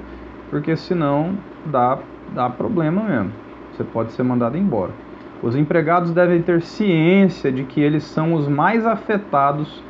porque 0.51 0.75
senão 0.75 1.35
dá, 1.65 1.97
dá 2.33 2.49
problema 2.49 3.01
mesmo. 3.01 3.31
Você 3.71 3.83
pode 3.83 4.11
ser 4.11 4.23
mandado 4.23 4.57
embora. 4.57 4.91
Os 5.41 5.55
empregados 5.55 6.11
devem 6.11 6.41
ter 6.41 6.61
ciência 6.61 7.51
de 7.51 7.63
que 7.63 7.81
eles 7.81 8.03
são 8.03 8.33
os 8.33 8.47
mais 8.47 8.85
afetados 8.85 9.83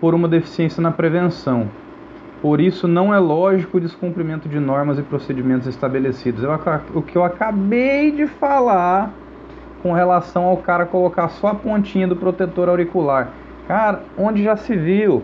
por 0.00 0.14
uma 0.14 0.28
deficiência 0.28 0.82
na 0.82 0.90
prevenção. 0.90 1.68
Por 2.42 2.60
isso, 2.60 2.86
não 2.86 3.14
é 3.14 3.18
lógico 3.18 3.78
o 3.78 3.80
descumprimento 3.80 4.48
de 4.48 4.60
normas 4.60 4.98
e 4.98 5.02
procedimentos 5.02 5.66
estabelecidos. 5.66 6.42
Eu, 6.42 6.50
o 6.94 7.02
que 7.02 7.16
eu 7.16 7.24
acabei 7.24 8.10
de 8.10 8.26
falar 8.26 9.12
com 9.82 9.92
relação 9.92 10.44
ao 10.44 10.56
cara 10.58 10.84
colocar 10.84 11.28
só 11.28 11.48
a 11.48 11.54
pontinha 11.54 12.06
do 12.06 12.16
protetor 12.16 12.68
auricular 12.68 13.32
Cara, 13.66 14.02
onde 14.16 14.44
já 14.44 14.56
se 14.56 14.76
viu? 14.76 15.22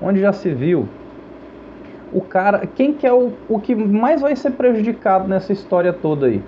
Onde 0.00 0.20
já 0.20 0.32
se 0.32 0.50
viu? 0.50 0.88
O 2.10 2.22
cara, 2.22 2.66
quem 2.66 2.94
que 2.94 3.06
é 3.06 3.12
o, 3.12 3.32
o 3.48 3.60
que 3.60 3.74
mais 3.74 4.22
vai 4.22 4.34
ser 4.34 4.52
prejudicado 4.52 5.28
nessa 5.28 5.52
história 5.52 5.92
toda 5.92 6.26
aí? 6.26 6.42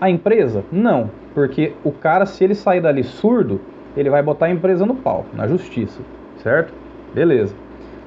A 0.00 0.08
empresa? 0.08 0.64
Não, 0.72 1.10
porque 1.34 1.74
o 1.84 1.92
cara, 1.92 2.24
se 2.24 2.42
ele 2.42 2.54
sair 2.54 2.80
dali 2.80 3.04
surdo, 3.04 3.60
ele 3.98 4.10
vai 4.10 4.22
botar 4.22 4.46
a 4.46 4.50
empresa 4.50 4.86
no 4.86 4.94
pau, 4.94 5.26
na 5.32 5.46
justiça, 5.46 6.00
certo? 6.42 6.72
Beleza. 7.14 7.54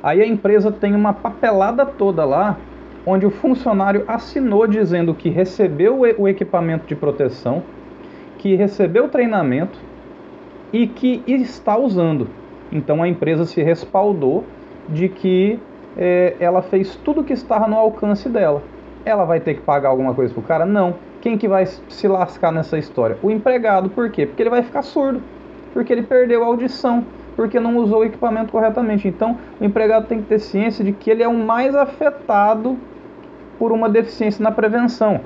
Aí 0.02 0.22
a 0.22 0.26
empresa 0.26 0.72
tem 0.72 0.96
uma 0.96 1.14
papelada 1.14 1.86
toda 1.86 2.26
lá, 2.26 2.58
onde 3.06 3.26
o 3.26 3.32
funcionário 3.32 4.04
assinou 4.08 4.68
dizendo 4.68 5.14
que 5.14 5.30
recebeu 5.30 6.00
o 6.18 6.28
equipamento 6.28 6.88
de 6.88 6.96
proteção, 6.96 7.64
que 8.38 8.56
recebeu 8.56 9.06
o 9.06 9.10
treinamento, 9.10 9.78
e 10.74 10.88
que 10.88 11.24
está 11.28 11.78
usando. 11.78 12.28
Então 12.72 13.04
a 13.04 13.08
empresa 13.08 13.46
se 13.46 13.62
respaldou 13.62 14.46
de 14.88 15.10
que 15.10 15.60
é, 15.98 16.36
ela 16.40 16.62
fez 16.62 16.96
tudo 16.96 17.24
que 17.24 17.34
estava 17.34 17.68
no 17.68 17.76
alcance 17.76 18.30
dela. 18.30 18.64
Ela 19.04 19.26
vai 19.26 19.40
ter 19.40 19.56
que 19.56 19.62
pagar 19.62 19.90
alguma 19.90 20.14
coisa 20.14 20.34
pro 20.34 20.44
cara? 20.44 20.66
Não. 20.66 20.96
Quem 21.20 21.38
que 21.38 21.48
vai 21.48 21.66
se 21.66 22.08
lascar 22.08 22.52
nessa 22.52 22.78
história? 22.78 23.18
O 23.22 23.30
empregado. 23.30 23.90
Por 23.90 24.10
quê? 24.10 24.26
Porque 24.26 24.42
ele 24.42 24.50
vai 24.50 24.64
ficar 24.64 24.82
surdo. 24.82 25.22
Porque 25.74 25.92
ele 25.92 26.04
perdeu 26.04 26.44
a 26.44 26.48
audição. 26.48 27.06
Porque 27.36 27.60
não 27.60 27.78
usou 27.78 28.00
o 28.00 28.06
equipamento 28.06 28.52
corretamente. 28.52 29.08
Então 29.08 29.38
o 29.60 29.64
empregado 29.64 30.08
tem 30.08 30.22
que 30.22 30.28
ter 30.28 30.40
ciência 30.40 30.84
de 30.84 30.92
que 30.92 31.10
ele 31.10 31.24
é 31.24 31.28
o 31.28 31.34
mais 31.34 31.76
afetado 31.76 32.78
por 33.58 33.72
uma 33.72 33.90
deficiência 33.90 34.44
na 34.44 34.52
prevenção 34.52 35.22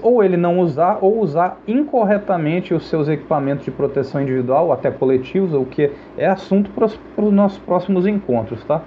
ou 0.00 0.22
ele 0.22 0.36
não 0.36 0.60
usar 0.60 0.98
ou 1.00 1.20
usar 1.20 1.58
incorretamente 1.66 2.72
os 2.72 2.88
seus 2.88 3.08
equipamentos 3.08 3.64
de 3.64 3.70
proteção 3.70 4.22
individual, 4.22 4.72
até 4.72 4.90
coletivos, 4.90 5.52
o 5.54 5.64
que 5.64 5.90
é 6.16 6.26
assunto 6.26 6.70
para 6.70 6.86
os 7.24 7.32
nossos 7.32 7.58
próximos 7.58 8.06
encontros, 8.06 8.62
tá? 8.64 8.82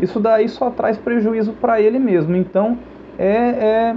Isso 0.00 0.18
daí 0.18 0.48
só 0.48 0.70
traz 0.70 0.96
prejuízo 0.96 1.52
para 1.52 1.80
ele 1.80 1.98
mesmo. 1.98 2.34
Então 2.34 2.78
é, 3.18 3.26
é, 3.28 3.96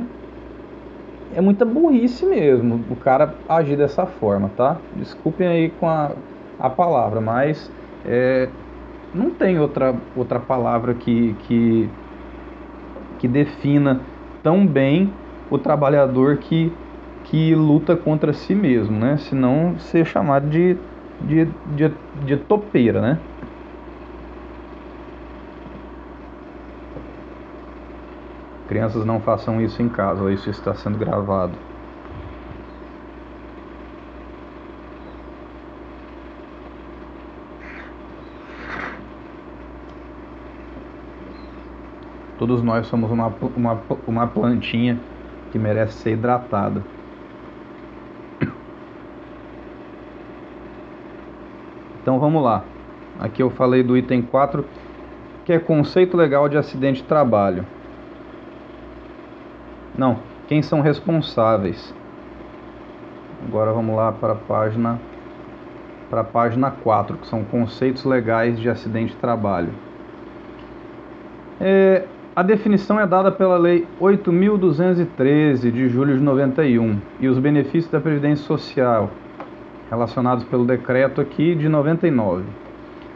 é 1.33 1.41
muita 1.41 1.65
burrice 1.65 2.25
mesmo 2.25 2.83
o 2.89 2.95
cara 2.95 3.35
agir 3.47 3.77
dessa 3.77 4.05
forma, 4.05 4.49
tá? 4.55 4.77
Desculpem 4.95 5.47
aí 5.47 5.69
com 5.69 5.87
a, 5.87 6.11
a 6.59 6.69
palavra, 6.69 7.19
mas 7.19 7.71
é, 8.05 8.49
não 9.13 9.31
tem 9.31 9.59
outra, 9.59 9.95
outra 10.15 10.39
palavra 10.39 10.93
que, 10.93 11.35
que, 11.39 11.89
que 13.19 13.27
defina 13.27 14.01
tão 14.43 14.65
bem 14.65 15.11
o 15.49 15.57
trabalhador 15.57 16.37
que, 16.37 16.71
que 17.23 17.55
luta 17.55 17.95
contra 17.95 18.33
si 18.33 18.53
mesmo, 18.53 18.97
né? 18.97 19.17
Senão 19.17 19.77
ser 19.79 20.05
chamado 20.05 20.47
de, 20.49 20.77
de, 21.21 21.45
de, 21.75 21.91
de 22.25 22.37
topeira, 22.37 23.01
né? 23.01 23.19
Crianças 28.67 29.05
não 29.05 29.19
façam 29.19 29.61
isso 29.61 29.81
em 29.81 29.87
casa, 29.87 30.31
isso 30.31 30.49
está 30.49 30.73
sendo 30.73 30.97
gravado. 30.97 31.53
Todos 42.39 42.61
nós 42.63 42.87
somos 42.87 43.11
uma, 43.11 43.33
uma, 43.55 43.81
uma 44.05 44.27
plantinha 44.27 44.99
que 45.51 45.59
merece 45.59 45.93
ser 45.93 46.11
hidratada. 46.13 46.81
Então 52.01 52.19
vamos 52.19 52.43
lá. 52.43 52.63
Aqui 53.19 53.41
eu 53.41 53.49
falei 53.49 53.81
do 53.81 53.97
item 53.97 54.21
4, 54.21 54.63
que 55.43 55.53
é 55.53 55.57
conceito 55.57 56.15
legal 56.15 56.47
de 56.47 56.55
acidente 56.55 57.01
de 57.01 57.07
trabalho. 57.07 57.65
Não, 59.97 60.19
quem 60.47 60.61
são 60.61 60.81
responsáveis? 60.81 61.93
Agora 63.47 63.71
vamos 63.71 63.95
lá 63.95 64.11
para 64.11 64.33
a 64.33 64.35
página 64.35 64.99
para 66.09 66.21
a 66.21 66.23
página 66.23 66.69
4, 66.69 67.17
que 67.17 67.27
são 67.27 67.43
conceitos 67.43 68.05
legais 68.05 68.59
de 68.59 68.69
acidente 68.69 69.13
de 69.13 69.17
trabalho. 69.17 69.69
É, 71.59 72.03
a 72.35 72.43
definição 72.43 72.99
é 72.99 73.07
dada 73.07 73.31
pela 73.31 73.57
Lei 73.57 73.87
8.213 73.99 75.71
de 75.71 75.89
julho 75.89 76.15
de 76.15 76.23
91 76.23 76.99
e 77.19 77.27
os 77.27 77.39
benefícios 77.39 77.89
da 77.91 77.99
Previdência 77.99 78.45
Social 78.45 79.09
relacionados 79.89 80.43
pelo 80.45 80.65
decreto 80.65 81.21
aqui 81.21 81.55
de 81.55 81.69
99. 81.69 82.43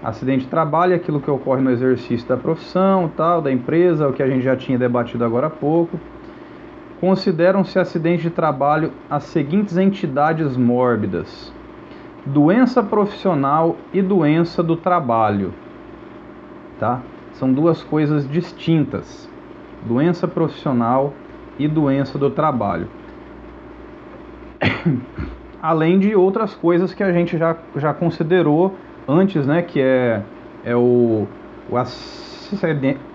Acidente 0.01 0.45
de 0.45 0.49
trabalho 0.49 0.93
é 0.93 0.95
aquilo 0.95 1.19
que 1.19 1.29
ocorre 1.29 1.61
no 1.61 1.71
exercício 1.71 2.27
da 2.27 2.37
profissão, 2.37 3.11
tal, 3.15 3.41
da 3.41 3.51
empresa, 3.51 4.07
o 4.07 4.13
que 4.13 4.23
a 4.23 4.27
gente 4.27 4.41
já 4.41 4.55
tinha 4.55 4.77
debatido 4.77 5.25
agora 5.25 5.47
há 5.47 5.49
pouco. 5.49 5.99
Consideram-se 6.99 7.79
acidente 7.79 8.23
de 8.23 8.29
trabalho 8.29 8.91
as 9.09 9.23
seguintes 9.23 9.77
entidades 9.77 10.57
mórbidas: 10.57 11.53
doença 12.25 12.83
profissional 12.83 13.77
e 13.93 14.01
doença 14.01 14.61
do 14.61 14.75
trabalho. 14.75 15.53
Tá? 16.77 17.01
São 17.33 17.53
duas 17.53 17.81
coisas 17.83 18.29
distintas: 18.29 19.29
doença 19.87 20.27
profissional 20.27 21.13
e 21.57 21.67
doença 21.67 22.17
do 22.17 22.29
trabalho. 22.29 22.87
Além 25.61 25.99
de 25.99 26.15
outras 26.15 26.53
coisas 26.53 26.93
que 26.93 27.03
a 27.03 27.11
gente 27.11 27.37
já, 27.37 27.55
já 27.75 27.93
considerou 27.93 28.75
antes, 29.07 29.45
né? 29.45 29.61
Que 29.61 29.81
é, 29.81 30.21
é 30.65 30.75
o, 30.75 31.27
o 31.69 31.77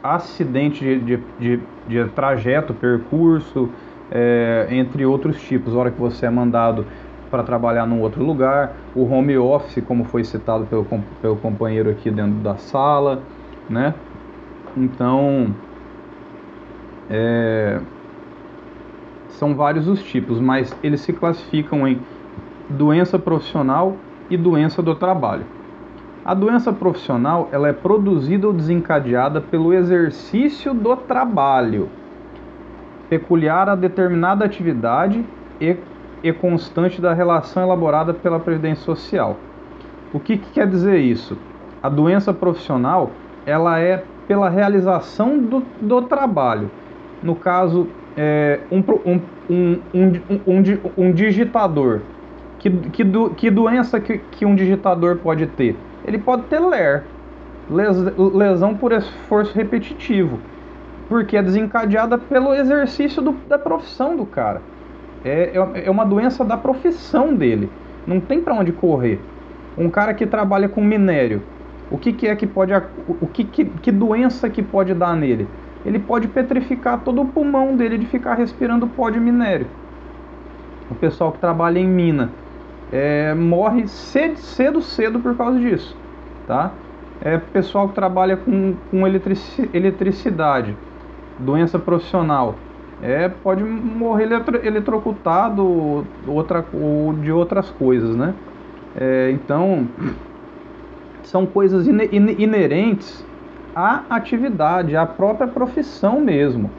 acidente 0.02 0.80
de, 0.80 0.98
de, 1.00 1.20
de, 1.38 1.60
de 1.86 2.04
trajeto, 2.10 2.72
percurso, 2.74 3.70
é, 4.10 4.68
entre 4.70 5.04
outros 5.04 5.40
tipos. 5.42 5.74
A 5.74 5.78
hora 5.78 5.90
que 5.90 6.00
você 6.00 6.26
é 6.26 6.30
mandado 6.30 6.86
para 7.30 7.42
trabalhar 7.42 7.86
num 7.86 8.00
outro 8.00 8.24
lugar, 8.24 8.74
o 8.94 9.04
home 9.04 9.36
office, 9.36 9.82
como 9.84 10.04
foi 10.04 10.22
citado 10.24 10.66
pelo, 10.66 10.86
pelo 11.20 11.36
companheiro 11.36 11.90
aqui 11.90 12.10
dentro 12.10 12.40
da 12.40 12.56
sala, 12.56 13.22
né? 13.68 13.94
Então, 14.76 15.54
é, 17.10 17.80
são 19.30 19.54
vários 19.54 19.88
os 19.88 20.02
tipos, 20.02 20.40
mas 20.40 20.76
eles 20.82 21.00
se 21.00 21.12
classificam 21.12 21.86
em 21.86 22.00
doença 22.68 23.18
profissional 23.18 23.96
e 24.30 24.36
doença 24.36 24.82
do 24.82 24.94
trabalho. 24.94 25.44
A 26.24 26.32
doença 26.32 26.72
profissional 26.72 27.50
ela 27.52 27.68
é 27.68 27.72
produzida 27.74 28.46
ou 28.46 28.52
desencadeada 28.54 29.42
pelo 29.42 29.74
exercício 29.74 30.72
do 30.72 30.96
trabalho, 30.96 31.90
peculiar 33.10 33.68
a 33.68 33.74
determinada 33.74 34.42
atividade 34.42 35.22
e, 35.60 35.76
e 36.22 36.32
constante 36.32 36.98
da 36.98 37.12
relação 37.12 37.62
elaborada 37.62 38.14
pela 38.14 38.40
Previdência 38.40 38.82
Social. 38.84 39.36
O 40.14 40.18
que, 40.18 40.38
que 40.38 40.50
quer 40.52 40.66
dizer 40.66 40.96
isso? 40.98 41.36
A 41.82 41.90
doença 41.90 42.32
profissional 42.32 43.10
ela 43.44 43.78
é 43.78 44.02
pela 44.26 44.48
realização 44.48 45.38
do, 45.38 45.62
do 45.78 46.00
trabalho. 46.00 46.70
No 47.22 47.34
caso, 47.34 47.86
é, 48.16 48.60
um, 48.72 48.78
um, 49.04 49.20
um, 49.50 49.80
um, 49.92 50.62
um, 50.96 51.12
digitador. 51.12 52.00
Que, 52.58 52.70
que, 52.70 53.04
do, 53.04 53.28
que 53.28 53.50
doença 53.50 54.00
que, 54.00 54.16
que 54.16 54.46
um 54.46 54.54
digitador 54.54 55.16
pode 55.16 55.46
ter? 55.48 55.76
Ele 56.06 56.18
pode 56.18 56.42
ter 56.44 56.60
LER, 56.60 57.04
lesão 57.70 58.74
por 58.76 58.92
esforço 58.92 59.54
repetitivo, 59.54 60.38
porque 61.08 61.36
é 61.36 61.42
desencadeada 61.42 62.18
pelo 62.18 62.54
exercício 62.54 63.22
do, 63.22 63.32
da 63.48 63.58
profissão 63.58 64.16
do 64.16 64.26
cara. 64.26 64.60
É, 65.24 65.52
é, 65.54 65.86
é 65.86 65.90
uma 65.90 66.04
doença 66.04 66.44
da 66.44 66.56
profissão 66.56 67.34
dele. 67.34 67.70
Não 68.06 68.20
tem 68.20 68.42
para 68.42 68.54
onde 68.54 68.72
correr. 68.72 69.18
Um 69.78 69.88
cara 69.88 70.12
que 70.12 70.26
trabalha 70.26 70.68
com 70.68 70.82
minério, 70.82 71.42
o 71.90 71.98
que, 71.98 72.12
que 72.12 72.26
é 72.26 72.36
que 72.36 72.46
pode. 72.46 72.72
O 73.08 73.26
que, 73.26 73.44
que, 73.44 73.64
que 73.64 73.90
doença 73.90 74.48
que 74.48 74.62
pode 74.62 74.92
dar 74.94 75.16
nele? 75.16 75.48
Ele 75.84 75.98
pode 75.98 76.28
petrificar 76.28 77.00
todo 77.00 77.22
o 77.22 77.26
pulmão 77.26 77.76
dele 77.76 77.98
de 77.98 78.06
ficar 78.06 78.34
respirando 78.34 78.86
pó 78.86 79.10
de 79.10 79.20
minério. 79.20 79.66
O 80.90 80.94
pessoal 80.94 81.32
que 81.32 81.38
trabalha 81.38 81.78
em 81.78 81.88
mina 81.88 82.30
é, 82.94 83.34
morre 83.34 83.88
cedo, 83.88 84.38
cedo, 84.38 84.80
cedo 84.80 85.18
por 85.18 85.36
causa 85.36 85.58
disso. 85.58 85.96
Tá? 86.46 86.70
É 87.20 87.38
pessoal 87.38 87.88
que 87.88 87.94
trabalha 87.94 88.36
com, 88.36 88.76
com 88.88 89.04
eletrici, 89.04 89.68
eletricidade, 89.74 90.76
doença 91.36 91.76
profissional, 91.76 92.54
é, 93.02 93.28
pode 93.28 93.64
morrer 93.64 94.24
eletro, 94.24 94.64
eletrocutado 94.64 96.06
outra, 96.24 96.64
ou 96.72 97.12
de 97.14 97.32
outras 97.32 97.68
coisas, 97.68 98.14
né? 98.14 98.32
É, 98.96 99.30
então, 99.32 99.88
são 101.24 101.44
coisas 101.44 101.88
inerentes 101.88 103.26
à 103.74 104.02
atividade, 104.08 104.94
à 104.94 105.04
própria 105.04 105.48
profissão 105.48 106.20
mesmo. 106.20 106.70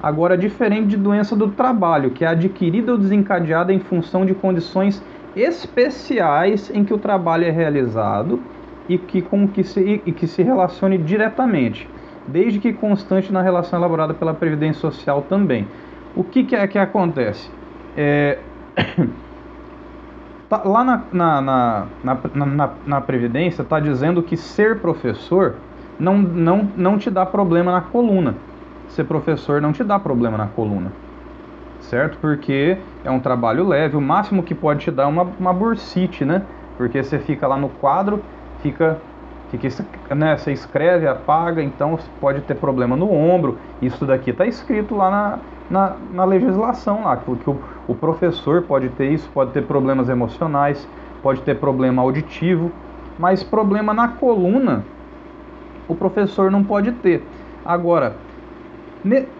Agora, 0.00 0.38
diferente 0.38 0.88
de 0.88 0.96
doença 0.96 1.34
do 1.34 1.48
trabalho, 1.48 2.10
que 2.10 2.24
é 2.24 2.28
adquirida 2.28 2.92
ou 2.92 2.98
desencadeada 2.98 3.72
em 3.72 3.80
função 3.80 4.24
de 4.24 4.34
condições 4.34 5.02
especiais 5.36 6.70
em 6.74 6.84
que 6.84 6.92
o 6.92 6.98
trabalho 6.98 7.44
é 7.44 7.50
realizado 7.50 8.40
e 8.88 8.98
que, 8.98 9.22
com 9.22 9.46
que, 9.48 9.64
se, 9.64 10.02
e 10.04 10.12
que 10.12 10.26
se 10.26 10.42
relacione 10.42 10.98
diretamente, 10.98 11.88
desde 12.26 12.58
que 12.58 12.72
constante 12.72 13.32
na 13.32 13.42
relação 13.42 13.78
elaborada 13.78 14.14
pela 14.14 14.34
Previdência 14.34 14.80
Social 14.80 15.22
também. 15.28 15.66
O 16.14 16.22
que, 16.22 16.44
que 16.44 16.54
é 16.54 16.66
que 16.66 16.78
acontece? 16.78 17.50
É, 17.96 18.38
Tá, 20.52 20.60
lá 20.66 20.84
na, 20.84 21.02
na, 21.10 21.40
na, 21.40 22.18
na, 22.34 22.70
na 22.84 23.00
Previdência 23.00 23.62
está 23.62 23.80
dizendo 23.80 24.22
que 24.22 24.36
ser 24.36 24.80
professor 24.80 25.54
não, 25.98 26.18
não, 26.18 26.68
não 26.76 26.98
te 26.98 27.08
dá 27.08 27.24
problema 27.24 27.72
na 27.72 27.80
coluna. 27.80 28.34
Ser 28.86 29.04
professor 29.04 29.62
não 29.62 29.72
te 29.72 29.82
dá 29.82 29.98
problema 29.98 30.36
na 30.36 30.48
coluna. 30.48 30.92
Certo? 31.82 32.18
Porque 32.18 32.78
é 33.04 33.10
um 33.10 33.20
trabalho 33.20 33.66
leve. 33.66 33.96
O 33.96 34.00
máximo 34.00 34.42
que 34.42 34.54
pode 34.54 34.80
te 34.80 34.90
dar 34.90 35.04
é 35.04 35.06
uma, 35.06 35.24
uma 35.38 35.52
bursite, 35.52 36.24
né? 36.24 36.42
Porque 36.76 37.02
você 37.02 37.18
fica 37.18 37.46
lá 37.46 37.56
no 37.56 37.68
quadro, 37.68 38.22
fica 38.62 38.98
fica, 39.52 40.14
né, 40.14 40.36
você 40.36 40.50
escreve, 40.50 41.06
apaga, 41.06 41.62
então 41.62 41.98
pode 42.18 42.40
ter 42.40 42.54
problema 42.54 42.96
no 42.96 43.12
ombro. 43.12 43.58
Isso 43.82 44.06
daqui 44.06 44.30
está 44.30 44.46
escrito 44.46 44.96
lá 44.96 45.10
na, 45.10 45.38
na, 45.70 45.96
na 46.12 46.24
legislação 46.24 47.04
lá, 47.04 47.16
que, 47.18 47.30
o, 47.30 47.58
o 47.86 47.94
professor 47.94 48.62
pode 48.62 48.88
ter 48.90 49.10
isso, 49.10 49.28
pode 49.32 49.52
ter 49.52 49.62
problemas 49.64 50.08
emocionais, 50.08 50.88
pode 51.22 51.42
ter 51.42 51.56
problema 51.56 52.00
auditivo, 52.00 52.72
mas 53.18 53.42
problema 53.42 53.92
na 53.92 54.08
coluna 54.08 54.84
o 55.86 55.94
professor 55.94 56.50
não 56.50 56.64
pode 56.64 56.92
ter. 56.92 57.22
Agora, 57.64 58.16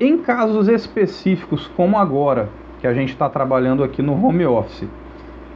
em 0.00 0.18
casos 0.18 0.68
específicos 0.68 1.70
como 1.76 1.98
agora, 1.98 2.48
que 2.80 2.86
a 2.86 2.92
gente 2.92 3.10
está 3.10 3.28
trabalhando 3.28 3.84
aqui 3.84 4.02
no 4.02 4.12
home 4.12 4.44
office, 4.44 4.88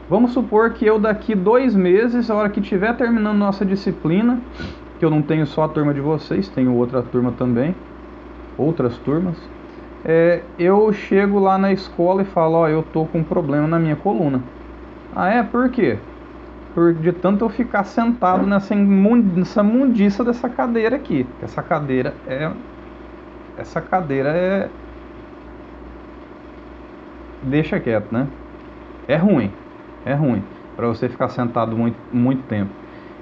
vamos 0.08 0.32
supor 0.32 0.70
que 0.74 0.86
eu 0.86 0.98
daqui 0.98 1.34
dois 1.34 1.74
meses, 1.74 2.30
a 2.30 2.34
hora 2.34 2.48
que 2.48 2.60
estiver 2.60 2.96
terminando 2.96 3.36
nossa 3.36 3.64
disciplina, 3.64 4.40
que 4.98 5.04
eu 5.04 5.10
não 5.10 5.22
tenho 5.22 5.46
só 5.46 5.64
a 5.64 5.68
turma 5.68 5.92
de 5.92 6.00
vocês, 6.00 6.48
tenho 6.48 6.74
outra 6.74 7.02
turma 7.02 7.32
também, 7.32 7.74
outras 8.56 8.96
turmas, 8.98 9.36
é, 10.04 10.42
eu 10.58 10.92
chego 10.92 11.38
lá 11.38 11.58
na 11.58 11.72
escola 11.72 12.22
e 12.22 12.24
falo, 12.24 12.54
ó, 12.54 12.68
eu 12.68 12.82
tô 12.82 13.06
com 13.06 13.18
um 13.18 13.24
problema 13.24 13.66
na 13.66 13.78
minha 13.78 13.96
coluna. 13.96 14.40
Ah, 15.14 15.28
é? 15.28 15.42
Por 15.42 15.68
quê? 15.70 15.98
por, 16.76 16.92
de 16.92 17.10
tanto 17.10 17.42
eu 17.42 17.48
ficar 17.48 17.84
sentado 17.84 18.46
nessa, 18.46 18.74
nessa 18.74 19.62
mundiça 19.62 20.22
dessa 20.22 20.46
cadeira 20.46 20.94
aqui. 20.94 21.26
Essa 21.40 21.62
cadeira 21.62 22.12
é. 22.28 22.52
Essa 23.58 23.80
cadeira 23.80 24.30
é. 24.30 24.68
Deixa 27.42 27.78
quieto, 27.78 28.12
né? 28.12 28.26
É 29.08 29.16
ruim. 29.16 29.52
É 30.04 30.14
ruim. 30.14 30.42
Para 30.74 30.88
você 30.88 31.08
ficar 31.08 31.28
sentado 31.28 31.76
muito, 31.76 31.96
muito 32.12 32.42
tempo. 32.44 32.70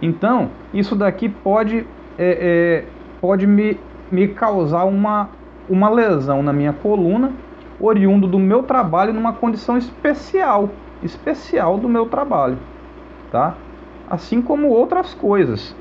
Então, 0.03 0.51
isso 0.73 0.97
daqui 0.97 1.29
pode, 1.29 1.87
é, 2.19 2.85
é, 2.85 2.85
pode 3.21 3.47
me, 3.47 3.79
me 4.11 4.29
causar 4.29 4.85
uma, 4.85 5.31
uma 5.69 5.89
lesão 5.89 6.43
na 6.43 6.53
minha 6.53 6.73
coluna, 6.73 7.33
oriundo 7.79 8.27
do 8.27 8.39
meu 8.39 8.63
trabalho 8.63 9.13
numa 9.13 9.33
condição 9.33 9.77
especial. 9.77 10.71
Especial 11.03 11.79
do 11.79 11.89
meu 11.89 12.07
trabalho 12.07 12.59
tá? 13.35 13.57
Assim 14.09 14.41
como 14.41 14.69
outras 14.69 15.13
coisas, 15.13 15.75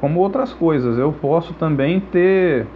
como 0.00 0.20
outras 0.20 0.52
coisas, 0.52 0.96
eu 0.96 1.12
posso 1.12 1.52
também 1.54 1.98
ter 1.98 2.68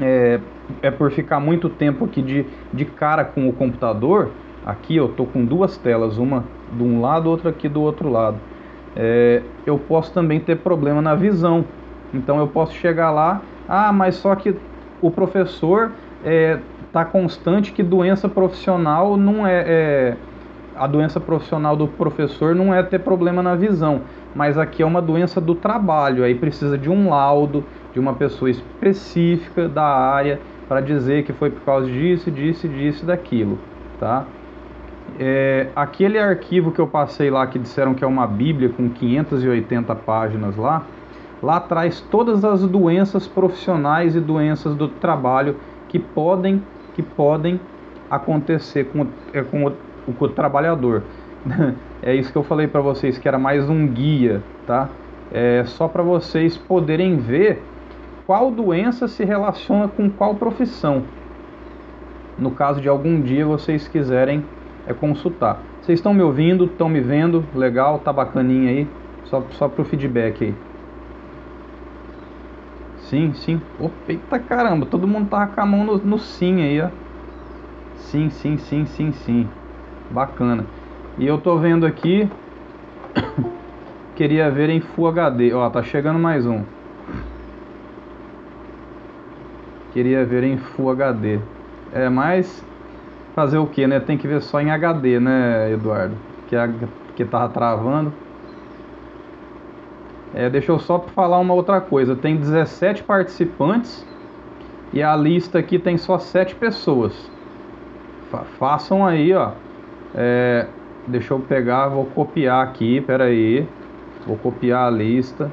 é, 0.00 0.40
é 0.82 0.90
por 0.90 1.10
ficar 1.10 1.40
muito 1.40 1.68
tempo 1.68 2.04
aqui 2.04 2.22
de, 2.22 2.46
de 2.72 2.84
cara 2.84 3.24
com 3.24 3.48
o 3.48 3.52
computador. 3.52 4.30
Aqui 4.64 4.96
eu 4.96 5.08
tô 5.08 5.24
com 5.24 5.44
duas 5.44 5.76
telas, 5.76 6.18
uma 6.18 6.44
de 6.72 6.82
um 6.82 7.00
lado, 7.00 7.30
outra 7.30 7.50
aqui 7.50 7.68
do 7.68 7.80
outro 7.80 8.10
lado. 8.10 8.36
É, 8.96 9.42
eu 9.64 9.78
posso 9.78 10.12
também 10.12 10.40
ter 10.40 10.58
problema 10.58 11.00
na 11.00 11.14
visão. 11.14 11.64
Então 12.12 12.38
eu 12.38 12.48
posso 12.48 12.74
chegar 12.74 13.10
lá, 13.10 13.42
ah, 13.68 13.92
mas 13.92 14.16
só 14.16 14.34
que 14.34 14.56
o 15.00 15.10
professor 15.10 15.92
é, 16.24 16.58
tá 16.92 17.04
constante 17.04 17.72
que 17.72 17.82
doença 17.82 18.28
profissional 18.28 19.16
não 19.16 19.46
é, 19.46 19.64
é 19.66 20.16
a 20.74 20.86
doença 20.86 21.18
profissional 21.18 21.76
do 21.76 21.88
professor 21.88 22.54
não 22.54 22.72
é 22.72 22.82
ter 22.82 23.00
problema 23.00 23.42
na 23.42 23.54
visão, 23.54 24.02
mas 24.34 24.56
aqui 24.56 24.82
é 24.82 24.86
uma 24.86 25.02
doença 25.02 25.40
do 25.40 25.54
trabalho, 25.54 26.22
aí 26.22 26.34
precisa 26.34 26.78
de 26.78 26.88
um 26.88 27.10
laudo, 27.10 27.64
de 27.92 28.00
uma 28.00 28.14
pessoa 28.14 28.50
específica 28.50 29.68
da 29.68 29.84
área 29.84 30.40
para 30.68 30.80
dizer 30.80 31.24
que 31.24 31.32
foi 31.32 31.50
por 31.50 31.62
causa 31.62 31.86
disso, 31.86 32.30
disso, 32.30 32.68
disso, 32.68 33.06
daquilo, 33.06 33.58
tá? 33.98 34.26
É, 35.18 35.68
aquele 35.74 36.18
arquivo 36.18 36.70
que 36.70 36.78
eu 36.78 36.86
passei 36.86 37.30
lá 37.30 37.46
que 37.46 37.58
disseram 37.58 37.94
que 37.94 38.04
é 38.04 38.06
uma 38.06 38.26
Bíblia 38.26 38.68
com 38.68 38.88
580 38.90 39.94
páginas 39.96 40.56
lá, 40.56 40.84
lá 41.42 41.58
traz 41.58 42.00
todas 42.00 42.44
as 42.44 42.62
doenças 42.68 43.26
profissionais 43.26 44.14
e 44.14 44.20
doenças 44.20 44.74
do 44.74 44.88
trabalho 44.88 45.56
que 45.88 45.98
podem 45.98 46.62
que 46.94 47.02
podem 47.02 47.60
acontecer 48.10 48.84
com, 48.86 49.06
é, 49.32 49.42
com 49.42 49.72
o 50.06 50.28
trabalhador. 50.28 51.04
é 52.02 52.14
isso 52.14 52.32
que 52.32 52.36
eu 52.36 52.42
falei 52.42 52.66
para 52.66 52.80
vocês, 52.80 53.18
que 53.18 53.28
era 53.28 53.38
mais 53.38 53.68
um 53.70 53.86
guia, 53.86 54.42
tá? 54.66 54.88
É 55.30 55.62
só 55.64 55.86
para 55.86 56.02
vocês 56.02 56.56
poderem 56.56 57.16
ver 57.18 57.62
qual 58.28 58.50
doença 58.50 59.08
se 59.08 59.24
relaciona 59.24 59.88
com 59.88 60.10
qual 60.10 60.34
profissão. 60.34 61.04
No 62.38 62.50
caso 62.50 62.78
de 62.78 62.86
algum 62.86 63.22
dia 63.22 63.46
vocês 63.46 63.88
quiserem 63.88 64.44
é, 64.86 64.92
consultar. 64.92 65.62
Vocês 65.80 65.98
estão 65.98 66.12
me 66.12 66.20
ouvindo, 66.20 66.66
estão 66.66 66.90
me 66.90 67.00
vendo, 67.00 67.42
legal, 67.54 68.00
tá 68.00 68.12
bacaninha 68.12 68.68
aí, 68.70 68.88
só, 69.24 69.42
só 69.52 69.66
pro 69.66 69.82
feedback 69.82 70.44
aí. 70.44 70.54
Sim, 72.98 73.32
sim. 73.32 73.62
Opa, 73.80 73.94
eita 74.06 74.38
caramba, 74.38 74.84
todo 74.84 75.08
mundo 75.08 75.30
tava 75.30 75.46
com 75.46 75.60
a 75.62 75.64
mão 75.64 75.82
no, 75.82 75.96
no 75.96 76.18
sim 76.18 76.60
aí, 76.60 76.82
ó. 76.82 76.90
Sim, 77.94 78.28
sim, 78.28 78.58
sim, 78.58 78.84
sim, 78.84 79.10
sim. 79.10 79.48
Bacana. 80.10 80.66
E 81.16 81.26
eu 81.26 81.38
tô 81.38 81.56
vendo 81.56 81.86
aqui. 81.86 82.28
queria 84.14 84.50
ver 84.50 84.68
em 84.68 84.82
Full 84.82 85.08
HD. 85.08 85.54
Ó, 85.54 85.70
tá 85.70 85.82
chegando 85.82 86.18
mais 86.18 86.44
um. 86.44 86.62
Queria 89.98 90.24
ver 90.24 90.44
em 90.44 90.56
Full 90.56 90.90
HD. 90.90 91.40
É, 91.92 92.08
mas 92.08 92.64
fazer 93.34 93.58
o 93.58 93.66
que, 93.66 93.84
né? 93.84 93.98
Tem 93.98 94.16
que 94.16 94.28
ver 94.28 94.40
só 94.40 94.60
em 94.60 94.70
HD, 94.70 95.18
né, 95.18 95.72
Eduardo? 95.72 96.14
Que, 96.46 96.54
a, 96.54 96.70
que 97.16 97.24
tava 97.24 97.48
travando. 97.48 98.12
É, 100.32 100.48
deixa 100.48 100.70
eu 100.70 100.78
só 100.78 101.00
falar 101.00 101.40
uma 101.40 101.52
outra 101.52 101.80
coisa. 101.80 102.14
Tem 102.14 102.36
17 102.36 103.02
participantes 103.02 104.06
e 104.92 105.02
a 105.02 105.16
lista 105.16 105.58
aqui 105.58 105.80
tem 105.80 105.98
só 105.98 106.16
7 106.16 106.54
pessoas. 106.54 107.28
Fa 108.30 108.44
façam 108.56 109.04
aí, 109.04 109.34
ó. 109.34 109.50
É, 110.14 110.68
deixa 111.08 111.34
eu 111.34 111.40
pegar, 111.40 111.88
vou 111.88 112.04
copiar 112.04 112.64
aqui, 112.64 113.00
peraí. 113.00 113.66
Vou 114.24 114.36
copiar 114.36 114.86
a 114.86 114.90
lista 114.90 115.50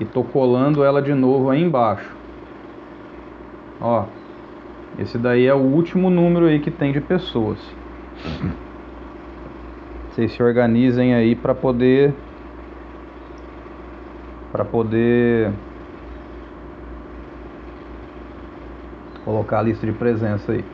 e 0.00 0.04
tô 0.04 0.24
colando 0.24 0.82
ela 0.82 1.00
de 1.00 1.14
novo 1.14 1.48
aí 1.48 1.62
embaixo. 1.62 2.17
Ó, 3.80 4.04
esse 4.98 5.16
daí 5.18 5.46
é 5.46 5.54
o 5.54 5.58
último 5.58 6.10
número 6.10 6.46
aí 6.46 6.58
que 6.58 6.70
tem 6.70 6.92
de 6.92 7.00
pessoas. 7.00 7.58
Vocês 10.10 10.32
se 10.32 10.42
organizem 10.42 11.14
aí 11.14 11.36
para 11.36 11.54
poder 11.54 12.12
para 14.50 14.64
poder 14.64 15.52
colocar 19.24 19.60
a 19.60 19.62
lista 19.62 19.86
de 19.86 19.92
presença 19.92 20.52
aí. 20.52 20.64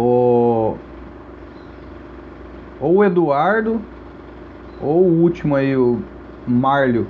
o, 0.00 0.76
o 2.80 3.04
Eduardo 3.04 3.80
ou 4.80 5.04
o 5.04 5.22
último 5.22 5.54
aí, 5.56 5.76
o 5.76 6.00
Marlio. 6.46 7.06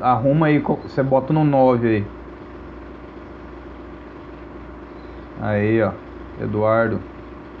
Arruma 0.00 0.46
aí, 0.46 0.58
você 0.58 1.02
bota 1.02 1.32
no 1.32 1.44
9 1.44 1.88
aí. 1.88 2.04
Aí, 5.40 5.82
ó. 5.82 5.92
Eduardo. 6.40 7.00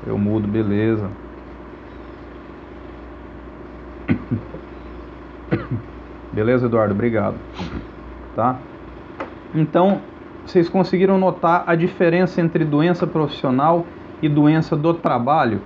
Eu 0.06 0.16
mudo, 0.18 0.46
beleza. 0.46 1.10
Beleza, 6.32 6.66
Eduardo? 6.66 6.94
Obrigado. 6.94 7.36
Tá? 8.36 8.58
Então, 9.54 10.00
vocês 10.44 10.68
conseguiram 10.68 11.18
notar 11.18 11.64
a 11.66 11.74
diferença 11.74 12.40
entre 12.40 12.64
doença 12.64 13.06
profissional 13.06 13.84
e 14.22 14.28
doença 14.28 14.76
do 14.76 14.94
trabalho, 14.94 15.60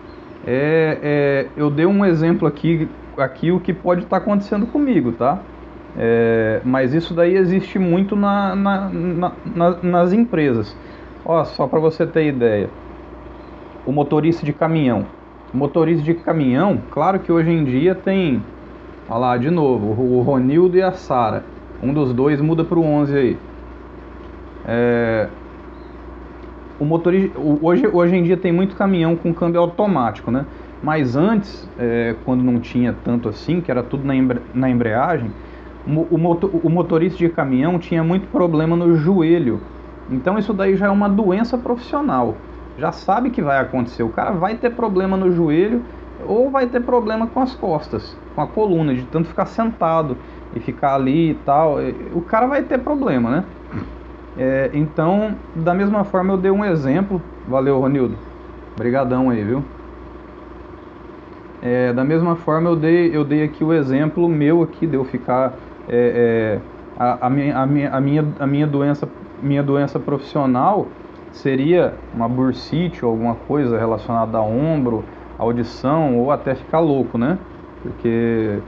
é, 0.47 0.99
é, 1.03 1.47
eu 1.57 1.71
dei 1.71 1.87
um 1.87 2.05
exemplo 2.05 2.47
aqui, 2.49 2.89
aqui 3.17 3.53
o 3.53 3.61
que 3.61 3.73
pode 3.73 4.05
estar 4.05 4.19
tá 4.19 4.23
acontecendo 4.23 4.67
comigo, 4.67 5.13
tá? 5.13 5.41
É, 5.97 6.61
mas 6.65 6.95
isso 6.95 7.13
daí 7.13 7.37
existe 7.37 7.79
muito 7.79 8.17
na, 8.17 8.57
na, 8.57 8.91
na, 9.45 9.77
nas 9.83 10.13
empresas. 10.13 10.77
Ó, 11.25 11.45
só 11.45 11.67
para 11.67 11.79
você 11.79 12.07
ter 12.07 12.27
ideia, 12.27 12.69
o 13.87 13.93
motorista 13.93 14.45
de 14.45 14.53
caminhão. 14.53 15.07
O 15.53 15.57
motorista 15.57 16.03
de 16.03 16.15
caminhão, 16.15 16.81
claro 16.91 17.19
que 17.19 17.31
hoje 17.31 17.51
em 17.51 17.65
dia 17.65 17.95
tem, 17.95 18.43
olha 19.09 19.19
lá 19.19 19.37
de 19.37 19.51
novo, 19.51 20.03
o 20.03 20.23
Ronildo 20.23 20.79
e 20.79 20.83
a 20.83 20.93
Sara. 20.93 21.45
Um 21.83 21.93
dos 21.93 22.15
dois 22.15 22.41
muda 22.41 22.65
para 22.65 22.79
o 22.79 22.85
11 22.85 23.17
aí. 23.17 23.39
É, 24.65 25.29
o 26.79 26.85
motorista 26.85 27.39
hoje, 27.39 27.87
hoje 27.93 28.17
em 28.17 28.23
dia 28.23 28.37
tem 28.37 28.51
muito 28.51 28.75
caminhão 28.77 29.15
com 29.15 29.35
câmbio 29.35 29.61
automático, 29.61 30.31
né? 30.31 30.47
Mas 30.83 31.15
antes, 31.15 31.69
é, 31.79 32.17
quando 32.25 32.43
não 32.43 32.59
tinha 32.59 32.95
tanto 33.05 33.29
assim, 33.29 33.61
que 33.61 33.71
era 33.71 33.83
tudo 33.83 34.05
na, 34.05 34.15
embre, 34.15 34.41
na 34.53 34.69
embreagem, 34.69 35.31
o, 35.87 36.19
motor, 36.19 36.51
o 36.63 36.69
motorista 36.69 37.19
de 37.19 37.29
caminhão 37.29 37.79
tinha 37.79 38.03
muito 38.03 38.27
problema 38.29 38.77
no 38.77 38.97
joelho. 38.97 39.61
Então 40.11 40.39
isso 40.39 40.53
daí 40.53 40.77
já 40.77 40.87
é 40.87 40.91
uma 40.91 41.09
doença 41.09 41.57
profissional. 41.57 42.37
Já 42.79 42.91
sabe 42.91 43.31
que 43.31 43.43
vai 43.43 43.59
acontecer. 43.61 44.03
O 44.03 44.09
cara 44.09 44.33
vai 44.33 44.57
ter 44.57 44.71
problema 44.71 45.17
no 45.17 45.31
joelho 45.31 45.83
ou 46.27 46.51
vai 46.51 46.67
ter 46.67 46.81
problema 46.81 47.27
com 47.27 47.41
as 47.41 47.55
costas, 47.55 48.17
com 48.35 48.41
a 48.41 48.47
coluna, 48.47 48.95
de 48.95 49.03
tanto 49.05 49.29
ficar 49.29 49.47
sentado 49.47 50.17
e 50.55 50.61
ficar 50.61 50.95
ali 50.95 51.31
e 51.31 51.35
tal. 51.35 51.77
O 52.13 52.23
cara 52.23 52.47
vai 52.47 52.63
ter 52.63 52.79
problema, 52.79 53.31
né? 53.31 53.45
É, 54.37 54.71
então, 54.73 55.35
da 55.55 55.75
mesma 55.75 56.05
forma, 56.05 56.33
eu 56.33 56.39
dei 56.39 56.51
um 56.51 56.65
exemplo. 56.65 57.21
Valeu, 57.47 57.79
Ronildo. 57.79 58.17
Obrigadão 58.75 59.31
aí, 59.31 59.45
viu? 59.45 59.63
É, 61.63 61.93
da 61.93 62.05
mesma 62.05 62.35
forma, 62.35 62.69
eu 62.69 62.77
dei, 62.77 63.17
eu 63.17 63.25
dei 63.25 63.45
aqui 63.45 63.63
o 63.63 63.73
exemplo 63.73 64.29
meu 64.29 64.63
aqui 64.63 64.87
de 64.87 64.97
eu 64.97 65.05
ficar 65.05 65.55
é, 65.89 66.59
é 66.59 66.73
a, 66.99 67.27
a, 67.27 67.31
minha, 67.31 67.57
a, 67.57 67.67
minha, 67.67 67.91
a, 67.91 68.01
minha, 68.01 68.27
a 68.41 68.47
minha 68.47 68.67
doença 68.67 69.09
minha 69.43 69.63
doença 69.63 69.99
profissional 69.99 70.87
seria 71.33 71.95
uma 72.15 72.29
bursite 72.29 73.05
ou 73.05 73.11
alguma 73.11 73.35
coisa 73.35 73.79
relacionada 73.79 74.39
a 74.39 74.43
ombro, 74.43 75.05
audição 75.39 76.17
ou 76.19 76.31
até 76.31 76.55
ficar 76.55 76.79
louco, 76.79 77.19
né? 77.19 77.39
Porque 77.83 78.61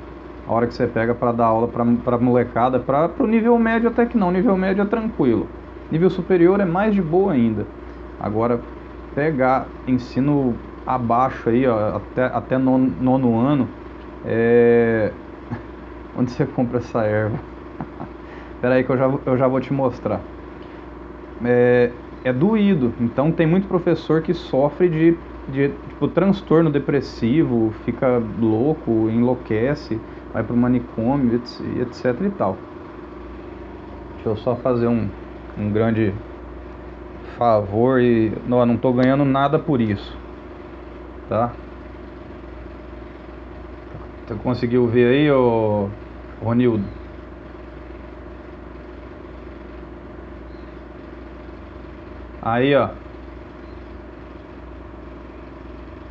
a 0.49 0.53
hora 0.53 0.67
que 0.67 0.75
você 0.75 0.87
pega 0.87 1.15
para 1.15 1.31
dar 1.33 1.47
aula 1.47 1.69
para 1.69 2.19
molecada, 2.19 2.81
para 2.81 3.11
o 3.21 3.27
nível 3.27 3.57
médio 3.59 3.89
até 3.89 4.05
que 4.05 4.17
não, 4.17 4.31
nível 4.31 4.57
médio 4.57 4.83
é 4.83 4.87
tranquilo. 4.87 5.47
Nível 5.91 6.11
superior 6.11 6.59
é 6.61 6.65
mais 6.65 6.95
de 6.95 7.03
boa 7.03 7.33
ainda. 7.33 7.67
Agora, 8.19 8.61
pegar 9.15 9.69
ensino 9.87 10.55
abaixo 10.87 11.49
aí, 11.49 11.67
ó, 11.67 11.97
até, 11.97 12.25
até 12.25 12.59
nono, 12.59 12.87
nono 13.01 13.39
ano, 13.39 13.69
é... 14.25 15.11
onde 16.17 16.31
você 16.31 16.47
compra 16.47 16.79
essa 16.79 17.03
erva? 17.05 17.39
Espera 18.55 18.75
aí 18.75 18.85
que 18.85 18.91
eu 18.91 18.97
já, 18.97 19.05
eu 19.27 19.37
já 19.37 19.49
vou 19.49 19.61
te 19.61 19.73
mostrar. 19.73 20.21
É, 21.45 21.91
é 22.25 22.33
doído, 22.33 22.93
então 23.01 23.31
tem 23.33 23.47
muito 23.47 23.67
professor 23.67 24.23
que 24.23 24.33
sofre 24.33 24.89
de, 24.89 25.13
de 25.53 25.69
tipo, 25.89 26.09
transtorno 26.09 26.71
depressivo, 26.71 27.73
fica 27.85 28.19
louco, 28.41 29.11
enlouquece, 29.11 30.01
vai 30.33 30.43
para 30.43 30.55
o 30.55 30.57
manicômio, 30.57 31.35
etc 31.35 32.21
e 32.25 32.31
tal. 32.31 32.57
Deixa 34.17 34.29
eu 34.29 34.37
só 34.37 34.57
fazer 34.57 34.87
um, 34.87 35.09
um 35.59 35.71
grande 35.71 36.13
favor 37.37 38.01
e 38.01 38.33
não, 38.47 38.65
não 38.65 38.77
tô 38.77 38.93
ganhando 38.93 39.25
nada 39.25 39.59
por 39.59 39.81
isso 39.81 40.24
tá? 41.27 41.65
Você 44.27 44.37
conseguiu 44.37 44.89
ver 44.89 45.07
aí, 45.15 45.31
ô 45.31 45.99
Ronildo? 46.41 46.95
Aí, 52.41 52.75
ó. 52.77 53.05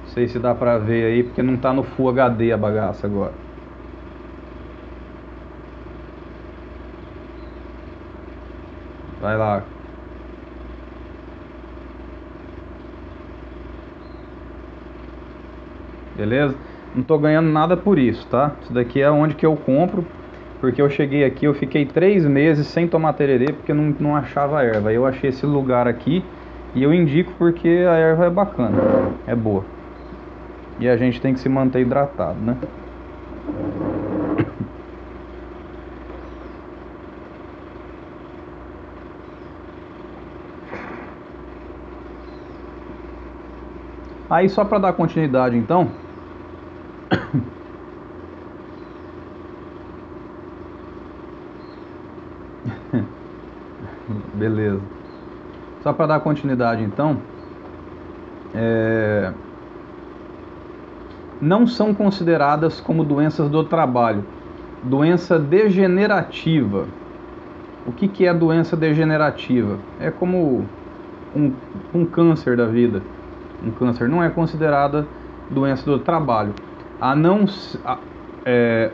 Não 0.02 0.06
sei 0.06 0.28
se 0.28 0.40
dá 0.40 0.54
pra 0.56 0.78
ver 0.78 1.06
aí, 1.06 1.24
porque 1.24 1.42
não 1.44 1.60
tá 1.60 1.74
no 1.74 1.84
Full 1.84 2.10
HD 2.10 2.52
a 2.52 2.58
bagaça 2.58 3.08
agora. 3.08 3.44
Vai 9.20 9.38
lá. 9.38 9.73
Beleza? 16.24 16.56
Não 16.96 17.02
estou 17.02 17.20
ganhando 17.20 17.50
nada 17.50 17.76
por 17.76 18.00
isso, 18.00 18.26
tá? 18.28 18.52
Isso 18.62 18.72
daqui 18.72 19.02
é 19.02 19.12
onde 19.12 19.36
que 19.36 19.46
eu 19.46 19.56
compro, 19.58 20.06
porque 20.62 20.82
eu 20.82 20.90
cheguei 20.90 21.26
aqui, 21.26 21.46
eu 21.46 21.54
fiquei 21.54 21.86
três 21.86 22.26
meses 22.26 22.68
sem 22.68 22.88
tomar 22.88 23.14
tererê 23.14 23.52
porque 23.52 23.74
não, 23.74 23.94
não 24.00 24.16
achava 24.16 24.64
erva. 24.64 24.94
Eu 24.94 25.06
achei 25.06 25.30
esse 25.30 25.46
lugar 25.46 25.88
aqui 25.88 26.24
e 26.74 26.82
eu 26.82 26.94
indico 26.94 27.34
porque 27.38 27.68
a 27.68 27.96
erva 27.96 28.26
é 28.26 28.30
bacana, 28.30 28.78
é 29.28 29.36
boa. 29.36 29.66
E 30.80 30.88
a 30.88 30.96
gente 30.96 31.20
tem 31.20 31.34
que 31.34 31.40
se 31.40 31.50
manter 31.50 31.82
hidratado, 31.82 32.40
né? 32.40 32.58
Aí 44.30 44.50
só 44.50 44.66
para 44.66 44.80
dar 44.80 44.94
continuidade 44.94 45.56
então, 45.56 45.92
Beleza. 54.44 54.82
Só 55.82 55.94
para 55.94 56.08
dar 56.08 56.20
continuidade 56.20 56.84
então, 56.84 57.18
é... 58.54 59.32
não 61.42 61.66
são 61.66 61.94
consideradas 61.94 62.82
como 62.82 63.06
doenças 63.06 63.50
do 63.50 63.64
trabalho. 63.64 64.26
Doença 64.84 65.40
degenerativa. 65.40 66.88
O 67.86 67.92
que, 67.94 68.08
que 68.08 68.28
é 68.28 68.34
doença 68.34 68.76
degenerativa? 68.76 69.78
É 70.00 70.12
como 70.12 70.66
um, 71.34 71.54
um 71.94 72.06
câncer 72.06 72.58
da 72.58 72.66
vida. 72.66 73.02
Um 73.66 73.72
câncer 73.72 74.10
não 74.10 74.22
é 74.22 74.30
considerada 74.30 75.08
doença 75.50 75.86
do 75.86 76.00
trabalho 76.00 76.54
a 77.00 77.16
não, 77.16 77.46
a, 77.86 77.98
é, 78.46 78.92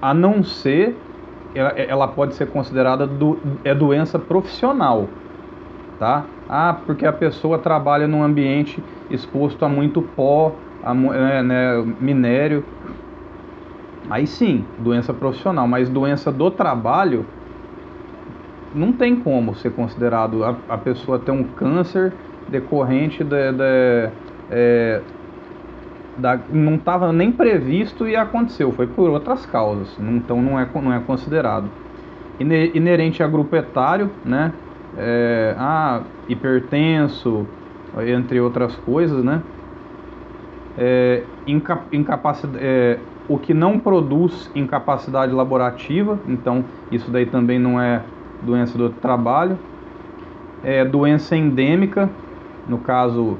a 0.00 0.14
não 0.14 0.42
ser, 0.42 0.96
ela, 1.54 2.08
pode 2.08 2.34
ser 2.34 2.46
considerada 2.46 3.06
do, 3.06 3.38
é 3.64 3.74
doença 3.74 4.18
profissional, 4.18 5.08
tá? 5.98 6.24
Ah, 6.48 6.76
porque 6.86 7.06
a 7.06 7.12
pessoa 7.12 7.58
trabalha 7.58 8.06
num 8.06 8.22
ambiente 8.22 8.82
exposto 9.10 9.64
a 9.64 9.68
muito 9.68 10.02
pó, 10.02 10.52
a, 10.82 10.92
é, 10.92 11.42
né, 11.42 11.82
minério. 12.00 12.64
Aí 14.10 14.26
sim, 14.26 14.64
doença 14.78 15.12
profissional, 15.12 15.66
mas 15.68 15.88
doença 15.88 16.30
do 16.32 16.50
trabalho 16.50 17.24
não 18.74 18.92
tem 18.92 19.16
como 19.16 19.54
ser 19.54 19.70
considerado 19.72 20.44
a, 20.44 20.56
a 20.68 20.78
pessoa 20.78 21.18
ter 21.18 21.30
um 21.30 21.44
câncer 21.44 22.12
decorrente 22.48 23.22
de, 23.22 23.52
de 23.52 24.10
é, 24.50 25.00
da, 26.16 26.38
não 26.50 26.74
estava 26.74 27.12
nem 27.12 27.32
previsto 27.32 28.06
e 28.06 28.16
aconteceu, 28.16 28.72
foi 28.72 28.86
por 28.86 29.10
outras 29.10 29.46
causas, 29.46 29.96
então 29.98 30.40
não 30.42 30.58
é, 30.58 30.68
não 30.74 30.92
é 30.92 31.00
considerado. 31.00 31.70
Inerente 32.40 33.22
a 33.22 33.26
grupo 33.28 33.54
etário, 33.54 34.10
né? 34.24 34.52
É, 34.96 35.54
ah, 35.58 36.02
hipertenso, 36.28 37.46
entre 38.06 38.40
outras 38.40 38.74
coisas, 38.76 39.22
né? 39.22 39.42
É, 40.76 41.22
incapacidade, 41.92 42.64
é, 42.64 42.98
o 43.28 43.38
que 43.38 43.54
não 43.54 43.78
produz 43.78 44.50
incapacidade 44.54 45.32
laborativa, 45.32 46.18
então 46.26 46.64
isso 46.90 47.10
daí 47.10 47.26
também 47.26 47.58
não 47.58 47.80
é 47.80 48.02
doença 48.42 48.76
do 48.76 48.90
trabalho. 48.90 49.58
É, 50.64 50.84
doença 50.84 51.36
endêmica, 51.36 52.08
no 52.68 52.78
caso 52.78 53.36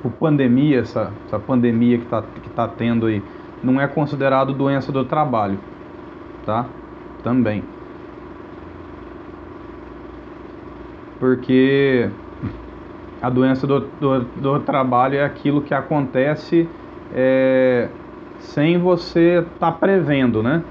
tipo 0.00 0.10
pandemia, 0.10 0.80
essa, 0.80 1.12
essa 1.26 1.38
pandemia 1.38 1.98
que 1.98 2.04
está 2.04 2.22
que 2.22 2.50
tá 2.50 2.66
tendo 2.66 3.06
aí, 3.06 3.22
não 3.62 3.78
é 3.78 3.86
considerado 3.86 4.54
doença 4.54 4.90
do 4.90 5.04
trabalho, 5.04 5.58
tá? 6.46 6.66
Também. 7.22 7.62
Porque 11.18 12.08
a 13.20 13.28
doença 13.28 13.66
do, 13.66 13.80
do, 14.00 14.20
do 14.20 14.60
trabalho 14.60 15.16
é 15.16 15.24
aquilo 15.24 15.60
que 15.60 15.74
acontece 15.74 16.66
é, 17.12 17.88
sem 18.38 18.78
você 18.78 19.40
estar 19.40 19.72
tá 19.72 19.72
prevendo, 19.72 20.42
né? 20.42 20.64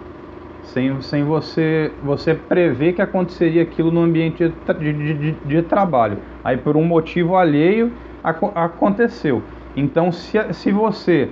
Sem, 0.64 1.00
sem 1.02 1.24
você, 1.24 1.92
você 2.04 2.34
prever 2.34 2.94
que 2.94 3.02
aconteceria 3.02 3.62
aquilo 3.62 3.92
no 3.92 4.02
ambiente 4.02 4.52
de, 4.80 4.94
de, 4.94 5.14
de, 5.14 5.32
de 5.32 5.62
trabalho. 5.62 6.18
Aí 6.44 6.58
por 6.58 6.76
um 6.76 6.84
motivo 6.84 7.36
alheio 7.36 7.92
aconteceu. 8.24 9.42
Então, 9.76 10.12
se, 10.12 10.38
se 10.54 10.72
você 10.72 11.30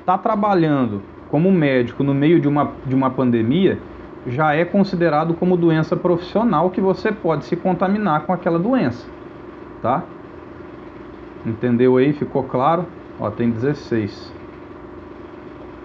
está 0.00 0.16
trabalhando 0.16 1.02
como 1.30 1.50
médico 1.52 2.02
no 2.02 2.12
meio 2.14 2.40
de 2.40 2.48
uma, 2.48 2.72
de 2.86 2.94
uma 2.94 3.10
pandemia, 3.10 3.78
já 4.26 4.54
é 4.54 4.64
considerado 4.64 5.34
como 5.34 5.56
doença 5.56 5.96
profissional 5.96 6.70
que 6.70 6.80
você 6.80 7.10
pode 7.12 7.44
se 7.44 7.56
contaminar 7.56 8.26
com 8.26 8.32
aquela 8.32 8.58
doença, 8.58 9.06
tá? 9.82 10.02
Entendeu 11.46 11.96
aí? 11.96 12.12
Ficou 12.12 12.42
claro? 12.42 12.84
Ó, 13.18 13.30
tem 13.30 13.50
16. 13.50 14.32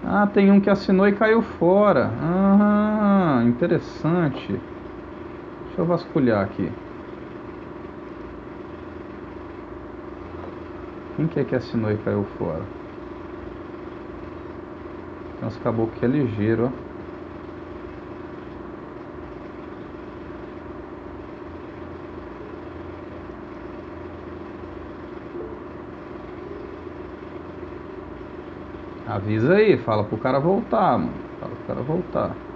Ah, 0.04 0.26
tem 0.26 0.50
um 0.50 0.60
que 0.60 0.70
assinou 0.70 1.08
e 1.08 1.12
caiu 1.12 1.42
fora. 1.42 2.10
Ah, 2.20 3.42
interessante. 3.44 4.52
Deixa 5.66 5.80
eu 5.80 5.84
vasculhar 5.86 6.42
aqui. 6.42 6.70
Quem 11.16 11.28
que 11.28 11.40
é 11.40 11.44
que 11.44 11.54
assinou 11.54 11.90
e 11.90 11.96
caiu 11.98 12.24
fora? 12.24 12.62
Uns 15.40 15.56
caboclos 15.56 15.98
que 15.98 16.04
é 16.04 16.08
ligeiro, 16.08 16.66
ó. 16.66 16.72
Avisa 29.04 29.54
aí, 29.54 29.78
fala 29.78 30.04
pro 30.04 30.18
cara 30.18 30.38
voltar, 30.38 30.98
mano. 30.98 31.30
Fala 31.40 31.56
pro 31.56 31.64
cara 31.64 31.82
voltar. 31.82 32.46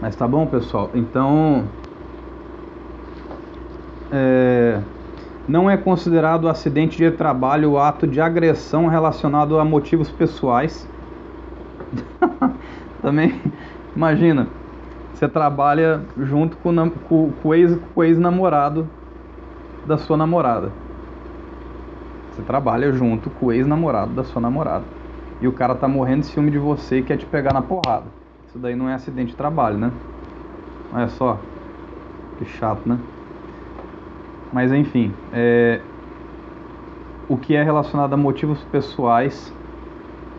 Mas 0.00 0.07
tá 0.18 0.26
bom, 0.26 0.46
pessoal. 0.46 0.90
Então, 0.94 1.64
é, 4.10 4.80
não 5.46 5.70
é 5.70 5.76
considerado 5.76 6.48
acidente 6.48 6.98
de 6.98 7.10
trabalho 7.12 7.72
o 7.72 7.78
ato 7.78 8.06
de 8.06 8.20
agressão 8.20 8.88
relacionado 8.88 9.58
a 9.58 9.64
motivos 9.64 10.10
pessoais. 10.10 10.86
Também, 13.00 13.40
imagina, 13.94 14.48
você 15.14 15.28
trabalha 15.28 16.02
junto 16.16 16.56
com, 16.56 16.74
com, 17.08 17.32
com, 17.32 17.48
o 17.48 17.54
ex, 17.54 17.78
ex-namorado 17.98 18.88
da 19.86 19.96
sua 19.96 20.16
namorada. 20.16 20.72
Você 22.32 22.42
trabalha 22.42 22.92
junto 22.92 23.30
com 23.30 23.46
o 23.46 23.52
ex-namorado 23.52 24.12
da 24.12 24.24
sua 24.24 24.42
namorada. 24.42 24.84
E 25.40 25.46
o 25.46 25.52
cara 25.52 25.76
tá 25.76 25.86
morrendo 25.86 26.22
de 26.22 26.26
ciúme 26.26 26.50
de 26.50 26.58
você 26.58 26.98
e 26.98 27.02
quer 27.02 27.16
te 27.16 27.24
pegar 27.24 27.54
na 27.54 27.62
porrada. 27.62 28.06
Isso 28.48 28.58
daí 28.58 28.74
não 28.74 28.88
é 28.88 28.94
acidente 28.94 29.32
de 29.32 29.36
trabalho, 29.36 29.76
né? 29.76 29.92
Olha 30.90 31.08
só. 31.08 31.38
Que 32.38 32.46
chato, 32.46 32.88
né? 32.88 32.98
Mas 34.50 34.72
enfim, 34.72 35.12
é... 35.34 35.82
o 37.28 37.36
que 37.36 37.54
é 37.54 37.62
relacionado 37.62 38.14
a 38.14 38.16
motivos 38.16 38.58
pessoais, 38.72 39.52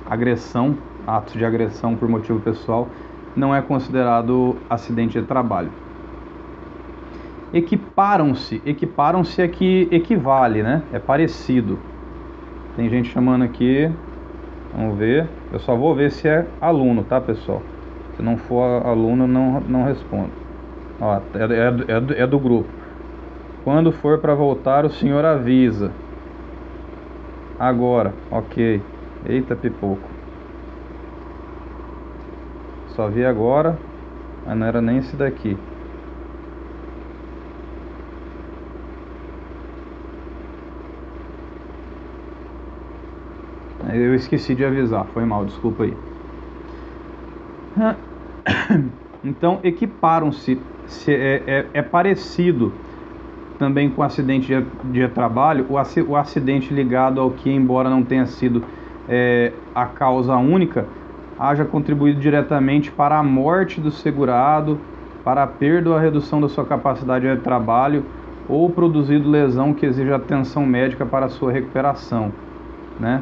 agressão, 0.10 0.76
atos 1.05 1.34
de 1.34 1.45
agressão 1.45 1.95
por 1.95 2.10
motivo 2.10 2.39
pessoal, 2.39 2.88
não 3.36 3.53
é 3.53 3.62
considerado 3.62 4.55
acidente 4.68 5.22
de 5.22 5.28
trabalho. 5.28 5.70
Equiparam-se, 7.53 8.60
equiparam-se 8.66 9.39
é 9.39 9.47
que 9.47 9.88
equivale, 9.91 10.64
né? 10.64 10.82
É 10.91 10.97
parecido. 10.97 11.78
Tem 12.76 12.89
gente 12.89 13.10
chamando 13.10 13.43
aqui, 13.43 13.91
vamos 14.76 14.97
ver. 14.97 15.28
Eu 15.53 15.60
só 15.60 15.76
vou 15.76 15.93
ver 15.93 16.12
se 16.12 16.28
é 16.28 16.47
aluno, 16.60 17.03
tá, 17.03 17.22
pessoal? 17.22 17.62
Se 18.20 18.24
não 18.26 18.36
for 18.36 18.86
aluno, 18.86 19.26
não, 19.26 19.62
não 19.62 19.86
respondo. 19.86 20.32
Ó, 21.00 21.16
é, 21.16 21.20
é, 21.38 22.18
é, 22.20 22.24
é 22.24 22.28
do 22.28 22.38
grupo. 22.38 22.68
Quando 23.64 23.94
for 23.94 24.18
para 24.18 24.36
voltar, 24.36 24.84
o 24.84 24.90
senhor 24.90 25.24
avisa. 25.24 25.90
Agora, 27.58 28.14
ok. 28.30 28.84
Eita 29.26 29.56
pipoco. 29.56 30.10
Só 32.90 33.08
vi 33.08 33.24
agora, 33.24 33.80
mas 34.46 34.58
não 34.58 34.68
era 34.68 34.82
nem 34.82 34.98
esse 34.98 35.16
daqui. 35.16 35.58
Eu 43.94 44.14
esqueci 44.14 44.54
de 44.56 44.66
avisar, 44.66 45.06
foi 45.14 45.24
mal, 45.24 45.46
desculpa 45.46 45.84
aí. 45.84 45.96
Então, 49.30 49.60
equiparam-se, 49.64 50.60
é, 51.08 51.44
é, 51.46 51.66
é, 51.72 51.82
parecido 51.84 52.74
também 53.60 53.88
com 53.88 54.02
o 54.02 54.04
acidente 54.04 54.48
de, 54.48 54.66
de 54.92 55.08
trabalho, 55.10 55.68
o, 55.70 56.16
acidente 56.16 56.74
ligado 56.74 57.22
ao 57.22 57.30
que, 57.30 57.52
embora 57.52 57.92
não 57.92 58.02
tenha 58.02 58.26
sido 58.26 58.64
é, 59.08 59.54
a 59.76 59.86
causa 59.86 60.36
única, 60.36 60.88
haja 61.38 61.64
contribuído 61.64 62.20
diretamente 62.20 62.90
para 62.92 63.20
a 63.20 63.24
morte 63.24 63.80
do 63.80 63.92
segurado, 63.92 64.80
para 65.24 65.44
a 65.44 65.48
perda 65.48 65.92
ou 65.92 65.96
a 65.96 66.00
redução 66.00 66.42
da 66.42 66.50
sua 66.50 66.66
capacidade 66.66 67.28
de 67.28 67.42
trabalho 67.42 68.04
ou 68.48 68.68
produzido 68.72 69.30
lesão 69.30 69.76
que 69.76 69.86
exija 69.86 70.16
atenção 70.16 70.66
médica 70.66 71.06
para 71.06 71.30
sua 71.30 71.52
recuperação, 71.52 72.32
né? 73.00 73.22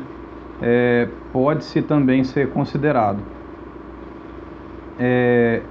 É, 0.62 1.10
pode-se 1.34 1.82
também 1.82 2.24
ser 2.24 2.50
considerado. 2.52 3.20
É, 4.98 5.62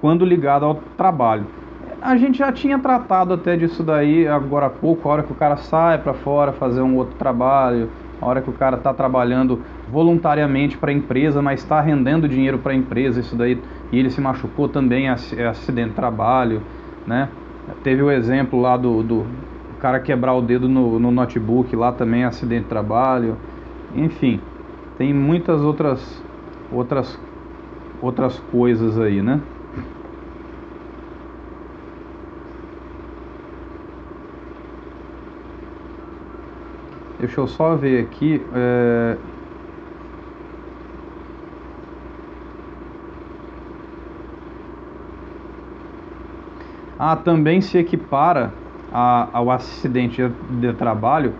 quando 0.00 0.24
ligado 0.24 0.64
ao 0.64 0.74
trabalho. 0.96 1.46
A 2.00 2.16
gente 2.16 2.38
já 2.38 2.52
tinha 2.52 2.78
tratado 2.78 3.34
até 3.34 3.56
disso 3.56 3.82
daí 3.82 4.28
agora 4.28 4.66
há 4.66 4.70
pouco, 4.70 5.08
a 5.08 5.12
hora 5.12 5.22
que 5.22 5.32
o 5.32 5.34
cara 5.34 5.56
sai 5.56 5.98
para 5.98 6.14
fora 6.14 6.52
fazer 6.52 6.82
um 6.82 6.96
outro 6.96 7.16
trabalho, 7.16 7.88
a 8.20 8.26
hora 8.26 8.40
que 8.40 8.50
o 8.50 8.52
cara 8.52 8.76
está 8.76 8.92
trabalhando 8.94 9.62
voluntariamente 9.90 10.76
para 10.76 10.90
a 10.90 10.94
empresa, 10.94 11.42
mas 11.42 11.60
está 11.60 11.80
rendendo 11.80 12.28
dinheiro 12.28 12.58
para 12.58 12.72
a 12.72 12.74
empresa, 12.74 13.20
isso 13.20 13.36
daí, 13.36 13.60
e 13.92 13.98
ele 13.98 14.10
se 14.10 14.20
machucou 14.20 14.68
também, 14.68 15.08
é, 15.08 15.16
é 15.36 15.46
acidente 15.46 15.90
de 15.90 15.94
trabalho, 15.94 16.62
né? 17.06 17.28
Teve 17.82 18.02
o 18.02 18.10
exemplo 18.10 18.60
lá 18.60 18.76
do, 18.76 19.02
do 19.02 19.26
cara 19.80 20.00
quebrar 20.00 20.34
o 20.34 20.42
dedo 20.42 20.68
no, 20.68 20.98
no 20.98 21.10
notebook, 21.10 21.74
lá 21.74 21.92
também 21.92 22.22
é 22.22 22.26
acidente 22.26 22.62
de 22.62 22.68
trabalho, 22.68 23.36
enfim, 23.94 24.40
tem 24.96 25.12
muitas 25.12 25.60
outras, 25.60 26.22
outras, 26.72 27.20
outras 28.06 28.38
coisas 28.38 28.98
aí, 28.98 29.20
né? 29.20 29.40
Deixa 37.18 37.40
eu 37.40 37.46
só 37.48 37.74
ver 37.76 38.04
aqui. 38.04 38.40
É... 38.54 39.16
Ah, 46.98 47.16
também 47.16 47.60
se 47.60 47.76
equipara 47.76 48.52
a, 48.90 49.36
ao 49.36 49.50
acidente 49.50 50.22
de 50.60 50.72
trabalho 50.74 51.32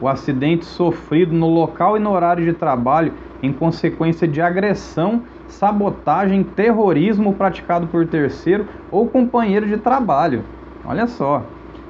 o 0.00 0.08
acidente 0.08 0.64
sofrido 0.64 1.32
no 1.34 1.48
local 1.48 1.96
e 1.96 2.00
no 2.00 2.10
horário 2.10 2.44
de 2.44 2.52
trabalho 2.52 3.14
em 3.42 3.52
consequência 3.52 4.26
de 4.26 4.40
agressão, 4.40 5.22
sabotagem, 5.48 6.42
terrorismo 6.42 7.34
praticado 7.34 7.86
por 7.86 8.06
terceiro 8.06 8.66
ou 8.90 9.08
companheiro 9.08 9.66
de 9.66 9.76
trabalho. 9.76 10.44
Olha 10.84 11.06
só. 11.06 11.44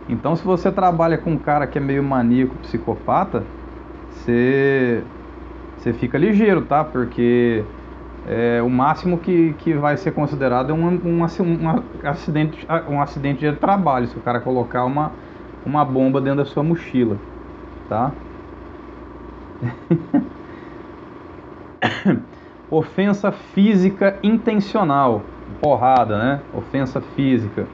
Então, 0.08 0.36
se 0.36 0.44
você 0.44 0.70
trabalha 0.70 1.16
com 1.16 1.32
um 1.32 1.38
cara 1.38 1.66
que 1.66 1.78
é 1.78 1.80
meio 1.80 2.02
maníaco, 2.02 2.54
psicopata, 2.58 3.42
você, 4.10 5.02
você 5.78 5.92
fica 5.92 6.18
ligeiro, 6.18 6.62
tá? 6.62 6.84
Porque 6.84 7.64
é, 8.26 8.60
o 8.62 8.68
máximo 8.68 9.18
que, 9.18 9.54
que 9.58 9.72
vai 9.74 9.96
ser 9.96 10.12
considerado 10.12 10.70
é 10.70 10.74
um, 10.74 10.86
um, 10.86 11.20
um, 11.20 11.24
acidente, 12.04 12.66
um 12.88 13.00
acidente 13.00 13.40
de 13.40 13.56
trabalho, 13.56 14.06
se 14.06 14.16
o 14.16 14.20
cara 14.20 14.40
colocar 14.40 14.84
uma, 14.84 15.12
uma 15.64 15.84
bomba 15.84 16.20
dentro 16.20 16.38
da 16.38 16.44
sua 16.44 16.62
mochila, 16.62 17.18
tá? 17.88 18.12
Ofensa 22.74 23.30
física 23.30 24.18
intencional, 24.22 25.22
porrada, 25.60 26.18
né? 26.18 26.40
Ofensa 26.52 27.00
física 27.00 27.66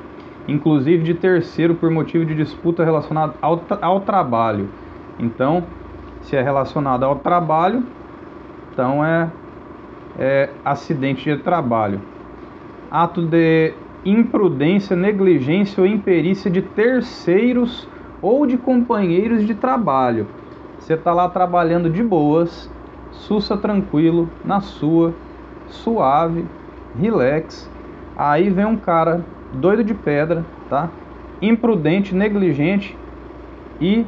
inclusive 0.50 1.02
de 1.02 1.14
terceiro 1.14 1.74
por 1.74 1.90
motivo 1.90 2.24
de 2.24 2.34
disputa 2.34 2.84
relacionada 2.84 3.34
ao, 3.40 3.62
ao 3.80 4.00
trabalho. 4.00 4.68
Então, 5.18 5.64
se 6.22 6.36
é 6.36 6.42
relacionado 6.42 7.04
ao 7.04 7.16
trabalho, 7.16 7.84
então 8.72 9.04
é, 9.04 9.30
é 10.18 10.50
acidente 10.64 11.24
de 11.24 11.42
trabalho. 11.42 12.00
Ato 12.90 13.22
de 13.22 13.72
imprudência, 14.04 14.96
negligência 14.96 15.80
ou 15.80 15.86
imperícia 15.86 16.50
de 16.50 16.62
terceiros 16.62 17.88
ou 18.20 18.46
de 18.46 18.56
companheiros 18.56 19.46
de 19.46 19.54
trabalho. 19.54 20.26
Você 20.78 20.94
está 20.94 21.12
lá 21.12 21.28
trabalhando 21.28 21.90
de 21.90 22.02
boas, 22.02 22.70
sussa 23.12 23.56
tranquilo, 23.56 24.28
na 24.44 24.60
sua, 24.60 25.14
suave, 25.68 26.44
relax. 26.98 27.68
Aí 28.16 28.50
vem 28.50 28.64
um 28.64 28.76
cara 28.76 29.24
doido 29.54 29.84
de 29.84 29.94
pedra, 29.94 30.44
tá? 30.68 30.88
Imprudente, 31.40 32.14
negligente 32.14 32.96
e 33.80 34.04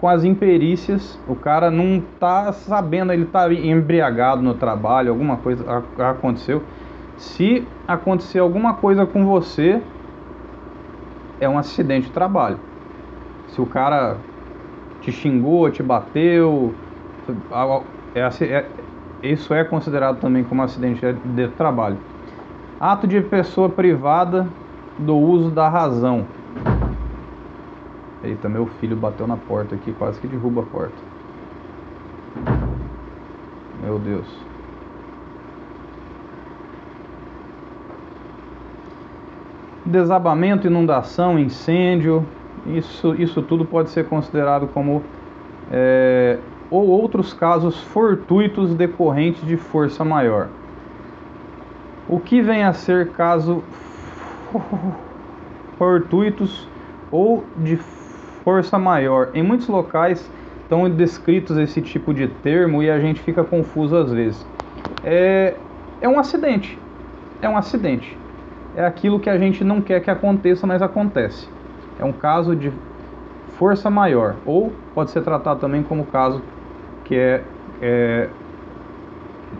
com 0.00 0.08
as 0.08 0.24
imperícias, 0.24 1.18
o 1.28 1.34
cara 1.34 1.70
não 1.70 2.02
tá 2.18 2.52
sabendo, 2.52 3.12
ele 3.12 3.26
tá 3.26 3.52
embriagado 3.52 4.40
no 4.40 4.54
trabalho, 4.54 5.10
alguma 5.10 5.36
coisa 5.36 5.62
aconteceu. 5.98 6.62
Se 7.18 7.66
acontecer 7.86 8.38
alguma 8.38 8.72
coisa 8.72 9.04
com 9.04 9.26
você, 9.26 9.82
é 11.38 11.46
um 11.46 11.58
acidente 11.58 12.06
de 12.06 12.12
trabalho. 12.12 12.58
Se 13.48 13.60
o 13.60 13.66
cara 13.66 14.16
te 15.02 15.12
xingou, 15.12 15.70
te 15.70 15.82
bateu, 15.82 16.72
é, 18.14 18.20
é, 18.44 18.66
isso 19.22 19.54
é 19.54 19.62
considerado 19.64 20.20
também 20.20 20.42
como 20.42 20.62
acidente 20.62 21.00
de 21.12 21.48
trabalho. 21.48 21.98
Ato 22.78 23.06
de 23.06 23.20
pessoa 23.20 23.68
privada 23.68 24.48
do 24.98 25.16
uso 25.16 25.50
da 25.50 25.68
razão. 25.68 26.26
Eita, 28.22 28.48
meu 28.48 28.66
filho 28.66 28.96
bateu 28.96 29.26
na 29.26 29.36
porta 29.36 29.74
aqui, 29.74 29.92
quase 29.92 30.20
que 30.20 30.26
derruba 30.26 30.62
a 30.62 30.66
porta. 30.66 30.94
Meu 33.82 33.98
Deus. 33.98 34.26
Desabamento, 39.84 40.66
inundação, 40.66 41.38
incêndio, 41.38 42.26
isso, 42.66 43.14
isso 43.14 43.42
tudo 43.42 43.64
pode 43.64 43.90
ser 43.90 44.06
considerado 44.06 44.68
como 44.68 45.02
é, 45.70 46.38
ou 46.70 46.86
outros 46.86 47.32
casos 47.32 47.80
fortuitos 47.80 48.74
decorrentes 48.74 49.46
de 49.46 49.56
força 49.56 50.04
maior. 50.04 50.48
O 52.08 52.20
que 52.20 52.40
vem 52.40 52.62
a 52.62 52.72
ser 52.72 53.08
caso 53.10 53.62
fortuitos 55.76 56.68
ou 57.10 57.44
de 57.56 57.76
força 57.76 58.78
maior? 58.78 59.30
Em 59.34 59.42
muitos 59.42 59.68
locais 59.68 60.30
estão 60.62 60.88
descritos 60.88 61.56
esse 61.56 61.82
tipo 61.82 62.14
de 62.14 62.28
termo 62.28 62.82
e 62.82 62.88
a 62.88 63.00
gente 63.00 63.20
fica 63.20 63.42
confuso 63.42 63.96
às 63.96 64.12
vezes. 64.12 64.46
É, 65.02 65.54
é 66.00 66.08
um 66.08 66.18
acidente. 66.18 66.78
é 67.42 67.48
um 67.48 67.56
acidente. 67.56 68.16
É 68.76 68.84
aquilo 68.86 69.18
que 69.18 69.28
a 69.28 69.36
gente 69.36 69.64
não 69.64 69.80
quer 69.80 70.00
que 70.00 70.10
aconteça, 70.10 70.66
mas 70.66 70.80
acontece. 70.80 71.48
É 71.98 72.04
um 72.04 72.12
caso 72.12 72.54
de 72.54 72.72
força 73.58 73.90
maior, 73.90 74.36
ou 74.46 74.72
pode 74.94 75.10
ser 75.10 75.22
tratado 75.22 75.60
também 75.60 75.82
como 75.82 76.06
caso 76.06 76.40
que 77.10 77.16
é, 77.16 77.42
é 77.82 78.28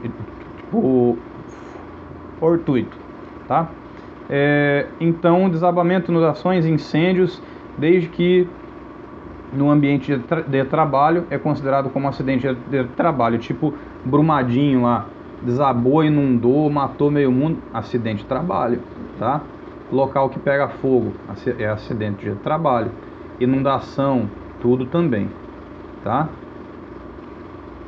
tipo 0.04 1.18
fortuito, 2.38 2.96
tá? 3.48 3.68
É, 4.30 4.86
então, 5.00 5.50
desabamento, 5.50 6.12
inundações, 6.12 6.64
incêndios, 6.64 7.42
desde 7.76 8.08
que 8.08 8.48
no 9.52 9.68
ambiente 9.68 10.16
de, 10.16 10.22
tra 10.22 10.42
de, 10.42 10.64
trabalho 10.64 11.26
é 11.28 11.36
considerado 11.36 11.90
como 11.90 12.06
acidente 12.06 12.46
de, 12.70 12.84
trabalho, 12.96 13.36
tipo 13.36 13.74
Brumadinho 14.04 14.82
lá, 14.82 15.06
desabou, 15.42 16.04
inundou, 16.04 16.70
matou 16.70 17.10
meio 17.10 17.32
mundo, 17.32 17.58
acidente 17.74 18.18
de 18.18 18.26
trabalho, 18.26 18.80
tá? 19.18 19.40
Local 19.90 20.28
que 20.28 20.38
pega 20.38 20.68
fogo 20.68 21.14
é 21.58 21.66
acidente 21.66 22.30
de 22.30 22.36
trabalho, 22.36 22.92
inundação, 23.40 24.30
tudo 24.60 24.86
também, 24.86 25.28
tá? 26.04 26.28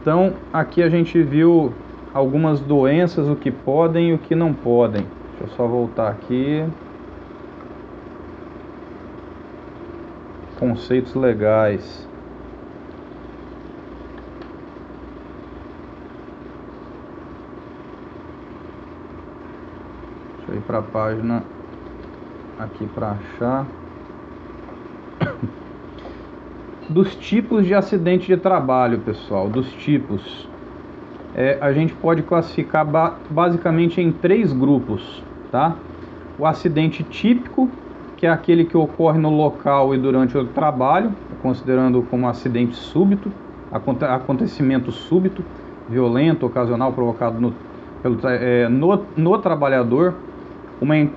Então, 0.03 0.35
aqui 0.53 0.83
a 0.83 0.89
gente 0.89 1.23
viu 1.23 1.73
algumas 2.13 2.59
doenças, 2.59 3.29
o 3.29 3.37
que 3.37 3.53
podem 3.53 4.11
e 4.11 4.13
o 4.13 4.19
que 4.19 4.35
não 4.35 4.53
podem. 4.53 5.07
Deixa 5.39 5.45
eu 5.45 5.49
só 5.57 5.65
voltar 5.65 6.11
aqui. 6.11 6.67
Conceitos 10.59 11.15
legais. 11.15 12.09
Deixa 20.39 20.53
eu 20.53 20.57
ir 20.57 20.63
para 20.63 20.79
a 20.79 20.83
página 20.83 21.45
aqui 22.59 22.89
para 22.89 23.13
achar. 23.13 23.67
Dos 26.93 27.15
tipos 27.17 27.67
de 27.67 27.75
acidente 27.75 28.27
de 28.27 28.37
trabalho, 28.37 28.99
pessoal, 28.99 29.49
dos 29.49 29.73
tipos. 29.75 30.49
É, 31.35 31.57
a 31.61 31.73
gente 31.73 31.95
pode 31.95 32.23
classificar 32.23 32.85
ba 32.85 33.17
basicamente 33.31 34.01
em 34.01 34.13
três 34.13 34.53
grupos 34.53 35.23
tá? 35.53 35.77
O 36.39 36.47
acidente 36.47 37.05
típico, 37.05 37.69
que 38.17 38.27
é 38.27 38.31
aquele 38.31 38.65
que 38.65 38.77
ocorre 38.77 39.19
no 39.19 39.31
local 39.31 39.95
e 39.95 39.99
durante 39.99 40.37
o 40.37 40.47
trabalho, 40.47 41.13
considerando 41.43 42.03
como 42.11 42.27
acidente 42.27 42.75
súbito, 42.75 43.31
acontecimento 43.71 44.91
súbito, 44.91 45.45
violento, 45.89 46.47
ocasional, 46.47 46.93
provocado 46.93 47.39
no, 47.39 47.55
pelo, 48.03 48.19
é, 48.25 48.69
no, 48.69 49.05
no 49.17 49.39
trabalhador, 49.39 50.15
uma 50.81 50.97
in, 50.97 51.11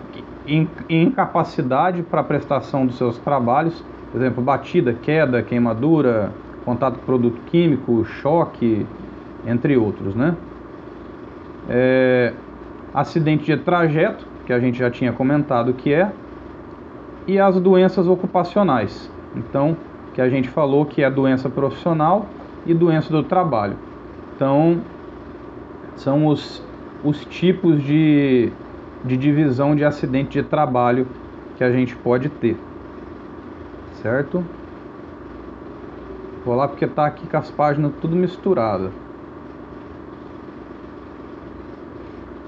in, 0.46 0.68
incapacidade 0.90 2.04
para 2.04 2.22
a 2.22 2.24
prestação 2.24 2.86
dos 2.86 2.98
seus 2.98 3.18
trabalhos, 3.18 3.84
por 4.16 4.22
exemplo, 4.22 4.42
batida, 4.42 4.94
queda, 4.94 5.44
queimadura, 5.44 6.32
contato 6.64 7.00
com 7.00 7.06
produto 7.06 7.38
químico, 7.48 8.06
choque, 8.06 8.86
entre 9.46 9.76
outros, 9.76 10.16
né? 10.16 10.38
É, 11.68 12.32
acidente 12.94 13.44
de 13.44 13.58
trajeto, 13.58 14.26
que 14.46 14.54
a 14.54 14.60
gente 14.62 14.80
já 14.80 14.90
tinha 14.90 15.12
comentado 15.12 15.74
que 15.74 15.92
é, 15.92 16.14
e 17.28 17.38
as 17.38 17.60
doenças 17.60 18.08
ocupacionais. 18.08 19.12
Então, 19.36 19.76
que 20.14 20.22
a 20.22 20.30
gente 20.30 20.48
falou 20.48 20.86
que 20.86 21.04
é 21.04 21.12
doença 21.12 21.50
profissional 21.50 22.26
e 22.66 22.74
doença 22.74 23.12
do 23.12 23.22
trabalho. 23.22 23.76
Então, 24.34 24.80
são 25.98 26.28
os, 26.28 26.64
os 27.04 27.26
tipos 27.26 27.84
de, 27.84 28.50
de 29.04 29.18
divisão 29.18 29.76
de 29.76 29.84
acidente 29.84 30.42
de 30.42 30.48
trabalho 30.48 31.06
que 31.58 31.66
a 31.66 31.72
gente 31.74 31.94
pode 31.98 32.30
ter. 32.30 32.58
Certo? 34.06 34.46
Vou 36.46 36.54
lá 36.54 36.68
porque 36.68 36.86
tá 36.86 37.08
aqui 37.08 37.26
com 37.26 37.38
as 37.38 37.50
páginas 37.50 37.92
tudo 38.00 38.16
misturada. 38.16 38.92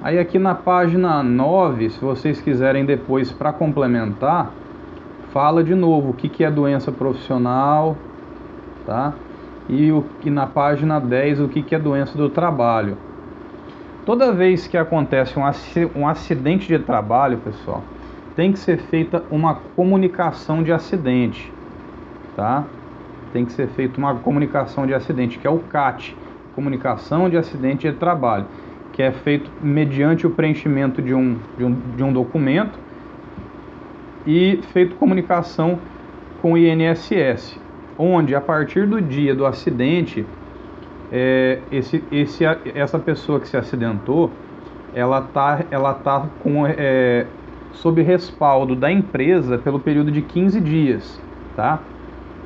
Aí 0.03 0.19
aqui 0.19 0.37
na 0.37 0.53
página 0.53 1.23
9, 1.23 1.89
se 1.89 1.99
vocês 1.99 2.39
quiserem 2.39 2.85
depois 2.85 3.31
para 3.31 3.51
complementar, 3.51 4.51
fala 5.33 5.63
de 5.63 5.73
novo 5.73 6.11
o 6.11 6.13
que, 6.13 6.29
que 6.29 6.43
é 6.43 6.51
doença 6.51 6.91
profissional, 6.91 7.97
tá? 8.85 9.15
E, 9.67 9.91
o, 9.91 10.05
e 10.23 10.29
na 10.29 10.45
página 10.45 10.99
10 10.99 11.39
o 11.39 11.47
que, 11.47 11.63
que 11.63 11.73
é 11.73 11.79
doença 11.79 12.15
do 12.15 12.29
trabalho. 12.29 12.99
Toda 14.05 14.31
vez 14.31 14.67
que 14.67 14.77
acontece 14.77 15.39
um, 15.39 15.99
um 15.99 16.07
acidente 16.07 16.67
de 16.67 16.77
trabalho, 16.77 17.39
pessoal, 17.39 17.81
tem 18.37 18.53
que 18.53 18.59
ser 18.59 18.77
feita 18.77 19.21
uma 19.29 19.55
comunicação 19.75 20.63
de 20.63 20.71
acidente, 20.71 21.51
tá? 22.37 22.63
Tem 23.33 23.43
que 23.43 23.51
ser 23.51 23.67
feita 23.67 23.97
uma 23.97 24.15
comunicação 24.15 24.87
de 24.87 24.93
acidente, 24.93 25.37
que 25.37 25.45
é 25.45 25.49
o 25.49 25.59
CAT, 25.59 26.15
comunicação 26.55 27.29
de 27.29 27.35
acidente 27.35 27.91
de 27.91 27.97
trabalho 27.97 28.45
que 28.97 29.03
é 29.03 29.11
feito 29.11 29.51
mediante 29.61 30.25
o 30.25 30.31
preenchimento 30.31 31.03
de 31.03 31.13
um, 31.13 31.37
de 31.55 31.63
um, 31.63 31.79
de 31.95 32.03
um 32.03 32.11
documento 32.11 32.79
e 34.25 34.59
feito 34.73 34.95
comunicação 34.95 35.77
com 36.41 36.53
o 36.53 36.57
INSS, 36.57 37.59
onde 37.95 38.33
a 38.33 38.41
partir 38.41 38.87
do 38.87 38.99
dia 38.99 39.35
do 39.35 39.45
acidente, 39.45 40.25
é, 41.11 41.59
esse, 41.71 42.03
esse, 42.11 42.43
essa 42.73 42.97
pessoa 42.97 43.39
que 43.39 43.47
se 43.47 43.55
acidentou, 43.55 44.31
ela 44.95 45.19
está 45.19 45.63
ela 45.69 45.93
tá 45.93 46.27
com, 46.41 46.65
é, 46.65 47.27
sob 47.81 48.01
respaldo 48.01 48.75
da 48.75 48.91
empresa 48.91 49.57
pelo 49.57 49.79
período 49.79 50.11
de 50.11 50.21
15 50.21 50.59
dias, 50.61 51.21
tá? 51.55 51.79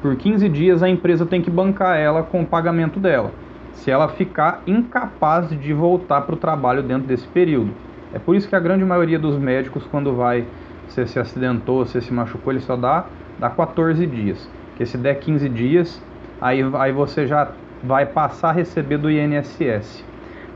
Por 0.02 0.16
15 0.16 0.50
dias 0.50 0.82
a 0.82 0.90
empresa 0.90 1.26
tem 1.26 1.42
que 1.42 1.50
bancar 1.50 1.98
ela 1.98 2.24
com 2.24 2.42
o 2.42 2.46
pagamento 2.46 3.00
dela 3.00 3.32
se 3.74 3.90
ela 3.90 4.08
ficar 4.10 4.62
incapaz 4.68 5.50
de 5.50 5.74
voltar 5.74 6.22
para 6.22 6.36
o 6.36 6.38
trabalho 6.38 6.84
dentro 6.84 7.08
desse 7.08 7.28
período. 7.28 7.72
É 8.14 8.20
por 8.20 8.36
isso 8.36 8.48
que 8.48 8.56
a 8.56 8.60
grande 8.60 8.84
maioria 8.84 9.18
dos 9.18 9.38
médicos, 9.38 9.86
quando 9.90 10.14
vai, 10.14 10.46
se 10.88 11.06
se 11.08 11.20
acidentou, 11.20 11.86
se 11.86 12.02
se 12.02 12.14
machucou, 12.14 12.52
ele 12.54 12.60
só 12.60 12.76
dá, 12.76 13.06
dá 13.40 13.50
14 13.50 14.06
dias. 14.06 14.50
Porque 14.70 14.86
se 14.86 14.98
der 14.98 15.16
15 15.16 15.48
dias, 15.50 16.02
aí, 16.40 16.62
aí 16.76 16.92
você 16.92 17.26
já 17.26 17.52
vai 17.84 18.06
passar 18.06 18.50
a 18.50 18.54
receber 18.54 18.98
do 18.98 19.10
INSS. 19.10 20.04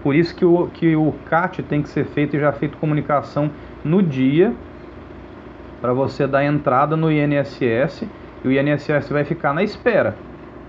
Por 0.04 0.14
isso 0.14 0.36
que 0.36 0.46
o, 0.46 0.68
que 0.68 0.96
o 0.96 1.14
CAT 1.26 1.64
tem 1.64 1.82
que 1.82 1.90
ser 1.90 2.06
feito 2.06 2.36
e 2.36 2.40
já 2.40 2.52
feito 2.52 2.78
comunicação 2.78 3.50
no 3.86 4.04
dia 4.04 4.54
para 5.80 5.94
você 5.94 6.28
dar 6.28 6.44
entrada 6.44 6.98
no 6.98 7.10
INSS 7.10 8.04
e 8.44 8.48
o 8.48 8.52
INSS 8.52 9.10
vai 9.10 9.24
ficar 9.24 9.54
na 9.54 9.64
espera 9.64 10.16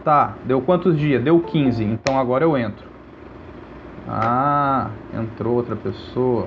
Tá, 0.07 0.35
deu 0.45 0.61
quantos 0.61 0.97
dias? 0.97 1.21
Deu 1.21 1.41
15, 1.41 1.83
então 1.83 2.17
agora 2.17 2.45
eu 2.45 2.57
entro. 2.57 2.87
Ah, 4.09 4.91
entrou 5.13 5.57
outra 5.57 5.75
pessoa. 5.75 6.47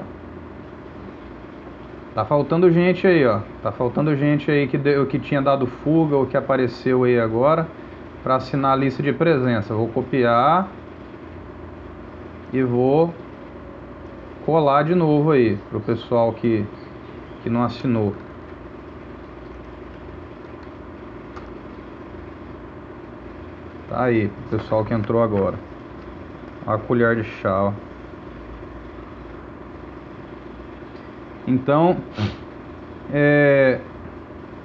Tá 2.15 2.23
faltando 2.23 2.71
gente 2.71 3.05
aí, 3.05 3.25
ó. 3.25 3.41
Tá 3.61 3.69
faltando 3.69 4.15
gente 4.15 4.49
aí 4.49 4.65
que, 4.65 4.77
deu, 4.77 5.05
que 5.07 5.19
tinha 5.19 5.41
dado 5.41 5.67
fuga 5.67 6.15
ou 6.15 6.25
que 6.25 6.37
apareceu 6.37 7.03
aí 7.03 7.19
agora 7.19 7.67
para 8.23 8.35
assinar 8.35 8.71
a 8.71 8.75
lista 8.77 9.03
de 9.03 9.11
presença. 9.11 9.73
Vou 9.73 9.89
copiar 9.89 10.69
e 12.53 12.63
vou 12.63 13.13
colar 14.45 14.84
de 14.84 14.95
novo 14.95 15.32
aí 15.32 15.57
pro 15.70 15.80
pessoal 15.80 16.34
que, 16.34 16.66
que 17.44 17.49
não 17.49 17.64
assinou. 17.64 18.14
Tá 23.90 24.03
aí, 24.03 24.28
o 24.28 24.49
pessoal 24.52 24.86
que 24.86 24.94
entrou 24.94 25.24
agora. 25.24 25.57
A 26.68 26.78
colher 26.78 27.16
de 27.16 27.24
chá, 27.24 27.64
ó. 27.64 27.74
Então, 31.48 31.98
é, 33.11 33.80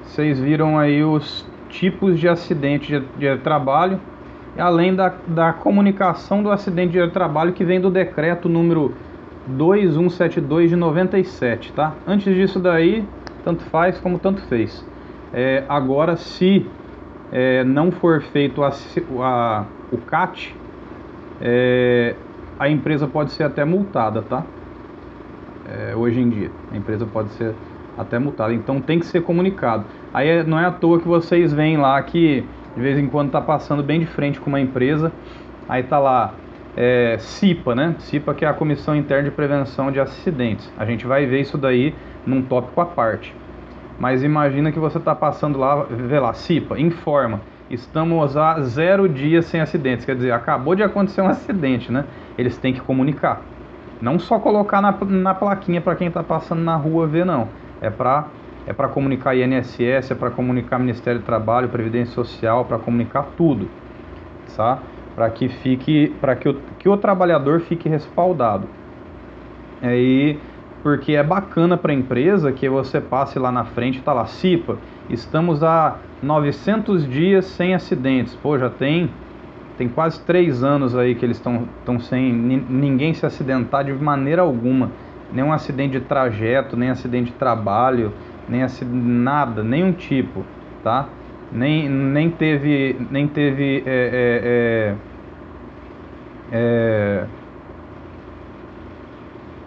vocês 0.03 0.39
viram 0.39 0.79
aí 0.79 1.03
os 1.03 1.49
tipos 1.71 2.21
de 2.21 2.29
acidente 2.29 3.01
de, 3.01 3.07
de 3.17 3.39
trabalho, 3.39 3.99
além 4.59 4.95
da, 4.95 5.15
da 5.27 5.53
comunicação 5.55 6.43
do 6.43 6.51
acidente 6.51 6.93
de 6.93 7.11
trabalho 7.11 7.55
que 7.55 7.65
vem 7.65 7.81
do 7.81 7.91
decreto 7.91 8.49
número 8.49 8.95
2172 9.47 10.71
de 10.71 10.77
97, 10.77 11.73
tá? 11.73 11.95
Antes 12.07 12.35
disso 12.35 12.59
daí, 12.59 13.05
tanto 13.45 13.63
faz 13.65 13.99
como 13.99 14.19
tanto 14.19 14.43
fez. 14.43 14.85
É, 15.33 15.65
agora, 15.69 16.17
se 16.17 16.67
é, 17.33 17.65
não 17.65 17.91
for 17.91 18.23
feito 18.23 18.63
a, 18.63 18.73
a, 19.21 19.65
o 19.93 19.99
CAT, 19.99 20.55
é, 21.41 22.15
a 22.59 22.69
empresa 22.69 23.07
pode 23.07 23.33
ser 23.33 23.43
até 23.43 23.65
multada, 23.65 24.23
tá? 24.23 24.45
É, 25.69 25.95
hoje 25.97 26.21
em 26.21 26.29
dia, 26.29 26.51
a 26.73 26.77
empresa 26.77 27.05
pode 27.05 27.31
ser 27.31 27.55
até 27.99 28.19
multada. 28.19 28.55
Então 28.55 28.81
tem 28.81 28.99
que 28.99 29.07
ser 29.07 29.23
comunicado. 29.23 29.85
Aí 30.13 30.29
é, 30.29 30.45
não 30.45 30.59
é 30.59 30.67
à 30.67 30.71
toa 30.71 31.01
que 31.01 31.09
vocês 31.09 31.53
veem 31.53 31.77
lá 31.77 32.01
que 32.03 32.45
de 32.77 32.83
vez 32.83 32.99
em 32.99 33.07
quando 33.07 33.31
tá 33.31 33.41
passando 33.41 33.83
bem 33.83 34.01
de 34.01 34.07
frente 34.07 34.41
com 34.41 34.51
uma 34.51 34.61
empresa, 34.61 35.13
aí 35.69 35.83
tá 35.83 35.99
lá 35.99 36.35
é, 36.77 37.17
CIPA, 37.19 37.75
né? 37.75 37.95
CIPA 37.99 38.35
que 38.35 38.45
é 38.45 38.49
a 38.49 38.55
Comissão 38.55 38.97
Interna 38.97 39.25
de 39.25 39.31
Prevenção 39.31 39.91
de 39.91 40.01
Acidentes. 40.01 40.71
A 40.77 40.85
gente 40.85 41.07
vai 41.07 41.27
ver 41.27 41.41
isso 41.41 41.57
daí 41.57 41.95
num 42.27 42.43
tópico 42.43 42.81
à 42.81 42.87
parte. 42.87 43.35
Mas 43.99 44.25
imagina 44.25 44.73
que 44.73 44.79
você 44.79 44.99
está 44.99 45.15
passando 45.15 45.59
lá, 45.59 45.85
vê 45.89 46.19
lá, 46.19 46.35
CIPA, 46.35 46.79
informa. 46.81 47.41
Estamos 47.71 48.37
há 48.37 48.61
zero 48.61 49.09
dias 49.09 49.47
sem 49.47 49.61
acidentes. 49.61 50.05
Quer 50.05 50.17
dizer, 50.17 50.33
acabou 50.33 50.75
de 50.75 50.83
acontecer 50.83 51.23
um 51.23 51.29
acidente, 51.29 51.91
né? 51.91 52.05
Eles 52.37 52.59
têm 52.59 52.73
que 52.73 52.81
comunicar. 52.81 53.41
Não 54.03 54.19
só 54.19 54.39
colocar 54.39 54.81
na, 54.81 54.93
na 54.93 55.35
plaquinha 55.35 55.81
para 55.81 55.95
quem 55.95 56.09
está 56.09 56.23
passando 56.23 56.63
na 56.63 56.77
rua 56.77 57.07
ver, 57.07 57.25
não. 57.25 57.49
É 57.81 57.89
para 57.89 58.27
é 58.67 58.73
para 58.73 58.89
comunicar 58.89 59.37
INSS, 59.37 60.11
é 60.11 60.15
para 60.15 60.31
comunicar 60.31 60.79
Ministério 60.79 61.21
do 61.21 61.25
Trabalho, 61.25 61.69
Previdência 61.69 62.15
Social, 62.15 62.65
para 62.65 62.79
comunicar 62.79 63.27
tudo, 63.37 63.69
tá? 64.57 64.79
Para 65.15 65.31
que 65.31 65.49
fique, 65.49 66.13
para 66.21 66.35
que 66.35 66.49
o, 66.49 66.55
que 66.79 66.89
o 66.89 66.97
trabalhador 66.97 67.61
fique 67.61 67.89
respaldado. 67.89 68.67
Aí, 69.81 70.39
porque 70.83 71.13
é 71.13 71.23
bacana 71.23 71.77
para 71.77 71.93
a 71.93 71.95
empresa 71.95 72.53
que 72.53 72.69
você 72.69 73.01
passe 73.01 73.39
lá 73.39 73.53
na 73.53 73.65
frente, 73.65 74.03
tá 74.03 74.13
lá, 74.13 74.27
CIPA, 74.27 74.79
estamos 75.09 75.63
há 75.63 75.97
900 76.23 77.09
dias 77.09 77.47
sem 77.47 77.75
acidentes. 77.75 78.35
Pô, 78.35 78.59
já 78.59 78.69
tem 78.71 79.11
tem 79.77 79.89
quase 79.89 80.21
três 80.21 80.63
anos 80.63 80.95
aí 80.95 81.15
que 81.15 81.25
eles 81.25 81.37
estão 81.37 81.99
sem 82.01 82.33
ninguém 82.33 83.13
se 83.13 83.27
acidentar 83.27 83.85
de 83.85 83.93
maneira 83.93 84.43
alguma. 84.43 84.91
Nenhum 85.33 85.53
acidente 85.53 85.99
de 85.99 86.05
trajeto, 86.05 86.77
nem 86.77 86.91
acidente 86.91 87.33
de 87.33 87.37
trabalho, 87.37 88.13
nem 88.49 88.63
acidente, 88.63 88.97
nada, 88.97 89.65
nenhum 89.65 89.93
tipo, 89.93 90.45
tá? 90.83 91.09
Nem, 91.55 91.89
nem 91.89 92.31
teve, 92.31 92.97
nem 93.11 93.29
teve 93.29 93.83
é, 93.87 94.95
é, 96.53 96.53
é, 96.53 96.57
é 97.23 97.25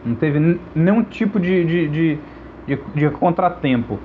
não 0.05 0.15
teve 0.15 0.59
nenhum 0.73 1.03
tipo 1.03 1.39
de, 1.39 1.65
de, 1.65 1.88
de, 1.88 2.19
de, 2.65 2.80
de 2.95 3.09
contratempo. 3.09 3.99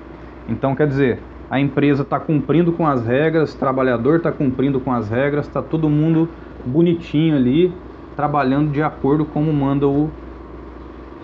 Então, 0.48 0.74
quer 0.74 0.88
dizer, 0.88 1.20
a 1.48 1.60
empresa 1.60 2.02
está 2.02 2.18
cumprindo 2.18 2.72
com 2.72 2.86
as 2.86 3.06
regras, 3.06 3.54
o 3.54 3.58
trabalhador 3.58 4.16
está 4.16 4.32
cumprindo 4.32 4.80
com 4.80 4.92
as 4.92 5.08
regras, 5.08 5.46
está 5.46 5.62
todo 5.62 5.88
mundo 5.88 6.28
bonitinho 6.64 7.36
ali, 7.36 7.72
trabalhando 8.16 8.72
de 8.72 8.82
acordo 8.82 9.24
como 9.24 9.52
manda 9.52 9.86
o 9.86 10.10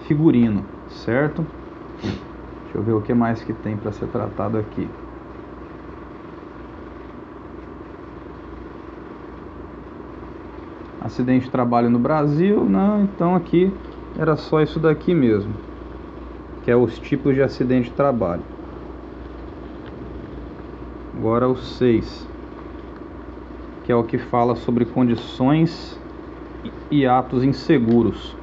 figurino, 0.06 0.64
certo? 0.89 1.44
Deixa 2.02 2.76
eu 2.76 2.82
ver 2.82 2.93
o 2.93 3.01
que 3.01 3.14
mais 3.14 3.43
que 3.43 3.52
tem 3.52 3.76
para 3.76 3.90
ser 3.93 4.06
tratado 4.06 4.59
aqui. 4.59 4.89
Acidente 11.09 11.47
de 11.47 11.51
trabalho 11.51 11.89
no 11.89 11.98
Brasil, 11.98 12.66
não, 12.66 13.02
então 13.02 13.35
aqui 13.35 13.72
era 14.18 14.36
só 14.36 14.60
isso 14.60 14.78
daqui 14.78 15.14
mesmo, 15.14 15.55
que 16.62 16.70
é 16.70 16.76
os 16.76 16.98
tipos 16.98 17.35
de 17.35 17.40
acidente 17.40 17.89
de 17.89 17.97
trabalho. 17.97 18.43
Agora 21.16 21.48
o 21.48 21.56
6, 21.56 22.28
que 23.85 23.90
é 23.90 23.97
o 23.97 24.05
que 24.05 24.18
fala 24.18 24.55
sobre 24.55 24.85
condições 24.85 25.98
e 26.90 27.06
atos 27.06 27.43
inseguros. 27.43 28.36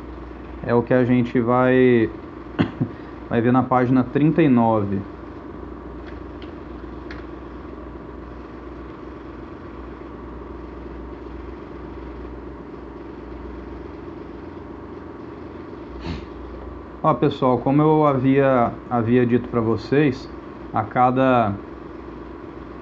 É 0.65 0.73
o 0.73 0.81
que 0.81 0.93
a 0.95 1.05
gente 1.05 1.39
vai 1.39 2.09
vai 3.29 3.41
ver 3.41 3.53
na 3.53 3.61
página 3.61 4.03
39. 4.03 5.01
Ó, 17.07 17.13
pessoal, 17.13 17.59
como 17.59 17.83
eu 17.83 18.07
havia 18.07 18.71
havia 18.89 19.23
dito 19.27 19.47
para 19.47 19.61
vocês, 19.61 20.27
a 20.73 20.81
cada 20.81 21.53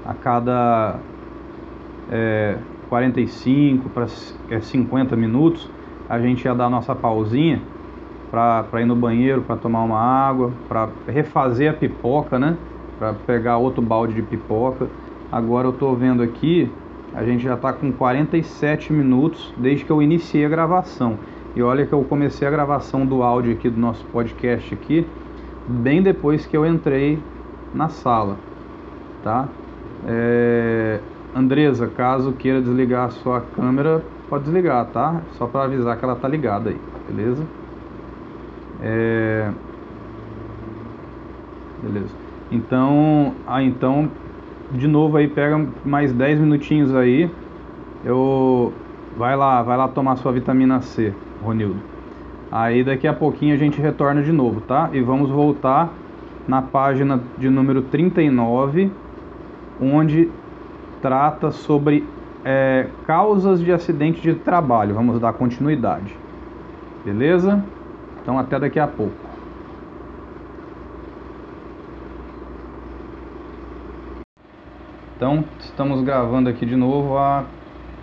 a 0.05 0.13
cada 0.13 0.95
é, 2.09 2.57
45 2.87 3.89
para 3.89 4.07
é, 4.49 4.61
50 4.61 5.17
minutos 5.17 5.69
a 6.07 6.21
gente 6.21 6.45
ia 6.45 6.55
dar 6.55 6.67
a 6.67 6.69
nossa 6.69 6.95
pausinha 6.95 7.61
para 8.31 8.81
ir 8.81 8.85
no 8.85 8.95
banheiro, 8.95 9.41
para 9.41 9.57
tomar 9.57 9.83
uma 9.83 9.99
água, 9.99 10.53
para 10.69 10.87
refazer 11.05 11.69
a 11.69 11.73
pipoca, 11.73 12.39
né? 12.39 12.55
Para 12.97 13.13
pegar 13.13 13.57
outro 13.57 13.81
balde 13.81 14.13
de 14.13 14.21
pipoca. 14.21 14.87
Agora 15.29 15.67
eu 15.67 15.71
estou 15.71 15.97
vendo 15.97 16.23
aqui, 16.23 16.71
a 17.13 17.25
gente 17.25 17.43
já 17.43 17.55
está 17.55 17.73
com 17.73 17.91
47 17.91 18.93
minutos 18.93 19.53
desde 19.57 19.83
que 19.83 19.91
eu 19.91 20.01
iniciei 20.01 20.45
a 20.45 20.49
gravação. 20.49 21.19
E 21.55 21.61
olha 21.61 21.85
que 21.85 21.93
eu 21.93 22.03
comecei 22.03 22.47
a 22.47 22.51
gravação 22.51 23.05
do 23.05 23.21
áudio 23.21 23.53
aqui 23.53 23.69
do 23.69 23.79
nosso 23.79 24.03
podcast 24.05 24.73
aqui, 24.73 25.07
bem 25.67 26.01
depois 26.01 26.45
que 26.45 26.57
eu 26.57 26.65
entrei 26.65 27.19
na 27.73 27.89
sala, 27.89 28.37
tá? 29.23 29.47
É, 30.07 30.99
Andresa, 31.35 31.87
caso 31.87 32.33
queira 32.33 32.61
desligar 32.61 33.05
a 33.05 33.09
sua 33.09 33.41
câmera, 33.41 34.03
pode 34.29 34.45
desligar, 34.45 34.85
tá? 34.87 35.21
Só 35.33 35.47
para 35.47 35.65
avisar 35.65 35.97
que 35.97 36.03
ela 36.03 36.15
tá 36.15 36.27
ligada 36.27 36.69
aí, 36.69 36.79
beleza? 37.07 37.43
É... 38.81 39.51
Beleza. 41.81 42.15
Então, 42.51 43.33
ah, 43.45 43.63
então, 43.63 44.09
de 44.71 44.87
novo 44.87 45.17
aí, 45.17 45.27
pega 45.27 45.67
mais 45.85 46.13
10 46.13 46.39
minutinhos 46.39 46.93
aí. 46.95 47.29
Eu 48.03 48.73
vai 49.15 49.35
lá, 49.35 49.61
vai 49.61 49.77
lá 49.77 49.87
tomar 49.87 50.15
sua 50.17 50.31
vitamina 50.31 50.81
C, 50.81 51.13
Ronildo. 51.43 51.79
Aí 52.51 52.83
daqui 52.83 53.07
a 53.07 53.13
pouquinho 53.13 53.53
a 53.53 53.57
gente 53.57 53.81
retorna 53.81 54.21
de 54.21 54.31
novo, 54.31 54.61
tá? 54.61 54.89
E 54.93 55.01
vamos 55.01 55.29
voltar 55.29 55.91
na 56.47 56.61
página 56.61 57.19
de 57.37 57.49
número 57.49 57.81
39 57.83 58.91
onde 59.81 60.29
trata 61.01 61.51
sobre 61.51 62.07
é, 62.45 62.87
causas 63.05 63.59
de 63.59 63.71
acidente 63.71 64.21
de 64.21 64.35
trabalho. 64.35 64.93
Vamos 64.93 65.19
dar 65.19 65.33
continuidade. 65.33 66.15
Beleza? 67.03 67.63
Então, 68.21 68.39
até 68.39 68.57
daqui 68.57 68.79
a 68.79 68.87
pouco. 68.87 69.13
Então, 75.17 75.43
estamos 75.59 76.01
gravando 76.01 76.49
aqui 76.49 76.65
de 76.65 76.75
novo 76.75 77.17
a, 77.17 77.45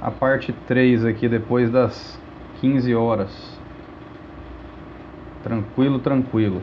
a 0.01 0.11
parte 0.11 0.53
3 0.67 1.05
aqui, 1.05 1.29
depois 1.29 1.71
das 1.71 2.20
15 2.61 2.95
horas. 2.95 3.59
Tranquilo, 5.43 5.99
tranquilo. 5.99 6.63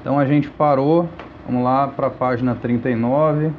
Então, 0.00 0.18
a 0.18 0.24
gente 0.24 0.48
parou 0.48 1.08
Vamos 1.50 1.64
lá 1.64 1.88
para 1.88 2.06
a 2.06 2.10
página 2.10 2.54
39, 2.54 3.50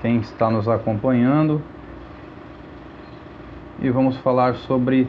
quem 0.00 0.16
está 0.16 0.50
nos 0.50 0.66
acompanhando. 0.66 1.62
E 3.80 3.88
vamos 3.90 4.16
falar 4.16 4.54
sobre 4.56 5.06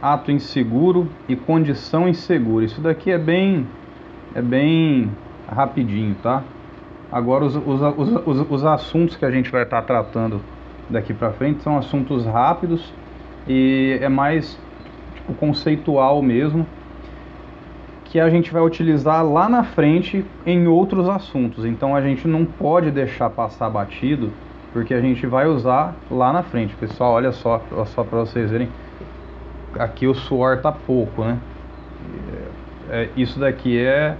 ato 0.00 0.30
inseguro 0.30 1.08
e 1.28 1.34
condição 1.34 2.08
insegura. 2.08 2.64
Isso 2.64 2.80
daqui 2.80 3.10
é 3.10 3.18
bem 3.18 3.66
é 4.32 4.40
bem 4.40 5.10
rapidinho, 5.48 6.14
tá? 6.22 6.44
Agora 7.10 7.44
os, 7.44 7.56
os, 7.56 7.80
os, 8.24 8.46
os 8.48 8.64
assuntos 8.64 9.16
que 9.16 9.24
a 9.24 9.30
gente 9.32 9.50
vai 9.50 9.64
estar 9.64 9.82
tratando 9.82 10.40
daqui 10.88 11.12
para 11.12 11.32
frente 11.32 11.64
são 11.64 11.76
assuntos 11.76 12.24
rápidos 12.24 12.92
e 13.46 13.98
é 14.00 14.08
mais 14.08 14.58
tipo, 15.14 15.34
conceitual 15.34 16.22
mesmo 16.22 16.66
que 18.04 18.20
a 18.20 18.30
gente 18.30 18.52
vai 18.52 18.62
utilizar 18.62 19.24
lá 19.24 19.48
na 19.48 19.64
frente 19.64 20.24
em 20.46 20.66
outros 20.66 21.08
assuntos. 21.08 21.64
Então 21.64 21.94
a 21.94 22.00
gente 22.00 22.26
não 22.26 22.44
pode 22.44 22.90
deixar 22.90 23.28
passar 23.30 23.68
batido, 23.68 24.32
porque 24.72 24.94
a 24.94 25.00
gente 25.00 25.26
vai 25.26 25.46
usar 25.46 25.94
lá 26.10 26.32
na 26.32 26.42
frente. 26.42 26.74
Pessoal, 26.76 27.14
olha 27.14 27.32
só, 27.32 27.62
só 27.86 28.04
para 28.04 28.20
vocês 28.20 28.50
verem, 28.50 28.68
aqui 29.78 30.06
o 30.06 30.14
suor 30.14 30.60
tá 30.60 30.70
pouco, 30.70 31.24
né? 31.24 31.38
É, 32.88 33.08
isso 33.16 33.40
daqui 33.40 33.78
é, 33.78 34.16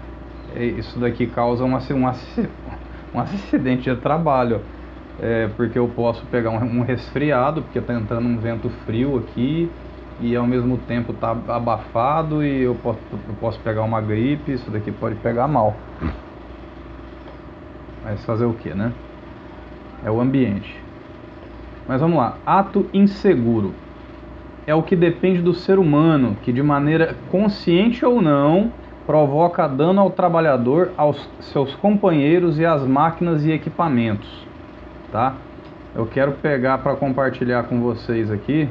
é, 0.55 0.65
isso 0.65 0.99
daqui 0.99 1.27
causa 1.27 1.65
um 1.65 1.77
acidente 3.15 3.89
de 3.89 3.97
trabalho, 4.01 4.61
é, 5.21 5.49
porque 5.57 5.79
eu 5.79 5.89
posso 5.89 6.25
pegar 6.27 6.51
um, 6.51 6.81
um 6.81 6.83
resfriado, 6.83 7.63
porque 7.63 7.81
tá 7.81 7.95
entrando 7.95 8.27
um 8.27 8.39
vento 8.39 8.69
frio 8.85 9.19
aqui 9.19 9.71
e 10.21 10.35
ao 10.35 10.47
mesmo 10.47 10.79
tempo 10.79 11.13
tá 11.13 11.31
abafado 11.49 12.45
e 12.45 12.63
eu 12.63 12.75
posso, 12.75 12.99
eu 13.13 13.35
posso 13.41 13.61
pegar 13.61 13.83
uma 13.83 14.01
gripe, 14.01 14.53
isso 14.53 14.71
daqui 14.71 14.91
pode 14.93 15.15
pegar 15.17 15.47
mal. 15.49 15.75
Mas 18.05 18.25
fazer 18.25 18.45
o 18.45 18.53
que, 18.53 18.73
né? 18.75 18.93
É 20.05 20.11
o 20.11 20.21
ambiente. 20.21 20.75
Mas 21.89 22.01
vamos 22.01 22.19
lá, 22.19 22.37
ato 22.45 22.89
inseguro. 22.93 23.75
É 24.67 24.75
o 24.75 24.83
que 24.83 24.97
depende 24.97 25.41
do 25.41 25.55
ser 25.55 25.79
humano, 25.79 26.37
que 26.43 26.53
de 26.53 26.63
maneira 26.63 27.15
consciente 27.31 28.05
ou 28.05 28.21
não, 28.21 28.73
provoca 29.07 29.69
dano 29.69 30.01
ao 30.01 30.11
trabalhador, 30.11 30.91
aos 30.97 31.17
seus 31.41 31.75
companheiros 31.77 32.59
e 32.59 32.67
às 32.67 32.85
máquinas 32.85 33.45
e 33.45 33.53
equipamentos, 33.53 34.47
tá? 35.17 35.35
Eu 35.95 36.05
quero 36.05 36.33
pegar 36.33 36.77
para 36.77 36.95
compartilhar 36.95 37.63
com 37.63 37.81
vocês 37.81 38.31
aqui 38.31 38.69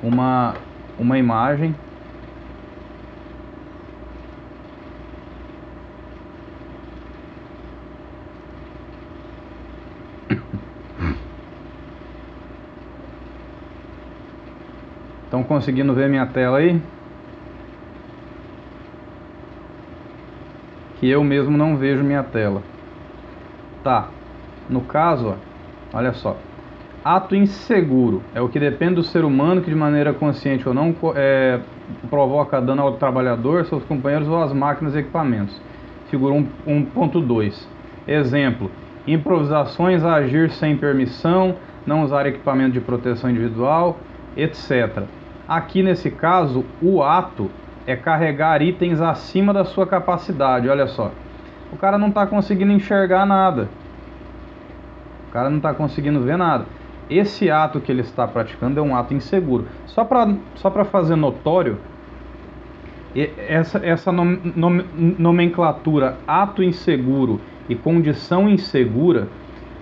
uma, 0.00 0.54
uma 0.96 1.18
imagem 1.18 1.74
Estão 15.24 15.42
conseguindo 15.42 15.92
ver 15.92 16.08
minha 16.08 16.26
tela 16.26 16.58
aí? 16.58 16.80
Que 21.00 21.10
eu 21.10 21.24
mesmo 21.24 21.58
não 21.58 21.76
vejo 21.76 22.04
minha 22.04 22.22
tela. 22.22 22.62
Tá. 23.82 24.19
No 24.70 24.82
caso, 24.82 25.34
olha 25.92 26.12
só. 26.12 26.36
Ato 27.04 27.34
inseguro 27.34 28.22
é 28.34 28.40
o 28.40 28.48
que 28.48 28.60
depende 28.60 28.94
do 28.94 29.02
ser 29.02 29.24
humano 29.24 29.62
que 29.62 29.70
de 29.70 29.74
maneira 29.74 30.12
consciente 30.12 30.68
ou 30.68 30.74
não 30.74 30.94
é, 31.16 31.58
provoca 32.08 32.60
dano 32.60 32.82
ao 32.82 32.92
trabalhador, 32.92 33.64
seus 33.64 33.82
companheiros 33.84 34.28
ou 34.28 34.40
às 34.40 34.52
máquinas 34.52 34.94
e 34.94 34.98
equipamentos. 34.98 35.60
Figura 36.08 36.34
1.2. 36.34 37.66
Exemplo: 38.06 38.70
improvisações 39.06 40.04
agir 40.04 40.50
sem 40.50 40.76
permissão, 40.76 41.56
não 41.84 42.04
usar 42.04 42.26
equipamento 42.26 42.72
de 42.72 42.80
proteção 42.80 43.28
individual, 43.28 43.98
etc. 44.36 45.02
Aqui 45.48 45.82
nesse 45.82 46.12
caso, 46.12 46.64
o 46.80 47.02
ato 47.02 47.50
é 47.86 47.96
carregar 47.96 48.62
itens 48.62 49.00
acima 49.00 49.52
da 49.52 49.64
sua 49.64 49.86
capacidade. 49.86 50.68
Olha 50.68 50.86
só, 50.86 51.10
o 51.72 51.76
cara 51.76 51.98
não 51.98 52.08
está 52.08 52.26
conseguindo 52.26 52.72
enxergar 52.72 53.26
nada. 53.26 53.68
O 55.30 55.32
cara 55.32 55.48
não 55.48 55.58
está 55.58 55.72
conseguindo 55.72 56.20
ver 56.20 56.36
nada. 56.36 56.66
Esse 57.08 57.48
ato 57.48 57.80
que 57.80 57.90
ele 57.90 58.00
está 58.00 58.26
praticando 58.26 58.80
é 58.80 58.82
um 58.82 58.96
ato 58.96 59.14
inseguro. 59.14 59.66
Só 59.86 60.04
para 60.04 60.34
só 60.56 60.70
fazer 60.84 61.14
notório, 61.14 61.78
essa, 63.48 63.78
essa 63.84 64.10
nom, 64.10 64.36
nom, 64.56 64.82
nomenclatura 65.18 66.18
ato 66.26 66.64
inseguro 66.64 67.40
e 67.68 67.76
condição 67.76 68.48
insegura, 68.48 69.28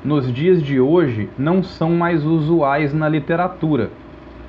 nos 0.04 0.32
dias 0.32 0.62
de 0.62 0.78
hoje, 0.78 1.28
não 1.36 1.62
são 1.62 1.90
mais 1.90 2.24
usuais 2.24 2.94
na 2.94 3.08
literatura. 3.08 3.90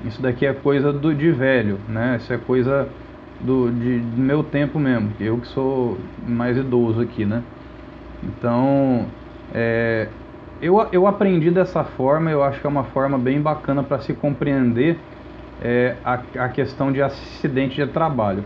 Isso 0.04 0.20
daqui 0.22 0.46
é 0.46 0.52
coisa 0.52 0.92
do, 0.92 1.14
de 1.14 1.30
velho, 1.30 1.78
né? 1.88 2.18
Isso 2.20 2.32
é 2.32 2.38
coisa 2.38 2.88
do, 3.40 3.70
de, 3.70 3.98
do 3.98 4.20
meu 4.20 4.44
tempo 4.44 4.78
mesmo. 4.78 5.12
Eu 5.18 5.38
que 5.38 5.48
sou 5.48 5.98
mais 6.26 6.56
idoso 6.56 7.00
aqui, 7.00 7.24
né? 7.24 7.42
Então, 8.22 9.06
é, 9.52 10.08
eu, 10.62 10.86
eu 10.92 11.06
aprendi 11.06 11.50
dessa 11.50 11.82
forma, 11.82 12.30
eu 12.30 12.42
acho 12.42 12.60
que 12.60 12.66
é 12.66 12.70
uma 12.70 12.84
forma 12.84 13.18
bem 13.18 13.40
bacana 13.40 13.82
para 13.82 13.98
se 14.00 14.12
compreender 14.12 14.98
é, 15.62 15.96
a, 16.04 16.20
a 16.44 16.48
questão 16.48 16.92
de 16.92 17.02
acidente 17.02 17.76
de 17.76 17.86
trabalho. 17.86 18.44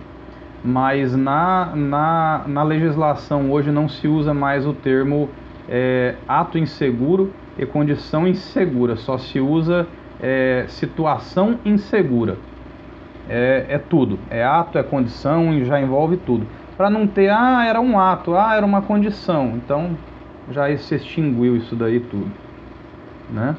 Mas 0.64 1.14
na, 1.14 1.72
na, 1.74 2.44
na 2.46 2.62
legislação 2.62 3.50
hoje 3.50 3.70
não 3.70 3.88
se 3.88 4.08
usa 4.08 4.32
mais 4.32 4.66
o 4.66 4.72
termo 4.72 5.28
é, 5.68 6.14
ato 6.26 6.56
inseguro 6.56 7.32
e 7.58 7.66
condição 7.66 8.26
insegura, 8.26 8.96
só 8.96 9.18
se 9.18 9.40
usa 9.40 9.86
é, 10.20 10.64
situação 10.68 11.58
insegura. 11.64 12.38
É, 13.28 13.66
é, 13.68 13.78
tudo. 13.78 14.18
É 14.30 14.44
ato, 14.44 14.78
é 14.78 14.82
condição 14.82 15.52
e 15.54 15.64
já 15.64 15.80
envolve 15.80 16.16
tudo. 16.18 16.46
Para 16.76 16.90
não 16.90 17.06
ter, 17.06 17.30
ah, 17.30 17.64
era 17.66 17.80
um 17.80 17.98
ato, 17.98 18.34
ah, 18.36 18.54
era 18.54 18.64
uma 18.64 18.82
condição. 18.82 19.54
Então 19.56 19.96
já 20.50 20.76
se 20.76 20.94
extinguiu 20.94 21.56
isso 21.56 21.74
daí 21.74 22.00
tudo. 22.00 22.30
Né? 23.30 23.56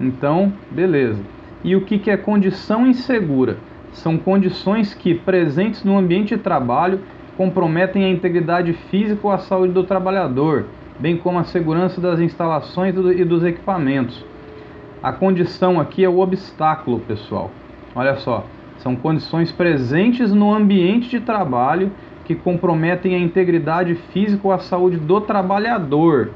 Então, 0.00 0.52
beleza. 0.70 1.20
E 1.64 1.74
o 1.74 1.80
que, 1.80 1.98
que 1.98 2.10
é 2.10 2.16
condição 2.16 2.86
insegura? 2.86 3.56
São 3.92 4.16
condições 4.16 4.94
que, 4.94 5.14
presentes 5.14 5.82
no 5.82 5.98
ambiente 5.98 6.36
de 6.36 6.42
trabalho, 6.42 7.00
comprometem 7.36 8.04
a 8.04 8.08
integridade 8.08 8.72
física 8.72 9.20
ou 9.26 9.32
a 9.32 9.38
saúde 9.38 9.72
do 9.72 9.84
trabalhador, 9.84 10.66
bem 10.98 11.16
como 11.16 11.38
a 11.38 11.44
segurança 11.44 12.00
das 12.00 12.20
instalações 12.20 12.94
e 12.96 13.24
dos 13.24 13.44
equipamentos 13.44 14.24
a 15.02 15.12
condição 15.12 15.78
aqui 15.78 16.04
é 16.04 16.08
o 16.08 16.18
obstáculo, 16.18 17.00
pessoal. 17.00 17.50
Olha 17.94 18.16
só, 18.16 18.44
são 18.78 18.96
condições 18.96 19.52
presentes 19.52 20.32
no 20.32 20.52
ambiente 20.52 21.08
de 21.08 21.20
trabalho 21.20 21.90
que 22.28 22.34
comprometem 22.34 23.14
a 23.14 23.18
integridade 23.18 23.94
física 24.12 24.46
ou 24.46 24.52
a 24.52 24.58
saúde 24.58 24.98
do 24.98 25.18
trabalhador 25.18 26.30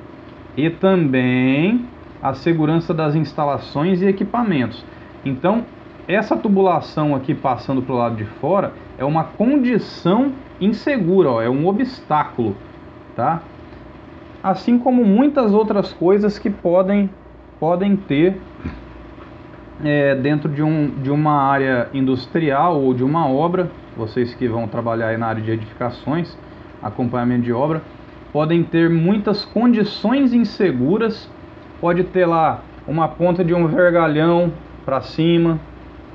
e 0.56 0.70
também 0.70 1.85
a 2.23 2.32
segurança 2.32 2.94
das 2.94 3.14
instalações 3.14 4.01
e 4.01 4.06
equipamentos. 4.06 4.82
Então, 5.23 5.66
essa 6.09 6.35
tubulação 6.35 7.14
aqui 7.14 7.35
passando 7.35 7.82
para 7.82 7.94
o 7.94 7.98
lado 7.98 8.16
de 8.16 8.24
fora 8.24 8.73
é 8.97 9.05
uma 9.05 9.23
condição 9.23 10.32
insegura, 10.59 11.31
ó, 11.31 11.43
é 11.43 11.51
um 11.51 11.66
obstáculo, 11.66 12.56
tá? 13.14 13.43
Assim 14.43 14.78
como 14.78 15.05
muitas 15.05 15.52
outras 15.52 15.93
coisas 15.93 16.39
que 16.39 16.48
podem 16.48 17.10
podem 17.60 17.97
ter 17.97 18.40
é, 19.85 20.14
dentro 20.14 20.48
de, 20.48 20.62
um, 20.62 20.89
de 20.89 21.10
uma 21.10 21.35
área 21.35 21.90
industrial 21.93 22.81
ou 22.81 22.94
de 22.94 23.05
uma 23.05 23.28
obra, 23.28 23.70
vocês 23.97 24.35
que 24.35 24.48
vão 24.48 24.66
trabalhar 24.66 25.16
na 25.19 25.27
área 25.27 25.43
de 25.43 25.51
edificações, 25.51 26.36
acompanhamento 26.82 27.43
de 27.43 27.52
obra, 27.52 27.82
podem 28.32 28.62
ter 28.62 28.89
muitas 28.89 29.44
condições 29.44 30.32
inseguras, 30.32 31.31
pode 31.81 32.05
ter 32.05 32.27
lá 32.27 32.62
uma 32.86 33.06
ponta 33.09 33.44
de 33.44 33.55
um 33.55 33.66
vergalhão 33.66 34.52
para 34.85 35.01
cima, 35.01 35.60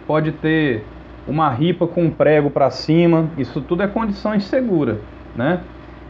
pode 0.06 0.32
ter 0.32 0.84
uma 1.28 1.49
ripa 1.49 1.86
com 1.86 2.06
um 2.06 2.12
prego 2.12 2.49
para 2.49 2.70
cima, 2.70 3.30
isso 3.38 3.62
tudo 3.62 3.84
é 3.84 3.88
condição 3.88 4.34
insegura, 4.34 4.99
né? 5.36 5.62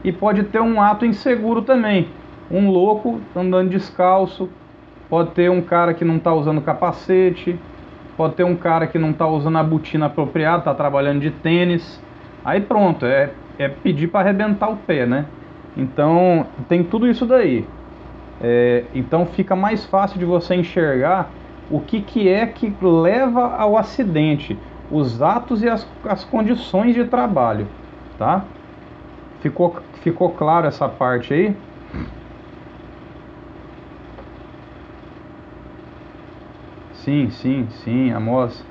E 0.03 0.11
pode 0.11 0.43
ter 0.43 0.61
um 0.61 0.81
ato 0.81 1.05
inseguro 1.05 1.61
também, 1.61 2.07
um 2.49 2.69
louco 2.69 3.19
andando 3.35 3.69
descalço, 3.69 4.49
pode 5.09 5.31
ter 5.31 5.49
um 5.49 5.61
cara 5.61 5.93
que 5.93 6.05
não 6.05 6.17
está 6.17 6.33
usando 6.33 6.61
capacete, 6.61 7.59
pode 8.17 8.33
ter 8.33 8.43
um 8.43 8.55
cara 8.55 8.87
que 8.87 8.97
não 8.97 9.11
está 9.11 9.27
usando 9.27 9.57
a 9.57 9.63
botina 9.63 10.07
apropriada, 10.07 10.59
está 10.59 10.73
trabalhando 10.73 11.21
de 11.21 11.29
tênis. 11.29 12.01
Aí 12.43 12.59
pronto, 12.59 13.05
é, 13.05 13.31
é 13.59 13.69
pedir 13.69 14.07
para 14.07 14.21
arrebentar 14.21 14.69
o 14.69 14.75
pé, 14.75 15.05
né? 15.05 15.25
Então 15.77 16.47
tem 16.67 16.83
tudo 16.83 17.07
isso 17.07 17.25
daí. 17.25 17.65
É, 18.41 18.85
então 18.93 19.25
fica 19.27 19.55
mais 19.55 19.85
fácil 19.85 20.19
de 20.19 20.25
você 20.25 20.55
enxergar 20.55 21.29
o 21.69 21.79
que, 21.79 22.01
que 22.01 22.27
é 22.27 22.45
que 22.47 22.73
leva 22.81 23.55
ao 23.55 23.77
acidente, 23.77 24.57
os 24.89 25.21
atos 25.21 25.61
e 25.61 25.69
as, 25.69 25.87
as 26.05 26.23
condições 26.23 26.95
de 26.95 27.03
trabalho, 27.05 27.67
tá? 28.17 28.45
Ficou, 29.41 29.75
ficou 30.01 30.31
claro 30.31 30.65
essa 30.65 30.87
parte 30.87 31.33
aí? 31.33 31.55
Sim, 37.07 37.29
sim, 37.29 37.67
sim, 37.85 38.11
Amos. 38.11 38.61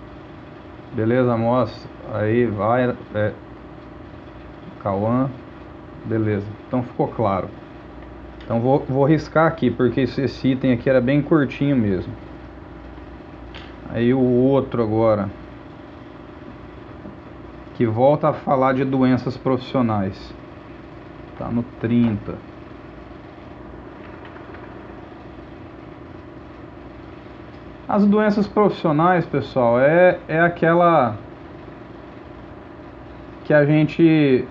Beleza, 0.93 1.33
Amos. 1.33 1.89
Aí 2.13 2.45
vai. 2.45 2.95
É, 3.15 3.33
Cauã. 4.83 5.31
Beleza. 6.05 6.45
Então 6.69 6.83
ficou 6.83 7.09
claro. 7.09 7.49
Então 8.45 8.61
vou, 8.61 8.81
vou 8.81 9.07
riscar 9.07 9.47
aqui, 9.47 9.71
porque 9.71 10.03
esse, 10.03 10.21
esse 10.21 10.49
item 10.49 10.75
aqui 10.75 10.91
era 10.91 11.01
bem 11.01 11.23
curtinho 11.23 11.75
mesmo. 11.75 12.13
Aí 13.89 14.13
o 14.13 14.21
outro 14.21 14.83
agora. 14.83 15.31
Que 17.75 17.87
volta 17.87 18.29
a 18.29 18.33
falar 18.35 18.75
de 18.75 18.85
doenças 18.85 19.39
profissionais. 19.39 20.35
Tá 21.39 21.49
no 21.49 21.63
30. 21.81 22.35
As 27.89 28.05
doenças 28.05 28.49
profissionais, 28.49 29.25
pessoal, 29.27 29.79
é, 29.79 30.19
é 30.27 30.41
aquela 30.41 31.15
que 33.45 33.55
a 33.55 33.65
gente 33.65 34.45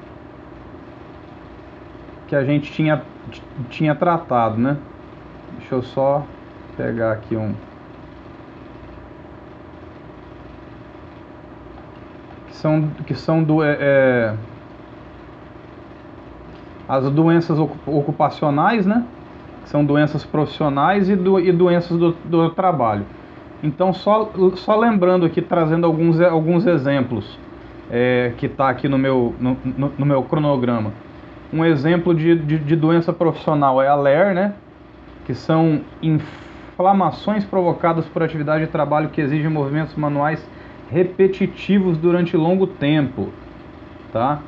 que 2.28 2.36
a 2.36 2.46
gente 2.46 2.72
tinha, 2.72 3.04
tinha 3.70 3.94
tratado, 3.94 4.58
né? 4.58 4.78
Deixa 5.58 5.76
eu 5.76 5.84
só 5.84 6.26
pegar 6.78 7.12
aqui 7.12 7.36
um 7.36 7.54
que 12.48 12.56
são 12.56 12.90
que 13.06 13.16
são 13.16 13.44
do 13.44 13.62
é, 13.62 13.78
é, 13.78 14.36
as 16.88 17.12
doenças 17.12 17.60
ocupacionais, 17.60 18.86
né? 18.86 19.06
São 19.66 19.84
doenças 19.84 20.24
profissionais 20.24 21.10
e, 21.10 21.18
do, 21.18 21.38
e 21.38 21.52
doenças 21.52 21.98
do, 21.98 22.14
do 22.24 22.50
trabalho. 22.52 23.06
Então, 23.66 23.92
só, 23.92 24.32
só 24.58 24.76
lembrando 24.76 25.26
aqui, 25.26 25.42
trazendo 25.42 25.88
alguns, 25.88 26.22
alguns 26.22 26.68
exemplos 26.68 27.40
é, 27.90 28.32
que 28.38 28.46
está 28.46 28.70
aqui 28.70 28.88
no 28.88 28.96
meu, 28.96 29.34
no, 29.40 29.58
no, 29.66 29.92
no, 29.98 30.06
meu 30.06 30.22
cronograma. 30.22 30.94
Um 31.52 31.66
exemplo 31.66 32.14
de, 32.14 32.36
de, 32.36 32.60
de, 32.60 32.76
doença 32.76 33.12
profissional 33.12 33.82
é 33.82 33.88
a 33.88 33.96
LER, 33.96 34.36
né? 34.36 34.54
Que 35.26 35.34
são 35.34 35.82
inflamações 36.00 37.44
provocadas 37.44 38.06
por 38.06 38.22
atividade 38.22 38.66
de 38.66 38.72
trabalho 38.72 39.10
que 39.10 39.20
exigem 39.20 39.50
movimentos 39.50 39.96
manuais 39.96 40.48
repetitivos 40.92 41.98
durante 41.98 42.38
longo 42.38 42.68
tempo, 42.68 43.30
tá? 44.14 44.42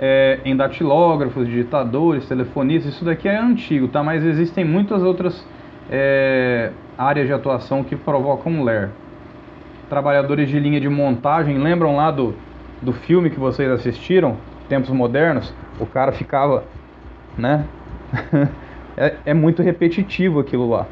É, 0.00 0.40
em 0.42 0.56
datilógrafos, 0.56 1.46
digitadores, 1.46 2.26
telefonistas, 2.26 2.94
isso 2.94 3.04
daqui 3.04 3.28
é 3.28 3.38
antigo, 3.38 3.88
tá? 3.88 4.02
Mas 4.02 4.24
existem 4.24 4.64
muitas 4.64 5.02
outras 5.02 5.46
é, 5.90 6.72
áreas 6.96 7.26
de 7.26 7.32
atuação 7.32 7.82
que 7.82 7.96
provocam 7.96 8.62
LER. 8.62 8.90
Trabalhadores 9.88 10.48
de 10.48 10.58
linha 10.58 10.80
de 10.80 10.88
montagem, 10.88 11.58
lembram 11.58 11.96
lá 11.96 12.10
do, 12.10 12.34
do 12.80 12.92
filme 12.92 13.30
que 13.30 13.38
vocês 13.38 13.70
assistiram, 13.70 14.36
Tempos 14.68 14.90
Modernos? 14.90 15.52
O 15.78 15.86
cara 15.86 16.12
ficava, 16.12 16.64
né? 17.36 17.64
é, 18.96 19.14
é 19.26 19.34
muito 19.34 19.62
repetitivo 19.62 20.40
aquilo 20.40 20.68
lá. 20.68 20.86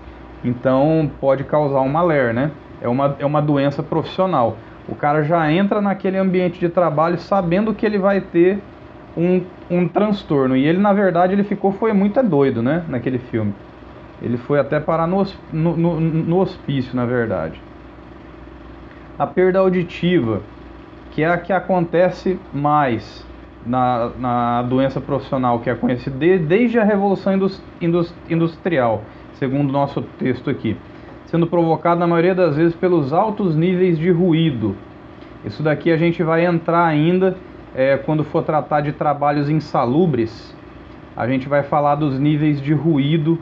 Então 0.44 1.10
pode 1.20 1.44
causar 1.44 1.80
uma 1.80 2.02
LER, 2.02 2.34
né? 2.34 2.50
É 2.80 2.88
uma, 2.88 3.16
é 3.18 3.24
uma 3.24 3.40
doença 3.40 3.82
profissional. 3.82 4.56
O 4.88 4.94
cara 4.94 5.22
já 5.22 5.50
entra 5.50 5.80
naquele 5.80 6.18
ambiente 6.18 6.58
de 6.58 6.68
trabalho 6.68 7.16
sabendo 7.18 7.72
que 7.72 7.86
ele 7.86 7.98
vai 7.98 8.20
ter 8.20 8.58
um, 9.16 9.42
um 9.70 9.86
transtorno. 9.86 10.56
E 10.56 10.66
ele, 10.66 10.78
na 10.78 10.92
verdade, 10.92 11.32
ele 11.32 11.44
ficou, 11.44 11.72
foi 11.72 11.92
muito 11.92 12.20
doido, 12.22 12.62
né? 12.62 12.84
Naquele 12.88 13.18
filme. 13.18 13.54
Ele 14.22 14.38
foi 14.38 14.58
até 14.60 14.78
parar 14.78 15.06
no, 15.06 15.26
no, 15.52 15.76
no, 15.76 16.00
no 16.00 16.38
hospício, 16.38 16.94
na 16.94 17.04
verdade. 17.04 17.60
A 19.18 19.26
perda 19.26 19.58
auditiva, 19.58 20.40
que 21.10 21.22
é 21.22 21.28
a 21.28 21.36
que 21.36 21.52
acontece 21.52 22.38
mais 22.52 23.26
na, 23.66 24.10
na 24.18 24.62
doença 24.62 25.00
profissional, 25.00 25.58
que 25.60 25.68
é 25.68 25.74
conhecida 25.74 26.16
de, 26.16 26.38
desde 26.38 26.78
a 26.78 26.84
Revolução 26.84 27.32
Industrial, 28.30 29.02
segundo 29.34 29.68
o 29.68 29.72
nosso 29.72 30.00
texto 30.18 30.48
aqui 30.48 30.76
sendo 31.32 31.46
provocado 31.46 31.98
na 31.98 32.06
maioria 32.06 32.34
das 32.34 32.56
vezes 32.56 32.74
pelos 32.74 33.10
altos 33.10 33.56
níveis 33.56 33.98
de 33.98 34.10
ruído. 34.10 34.76
Isso 35.42 35.62
daqui 35.62 35.90
a 35.90 35.96
gente 35.96 36.22
vai 36.22 36.44
entrar 36.44 36.84
ainda 36.84 37.38
é, 37.74 37.96
quando 37.96 38.22
for 38.22 38.42
tratar 38.42 38.82
de 38.82 38.92
trabalhos 38.92 39.48
insalubres. 39.48 40.54
A 41.16 41.26
gente 41.26 41.48
vai 41.48 41.62
falar 41.62 41.94
dos 41.94 42.18
níveis 42.18 42.60
de 42.60 42.74
ruído 42.74 43.38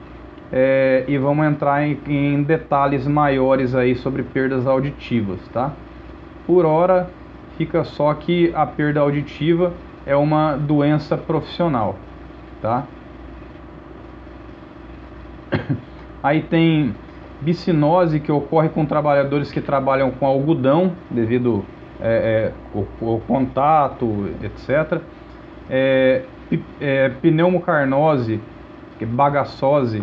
é, 0.52 1.04
e 1.06 1.16
vamos 1.16 1.46
entrar 1.46 1.86
em, 1.86 1.98
em, 2.06 2.42
detalhes 2.42 3.06
maiores 3.06 3.74
aí 3.74 3.94
sobre 3.94 4.22
perdas 4.22 4.66
auditivas, 4.66 5.38
tá? 5.52 5.72
Por 6.46 6.66
hora, 6.66 7.08
fica 7.56 7.84
só 7.84 8.12
que 8.14 8.52
a 8.54 8.66
perda 8.66 9.00
auditiva 9.00 9.72
é 10.04 10.16
uma 10.16 10.56
doença 10.56 11.16
profissional, 11.16 11.96
tá? 12.60 12.84
Aí 16.22 16.42
tem 16.42 16.94
bicinose 17.40 18.20
que 18.20 18.30
ocorre 18.30 18.68
com 18.68 18.84
trabalhadores 18.84 19.50
que 19.50 19.60
trabalham 19.60 20.10
com 20.10 20.26
algodão 20.26 20.92
devido 21.10 21.64
é, 22.00 22.52
é, 22.74 22.78
ao, 23.06 23.20
contato, 23.20 24.28
etc. 24.42 25.00
É, 25.68 26.22
é, 26.80 27.08
pneumocarnose, 27.20 28.40
é 29.00 29.06
bagaçose, 29.06 30.02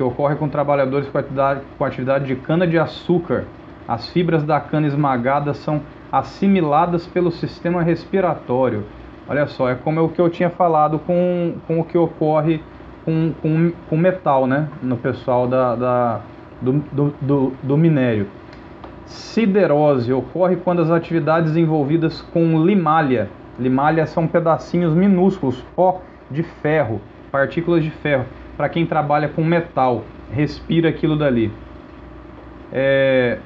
que 0.00 0.04
ocorre 0.04 0.34
com 0.36 0.48
trabalhadores 0.48 1.06
com 1.10 1.18
atividade, 1.18 1.60
com 1.76 1.84
atividade 1.84 2.24
de 2.24 2.34
cana-de-açúcar. 2.34 3.44
As 3.86 4.08
fibras 4.08 4.42
da 4.42 4.58
cana 4.58 4.86
esmagada 4.86 5.52
são 5.52 5.82
assimiladas 6.10 7.06
pelo 7.06 7.30
sistema 7.30 7.82
respiratório. 7.82 8.84
Olha 9.28 9.46
só, 9.46 9.68
é 9.68 9.74
como 9.74 10.00
é 10.00 10.02
o 10.02 10.08
que 10.08 10.18
eu 10.18 10.30
tinha 10.30 10.48
falado 10.48 10.98
com, 11.00 11.56
com 11.66 11.80
o 11.80 11.84
que 11.84 11.98
ocorre 11.98 12.62
com, 13.04 13.34
com, 13.42 13.72
com 13.90 13.96
metal, 13.98 14.46
né? 14.46 14.68
No 14.82 14.96
pessoal 14.96 15.46
da, 15.46 15.76
da 15.76 16.20
do, 16.62 16.72
do, 16.90 17.14
do, 17.20 17.52
do 17.62 17.76
minério. 17.76 18.26
Siderose 19.04 20.10
ocorre 20.14 20.56
quando 20.56 20.80
as 20.80 20.90
atividades 20.90 21.58
envolvidas 21.58 22.22
com 22.32 22.64
limalha, 22.64 23.28
limalha 23.58 24.06
são 24.06 24.26
pedacinhos 24.26 24.94
minúsculos, 24.94 25.62
pó 25.76 26.00
de 26.30 26.42
ferro, 26.42 27.02
partículas 27.30 27.84
de 27.84 27.90
ferro, 27.90 28.24
para 28.60 28.68
quem 28.68 28.84
trabalha 28.84 29.26
com 29.26 29.42
metal, 29.42 30.04
respira 30.30 30.90
aquilo 30.90 31.16
dali. 31.16 31.50
É, 32.70 33.38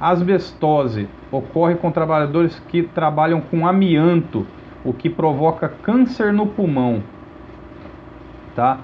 asbestose 0.00 1.08
ocorre 1.32 1.74
com 1.74 1.90
trabalhadores 1.90 2.60
que 2.68 2.84
trabalham 2.84 3.40
com 3.40 3.66
amianto, 3.66 4.46
o 4.84 4.92
que 4.92 5.10
provoca 5.10 5.68
câncer 5.68 6.32
no 6.32 6.46
pulmão. 6.46 7.02
Tá? 8.54 8.78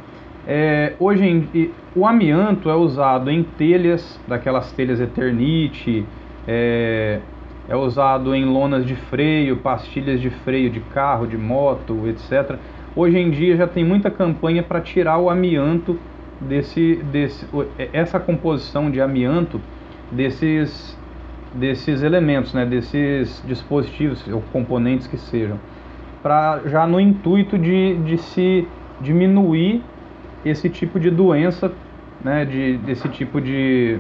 É, 0.45 0.95
hoje 0.99 1.25
em, 1.25 1.71
o 1.95 2.05
amianto 2.05 2.69
é 2.69 2.75
usado 2.75 3.31
em 3.31 3.45
telhas, 3.45 4.21
daquelas 4.27 4.73
telhas 4.73 5.01
Eternite, 5.01 6.05
é, 6.49 7.21
é 7.69 7.77
usado 7.77 8.35
em 8.35 8.45
lonas 8.45 8.85
de 8.85 8.97
freio, 8.97 9.59
pastilhas 9.59 10.21
de 10.21 10.31
freio 10.31 10.69
de 10.69 10.81
carro, 10.81 11.29
de 11.29 11.39
moto, 11.39 12.09
etc. 12.09 12.59
Hoje 12.95 13.19
em 13.19 13.31
dia 13.31 13.57
já 13.57 13.69
tem 13.69 13.85
muita 13.85 14.11
campanha 14.11 14.63
para 14.63 14.81
tirar 14.81 15.19
o 15.19 15.31
amianto 15.31 15.99
desse, 16.41 16.97
desse, 17.13 17.47
é, 17.79 17.89
essa 17.93 18.19
composição 18.19 18.91
de 18.91 19.01
amianto 19.01 19.61
desses, 20.11 20.99
desses 21.55 22.03
elementos, 22.03 22.53
né, 22.53 22.67
desses 22.67 23.43
dispositivos 23.47 24.27
ou 24.29 24.43
componentes 24.53 25.07
que 25.07 25.17
sejam, 25.17 25.59
para 26.23 26.63
já 26.67 26.87
no 26.87 26.99
intuito 26.99 27.57
de, 27.57 27.97
de 27.99 28.19
se 28.19 28.67
diminuir 29.01 29.83
esse 30.45 30.69
tipo 30.69 30.99
de 30.99 31.11
doença, 31.11 31.73
né, 32.25 32.45
de, 32.45 32.77
desse 32.79 33.09
tipo 33.09 33.41
de, 33.41 33.99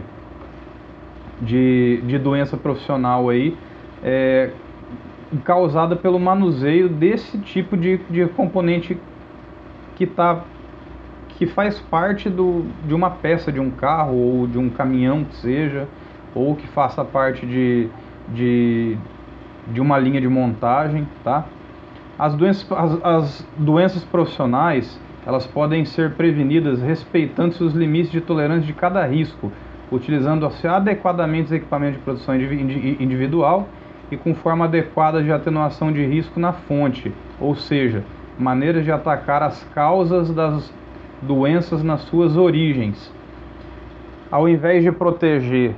de, 1.40 2.02
de 2.06 2.18
doença 2.18 2.56
profissional 2.56 3.28
aí, 3.28 3.56
é, 4.02 4.50
causada 5.38 5.94
pelo 5.96 6.18
manuseio 6.18 6.88
desse 6.88 7.38
tipo 7.38 7.76
de, 7.76 7.98
de 8.10 8.26
componente 8.26 8.98
que 9.96 10.06
tá 10.06 10.42
que 11.40 11.46
faz 11.46 11.78
parte 11.78 12.28
do, 12.28 12.66
de 12.86 12.94
uma 12.94 13.08
peça 13.08 13.50
de 13.50 13.58
um 13.58 13.70
carro 13.70 14.14
ou 14.14 14.46
de 14.46 14.58
um 14.58 14.68
caminhão 14.68 15.24
que 15.24 15.34
seja, 15.36 15.88
ou 16.34 16.54
que 16.54 16.66
faça 16.66 17.02
parte 17.02 17.46
de, 17.46 17.88
de, 18.28 18.94
de 19.68 19.80
uma 19.80 19.98
linha 19.98 20.20
de 20.20 20.28
montagem, 20.28 21.08
tá? 21.24 21.46
As 22.18 22.34
doenças, 22.34 22.70
as, 22.70 23.02
as 23.02 23.48
doenças 23.56 24.04
profissionais, 24.04 25.00
elas 25.26 25.46
podem 25.46 25.86
ser 25.86 26.12
prevenidas 26.12 26.82
respeitando 26.82 27.54
os 27.64 27.72
limites 27.72 28.12
de 28.12 28.20
tolerância 28.20 28.66
de 28.66 28.74
cada 28.74 29.02
risco, 29.06 29.50
utilizando 29.90 30.46
adequadamente 30.64 31.46
os 31.46 31.52
equipamentos 31.52 31.96
de 31.96 32.04
produção 32.04 32.34
individual 32.36 33.66
e 34.10 34.16
com 34.16 34.34
forma 34.34 34.64
adequada 34.64 35.22
de 35.22 35.30
atenuação 35.30 35.92
de 35.92 36.04
risco 36.04 36.38
na 36.40 36.52
fonte, 36.52 37.12
ou 37.40 37.54
seja, 37.54 38.04
maneiras 38.38 38.84
de 38.84 38.90
atacar 38.90 39.42
as 39.42 39.62
causas 39.74 40.32
das 40.32 40.72
doenças 41.22 41.82
nas 41.82 42.00
suas 42.02 42.36
origens. 42.36 43.12
Ao 44.30 44.48
invés 44.48 44.82
de 44.82 44.90
proteger 44.90 45.74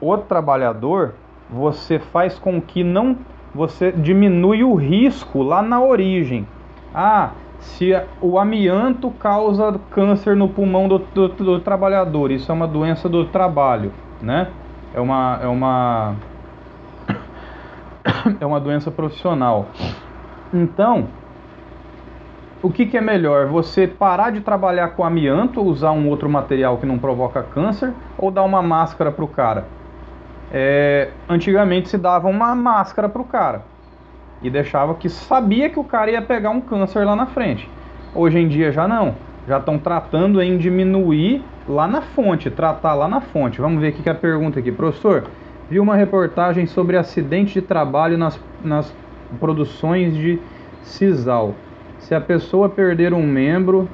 o 0.00 0.16
trabalhador, 0.16 1.14
você 1.50 1.98
faz 1.98 2.38
com 2.38 2.60
que 2.60 2.84
não 2.84 3.16
você 3.54 3.90
diminui 3.90 4.62
o 4.62 4.74
risco 4.74 5.42
lá 5.42 5.62
na 5.62 5.82
origem. 5.82 6.46
Ah, 6.94 7.30
se 7.58 7.92
o 8.20 8.38
amianto 8.38 9.10
causa 9.12 9.80
câncer 9.90 10.36
no 10.36 10.48
pulmão 10.48 10.88
do, 10.88 10.98
do, 10.98 11.28
do, 11.28 11.60
trabalhador. 11.60 12.30
Isso 12.30 12.50
é 12.50 12.54
uma 12.54 12.66
doença 12.66 13.08
do 13.08 13.24
trabalho, 13.24 13.92
né? 14.22 14.48
É 14.94 15.00
uma, 15.00 15.38
é 15.42 15.46
uma, 15.46 16.14
é 18.40 18.46
uma 18.46 18.60
doença 18.60 18.90
profissional. 18.90 19.68
Então, 20.52 21.08
o 22.62 22.70
que, 22.70 22.86
que 22.86 22.96
é 22.96 23.00
melhor? 23.00 23.46
Você 23.46 23.86
parar 23.86 24.30
de 24.30 24.40
trabalhar 24.40 24.88
com 24.88 25.04
amianto, 25.04 25.62
usar 25.62 25.92
um 25.92 26.08
outro 26.08 26.28
material 26.28 26.78
que 26.78 26.86
não 26.86 26.98
provoca 26.98 27.42
câncer, 27.42 27.92
ou 28.16 28.30
dar 28.30 28.42
uma 28.42 28.62
máscara 28.62 29.12
para 29.12 29.24
o 29.24 29.28
cara? 29.28 29.64
É, 30.50 31.10
antigamente 31.28 31.88
se 31.88 31.98
dava 31.98 32.26
uma 32.26 32.54
máscara 32.54 33.08
para 33.08 33.20
o 33.20 33.24
cara 33.24 33.62
e 34.42 34.48
deixava 34.48 34.94
que 34.94 35.08
sabia 35.08 35.68
que 35.68 35.78
o 35.78 35.84
cara 35.84 36.10
ia 36.10 36.22
pegar 36.22 36.50
um 36.50 36.60
câncer 36.60 37.04
lá 37.04 37.14
na 37.14 37.26
frente. 37.26 37.68
Hoje 38.14 38.38
em 38.38 38.48
dia 38.48 38.72
já 38.72 38.88
não. 38.88 39.14
Já 39.46 39.58
estão 39.58 39.78
tratando 39.78 40.42
em 40.42 40.58
diminuir 40.58 41.42
lá 41.68 41.86
na 41.86 42.02
fonte, 42.02 42.50
tratar 42.50 42.94
lá 42.94 43.08
na 43.08 43.20
fonte. 43.20 43.60
Vamos 43.60 43.80
ver 43.80 43.90
o 43.90 43.92
que 43.92 44.08
é 44.08 44.12
a 44.12 44.14
pergunta 44.14 44.58
aqui. 44.58 44.70
Professor, 44.70 45.24
vi 45.70 45.78
uma 45.78 45.96
reportagem 45.96 46.66
sobre 46.66 46.96
acidente 46.96 47.54
de 47.54 47.62
trabalho 47.62 48.16
nas, 48.16 48.40
nas 48.64 48.94
produções 49.38 50.16
de 50.16 50.38
sisal. 50.82 51.54
Se 51.98 52.14
a 52.14 52.20
pessoa 52.20 52.68
perder 52.68 53.12
um 53.12 53.26
membro 53.26 53.88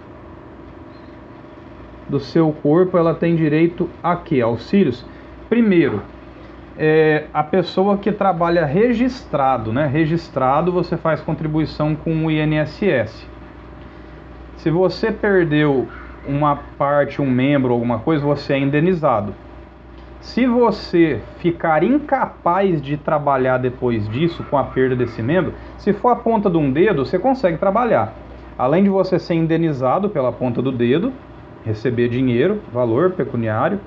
do 2.09 2.21
seu 2.21 2.53
corpo, 2.53 2.97
ela 2.97 3.15
tem 3.15 3.35
direito 3.35 3.89
a 4.03 4.15
quê? 4.15 4.41
Auxílios? 4.41 5.05
Primeiro, 5.49 6.03
é, 6.79 7.25
a 7.33 7.43
pessoa 7.43 7.97
que 7.99 8.13
trabalha 8.13 8.65
registrado, 8.65 9.73
né? 9.73 9.87
Registrado, 9.87 10.71
você 10.71 10.97
faz 10.97 11.21
contribuição 11.21 11.95
com 11.95 12.27
o 12.27 12.31
INSS. 12.31 13.27
Se 14.57 14.71
você 14.71 15.11
perdeu 15.11 15.89
uma 16.27 16.57
parte, 16.79 17.21
um 17.21 17.31
membro, 17.31 17.73
alguma 17.73 17.99
coisa, 17.99 18.25
você 18.25 18.55
é 18.55 18.59
indenizado. 18.59 19.35
Se 20.25 20.47
você 20.47 21.21
ficar 21.39 21.85
incapaz 21.85 22.81
de 22.81 22.97
trabalhar 22.97 23.59
depois 23.59 24.09
disso, 24.09 24.43
com 24.51 24.57
a 24.57 24.65
perda 24.65 24.97
desse 24.97 25.23
membro, 25.23 25.53
se 25.77 25.93
for 25.93 26.09
a 26.09 26.17
ponta 26.17 26.49
de 26.51 26.57
um 26.57 26.73
dedo, 26.73 27.05
você 27.05 27.19
consegue 27.19 27.59
trabalhar. 27.59 28.15
Além 28.59 28.83
de 28.83 28.89
você 28.89 29.19
ser 29.19 29.35
indenizado 29.35 30.09
pela 30.09 30.33
ponta 30.33 30.63
do 30.63 30.73
dedo, 30.73 31.13
receber 31.65 32.09
dinheiro, 32.09 32.63
valor 32.73 33.13
pecuniário, 33.13 33.79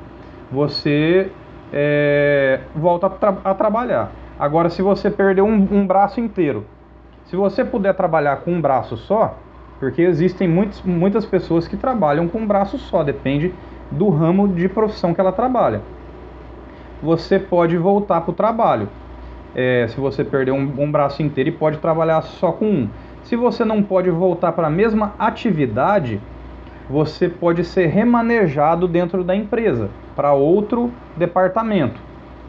você 0.49 1.31
é, 1.73 2.61
volta 2.73 3.07
a, 3.07 3.09
tra 3.09 3.38
a, 3.43 3.53
trabalhar. 3.55 4.11
Agora, 4.39 4.69
se 4.69 4.81
você 4.84 5.09
perder 5.09 5.41
um, 5.41 5.68
um 5.72 5.88
braço 5.88 6.22
inteiro, 6.22 6.65
se 7.26 7.35
você 7.35 7.65
puder 7.65 7.95
trabalhar 7.95 8.38
com 8.38 8.53
um 8.53 8.61
braço 8.61 8.95
só, 8.95 9.38
porque 9.80 10.03
existem 10.03 10.47
muitos, 10.47 10.84
muitas 10.84 11.26
pessoas 11.26 11.68
que 11.68 11.76
trabalham 11.76 12.27
com 12.27 12.38
um 12.38 12.47
braço 12.47 12.77
só, 12.77 13.03
depende 13.03 13.53
do 13.91 14.07
ramo 14.09 14.47
de 14.47 14.69
profissão 14.69 15.15
que 15.15 15.19
ela 15.19 15.31
trabalha 15.31 15.81
você 17.02 17.38
pode 17.38 17.78
voltar 17.78 18.22
para 18.22 18.32
o 18.32 18.34
trabalho. 18.34 18.90
É, 19.56 19.88
se 19.88 19.99
você 19.99 20.24
perder 20.24 20.52
um, 20.52 20.74
um 20.78 20.91
braço 20.91 21.22
inteiro 21.24 21.49
e 21.49 21.53
pode 21.53 21.78
trabalhar 21.78 22.22
só 22.22 22.52
com 22.52 22.65
um. 22.65 22.90
Se 23.24 23.36
você 23.36 23.65
não 23.65 23.82
pode 23.84 24.10
voltar 24.10 24.52
para 24.52 24.68
a 24.68 24.69
mesma 24.69 25.14
atividade, 25.18 26.19
você 26.90 27.28
pode 27.28 27.64
ser 27.64 27.88
remanejado 27.88 28.88
dentro 28.88 29.24
da 29.24 29.36
empresa 29.36 29.90
para 30.15 30.34
outro 30.34 30.91
departamento, 31.15 31.99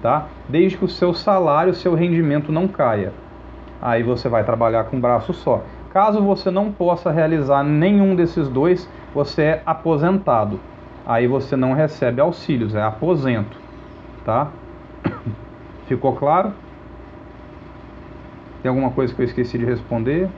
tá? 0.01 0.27
Desde 0.49 0.77
que 0.77 0.85
o 0.85 0.89
seu 0.89 1.13
salário, 1.13 1.73
o 1.73 1.77
seu 1.77 1.95
rendimento 1.95 2.53
não 2.53 2.69
caia. 2.69 3.13
Aí 3.81 4.03
você 4.03 4.29
vai 4.29 4.45
trabalhar 4.45 4.85
com 4.85 4.97
um 4.97 5.01
braço 5.01 5.33
só. 5.33 5.63
Caso 5.93 6.23
você 6.23 6.51
não 6.51 6.71
possa 6.71 7.11
realizar 7.11 7.65
nenhum 7.65 8.15
desses 8.15 8.49
dois, 8.49 8.89
você 9.15 9.43
é 9.43 9.63
aposentado. 9.67 10.61
Aí 11.07 11.27
você 11.27 11.57
não 11.57 11.73
recebe 11.73 12.21
auxílios, 12.21 12.75
é 12.75 12.83
aposento 12.83 13.68
tá? 14.29 14.53
Ficou 15.89 16.15
claro? 16.15 16.53
Tem 18.63 18.69
alguma 18.69 18.91
coisa 18.91 19.15
que 19.15 19.23
eu 19.23 19.25
esqueci 19.25 19.57
de 19.57 19.65
responder? 19.65 20.29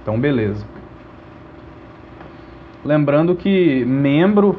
Então, 0.00 0.20
beleza. 0.20 0.64
Lembrando 2.84 3.34
que 3.34 3.84
membro 3.84 4.56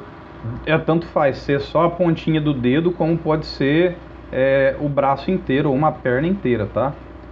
é 0.65 0.77
tanto 0.77 1.07
faz 1.07 1.37
ser 1.37 1.61
só 1.61 1.85
a 1.85 1.89
pontinha 1.89 2.41
do 2.41 2.53
dedo, 2.53 2.91
como 2.91 3.17
pode 3.17 3.45
ser 3.45 3.95
é, 4.29 4.75
o 4.81 4.89
braço 4.89 5.31
inteiro 5.31 5.69
ou 5.69 5.75
uma 5.75 5.93
perna 5.93 6.27
inteira, 6.27 6.65
tá? 6.65 6.91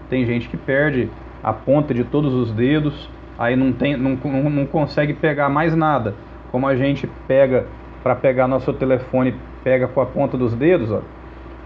Tem 0.10 0.26
gente 0.26 0.48
que 0.48 0.56
perde 0.56 1.10
a 1.44 1.52
ponta 1.52 1.94
de 1.94 2.06
todos 2.06 2.34
os 2.34 2.54
dedos, 2.54 3.10
aí 3.38 3.58
não, 3.58 3.74
tem, 3.74 3.98
não, 3.98 4.16
não, 4.16 4.66
consegue 4.66 5.14
pegar 5.14 5.50
mais 5.50 5.76
nada 5.76 6.16
como 6.52 6.68
a 6.68 6.76
gente 6.76 7.08
pega 7.28 7.66
para 8.04 8.16
pegar 8.16 8.48
nosso 8.48 8.72
telefone, 8.74 9.36
pega 9.64 9.88
com 9.88 10.02
a 10.02 10.06
ponta 10.06 10.38
dos 10.38 10.54
dedos, 10.54 10.92
ó, 10.92 11.02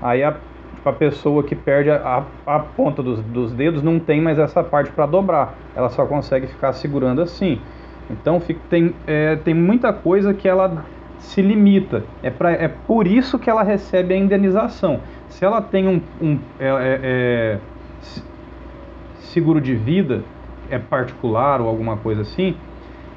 aí 0.01 0.23
a, 0.23 0.35
a 0.83 0.91
pessoa 0.91 1.43
que 1.43 1.55
perde 1.55 1.91
a, 1.91 2.25
a, 2.45 2.55
a 2.55 2.59
ponta 2.59 3.03
dos, 3.03 3.21
dos, 3.21 3.53
dedos 3.53 3.83
não 3.83 3.99
tem 3.99 4.19
mais 4.19 4.39
essa 4.39 4.63
parte 4.63 4.91
para 4.91 5.05
dobrar, 5.05 5.55
ela 5.75 5.89
só 5.89 6.05
consegue 6.05 6.47
ficar 6.47 6.73
segurando 6.73 7.21
assim. 7.21 7.59
Então 8.09 8.39
fica, 8.39 8.59
tem, 8.69 8.93
é, 9.05 9.35
tem 9.37 9.53
muita 9.53 9.93
coisa 9.93 10.33
que 10.33 10.47
ela 10.47 10.83
se 11.19 11.41
limita. 11.41 12.03
É, 12.23 12.29
pra, 12.29 12.51
é 12.51 12.67
por 12.67 13.07
isso 13.07 13.37
que 13.37 13.49
ela 13.49 13.63
recebe 13.63 14.13
a 14.13 14.17
indenização. 14.17 14.99
Se 15.29 15.45
ela 15.45 15.61
tem 15.61 15.87
um, 15.87 16.01
um 16.21 16.39
é, 16.59 16.67
é, 16.67 16.99
é 17.03 17.59
seguro 19.19 19.61
de 19.61 19.75
vida, 19.75 20.23
é 20.69 20.77
particular 20.77 21.61
ou 21.61 21.67
alguma 21.67 21.97
coisa 21.97 22.21
assim, 22.21 22.55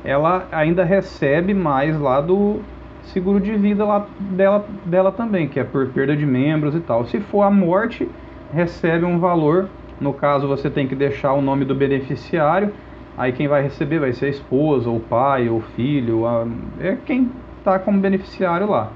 ela 0.04 0.46
ainda 0.52 0.84
recebe 0.84 1.54
mais 1.54 1.98
lá 1.98 2.20
do 2.20 2.60
seguro 3.04 3.40
de 3.40 3.54
vida 3.56 3.84
lá 3.84 4.06
dela, 4.18 4.66
dela 4.84 5.10
também, 5.10 5.48
que 5.48 5.58
é 5.58 5.64
por 5.64 5.88
perda 5.88 6.14
de 6.16 6.26
membros 6.26 6.74
e 6.74 6.80
tal. 6.80 7.06
Se 7.06 7.20
for 7.20 7.42
a 7.42 7.50
morte, 7.50 8.08
recebe 8.52 9.04
um 9.04 9.18
valor. 9.18 9.68
No 10.00 10.12
caso, 10.12 10.46
você 10.46 10.68
tem 10.68 10.86
que 10.86 10.94
deixar 10.94 11.32
o 11.32 11.40
nome 11.40 11.64
do 11.64 11.74
beneficiário. 11.74 12.72
Aí 13.16 13.32
quem 13.32 13.46
vai 13.48 13.62
receber 13.62 13.98
vai 13.98 14.12
ser 14.12 14.26
a 14.26 14.30
esposa, 14.30 14.90
ou 14.90 14.96
o 14.96 15.00
pai, 15.00 15.48
ou 15.48 15.60
filho, 15.60 16.26
a, 16.26 16.46
é 16.80 16.96
quem 17.06 17.30
está 17.58 17.78
como 17.78 17.98
beneficiário 18.00 18.68
lá. 18.68 18.90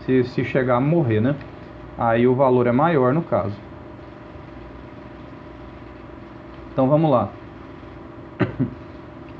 Se, 0.00 0.24
se 0.24 0.44
chegar 0.44 0.76
a 0.76 0.80
morrer, 0.80 1.20
né? 1.20 1.36
Aí 1.96 2.26
o 2.26 2.34
valor 2.34 2.66
é 2.66 2.72
maior 2.72 3.14
no 3.14 3.22
caso. 3.22 3.54
Então 6.72 6.88
vamos 6.88 7.10
lá. 7.10 7.28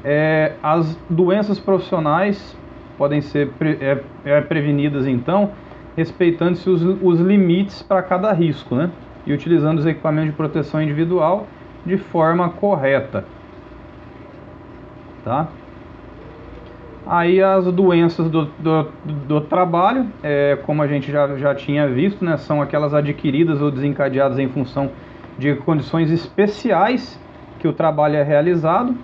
É, 0.04 0.52
as 0.62 0.96
doenças 1.08 1.58
profissionais 1.58 2.56
podem 2.96 3.20
ser 3.20 3.48
pre, 3.52 3.78
é, 3.80 4.02
é, 4.24 4.40
prevenidas 4.40 5.06
então, 5.06 5.52
respeitando-se 5.96 6.68
os, 6.68 6.82
os 6.82 7.20
limites 7.20 7.82
para 7.82 8.02
cada 8.02 8.32
risco, 8.32 8.74
né? 8.74 8.90
E 9.26 9.32
utilizando 9.32 9.78
os 9.78 9.86
equipamentos 9.86 10.30
de 10.30 10.36
proteção 10.36 10.82
individual 10.82 11.46
de 11.84 11.96
forma 11.96 12.48
correta, 12.50 13.24
tá? 15.24 15.48
Aí 17.06 17.42
as 17.42 17.64
doenças 17.72 18.30
do, 18.30 18.44
do, 18.58 18.88
do 19.26 19.40
trabalho, 19.40 20.06
é, 20.22 20.58
como 20.64 20.82
a 20.82 20.86
gente 20.86 21.10
já, 21.10 21.36
já 21.36 21.54
tinha 21.54 21.88
visto, 21.88 22.24
né, 22.24 22.36
são 22.36 22.60
aquelas 22.62 22.94
adquiridas 22.94 23.60
ou 23.60 23.70
desencadeadas 23.70 24.38
em 24.38 24.48
função 24.48 24.90
de 25.38 25.54
condições 25.56 26.10
especiais 26.10 27.18
que 27.58 27.66
o 27.66 27.72
trabalho 27.72 28.16
é 28.16 28.22
realizado, 28.22 28.94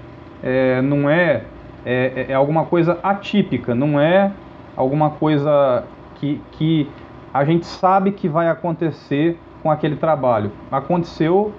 é, 0.46 0.80
não 0.80 1.10
é, 1.10 1.42
é, 1.84 2.26
é 2.28 2.34
alguma 2.34 2.64
coisa 2.66 3.00
atípica, 3.02 3.74
não 3.74 3.98
é 3.98 4.30
alguma 4.76 5.10
coisa 5.10 5.82
que, 6.14 6.40
que 6.52 6.88
a 7.34 7.44
gente 7.44 7.66
sabe 7.66 8.12
que 8.12 8.28
vai 8.28 8.48
acontecer 8.48 9.36
com 9.60 9.72
aquele 9.72 9.96
trabalho. 9.96 10.52
Aconteceu, 10.70 11.52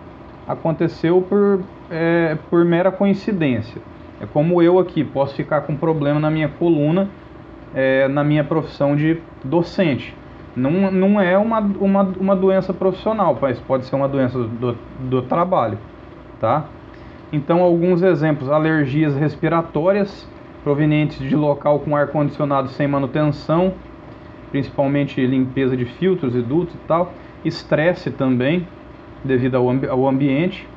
aconteceu 0.48 1.22
por, 1.22 1.62
é, 1.92 2.38
por 2.50 2.64
mera 2.64 2.90
coincidência. 2.90 3.82
É 4.22 4.26
como 4.26 4.62
eu 4.62 4.80
aqui, 4.80 5.04
posso 5.04 5.36
ficar 5.36 5.62
com 5.62 5.76
problema 5.76 6.18
na 6.18 6.32
minha 6.32 6.48
coluna, 6.48 7.10
é, 7.76 8.08
na 8.08 8.24
minha 8.24 8.44
profissão 8.44 8.96
de 8.96 9.22
docente. 9.44 10.16
Não, 10.56 10.90
não 10.90 11.20
é 11.22 11.38
uma, 11.38 11.60
uma, 11.60 12.04
uma 12.04 12.36
doença 12.36 12.74
profissional, 12.74 13.38
mas 13.40 13.60
pode 13.60 13.86
ser 13.86 13.96
uma 13.98 14.08
doença 14.08 14.40
do, 14.40 14.78
do 15.02 15.22
trabalho, 15.24 15.78
tá? 16.40 16.66
Então, 17.32 17.62
alguns 17.62 18.02
exemplos: 18.02 18.50
alergias 18.50 19.16
respiratórias 19.16 20.28
provenientes 20.64 21.20
de 21.20 21.36
local 21.36 21.80
com 21.80 21.96
ar 21.96 22.08
condicionado 22.08 22.70
sem 22.70 22.88
manutenção, 22.88 23.74
principalmente 24.52 25.26
limpeza 25.26 25.76
de 25.76 25.86
filtros 25.86 26.36
e 26.36 26.42
dutos 26.42 26.76
e 26.76 26.80
tal. 26.88 27.14
Estresse 27.44 28.12
também, 28.12 28.68
devido 29.24 29.56
ao, 29.56 29.70
ambi 29.70 29.88
ao 29.88 30.08
ambiente. 30.08 30.68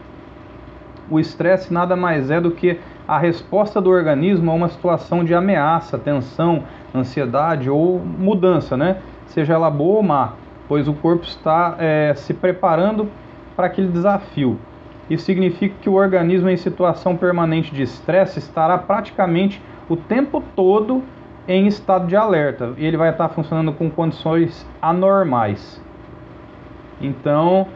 O 1.10 1.18
estresse 1.18 1.72
nada 1.72 1.96
mais 1.96 2.30
é 2.30 2.40
do 2.40 2.52
que 2.52 2.78
a 3.06 3.18
resposta 3.18 3.80
do 3.80 3.90
organismo 3.90 4.50
a 4.50 4.54
uma 4.54 4.68
situação 4.68 5.24
de 5.24 5.34
ameaça, 5.34 5.98
tensão, 5.98 6.62
ansiedade 6.94 7.68
ou 7.68 7.98
mudança, 7.98 8.76
né? 8.76 8.98
Seja 9.26 9.54
ela 9.54 9.70
boa 9.70 9.96
ou 9.96 10.02
má, 10.02 10.34
pois 10.68 10.86
o 10.86 10.94
corpo 10.94 11.24
está 11.24 11.74
é, 11.78 12.14
se 12.14 12.32
preparando 12.32 13.08
para 13.56 13.66
aquele 13.66 13.88
desafio. 13.88 14.56
Isso 15.10 15.24
significa 15.24 15.74
que 15.82 15.90
o 15.90 15.94
organismo 15.94 16.48
em 16.48 16.56
situação 16.56 17.16
permanente 17.16 17.74
de 17.74 17.82
estresse 17.82 18.38
estará 18.38 18.78
praticamente 18.78 19.60
o 19.88 19.96
tempo 19.96 20.40
todo 20.54 21.02
em 21.48 21.66
estado 21.66 22.06
de 22.06 22.14
alerta 22.14 22.72
e 22.78 22.86
ele 22.86 22.96
vai 22.96 23.10
estar 23.10 23.28
funcionando 23.30 23.72
com 23.72 23.90
condições 23.90 24.64
anormais. 24.80 25.82
Então, 27.00 27.66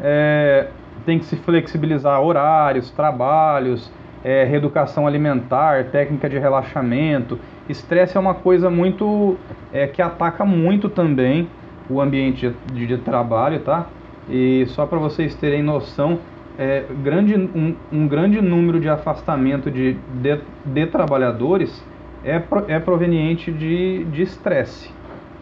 é, 0.00 0.68
tem 1.06 1.20
que 1.20 1.26
se 1.26 1.36
flexibilizar 1.36 2.20
horários, 2.20 2.90
trabalhos, 2.90 3.92
é, 4.24 4.44
reeducação 4.44 5.06
alimentar, 5.06 5.84
técnica 5.84 6.28
de 6.28 6.38
relaxamento. 6.38 7.38
Estresse 7.68 8.16
é 8.16 8.20
uma 8.20 8.34
coisa 8.34 8.68
muito 8.68 9.36
é, 9.72 9.86
que 9.86 10.02
ataca 10.02 10.44
muito 10.44 10.88
também 10.88 11.48
o 11.88 12.00
ambiente 12.00 12.52
de, 12.72 12.86
de 12.86 12.98
trabalho, 12.98 13.60
tá? 13.60 13.86
E 14.28 14.64
só 14.68 14.86
para 14.86 14.98
vocês 14.98 15.34
terem 15.34 15.62
noção, 15.62 16.18
é, 16.60 16.84
grande, 17.02 17.34
um, 17.34 17.74
um, 17.90 18.06
grande 18.06 18.38
número 18.38 18.78
de 18.78 18.86
afastamento 18.86 19.70
de, 19.70 19.94
de, 19.94 20.38
de 20.66 20.86
trabalhadores 20.88 21.82
é, 22.22 22.38
pro, 22.38 22.70
é 22.70 22.78
proveniente 22.78 23.50
de 23.50 24.22
estresse, 24.22 24.92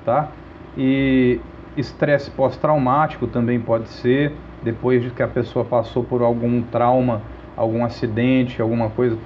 tá? 0.05 0.28
E 0.77 1.40
estresse 1.77 2.31
pós-traumático 2.31 3.27
também 3.27 3.59
pode 3.59 3.89
ser, 3.89 4.32
depois 4.62 5.03
de 5.03 5.11
que 5.11 5.20
a 5.20 5.27
pessoa 5.27 5.65
passou 5.65 6.05
por 6.05 6.23
algum 6.23 6.62
trauma, 6.62 7.20
algum 7.57 7.85
acidente, 7.85 8.62
alguma 8.62 8.89
coisa, 8.89 9.19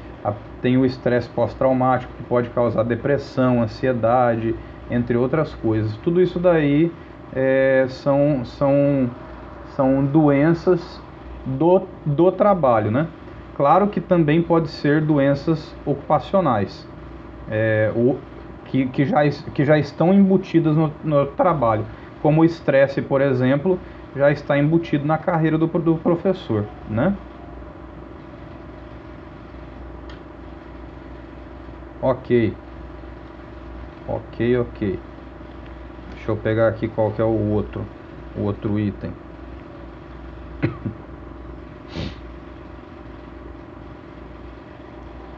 tem 0.62 0.78
o 0.78 0.86
estresse 0.86 1.28
pós-traumático 1.28 2.10
que 2.16 2.22
pode 2.22 2.48
causar 2.50 2.84
depressão, 2.84 3.62
ansiedade, 3.62 4.54
entre 4.90 5.14
outras 5.18 5.54
coisas. 5.56 5.94
Tudo 5.98 6.22
isso 6.22 6.38
daí 6.38 6.90
é, 7.34 7.84
são, 7.88 8.46
são, 8.46 9.10
são 9.76 10.02
doenças 10.06 11.02
do, 11.44 11.86
do 12.04 12.32
trabalho, 12.32 12.90
né? 12.90 13.06
Claro 13.56 13.88
que 13.88 14.00
também 14.00 14.42
pode 14.42 14.68
ser 14.68 15.00
doenças 15.00 15.74
ocupacionais, 15.84 16.86
é, 17.50 17.92
o, 17.94 18.16
que, 18.66 18.86
que, 18.86 19.04
já, 19.04 19.28
que 19.28 19.64
já 19.64 19.78
estão 19.78 20.12
embutidas 20.12 20.74
no, 20.74 20.92
no 21.04 21.26
trabalho, 21.26 21.84
como 22.22 22.40
o 22.40 22.44
estresse, 22.44 23.02
por 23.02 23.20
exemplo, 23.20 23.78
já 24.16 24.30
está 24.30 24.58
embutido 24.58 25.06
na 25.06 25.18
carreira 25.18 25.58
do, 25.58 25.66
do 25.66 25.96
professor, 25.96 26.64
né? 26.88 27.14
Ok. 32.00 32.52
Ok, 34.08 34.56
ok. 34.58 34.98
Deixa 36.14 36.30
eu 36.30 36.36
pegar 36.36 36.68
aqui 36.68 36.88
qual 36.88 37.10
que 37.12 37.20
é 37.20 37.24
o 37.24 37.52
outro, 37.52 37.84
o 38.36 38.42
outro 38.42 38.78
item. 38.78 39.12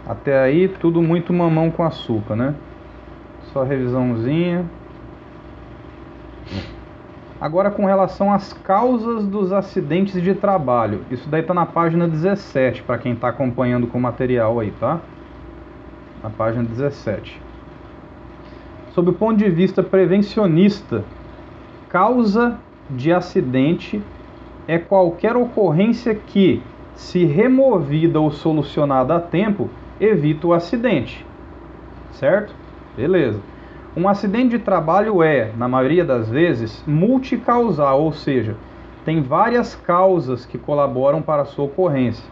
Até 0.06 0.38
aí 0.38 0.68
tudo 0.68 1.00
muito 1.00 1.32
mamão 1.32 1.70
com 1.70 1.82
açúcar, 1.82 2.36
né? 2.36 2.54
Só 3.52 3.62
revisãozinha. 3.62 4.64
Agora 7.40 7.70
com 7.70 7.84
relação 7.84 8.32
às 8.32 8.52
causas 8.52 9.26
dos 9.26 9.52
acidentes 9.52 10.22
de 10.22 10.34
trabalho. 10.34 11.00
Isso 11.10 11.28
daí 11.28 11.42
tá 11.42 11.52
na 11.52 11.66
página 11.66 12.06
17 12.06 12.82
para 12.82 12.98
quem 12.98 13.12
está 13.12 13.28
acompanhando 13.28 13.86
com 13.86 13.98
o 13.98 14.00
material 14.00 14.60
aí, 14.60 14.72
tá? 14.78 15.00
Na 16.22 16.30
página 16.30 16.64
17. 16.64 17.40
Sob 18.92 19.10
o 19.10 19.12
ponto 19.12 19.38
de 19.38 19.50
vista 19.50 19.82
prevencionista, 19.82 21.04
causa 21.88 22.58
de 22.88 23.12
acidente 23.12 24.02
é 24.66 24.78
qualquer 24.78 25.36
ocorrência 25.36 26.14
que, 26.14 26.62
se 26.94 27.24
removida 27.24 28.20
ou 28.20 28.30
solucionada 28.30 29.16
a 29.16 29.20
tempo, 29.20 29.68
evita 30.00 30.46
o 30.46 30.52
acidente. 30.52 31.24
Certo? 32.12 32.54
Beleza. 32.96 33.40
Um 33.96 34.08
acidente 34.08 34.50
de 34.50 34.58
trabalho 34.58 35.22
é, 35.22 35.52
na 35.56 35.68
maioria 35.68 36.04
das 36.04 36.28
vezes, 36.28 36.82
multicausal, 36.86 38.02
ou 38.02 38.12
seja, 38.12 38.56
tem 39.04 39.20
várias 39.22 39.74
causas 39.74 40.46
que 40.46 40.58
colaboram 40.58 41.20
para 41.20 41.42
a 41.42 41.44
sua 41.44 41.66
ocorrência. 41.66 42.24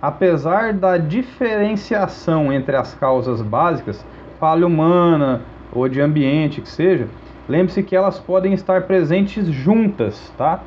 Apesar 0.00 0.72
da 0.72 0.98
diferenciação 0.98 2.52
entre 2.52 2.76
as 2.76 2.92
causas 2.94 3.40
básicas, 3.40 4.04
falha 4.40 4.66
humana 4.66 5.42
ou 5.72 5.88
de 5.88 6.00
ambiente 6.00 6.60
que 6.60 6.68
seja, 6.68 7.06
lembre-se 7.48 7.82
que 7.82 7.94
elas 7.94 8.18
podem 8.18 8.52
estar 8.52 8.82
presentes 8.82 9.46
juntas, 9.46 10.32
tá? 10.36 10.60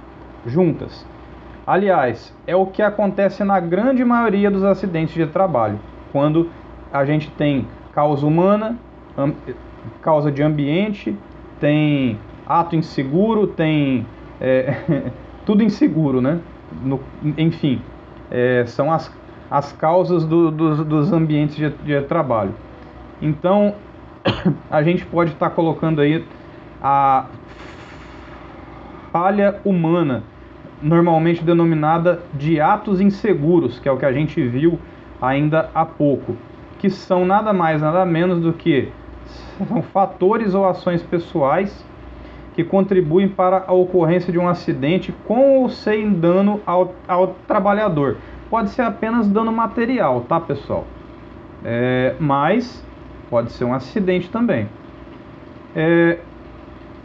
Juntas. 0.46 1.06
Aliás, 1.66 2.34
é 2.46 2.56
o 2.56 2.68
que 2.68 2.82
acontece 2.82 3.44
na 3.44 3.60
grande 3.60 4.06
maioria 4.06 4.52
dos 4.52 4.64
acidentes 4.64 5.16
de 5.16 5.26
trabalho 5.26 5.80
quando 6.12 6.50
a 6.94 7.04
gente 7.04 7.30
tem 7.32 7.68
causa 7.92 8.26
humana, 8.26 8.78
causa 10.02 10.32
de 10.32 10.44
ambiente, 10.44 11.18
tem 11.60 12.18
ato 12.46 12.76
inseguro, 12.76 13.48
tem 13.48 14.06
é, 14.40 15.12
tudo 15.46 15.64
inseguro, 15.64 16.22
né? 16.22 16.40
No, 16.84 17.00
enfim, 17.38 17.82
é, 18.30 18.64
são 18.66 18.92
as, 18.92 19.14
as 19.50 19.72
causas 19.74 20.26
do, 20.26 20.52
do, 20.52 20.86
dos 20.86 21.12
ambientes 21.12 21.56
de, 21.56 21.70
de, 21.70 22.02
trabalho. 22.04 22.54
Então, 23.22 23.76
a 24.70 24.84
gente 24.84 25.06
pode 25.06 25.32
estar 25.32 25.50
tá 25.50 25.56
colocando 25.56 26.02
aí 26.02 26.24
a 26.82 27.26
falha 29.12 29.60
humana, 29.64 30.24
normalmente 30.86 31.44
denominada 31.44 32.22
de 32.36 32.62
atos 32.62 33.02
inseguros, 33.02 33.80
que 33.80 33.90
é 33.90 33.92
o 33.92 33.98
que 33.98 34.06
a 34.06 34.14
gente 34.14 34.40
viu 34.48 34.80
ainda 35.20 35.72
há 35.74 35.84
pouco, 35.84 36.38
que 36.78 36.92
são 36.92 37.26
nada 37.26 37.52
mais 37.52 37.82
nada 37.82 38.06
menos 38.06 38.40
do 38.40 38.54
que 38.54 38.92
são 39.58 39.82
fatores 39.82 40.54
ou 40.54 40.68
ações 40.68 41.02
pessoais 41.02 41.84
que 42.54 42.64
contribuem 42.64 43.28
para 43.28 43.66
a 43.66 43.74
ocorrência 43.74 44.32
de 44.32 44.38
um 44.38 44.48
acidente 44.48 45.12
com 45.26 45.62
ou 45.62 45.70
sem 45.70 46.14
dano 46.14 46.62
ao, 46.68 46.94
ao 47.08 47.36
trabalhador. 47.48 48.18
Pode 48.48 48.70
ser 48.70 48.84
apenas 48.84 49.28
dano 49.28 49.52
material, 49.52 50.22
tá 50.22 50.40
pessoal? 50.40 50.86
É, 51.64 52.16
mas 52.20 52.86
pode 53.28 53.52
ser 53.52 53.66
um 53.66 53.74
acidente 53.74 54.30
também. 54.30 54.70
É, 55.76 56.20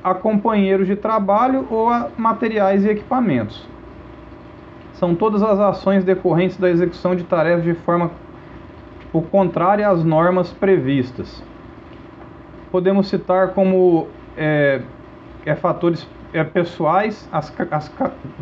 a 0.05 0.13
companheiros 0.13 0.87
de 0.87 0.97
trabalho 0.97 1.67
ou 1.71 1.89
a 1.89 2.11
materiais 2.19 2.85
e 2.85 2.91
equipamentos 2.91 3.70
são 5.01 5.15
todas 5.15 5.43
as 5.43 5.59
ações 5.59 6.05
decorrentes 6.05 6.59
da 6.59 6.69
execução 6.69 7.17
de 7.17 7.25
tarefas 7.25 7.65
de 7.65 7.73
forma 7.73 8.11
tipo, 9.01 9.23
contrária 9.23 9.89
às 9.89 10.05
normas 10.05 10.53
previstas. 10.53 11.43
Podemos 12.71 13.09
citar 13.09 13.49
como 13.55 14.09
é, 14.37 14.83
é 15.47 15.55
fatores 15.55 16.07
é, 16.35 16.45
pessoais, 16.45 17.27
as, 17.33 17.51
as 17.71 17.91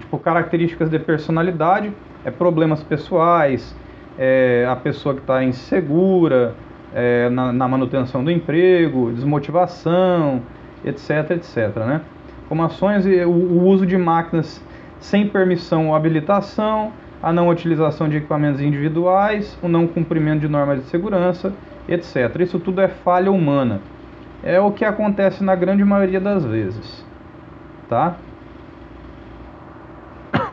tipo, 0.01 0.19
características 0.19 0.91
de 0.91 0.99
personalidade, 0.99 1.93
é, 2.25 2.31
problemas 2.33 2.83
pessoais, 2.83 3.75
é, 4.19 4.67
a 4.69 4.75
pessoa 4.75 5.15
que 5.15 5.21
está 5.21 5.45
insegura 5.45 6.57
é, 6.93 7.31
na, 7.31 7.53
na, 7.53 7.69
manutenção 7.69 8.25
do 8.25 8.33
emprego, 8.33 9.13
desmotivação, 9.13 10.43
etc, 10.85 11.31
etc. 11.31 11.77
Né? 11.87 12.01
Como 12.49 12.65
ações, 12.65 13.07
o, 13.07 13.31
o 13.31 13.65
uso 13.69 13.87
de 13.87 13.97
máquinas 13.97 14.61
sem 15.01 15.29
permissão 15.29 15.89
ou 15.89 15.95
habilitação, 15.95 16.93
a 17.23 17.33
não 17.33 17.49
utilização 17.49 18.09
de 18.09 18.17
equipamentos 18.17 18.61
individuais, 18.61 19.59
o 19.63 19.69
não 19.69 19.87
cumprimento 19.87 20.41
de 20.41 20.49
normas 20.49 20.83
de 20.83 20.87
segurança, 20.89 21.53
etc. 21.89 22.41
Isso 22.41 22.59
tudo 22.59 22.81
é 22.81 22.89
falha 22.89 23.31
humana. 23.31 23.81
É 24.43 24.61
o 24.61 24.71
que 24.71 24.85
acontece 24.85 25.43
na 25.43 25.55
grande 25.55 25.85
maioria 25.85 26.21
das 26.21 26.45
vezes. 26.45 27.05
Tá? 27.89 28.17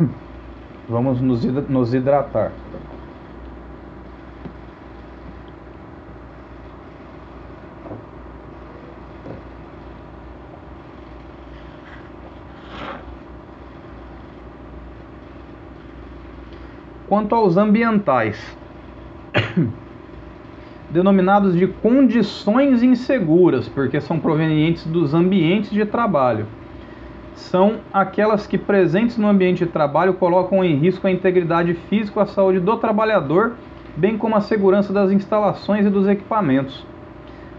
Vamos 0.89 1.21
nos 1.21 1.93
hidratar. 1.93 2.51
Quanto 17.15 17.33
aos 17.33 17.55
ambientais, 17.55 18.57
denominados 20.91 21.55
de 21.55 21.65
condições 21.65 22.83
inseguras, 22.83 23.69
porque 23.69 24.01
são 24.01 24.19
provenientes 24.19 24.85
dos 24.85 25.13
ambientes 25.13 25.69
de 25.71 25.85
trabalho, 25.85 26.45
são 27.33 27.77
aquelas 27.93 28.45
que 28.45 28.57
presentes 28.57 29.17
no 29.17 29.29
ambiente 29.29 29.63
de 29.63 29.71
trabalho 29.71 30.15
colocam 30.15 30.61
em 30.61 30.75
risco 30.75 31.07
a 31.07 31.09
integridade 31.09 31.73
física, 31.87 32.23
a 32.23 32.25
saúde 32.25 32.59
do 32.59 32.75
trabalhador, 32.75 33.53
bem 33.95 34.17
como 34.17 34.35
a 34.35 34.41
segurança 34.41 34.91
das 34.91 35.09
instalações 35.09 35.85
e 35.85 35.89
dos 35.89 36.09
equipamentos. 36.09 36.85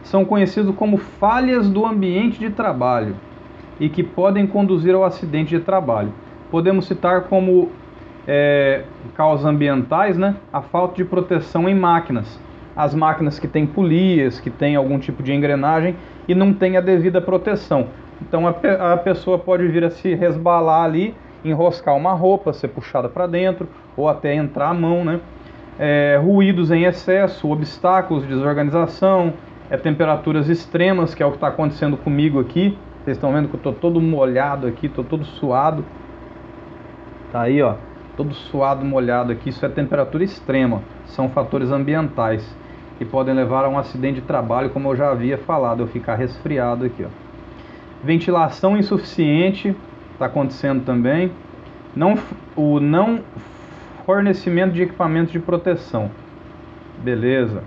São 0.03 0.23
conhecidos 0.23 0.77
como 0.77 0.99
falhas 0.99 1.71
do 1.71 1.87
ambiente 1.87 2.39
de 2.39 2.51
trabalho 2.51 3.17
e 3.81 3.89
que 3.89 4.03
podem 4.03 4.47
conduzir 4.47 4.95
ao 4.95 5.03
acidente 5.03 5.57
de 5.57 5.65
trabalho. 5.65 6.13
Podemos 6.51 6.87
citar 6.87 7.23
como 7.23 7.71
é, 8.27 8.83
causas 9.15 9.47
ambientais, 9.47 10.19
né? 10.19 10.37
A 10.53 10.61
falta 10.61 10.97
de 10.97 11.05
proteção 11.05 11.69
em 11.69 11.75
máquinas. 11.75 12.41
As 12.75 12.95
máquinas 12.95 13.39
que 13.39 13.47
têm 13.47 13.67
polias, 13.67 14.41
que 14.41 14.51
têm 14.51 14.77
algum 14.77 14.99
tipo 14.99 15.23
de 15.23 15.33
engrenagem 15.33 15.97
e 16.29 16.35
não 16.35 16.53
tem 16.53 16.77
a 16.77 16.81
devida 16.81 17.21
proteção. 17.21 17.89
Então 18.21 18.47
a, 18.47 18.53
pe 18.53 18.69
a 18.69 18.97
pessoa 18.97 19.39
pode 19.39 19.67
vir 19.69 19.85
a 19.85 19.91
se 19.91 20.15
resbalar 20.15 20.85
ali, 20.85 21.15
enroscar 21.45 21.95
uma 21.97 22.13
roupa, 22.13 22.53
ser 22.53 22.69
puxada 22.69 23.09
para 23.09 23.27
dentro 23.27 23.69
ou 23.97 24.09
até 24.09 24.35
entrar 24.35 24.71
a 24.71 24.75
mão, 24.75 25.05
né? 25.05 25.21
É, 25.79 26.19
ruídos 26.23 26.71
em 26.71 26.85
excesso, 26.85 27.51
obstáculos, 27.51 28.27
desorganização, 28.27 29.35
é, 29.71 29.77
temperaturas 29.77 30.49
extremas, 30.49 31.15
que 31.15 31.23
é 31.23 31.27
o 31.27 31.31
que 31.31 31.37
está 31.37 31.49
acontecendo 31.49 31.97
comigo 31.97 32.41
aqui. 32.41 32.77
Vocês 33.05 33.17
estão 33.17 33.33
vendo 33.33 33.49
que 33.49 33.55
eu 33.55 33.59
estou 33.59 33.73
todo 33.73 34.01
molhado 34.01 34.67
aqui, 34.67 34.87
estou 34.87 35.05
todo 35.05 35.25
suado. 35.25 35.85
Tá 37.31 37.43
aí, 37.43 37.63
ó 37.63 37.75
todo 38.17 38.35
suado, 38.35 38.85
molhado 38.85 39.33
aqui, 39.33 39.51
isso 39.51 39.65
é 39.65 39.69
temperatura 39.69 40.25
extrema, 40.25 40.83
são 41.07 41.29
fatores 41.29 41.71
ambientais 41.71 42.57
que 42.99 43.05
podem 43.05 43.35
levar 43.35 43.65
a 43.65 43.69
um 43.69 43.79
acidente 43.79 44.21
de 44.21 44.27
trabalho, 44.27 44.71
como 44.71 44.91
eu 44.91 44.97
já 44.97 45.11
havia 45.11 45.37
falado, 45.37 45.83
eu 45.83 45.87
ficar 45.87 46.15
resfriado 46.15 46.85
aqui. 46.85 47.05
Ó. 47.05 47.09
Ventilação 48.03 48.77
insuficiente 48.77 49.77
está 50.13 50.27
acontecendo 50.27 50.85
também. 50.85 51.31
Não, 51.95 52.19
o 52.55 52.81
não 52.81 53.21
fornecimento 54.05 54.73
de 54.73 54.83
equipamentos 54.83 55.33
de 55.33 55.39
proteção. 55.39 56.11
Beleza. 56.99 57.63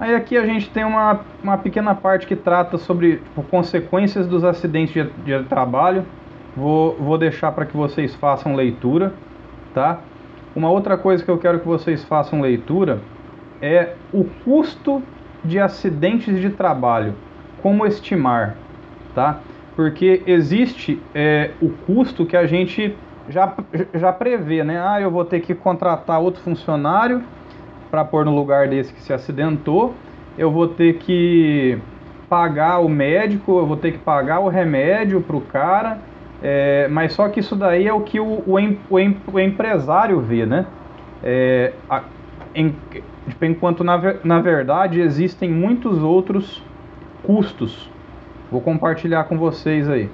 Aí 0.00 0.14
aqui 0.14 0.36
a 0.36 0.46
gente 0.46 0.70
tem 0.70 0.84
uma, 0.84 1.20
uma 1.42 1.58
pequena 1.58 1.94
parte 1.94 2.26
que 2.26 2.36
trata 2.36 2.78
sobre 2.78 3.16
tipo, 3.16 3.42
consequências 3.44 4.26
dos 4.26 4.44
acidentes 4.44 4.94
de, 4.94 5.04
de 5.24 5.44
trabalho, 5.48 6.04
Vou, 6.58 6.96
vou 6.96 7.16
deixar 7.16 7.52
para 7.52 7.64
que 7.64 7.76
vocês 7.76 8.16
façam 8.16 8.56
leitura, 8.56 9.14
tá? 9.72 10.00
Uma 10.56 10.68
outra 10.68 10.98
coisa 10.98 11.24
que 11.24 11.30
eu 11.30 11.38
quero 11.38 11.60
que 11.60 11.66
vocês 11.68 12.02
façam 12.02 12.40
leitura 12.40 12.98
é 13.62 13.94
o 14.12 14.24
custo 14.44 15.00
de 15.44 15.60
acidentes 15.60 16.40
de 16.40 16.50
trabalho, 16.50 17.14
como 17.62 17.86
estimar, 17.86 18.56
tá? 19.14 19.38
Porque 19.76 20.20
existe 20.26 21.00
é, 21.14 21.52
o 21.62 21.70
custo 21.70 22.26
que 22.26 22.36
a 22.36 22.44
gente 22.44 22.96
já, 23.28 23.54
já 23.94 24.12
prevê, 24.12 24.64
né? 24.64 24.82
Ah, 24.84 25.00
eu 25.00 25.12
vou 25.12 25.24
ter 25.24 25.38
que 25.38 25.54
contratar 25.54 26.20
outro 26.20 26.42
funcionário 26.42 27.22
para 27.90 28.04
pôr 28.04 28.24
no 28.24 28.34
lugar 28.34 28.68
desse 28.68 28.92
que 28.92 29.02
se 29.02 29.12
acidentou, 29.12 29.94
eu 30.36 30.50
vou 30.50 30.68
ter 30.68 30.98
que 30.98 31.78
pagar 32.28 32.78
o 32.78 32.88
médico, 32.88 33.58
eu 33.58 33.66
vou 33.66 33.76
ter 33.76 33.92
que 33.92 33.98
pagar 33.98 34.40
o 34.40 34.48
remédio 34.48 35.20
para 35.20 35.36
o 35.36 35.40
cara, 35.40 35.98
é, 36.42 36.86
mas 36.88 37.12
só 37.12 37.28
que 37.28 37.40
isso 37.40 37.56
daí 37.56 37.88
é 37.88 37.92
o 37.92 38.02
que 38.02 38.20
o, 38.20 38.42
o, 38.46 38.56
o, 38.56 39.32
o 39.32 39.40
empresário 39.40 40.20
vê, 40.20 40.46
né? 40.46 40.66
É, 41.22 41.72
a, 41.88 42.02
em, 42.54 42.74
tipo, 43.28 43.44
enquanto 43.44 43.82
na, 43.82 44.00
na 44.22 44.40
verdade 44.40 45.00
existem 45.00 45.50
muitos 45.50 46.02
outros 46.02 46.62
custos. 47.22 47.90
Vou 48.50 48.60
compartilhar 48.60 49.24
com 49.24 49.36
vocês 49.36 49.88
aí. 49.88 50.08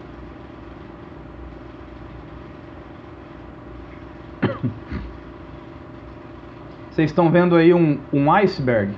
Vocês 6.95 7.11
estão 7.11 7.29
vendo 7.29 7.57
aí 7.57 7.75
um, 7.75 7.99
um 8.13 8.31
iceberg 8.31 8.93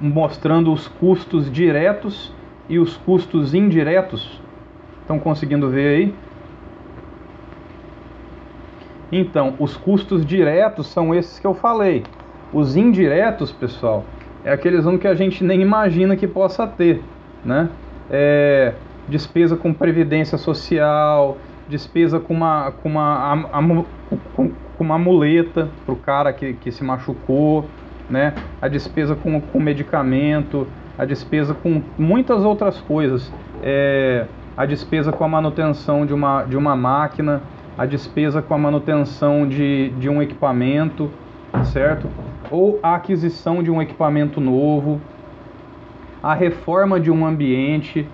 mostrando 0.00 0.72
os 0.72 0.86
custos 0.86 1.50
diretos 1.50 2.32
e 2.68 2.78
os 2.78 2.96
custos 2.96 3.54
indiretos. 3.54 4.40
Estão 5.00 5.18
conseguindo 5.18 5.68
ver 5.68 5.96
aí? 5.96 6.14
Então, 9.10 9.56
os 9.58 9.76
custos 9.76 10.24
diretos 10.24 10.86
são 10.86 11.12
esses 11.12 11.40
que 11.40 11.46
eu 11.48 11.54
falei. 11.54 12.04
Os 12.52 12.76
indiretos, 12.76 13.50
pessoal, 13.50 14.04
é 14.44 14.52
aqueles 14.52 14.86
um 14.86 14.96
que 14.96 15.08
a 15.08 15.14
gente 15.16 15.42
nem 15.42 15.60
imagina 15.60 16.14
que 16.14 16.28
possa 16.28 16.68
ter, 16.68 17.02
né? 17.44 17.68
É, 18.08 18.74
despesa 19.08 19.56
com 19.56 19.74
previdência 19.74 20.38
social, 20.38 21.36
despesa 21.68 22.20
com 22.20 22.34
uma, 22.34 22.72
com 22.82 22.88
uma, 22.88 23.46
com, 24.34 24.50
uma 24.78 24.98
muleta 24.98 25.68
para 25.84 25.92
o 25.92 25.96
cara 25.96 26.32
que, 26.32 26.54
que 26.54 26.70
se 26.70 26.84
machucou, 26.84 27.66
né? 28.08 28.34
a 28.60 28.68
despesa 28.68 29.14
com, 29.14 29.40
com 29.40 29.60
medicamento, 29.60 30.66
a 30.98 31.04
despesa 31.04 31.54
com 31.54 31.82
muitas 31.98 32.44
outras 32.44 32.80
coisas, 32.80 33.32
é, 33.62 34.26
a 34.56 34.64
despesa 34.64 35.12
com 35.12 35.24
a 35.24 35.28
manutenção 35.28 36.06
de 36.06 36.14
uma, 36.14 36.44
de 36.44 36.56
uma 36.56 36.74
máquina, 36.74 37.42
a 37.76 37.84
despesa 37.84 38.40
com 38.40 38.54
a 38.54 38.58
manutenção 38.58 39.46
de, 39.46 39.90
de 39.98 40.08
um 40.08 40.22
equipamento, 40.22 41.10
certo? 41.64 42.08
Ou 42.50 42.78
a 42.82 42.94
aquisição 42.94 43.62
de 43.62 43.70
um 43.70 43.82
equipamento 43.82 44.40
novo, 44.40 45.00
a 46.22 46.34
reforma 46.34 46.98
de 46.98 47.10
um 47.10 47.26
ambiente, 47.26 48.06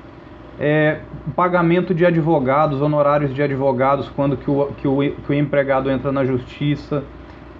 é, 0.58 1.00
pagamento 1.30 1.94
de 1.94 2.04
advogados, 2.04 2.80
honorários 2.80 3.32
de 3.32 3.42
advogados 3.42 4.08
quando 4.08 4.36
que 4.36 4.50
o, 4.50 4.66
que 4.76 4.88
o, 4.88 4.98
que 4.98 5.30
o 5.30 5.34
empregado 5.34 5.90
entra 5.90 6.10
na 6.10 6.24
justiça, 6.24 7.04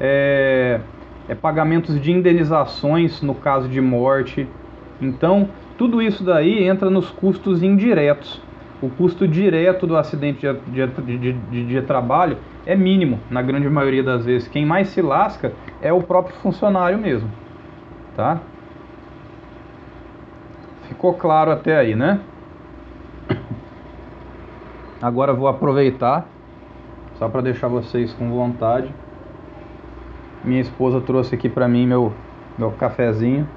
é, 0.01 0.81
é, 1.29 1.35
pagamentos 1.35 2.01
de 2.01 2.11
indenizações 2.11 3.23
no 3.23 3.35
caso 3.35 3.69
de 3.69 3.81
morte. 3.81 4.49
Então, 5.01 5.49
tudo 5.79 6.03
isso 6.03 6.25
daí 6.25 6.65
entra 6.65 6.91
nos 6.91 7.11
custos 7.11 7.63
indiretos. 7.63 8.41
O 8.83 8.91
custo 8.91 9.29
direto 9.29 9.87
do 9.87 9.97
acidente 9.97 10.45
de, 10.67 10.87
de, 10.87 11.33
de, 11.33 11.67
de, 11.67 11.83
trabalho 11.83 12.37
é 12.67 12.75
mínimo, 12.75 13.21
na 13.31 13.41
grande 13.41 13.69
maioria 13.69 14.03
das 14.03 14.25
vezes. 14.25 14.49
Quem 14.49 14.67
mais 14.67 14.89
se 14.89 15.01
lasca 15.01 15.53
é 15.81 15.93
o 15.93 16.03
próprio 16.03 16.35
funcionário 16.37 16.99
mesmo. 16.99 17.31
Tá? 18.17 18.41
Ficou 20.89 21.15
claro 21.15 21.53
até 21.53 21.77
aí, 21.77 21.95
né? 21.95 22.19
Agora 25.03 25.33
vou 25.33 25.49
aproveitar 25.49 26.29
só 27.19 27.29
para 27.29 27.41
deixar 27.41 27.67
vocês 27.67 28.13
com 28.15 28.31
vontade. 28.31 28.89
Minha 30.45 30.61
esposa 30.61 31.01
trouxe 31.01 31.35
aqui 31.35 31.49
para 31.49 31.67
mim 31.67 31.89
meu 31.89 32.13
meu 32.57 32.71
cafezinho. 32.71 33.49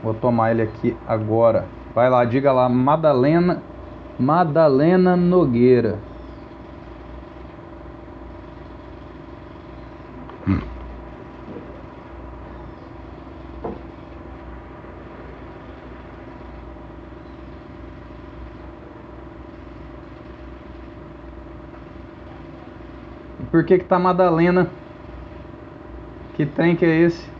Vou 0.00 0.14
tomar 0.14 0.52
ele 0.52 0.62
aqui 0.62 0.96
agora. 1.08 1.64
Vai 1.92 2.08
lá, 2.08 2.24
diga 2.24 2.52
lá, 2.52 2.68
Madalena 2.68 3.60
Madalena 4.16 5.16
Nogueira. 5.16 5.98
Por 23.52 23.62
que 23.64 23.78
que 23.78 23.84
tá 23.84 23.98
Madalena? 23.98 24.66
Que 26.34 26.46
trem 26.46 26.74
que 26.74 26.86
é 26.86 27.00
esse? 27.02 27.30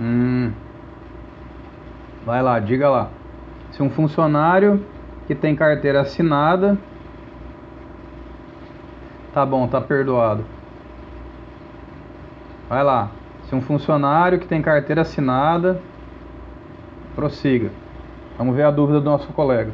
Hum. 0.00 0.52
Vai 2.24 2.40
lá, 2.42 2.60
diga 2.60 2.88
lá. 2.88 3.10
Se 3.72 3.82
um 3.82 3.90
funcionário 3.90 4.86
que 5.26 5.34
tem 5.34 5.56
carteira 5.56 6.02
assinada. 6.02 6.78
Tá 9.34 9.44
bom, 9.44 9.66
tá 9.66 9.80
perdoado. 9.80 10.44
Vai 12.68 12.84
lá. 12.84 13.10
Se 13.48 13.54
um 13.56 13.60
funcionário 13.60 14.38
que 14.38 14.46
tem 14.46 14.62
carteira 14.62 15.02
assinada. 15.02 15.82
Prossiga. 17.16 17.72
Vamos 18.38 18.54
ver 18.54 18.64
a 18.64 18.70
dúvida 18.70 19.00
do 19.00 19.06
nosso 19.06 19.32
colega. 19.32 19.72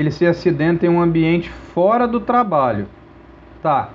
ele 0.00 0.10
se 0.10 0.26
acidenta 0.26 0.86
em 0.86 0.88
um 0.88 1.00
ambiente 1.00 1.50
fora 1.50 2.08
do 2.08 2.20
trabalho. 2.20 2.86
Tá, 3.62 3.90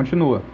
Continua. 0.00 0.50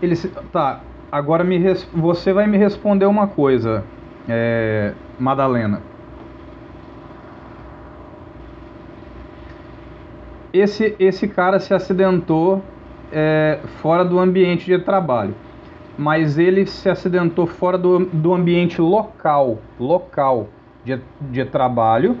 Ele 0.00 0.14
se, 0.16 0.30
tá, 0.50 0.88
agora 1.10 1.44
me 1.44 1.58
você 1.92 2.32
vai 2.32 2.46
me 2.46 2.56
responder 2.58 3.06
uma 3.06 3.28
coisa, 3.28 3.92
é, 4.28 4.98
Madalena. 5.16 5.90
Esse, 10.52 10.94
esse 10.98 11.28
cara 11.28 11.58
se 11.58 11.74
acidentou 11.74 12.62
é, 13.12 13.60
fora 13.80 14.04
do 14.04 14.18
ambiente 14.18 14.66
de 14.66 14.78
trabalho, 14.78 15.34
mas 15.96 16.38
ele 16.38 16.66
se 16.66 16.88
acidentou 16.88 17.46
fora 17.46 17.76
do, 17.76 18.06
do 18.06 18.32
ambiente 18.32 18.80
local, 18.80 19.58
local 19.78 20.48
de, 20.84 21.00
de 21.30 21.44
trabalho, 21.44 22.16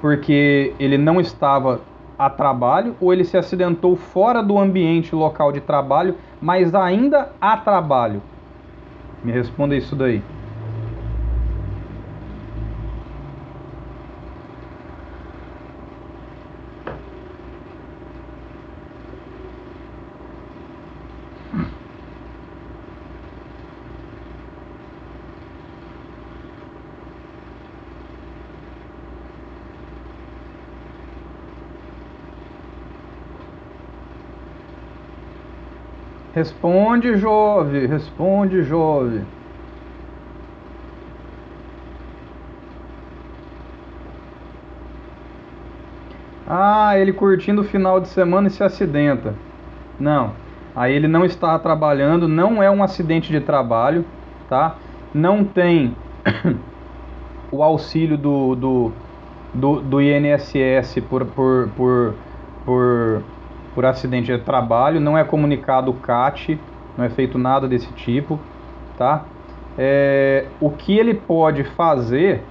porque 0.00 0.74
ele 0.78 0.98
não 0.98 1.20
estava 1.20 1.80
a 2.18 2.28
trabalho, 2.28 2.94
ou 3.00 3.12
ele 3.12 3.24
se 3.24 3.36
acidentou 3.36 3.96
fora 3.96 4.42
do 4.42 4.58
ambiente 4.58 5.14
local 5.14 5.52
de 5.52 5.60
trabalho, 5.60 6.16
mas 6.40 6.74
ainda 6.74 7.30
a 7.40 7.56
trabalho? 7.56 8.22
Me 9.24 9.32
responda 9.32 9.74
isso 9.74 9.96
daí. 9.96 10.22
Responde, 36.40 37.18
Jove, 37.18 37.86
responde, 37.86 38.62
Jove. 38.62 39.20
Ah, 46.48 46.98
ele 46.98 47.12
curtindo 47.12 47.60
o 47.60 47.64
final 47.64 48.00
de 48.00 48.08
semana 48.08 48.48
e 48.48 48.50
se 48.50 48.64
acidenta. 48.64 49.34
Não. 49.98 50.32
Aí 50.74 50.94
ele 50.94 51.06
não 51.06 51.26
está 51.26 51.58
trabalhando, 51.58 52.26
não 52.26 52.62
é 52.62 52.70
um 52.70 52.82
acidente 52.82 53.30
de 53.30 53.40
trabalho, 53.42 54.06
tá? 54.48 54.76
Não 55.12 55.44
tem 55.44 55.94
o 57.52 57.62
auxílio 57.62 58.16
do, 58.16 58.54
do, 58.54 58.92
do, 59.52 59.80
do 59.82 60.00
INSS 60.00 61.00
por, 61.06 61.26
por, 61.26 61.68
por, 61.76 62.14
por, 62.64 63.22
por 63.74 63.84
acidente 63.84 64.36
de 64.36 64.42
trabalho, 64.42 65.00
não 65.00 65.16
é 65.16 65.24
comunicado 65.24 65.90
o 65.90 65.94
CAT, 65.94 66.58
não 66.96 67.04
é 67.04 67.08
feito 67.08 67.38
nada 67.38 67.68
desse 67.68 67.92
tipo, 67.92 68.38
tá? 68.96 69.24
É, 69.78 70.46
o 70.60 70.70
que 70.70 70.98
ele 70.98 71.14
pode 71.14 71.64
fazer, 71.64 72.42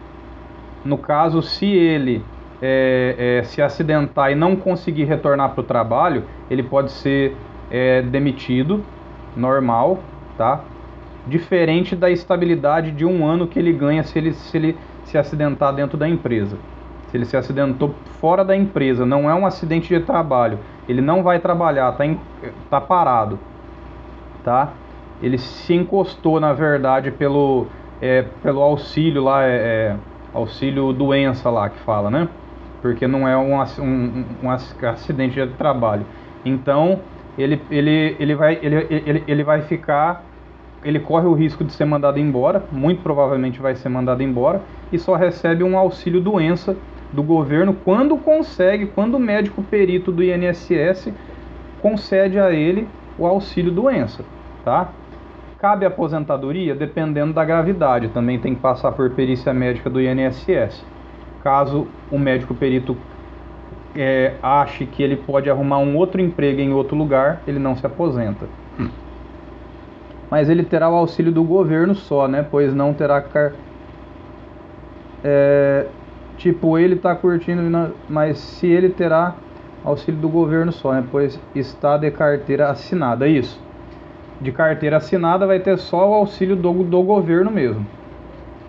no 0.84 0.98
caso, 0.98 1.42
se 1.42 1.66
ele 1.66 2.24
é, 2.62 3.40
é, 3.40 3.44
se 3.44 3.62
acidentar 3.62 4.32
e 4.32 4.36
não 4.36 4.56
conseguir 4.56 5.06
retornar 5.06 5.52
para 5.52 5.62
o 5.62 5.64
trabalho, 5.64 6.24
ele 6.50 6.64
pode 6.64 6.92
ser 6.92 7.36
é, 7.70 8.02
demitido, 8.02 8.84
normal, 9.36 10.00
tá? 10.38 10.62
Diferente 11.28 11.96
da 11.96 12.10
estabilidade 12.10 12.92
de 12.92 13.06
um 13.06 13.26
ano 13.28 13.48
que 13.48 13.60
ele 13.60 13.74
ganha 13.74 14.04
se 14.04 14.18
ele 14.18 14.34
se, 14.34 14.58
ele 14.58 14.78
se 15.04 15.18
acidentar 15.18 15.74
dentro 15.74 15.98
da 15.98 16.08
empresa. 16.08 16.58
Se 17.08 17.18
ele 17.18 17.26
se 17.26 17.36
acidentou 17.36 17.94
fora 18.20 18.44
da 18.44 18.56
empresa, 18.56 19.06
não 19.06 19.30
é 19.30 19.34
um 19.34 19.46
acidente 19.46 19.88
de 19.90 20.00
trabalho, 20.04 20.60
ele 20.90 21.02
não 21.02 21.22
vai 21.22 21.40
trabalhar, 21.40 21.92
tá, 21.92 22.04
em, 22.04 22.20
tá 22.68 22.82
parado, 22.82 23.38
tá? 24.44 24.74
Ele 25.22 25.38
se 25.38 25.76
encostou, 25.76 26.40
na 26.40 26.52
verdade, 26.52 27.12
pelo, 27.12 27.68
é, 28.02 28.24
pelo 28.42 28.60
auxílio 28.64 29.24
lá, 29.24 29.46
é, 29.46 29.52
é 29.52 29.96
auxílio 30.34 30.92
doença 30.92 31.48
lá 31.52 31.70
que 31.70 31.78
fala, 31.82 32.10
né? 32.10 32.28
Porque 32.82 33.08
não 33.08 33.28
é 33.28 33.38
um, 33.38 33.62
um, 33.62 34.26
um 34.42 34.50
acidente 34.50 35.36
de 35.36 35.54
trabalho. 35.54 36.06
Então, 36.44 37.02
ele, 37.38 37.62
ele, 37.70 38.16
ele, 38.20 38.34
vai, 38.34 38.58
ele, 38.60 38.88
ele, 38.90 39.24
ele 39.28 39.44
vai 39.44 39.62
ficar, 39.62 40.24
ele 40.84 41.00
corre 41.00 41.28
o 41.28 41.34
risco 41.34 41.64
de 41.64 41.72
ser 41.72 41.86
mandado 41.86 42.18
embora, 42.18 42.64
muito 42.72 43.04
provavelmente 43.04 43.60
vai 43.60 43.76
ser 43.76 43.90
mandado 43.90 44.24
embora, 44.24 44.62
e 44.92 44.98
só 44.98 45.16
recebe 45.16 45.64
um 45.64 45.78
auxílio 45.78 46.20
doença 46.20 46.76
do 47.12 47.24
governo 47.24 47.74
quando 47.74 48.18
consegue, 48.18 48.88
quando 48.88 49.16
o 49.16 49.20
médico 49.20 49.64
perito 49.64 50.12
do 50.12 50.24
INSS 50.24 51.12
concede 51.82 52.40
a 52.40 52.52
ele 52.52 52.88
o 53.18 53.26
auxílio 53.26 53.72
doença, 53.72 54.24
tá? 54.64 54.90
Cabe 55.60 55.86
aposentadoria 55.86 56.74
dependendo 56.74 57.34
da 57.34 57.44
gravidade, 57.44 58.10
também 58.10 58.40
tem 58.40 58.56
que 58.56 58.62
passar 58.62 58.92
por 58.92 59.10
perícia 59.12 59.54
médica 59.54 59.90
do 59.90 60.00
INSS. 60.00 60.86
Caso 61.44 61.88
o 62.12 62.18
médico 62.18 62.54
perito 62.54 62.96
é, 63.96 64.34
ache 64.42 64.86
que 64.86 65.02
ele 65.02 65.16
pode 65.16 65.50
arrumar 65.50 65.80
um 65.80 65.98
outro 65.98 66.22
emprego 66.22 66.62
em 66.62 66.72
outro 66.72 66.96
lugar, 66.96 67.42
ele 67.48 67.60
não 67.60 67.76
se 67.76 67.86
aposenta. 67.86 68.46
Mas 70.30 70.50
ele 70.50 70.64
terá 70.64 70.90
o 70.90 70.96
auxílio 70.96 71.32
do 71.32 71.44
governo 71.44 71.96
só, 71.96 72.28
né? 72.28 72.46
Pois 72.50 72.74
não 72.74 72.94
terá 72.94 73.22
car... 73.22 73.54
É, 75.24 75.88
tipo, 76.40 76.78
ele 76.78 76.96
está 76.96 77.14
curtindo, 77.14 77.62
mas 78.08 78.40
se 78.40 78.66
ele 78.66 78.90
terá 78.90 79.36
auxílio 79.84 80.20
do 80.20 80.30
governo 80.30 80.72
só, 80.72 80.94
né? 80.94 81.04
Pois 81.12 81.40
está 81.54 81.98
de 81.98 82.10
carteira 82.10 82.70
assinada, 82.70 83.28
é 83.28 83.32
isso. 83.32 83.62
De 84.42 84.52
carteira 84.52 84.98
assinada 84.98 85.46
vai 85.46 85.60
ter 85.60 85.78
só 85.78 86.10
o 86.10 86.14
auxílio 86.14 86.56
do, 86.56 86.72
do 86.84 87.04
governo 87.04 87.52
mesmo, 87.52 87.86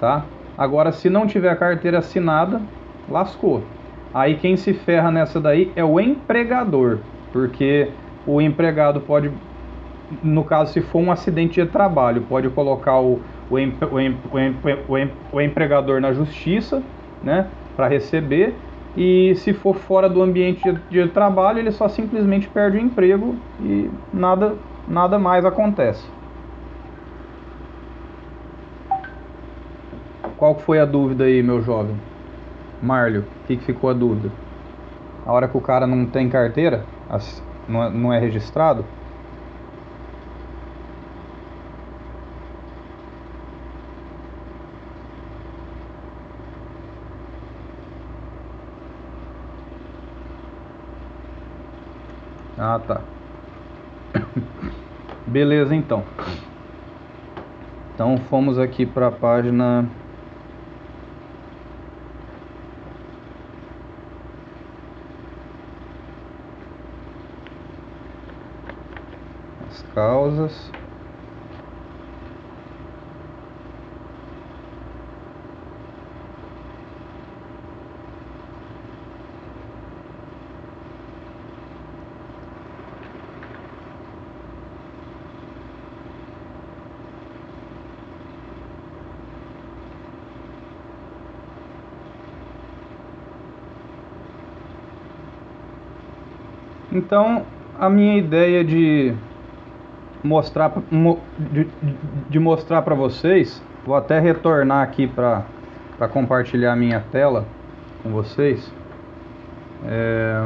tá? 0.00 0.24
Agora, 0.58 0.90
se 0.90 1.08
não 1.08 1.26
tiver 1.26 1.56
carteira 1.56 1.98
assinada, 1.98 2.60
lascou. 3.08 3.62
Aí 4.12 4.34
quem 4.34 4.56
se 4.56 4.74
ferra 4.74 5.12
nessa 5.12 5.40
daí 5.40 5.70
é 5.76 5.84
o 5.84 6.00
empregador, 6.00 6.98
porque 7.32 7.88
o 8.26 8.42
empregado 8.42 9.00
pode, 9.00 9.30
no 10.24 10.42
caso, 10.42 10.72
se 10.72 10.80
for 10.80 10.98
um 10.98 11.12
acidente 11.12 11.62
de 11.62 11.70
trabalho, 11.70 12.22
pode 12.22 12.48
colocar 12.50 12.98
o, 12.98 13.20
o, 13.48 13.54
o, 13.54 14.88
o, 14.88 15.36
o 15.36 15.40
empregador 15.40 16.00
na 16.00 16.12
justiça, 16.12 16.82
né, 17.22 17.46
para 17.80 17.88
receber, 17.88 18.54
e 18.94 19.34
se 19.36 19.54
for 19.54 19.74
fora 19.74 20.06
do 20.06 20.20
ambiente 20.20 20.70
de, 20.70 20.78
de 20.90 21.08
trabalho, 21.08 21.60
ele 21.60 21.70
só 21.70 21.88
simplesmente 21.88 22.46
perde 22.46 22.76
o 22.76 22.80
emprego 22.80 23.34
e 23.58 23.88
nada, 24.12 24.54
nada 24.86 25.18
mais 25.18 25.46
acontece. 25.46 26.06
Qual 30.36 30.58
foi 30.58 30.78
a 30.78 30.84
dúvida 30.84 31.24
aí, 31.24 31.42
meu 31.42 31.62
jovem? 31.62 31.96
Marlio, 32.82 33.22
o 33.22 33.46
que, 33.46 33.56
que 33.56 33.64
ficou 33.64 33.88
a 33.88 33.94
dúvida? 33.94 34.30
A 35.24 35.32
hora 35.32 35.48
que 35.48 35.56
o 35.56 35.60
cara 35.62 35.86
não 35.86 36.04
tem 36.04 36.28
carteira, 36.28 36.84
não 37.66 37.82
é, 37.82 37.90
não 37.90 38.12
é 38.12 38.18
registrado, 38.18 38.84
Ah, 52.62 52.78
tá. 52.78 53.00
Beleza, 55.26 55.74
então. 55.74 56.04
Então 57.94 58.18
fomos 58.28 58.58
aqui 58.58 58.84
para 58.84 59.06
a 59.08 59.10
página 59.10 59.88
causas. 69.94 70.79
Então, 96.92 97.44
a 97.78 97.88
minha 97.88 98.16
ideia 98.18 98.64
de 98.64 99.14
mostrar 100.22 100.72
de, 101.38 101.66
de 102.28 102.38
mostrar 102.38 102.82
para 102.82 102.94
vocês. 102.94 103.62
Vou 103.84 103.94
até 103.94 104.18
retornar 104.18 104.82
aqui 104.82 105.06
para 105.06 105.44
compartilhar 106.12 106.76
minha 106.76 107.00
tela 107.00 107.46
com 108.02 108.10
vocês. 108.10 108.72
É... 109.86 110.44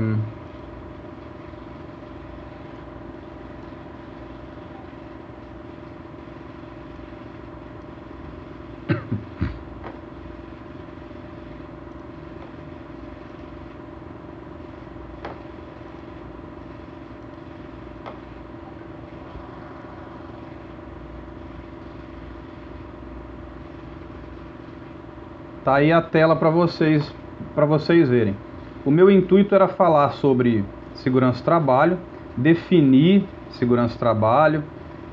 Tá 25.65 25.77
aí 25.77 25.91
a 25.91 26.03
tela 26.03 26.36
para 26.36 26.51
vocês, 26.51 27.11
para 27.55 27.65
vocês 27.65 28.11
verem. 28.11 28.36
O 28.85 28.91
meu 28.91 29.11
intuito 29.11 29.55
era 29.55 29.66
falar 29.66 30.11
sobre 30.11 30.62
segurança 30.93 31.41
do 31.41 31.45
trabalho, 31.45 31.97
definir 32.36 33.24
segurança 33.53 33.95
do 33.95 33.99
trabalho, 33.99 34.62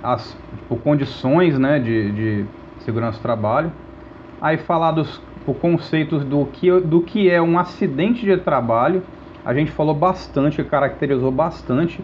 as 0.03 0.38
tipo, 0.57 0.76
condições 0.76 1.57
né, 1.57 1.80
de, 1.80 2.11
de 2.11 2.45
segurança 2.80 3.18
do 3.18 3.22
trabalho, 3.22 3.72
aí 4.41 4.57
falar 4.57 4.91
dos 4.91 5.22
tipo, 5.36 5.53
conceitos 5.53 6.26
do 6.26 6.45
que, 6.48 6.69
do 6.82 7.02
que 7.02 7.30
é 7.30 7.41
um 7.41 7.57
acidente 7.57 8.26
de 8.26 8.36
trabalho. 8.36 9.03
A 9.45 9.53
gente 9.53 9.72
falou 9.72 9.95
bastante, 9.95 10.61
caracterizou 10.65 11.32
bastante 11.32 12.03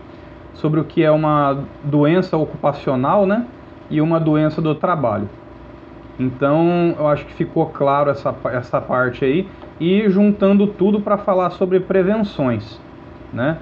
sobre 0.53 0.79
o 0.79 0.85
que 0.85 1.03
é 1.03 1.11
uma 1.11 1.65
doença 1.83 2.37
ocupacional 2.37 3.25
né, 3.25 3.45
e 3.89 3.99
uma 3.99 4.21
doença 4.21 4.61
do 4.61 4.73
trabalho. 4.73 5.27
Então, 6.19 6.95
eu 6.97 7.07
acho 7.07 7.25
que 7.25 7.33
ficou 7.33 7.67
claro 7.67 8.09
essa, 8.09 8.35
essa 8.51 8.81
parte 8.81 9.23
aí. 9.23 9.47
E 9.79 10.09
juntando 10.09 10.65
tudo 10.67 11.01
para 11.01 11.17
falar 11.17 11.51
sobre 11.51 11.79
prevenções, 11.79 12.79
né? 13.31 13.57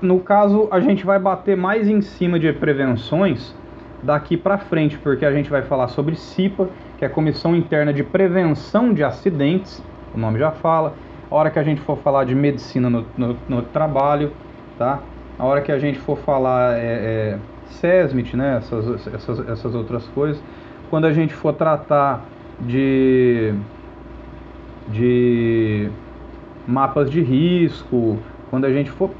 No 0.00 0.20
caso, 0.20 0.68
a 0.70 0.80
gente 0.80 1.04
vai 1.04 1.18
bater 1.18 1.56
mais 1.56 1.88
em 1.88 2.00
cima 2.00 2.38
de 2.38 2.52
prevenções 2.52 3.54
daqui 4.02 4.36
para 4.36 4.58
frente, 4.58 4.98
porque 4.98 5.24
a 5.24 5.32
gente 5.32 5.50
vai 5.50 5.62
falar 5.62 5.88
sobre 5.88 6.16
CIPA, 6.16 6.68
que 6.98 7.04
é 7.04 7.08
a 7.08 7.10
Comissão 7.10 7.54
Interna 7.54 7.92
de 7.92 8.02
Prevenção 8.02 8.92
de 8.92 9.02
Acidentes, 9.02 9.82
o 10.14 10.18
nome 10.18 10.38
já 10.38 10.50
fala. 10.50 10.94
A 11.30 11.34
hora 11.34 11.50
que 11.50 11.58
a 11.58 11.62
gente 11.62 11.80
for 11.80 11.98
falar 11.98 12.24
de 12.24 12.34
medicina 12.34 12.88
no, 12.88 13.04
no, 13.16 13.36
no 13.48 13.62
trabalho, 13.62 14.32
tá? 14.78 15.00
A 15.38 15.44
hora 15.44 15.60
que 15.60 15.70
a 15.70 15.78
gente 15.78 15.98
for 15.98 16.16
falar 16.18 16.78
é, 16.78 17.34
é 17.34 17.38
SESMIT, 17.66 18.36
né? 18.36 18.56
Essas, 18.58 19.06
essas, 19.08 19.48
essas 19.48 19.74
outras 19.74 20.06
coisas. 20.08 20.42
Quando 20.90 21.06
a 21.06 21.12
gente 21.12 21.34
for 21.34 21.52
tratar 21.52 22.24
de, 22.60 23.54
de 24.88 25.90
mapas 26.66 27.10
de 27.10 27.20
risco, 27.20 28.18
quando 28.50 28.64
a 28.64 28.72
gente 28.72 28.90
for 28.90 29.10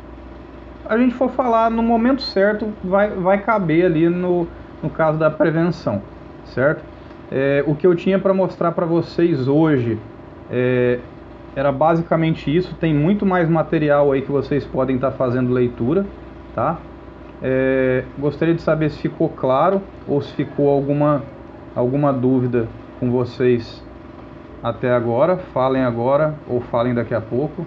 a 0.88 0.96
gente 0.96 1.14
for 1.14 1.28
falar 1.30 1.68
no 1.68 1.82
momento 1.82 2.22
certo, 2.22 2.72
vai, 2.84 3.10
vai 3.10 3.38
caber 3.38 3.86
ali 3.86 4.08
no, 4.08 4.46
no 4.80 4.88
caso 4.88 5.18
da 5.18 5.28
prevenção, 5.28 6.00
certo? 6.44 6.84
É, 7.30 7.64
o 7.66 7.74
que 7.74 7.84
eu 7.84 7.94
tinha 7.96 8.20
para 8.20 8.32
mostrar 8.32 8.70
para 8.70 8.86
vocês 8.86 9.48
hoje 9.48 9.98
é, 10.48 11.00
era 11.56 11.72
basicamente 11.72 12.54
isso. 12.54 12.74
Tem 12.76 12.94
muito 12.94 13.26
mais 13.26 13.48
material 13.48 14.12
aí 14.12 14.22
que 14.22 14.30
vocês 14.30 14.64
podem 14.64 14.96
estar 14.96 15.10
tá 15.10 15.16
fazendo 15.16 15.52
leitura, 15.52 16.06
tá? 16.54 16.78
É, 17.42 18.04
gostaria 18.18 18.54
de 18.54 18.62
saber 18.62 18.90
se 18.90 19.00
ficou 19.00 19.28
claro 19.28 19.82
ou 20.06 20.22
se 20.22 20.32
ficou 20.34 20.70
alguma, 20.70 21.22
alguma 21.76 22.10
dúvida 22.10 22.66
com 22.98 23.10
vocês 23.12 23.84
até 24.62 24.90
agora. 24.90 25.36
Falem 25.36 25.82
agora 25.84 26.34
ou 26.48 26.62
falem 26.62 26.94
daqui 26.94 27.14
a 27.14 27.20
pouco. 27.20 27.66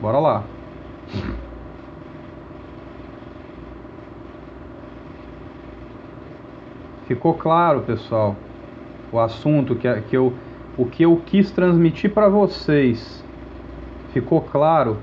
Bora 0.00 0.18
lá. 0.18 0.44
Ficou 7.06 7.34
claro, 7.34 7.82
pessoal, 7.82 8.36
o 9.10 9.18
assunto 9.18 9.74
que, 9.74 9.88
que 10.02 10.16
eu, 10.16 10.34
o 10.76 10.84
que 10.84 11.04
eu 11.04 11.22
quis 11.24 11.50
transmitir 11.50 12.12
para 12.12 12.28
vocês. 12.28 13.24
Ficou 14.12 14.42
claro? 14.42 14.98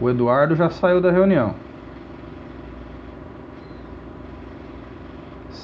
O 0.00 0.08
Eduardo 0.08 0.56
já 0.56 0.70
saiu 0.70 1.00
da 1.00 1.10
reunião. 1.10 1.54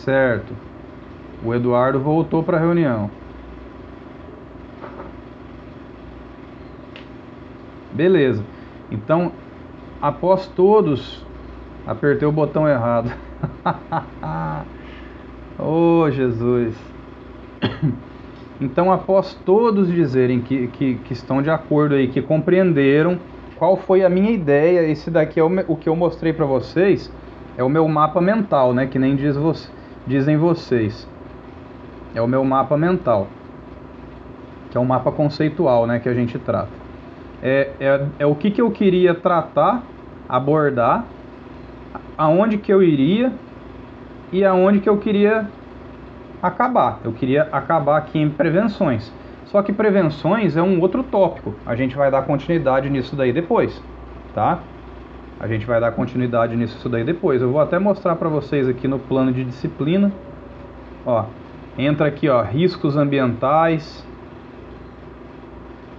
Certo. 0.06 0.54
O 1.44 1.52
Eduardo 1.52 1.98
voltou 1.98 2.40
para 2.40 2.56
a 2.56 2.60
reunião. 2.60 3.10
Beleza. 7.92 8.44
Então, 8.88 9.32
após 10.00 10.46
todos, 10.46 11.26
apertei 11.84 12.28
o 12.28 12.30
botão 12.30 12.68
errado. 12.68 13.10
oh, 15.58 16.08
Jesus. 16.10 16.76
Então, 18.58 18.90
após 18.90 19.34
todos 19.44 19.92
dizerem 19.92 20.40
que, 20.40 20.68
que, 20.68 20.94
que, 20.94 21.12
estão 21.12 21.42
de 21.42 21.50
acordo 21.50 21.94
aí, 21.94 22.08
que 22.08 22.22
compreenderam 22.22 23.18
qual 23.56 23.76
foi 23.76 24.02
a 24.02 24.08
minha 24.08 24.30
ideia, 24.30 24.80
esse 24.90 25.10
daqui 25.10 25.38
é 25.38 25.42
o, 25.44 25.50
o 25.68 25.76
que 25.76 25.90
eu 25.90 25.94
mostrei 25.94 26.32
para 26.32 26.46
vocês, 26.46 27.12
é 27.58 27.62
o 27.62 27.68
meu 27.68 27.86
mapa 27.86 28.18
mental, 28.18 28.72
né? 28.72 28.86
Que 28.86 28.98
nem 28.98 29.14
diz 29.14 29.36
dizem 30.06 30.36
vocês. 30.36 31.08
É 32.14 32.22
o 32.22 32.26
meu 32.26 32.44
mapa 32.44 32.76
mental, 32.76 33.26
que 34.70 34.78
é 34.78 34.80
um 34.80 34.84
mapa 34.84 35.12
conceitual, 35.12 35.86
né? 35.86 35.98
Que 35.98 36.08
a 36.08 36.14
gente 36.14 36.38
trata. 36.38 36.70
É, 37.42 37.70
é, 37.78 38.06
é 38.20 38.26
o 38.26 38.34
que, 38.34 38.50
que 38.50 38.60
eu 38.60 38.70
queria 38.70 39.14
tratar, 39.14 39.82
abordar, 40.28 41.04
aonde 42.16 42.56
que 42.56 42.72
eu 42.72 42.82
iria 42.82 43.32
e 44.32 44.44
aonde 44.44 44.80
que 44.80 44.88
eu 44.88 44.96
queria 44.98 45.48
acabar. 46.42 47.00
Eu 47.04 47.12
queria 47.12 47.42
acabar 47.52 47.98
aqui 47.98 48.18
em 48.18 48.30
prevenções. 48.30 49.12
Só 49.46 49.62
que 49.62 49.72
prevenções 49.72 50.56
é 50.56 50.62
um 50.62 50.80
outro 50.80 51.02
tópico. 51.02 51.54
A 51.64 51.76
gente 51.76 51.96
vai 51.96 52.10
dar 52.10 52.22
continuidade 52.22 52.90
nisso 52.90 53.14
daí 53.14 53.32
depois, 53.32 53.82
tá? 54.34 54.60
A 55.38 55.46
gente 55.46 55.66
vai 55.66 55.78
dar 55.78 55.92
continuidade 55.92 56.56
nisso 56.56 56.88
daí 56.88 57.04
depois. 57.04 57.42
Eu 57.42 57.50
vou 57.50 57.60
até 57.60 57.78
mostrar 57.78 58.16
para 58.16 58.28
vocês 58.28 58.66
aqui 58.68 58.88
no 58.88 58.98
plano 58.98 59.32
de 59.32 59.44
disciplina. 59.44 60.10
Ó, 61.04 61.26
entra 61.76 62.06
aqui, 62.06 62.28
ó, 62.28 62.42
riscos 62.42 62.96
ambientais, 62.96 64.06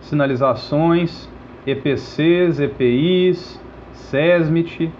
sinalizações, 0.01 1.29
EPCs, 1.67 2.59
EPIs, 2.59 3.61
SESMIT, 3.93 4.91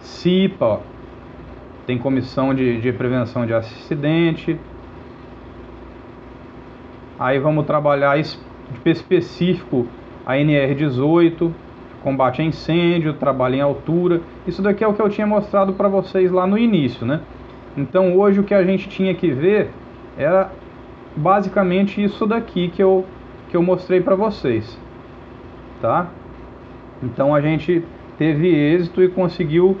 CIPA, 0.00 0.64
ó. 0.64 0.80
tem 1.86 1.98
comissão 1.98 2.54
de, 2.54 2.80
de 2.80 2.92
prevenção 2.92 3.44
de 3.44 3.52
acidente. 3.52 4.58
Aí 7.18 7.40
vamos 7.40 7.66
trabalhar 7.66 8.16
específico 8.84 9.88
a 10.24 10.34
NR18, 10.34 11.50
combate 12.10 12.42
a 12.42 12.44
incêndio, 12.44 13.14
trabalho 13.14 13.54
em 13.56 13.60
altura. 13.60 14.20
Isso 14.46 14.62
daqui 14.62 14.82
é 14.82 14.88
o 14.88 14.94
que 14.94 15.02
eu 15.02 15.08
tinha 15.08 15.26
mostrado 15.26 15.72
para 15.72 15.88
vocês 15.88 16.30
lá 16.30 16.46
no 16.46 16.58
início, 16.58 17.06
né? 17.06 17.20
Então 17.76 18.16
hoje 18.16 18.40
o 18.40 18.44
que 18.44 18.54
a 18.54 18.64
gente 18.64 18.88
tinha 18.88 19.14
que 19.14 19.30
ver 19.30 19.70
era 20.16 20.50
basicamente 21.16 22.02
isso 22.02 22.26
daqui 22.26 22.68
que 22.68 22.82
eu, 22.82 23.04
que 23.50 23.56
eu 23.56 23.62
mostrei 23.62 24.00
para 24.00 24.14
vocês 24.14 24.78
tá? 25.80 26.08
Então 27.02 27.34
a 27.34 27.40
gente 27.40 27.82
teve 28.16 28.48
êxito 28.48 29.02
e 29.02 29.08
conseguiu 29.08 29.76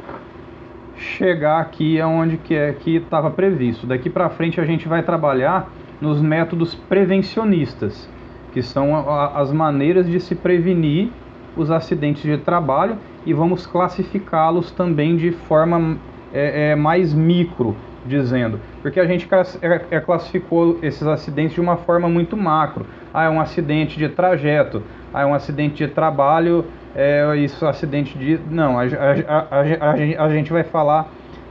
chegar 0.96 1.60
aqui 1.60 2.00
aonde 2.00 2.36
que 2.36 2.54
é 2.54 2.72
que 2.72 2.96
estava 2.96 3.30
previsto. 3.30 3.86
Daqui 3.86 4.08
para 4.10 4.28
frente 4.30 4.60
a 4.60 4.64
gente 4.64 4.88
vai 4.88 5.02
trabalhar 5.02 5.70
nos 6.00 6.20
métodos 6.20 6.74
prevencionistas, 6.74 8.08
que 8.52 8.62
são 8.62 9.08
as 9.34 9.52
maneiras 9.52 10.08
de 10.08 10.20
se 10.20 10.34
prevenir 10.34 11.10
os 11.58 11.70
acidentes 11.70 12.22
de 12.22 12.38
trabalho 12.38 12.96
e 13.26 13.34
vamos 13.34 13.66
classificá-los 13.66 14.70
também 14.70 15.16
de 15.16 15.32
forma 15.32 15.98
é, 16.32 16.70
é, 16.70 16.76
mais 16.76 17.12
micro, 17.12 17.76
dizendo, 18.06 18.60
porque 18.80 19.00
a 19.00 19.06
gente 19.06 19.28
é, 19.60 19.96
é, 19.96 20.00
classificou 20.00 20.78
esses 20.82 21.06
acidentes 21.06 21.54
de 21.54 21.60
uma 21.60 21.76
forma 21.76 22.08
muito 22.08 22.36
macro. 22.36 22.86
Ah, 23.12 23.24
é 23.24 23.30
um 23.30 23.40
acidente 23.40 23.98
de 23.98 24.08
trajeto, 24.08 24.82
ah, 25.12 25.22
é 25.22 25.26
um 25.26 25.34
acidente 25.34 25.86
de 25.86 25.92
trabalho, 25.92 26.64
é 26.94 27.36
isso, 27.36 27.66
acidente 27.66 28.16
de. 28.16 28.38
Não, 28.50 28.78
a, 28.78 28.82
a, 28.84 30.20
a, 30.20 30.24
a 30.24 30.28
gente 30.30 30.52
vai 30.52 30.64
falar 30.64 31.08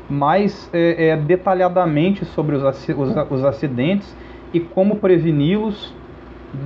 mais 0.10 0.70
é, 0.74 1.10
é, 1.10 1.18
detalhadamente 1.18 2.26
sobre 2.26 2.56
os, 2.56 2.64
os, 2.64 3.16
os 3.30 3.44
acidentes 3.44 4.16
e 4.54 4.60
como 4.60 4.96
preveni-los 4.96 5.94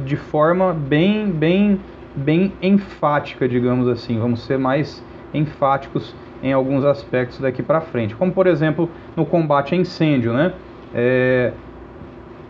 de 0.05 0.15
forma 0.15 0.73
bem, 0.73 1.27
bem, 1.27 1.79
bem 2.15 2.53
enfática, 2.61 3.47
digamos 3.47 3.87
assim. 3.87 4.19
Vamos 4.19 4.43
ser 4.43 4.57
mais 4.57 5.03
enfáticos 5.33 6.15
em 6.43 6.51
alguns 6.51 6.83
aspectos 6.83 7.39
daqui 7.39 7.61
para 7.61 7.81
frente, 7.81 8.15
como 8.15 8.31
por 8.31 8.47
exemplo 8.47 8.89
no 9.15 9.25
combate 9.25 9.75
a 9.75 9.77
incêndio, 9.77 10.33
né? 10.33 10.53
É, 10.93 11.53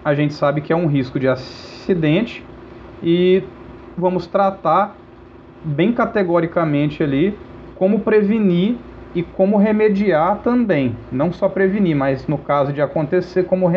a 0.03 0.13
gente 0.13 0.33
sabe 0.33 0.61
que 0.61 0.73
é 0.73 0.75
um 0.75 0.87
risco 0.87 1.19
de 1.19 1.27
acidente 1.27 2.43
e 3.03 3.43
vamos 3.97 4.25
tratar 4.27 4.95
bem 5.63 5.91
categoricamente 5.93 7.03
ali 7.03 7.37
como 7.75 7.99
prevenir 7.99 8.77
e 9.13 9.21
como 9.21 9.57
remediar 9.57 10.39
também. 10.39 10.95
Não 11.11 11.31
só 11.31 11.49
prevenir, 11.49 11.95
mas 11.95 12.27
no 12.27 12.37
caso 12.37 12.71
de 12.71 12.81
acontecer, 12.81 13.43
como, 13.43 13.67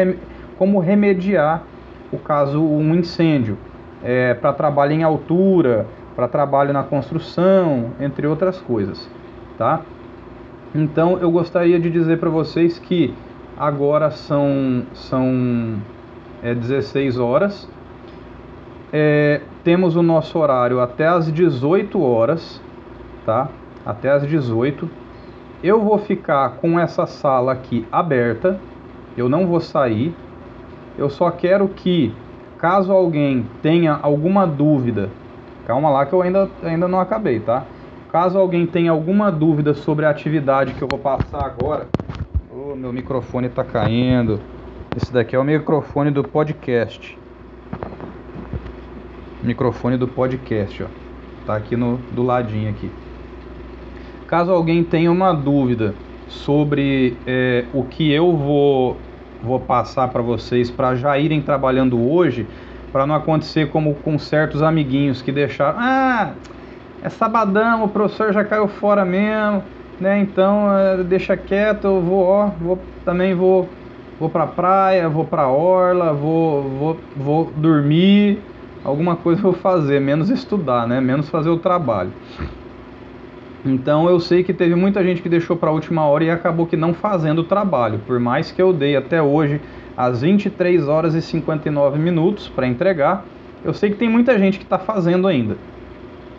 como 0.56 0.78
remediar 0.78 1.65
o 2.12 2.19
caso 2.19 2.62
um 2.62 2.94
incêndio. 2.94 3.59
É, 4.05 4.35
para 4.35 4.52
trabalho 4.52 4.93
em 4.93 5.02
altura, 5.02 5.86
para 6.14 6.28
trabalho 6.28 6.72
na 6.72 6.82
construção, 6.85 7.93
entre 7.98 8.26
outras 8.26 8.60
coisas. 8.60 9.10
Tá? 9.59 9.81
Então 10.74 11.18
eu 11.18 11.31
gostaria 11.31 11.81
de 11.81 11.89
dizer 11.89 12.18
para 12.18 12.28
vocês 12.28 12.78
que 12.78 13.14
agora 13.56 14.10
são, 14.10 14.82
são 14.93 15.78
é, 16.43 16.55
16 16.55 17.18
horas. 17.18 17.68
É, 18.93 19.40
temos 19.64 19.97
o 19.97 20.02
nosso 20.02 20.39
horário 20.39 20.81
até 20.81 21.06
as 21.06 21.32
18 21.32 22.01
horas, 22.02 22.60
tá? 23.24 23.48
Até 23.85 24.10
as 24.10 24.26
18. 24.26 24.89
Eu 25.62 25.81
vou 25.81 25.98
ficar 25.98 26.56
com 26.56 26.78
essa 26.78 27.06
sala 27.06 27.52
aqui 27.52 27.86
aberta. 27.90 28.60
Eu 29.16 29.28
não 29.28 29.47
vou 29.47 29.60
sair. 29.60 30.14
Eu 30.98 31.09
só 31.09 31.31
quero 31.31 31.66
que, 31.68 32.14
caso 32.65 32.91
alguém 32.91 33.45
tenha 33.61 33.93
alguma 34.01 34.47
dúvida, 34.47 35.11
calma 35.66 35.91
lá 35.91 36.07
que 36.07 36.15
eu 36.15 36.23
ainda, 36.23 36.49
ainda 36.62 36.89
não 36.89 36.99
acabei, 36.99 37.39
tá? 37.39 37.65
Caso 38.11 38.39
alguém 38.39 38.66
tenha 38.66 38.91
alguma 38.91 39.31
dúvida 39.31 39.74
sobre 39.74 40.07
a 40.07 40.09
atividade 40.09 40.73
que 40.73 40.81
eu 40.81 40.89
vou 40.91 40.99
passar 40.99 41.45
agora, 41.45 41.86
oh, 42.51 42.74
meu 42.74 42.91
microfone 42.91 43.49
está 43.49 43.62
caindo. 43.62 44.41
Esse 44.97 45.12
daqui 45.12 45.36
é 45.36 45.39
o 45.39 45.45
microfone 45.45 46.11
do 46.11 46.24
podcast. 46.24 47.19
microfone 49.43 49.99
do 49.99 50.09
podcast, 50.09 50.85
ó. 50.85 50.86
Tá 51.45 51.57
aqui 51.57 51.77
no 51.77 51.99
do 52.12 52.23
ladinho 52.23 52.70
aqui. 52.70 52.91
Caso 54.27 54.51
alguém 54.51 54.82
tenha 54.82 55.12
uma 55.12 55.35
dúvida 55.35 55.95
sobre 56.28 57.15
é, 57.27 57.66
o 57.74 57.85
que 57.85 58.11
eu 58.11 58.35
vou 58.35 58.97
vou 59.45 59.61
passar 59.61 60.09
para 60.09 60.23
vocês 60.23 60.71
para 60.71 60.95
já 60.95 61.19
irem 61.19 61.41
trabalhando 61.43 62.01
hoje, 62.11 62.47
para 62.93 63.07
não 63.07 63.15
acontecer 63.15 63.71
como 63.71 63.95
com 63.97 64.19
certos 64.19 64.62
amiguinhos 64.62 65.21
que 65.21 65.31
deixaram, 65.31 65.79
ah, 65.79 66.35
é 67.03 67.09
sabadão, 67.09 67.85
o 67.85 67.89
professor 67.89 68.33
já 68.33 68.45
caiu 68.45 68.66
fora 68.66 69.05
mesmo, 69.05 69.62
né? 70.01 70.19
Então 70.21 70.77
é, 70.77 71.05
deixa 71.05 71.37
quieto, 71.37 71.85
eu 71.85 72.01
vou, 72.03 72.25
ó, 72.25 72.47
vou 72.47 72.79
também 73.05 73.35
vou 73.35 73.69
vou 74.19 74.31
pra 74.31 74.47
praia, 74.47 75.09
vou 75.09 75.25
pra 75.25 75.49
orla, 75.49 76.12
vou 76.12 76.62
vou 76.79 77.01
vou 77.15 77.53
dormir, 77.57 78.43
alguma 78.83 79.16
coisa 79.16 79.43
vou 79.43 79.53
fazer, 79.53 80.01
menos 80.01 80.31
estudar, 80.31 80.87
né? 80.87 81.01
Menos 81.01 81.29
fazer 81.29 81.51
o 81.51 81.59
trabalho. 81.59 82.11
Então 83.65 84.09
eu 84.09 84.20
sei 84.20 84.45
que 84.45 84.53
teve 84.53 84.74
muita 84.74 85.03
gente 85.03 85.23
que 85.23 85.28
deixou 85.28 85.57
para 85.57 85.70
a 85.70 85.73
última 85.73 86.05
hora 86.07 86.24
e 86.24 86.31
acabou 86.31 86.66
que 86.66 86.77
não 86.77 86.93
fazendo 86.93 87.41
o 87.41 87.45
trabalho. 87.45 87.99
Por 88.07 88.20
mais 88.20 88.53
que 88.53 88.61
eu 88.61 88.73
dei 88.73 88.95
até 88.95 89.23
hoje 89.23 89.61
às 89.97 90.20
23 90.20 90.86
horas 90.86 91.15
e 91.15 91.23
59 91.23 91.99
minutos 91.99 92.49
para 92.49 92.66
entregar, 92.66 93.24
eu 93.65 93.73
sei 93.73 93.91
que 93.91 93.97
tem 93.97 94.09
muita 94.09 94.39
gente 94.39 94.59
que 94.59 94.65
está 94.65 94.78
fazendo 94.78 95.27
ainda. 95.27 95.57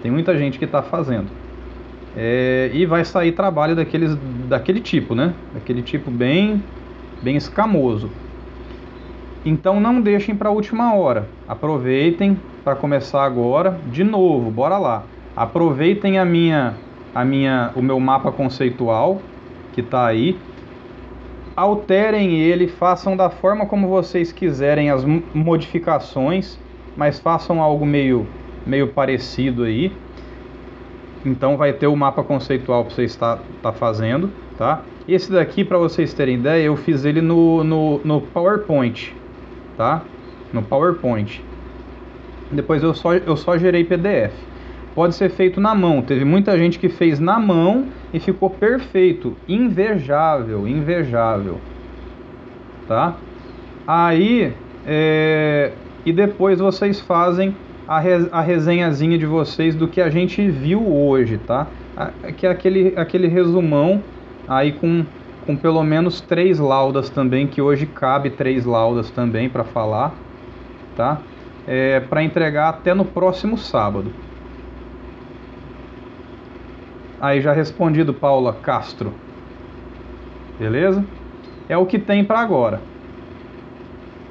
Tem 0.04 0.12
muita 0.12 0.38
gente 0.38 0.60
que 0.60 0.66
está 0.66 0.84
fazendo. 0.84 1.28
É, 2.16 2.70
e 2.74 2.86
vai 2.86 3.04
sair 3.04 3.32
trabalho 3.32 3.76
daqueles, 3.76 4.16
daquele 4.48 4.80
tipo, 4.80 5.16
né? 5.16 5.34
Daquele 5.54 5.82
tipo 5.82 6.12
bem, 6.12 6.64
bem 7.24 7.36
escamoso. 7.36 8.10
Então 9.44 9.80
não 9.80 10.00
deixem 10.00 10.36
para 10.36 10.50
a 10.50 10.52
última 10.52 10.94
hora. 10.94 11.28
Aproveitem 11.48 12.38
para 12.64 12.76
começar 12.76 13.24
agora. 13.24 13.80
De 13.92 14.04
novo, 14.04 14.52
bora 14.52 14.78
lá. 14.78 15.04
Aproveitem 15.36 16.20
a 16.20 16.26
minha 16.26 16.76
a 17.16 17.24
minha, 17.24 17.72
o 17.78 17.82
meu 17.82 17.98
mapa 17.98 18.30
conceitual 18.30 19.22
que 19.72 19.80
está 19.80 20.06
aí. 20.06 20.38
Alterem 21.56 22.38
ele, 22.38 22.68
façam 22.68 23.16
da 23.16 23.30
forma 23.30 23.66
como 23.66 23.88
vocês 23.88 24.34
quiserem 24.34 24.90
as 24.90 25.06
modificações, 25.34 26.60
mas 26.98 27.18
façam 27.18 27.62
algo 27.62 27.86
meio, 27.86 28.28
meio 28.66 28.90
parecido 28.90 29.64
aí. 29.64 29.94
Então 31.26 31.56
vai 31.56 31.72
ter 31.72 31.88
o 31.88 31.96
mapa 31.96 32.22
conceitual 32.22 32.84
para 32.84 32.94
você 32.94 33.06
estar 33.06 33.40
tá 33.62 33.72
fazendo, 33.72 34.30
tá? 34.58 34.84
Esse 35.08 35.32
daqui, 35.32 35.64
para 35.64 35.78
vocês 35.78 36.14
terem 36.14 36.36
ideia, 36.36 36.64
eu 36.64 36.76
fiz 36.76 37.06
ele 37.06 37.22
no, 37.22 37.64
no, 37.64 38.02
no 38.04 38.22
PowerPoint, 38.22 39.16
tá? 39.78 40.04
No 40.52 40.62
PowerPoint. 40.62 41.42
Depois 42.52 42.84
eu 42.84 42.94
só, 42.94 43.14
eu 43.14 43.38
só 43.38 43.58
gerei 43.58 43.86
PDF 43.86 44.34
pode 44.96 45.14
ser 45.14 45.30
feito 45.30 45.60
na 45.60 45.76
mão. 45.76 46.02
Teve 46.02 46.24
muita 46.24 46.58
gente 46.58 46.80
que 46.80 46.88
fez 46.88 47.20
na 47.20 47.38
mão 47.38 47.88
e 48.14 48.20
ficou 48.20 48.50
perfeito, 48.50 49.36
invejável, 49.48 50.66
invejável, 50.66 51.60
tá? 52.88 53.18
Aí, 53.86 54.54
é... 54.88 55.74
e 56.06 56.14
depois 56.14 56.60
vocês 56.60 57.00
fazem 57.02 57.54
a, 57.86 58.00
re... 58.00 58.30
a 58.32 58.42
resenhazinha 58.42 59.18
de 59.18 59.26
vocês 59.26 59.76
do 59.76 59.88
que 59.88 60.00
a 60.02 60.10
gente 60.10 60.48
viu 60.48 60.82
hoje, 60.88 61.38
tá? 61.38 61.68
Que 62.38 62.48
é 62.48 62.50
aquele, 62.50 62.94
aquele 62.96 63.28
resumão 63.28 64.02
aí 64.48 64.72
com, 64.72 65.06
com 65.46 65.56
pelo 65.56 65.84
menos 65.84 66.22
três 66.22 66.58
laudas 66.58 67.10
também, 67.10 67.48
que 67.48 67.62
hoje 67.62 67.86
cabe 67.86 68.30
três 68.30 68.66
laudas 68.66 69.12
também 69.12 69.50
para 69.50 69.66
falar, 69.66 70.16
tá? 70.96 71.20
É, 71.68 72.00
para 72.00 72.24
entregar 72.24 72.70
até 72.70 72.94
no 72.94 73.04
próximo 73.04 73.58
sábado. 73.58 74.12
Aí 77.20 77.42
já 77.42 77.54
respondido, 77.54 78.14
Paula 78.14 78.54
Castro. 78.54 79.14
Beleza? 80.60 81.04
É 81.68 81.78
o 81.78 81.86
que 81.86 81.98
tem 81.98 82.24
para 82.24 82.40
agora. 82.40 82.82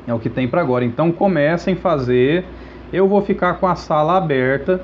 É 0.07 0.13
o 0.13 0.19
que 0.19 0.29
tem 0.29 0.47
para 0.47 0.61
agora. 0.61 0.85
Então 0.85 1.11
comecem 1.11 1.75
a 1.75 1.77
fazer. 1.77 2.45
Eu 2.93 3.09
vou 3.09 3.23
ficar 3.23 3.55
com 3.55 3.67
a 3.67 3.75
sala 3.75 4.17
aberta. 4.17 4.81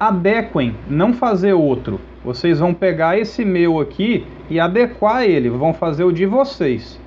Adequem, 0.00 0.74
não 0.88 1.12
fazer 1.12 1.52
outro. 1.52 2.00
Vocês 2.24 2.58
vão 2.58 2.72
pegar 2.72 3.18
esse 3.18 3.44
meu 3.44 3.80
aqui 3.80 4.26
e 4.48 4.58
adequar 4.58 5.24
ele. 5.24 5.48
Vão 5.48 5.74
fazer 5.74 6.04
o 6.04 6.12
de 6.12 6.26
vocês. 6.26 7.00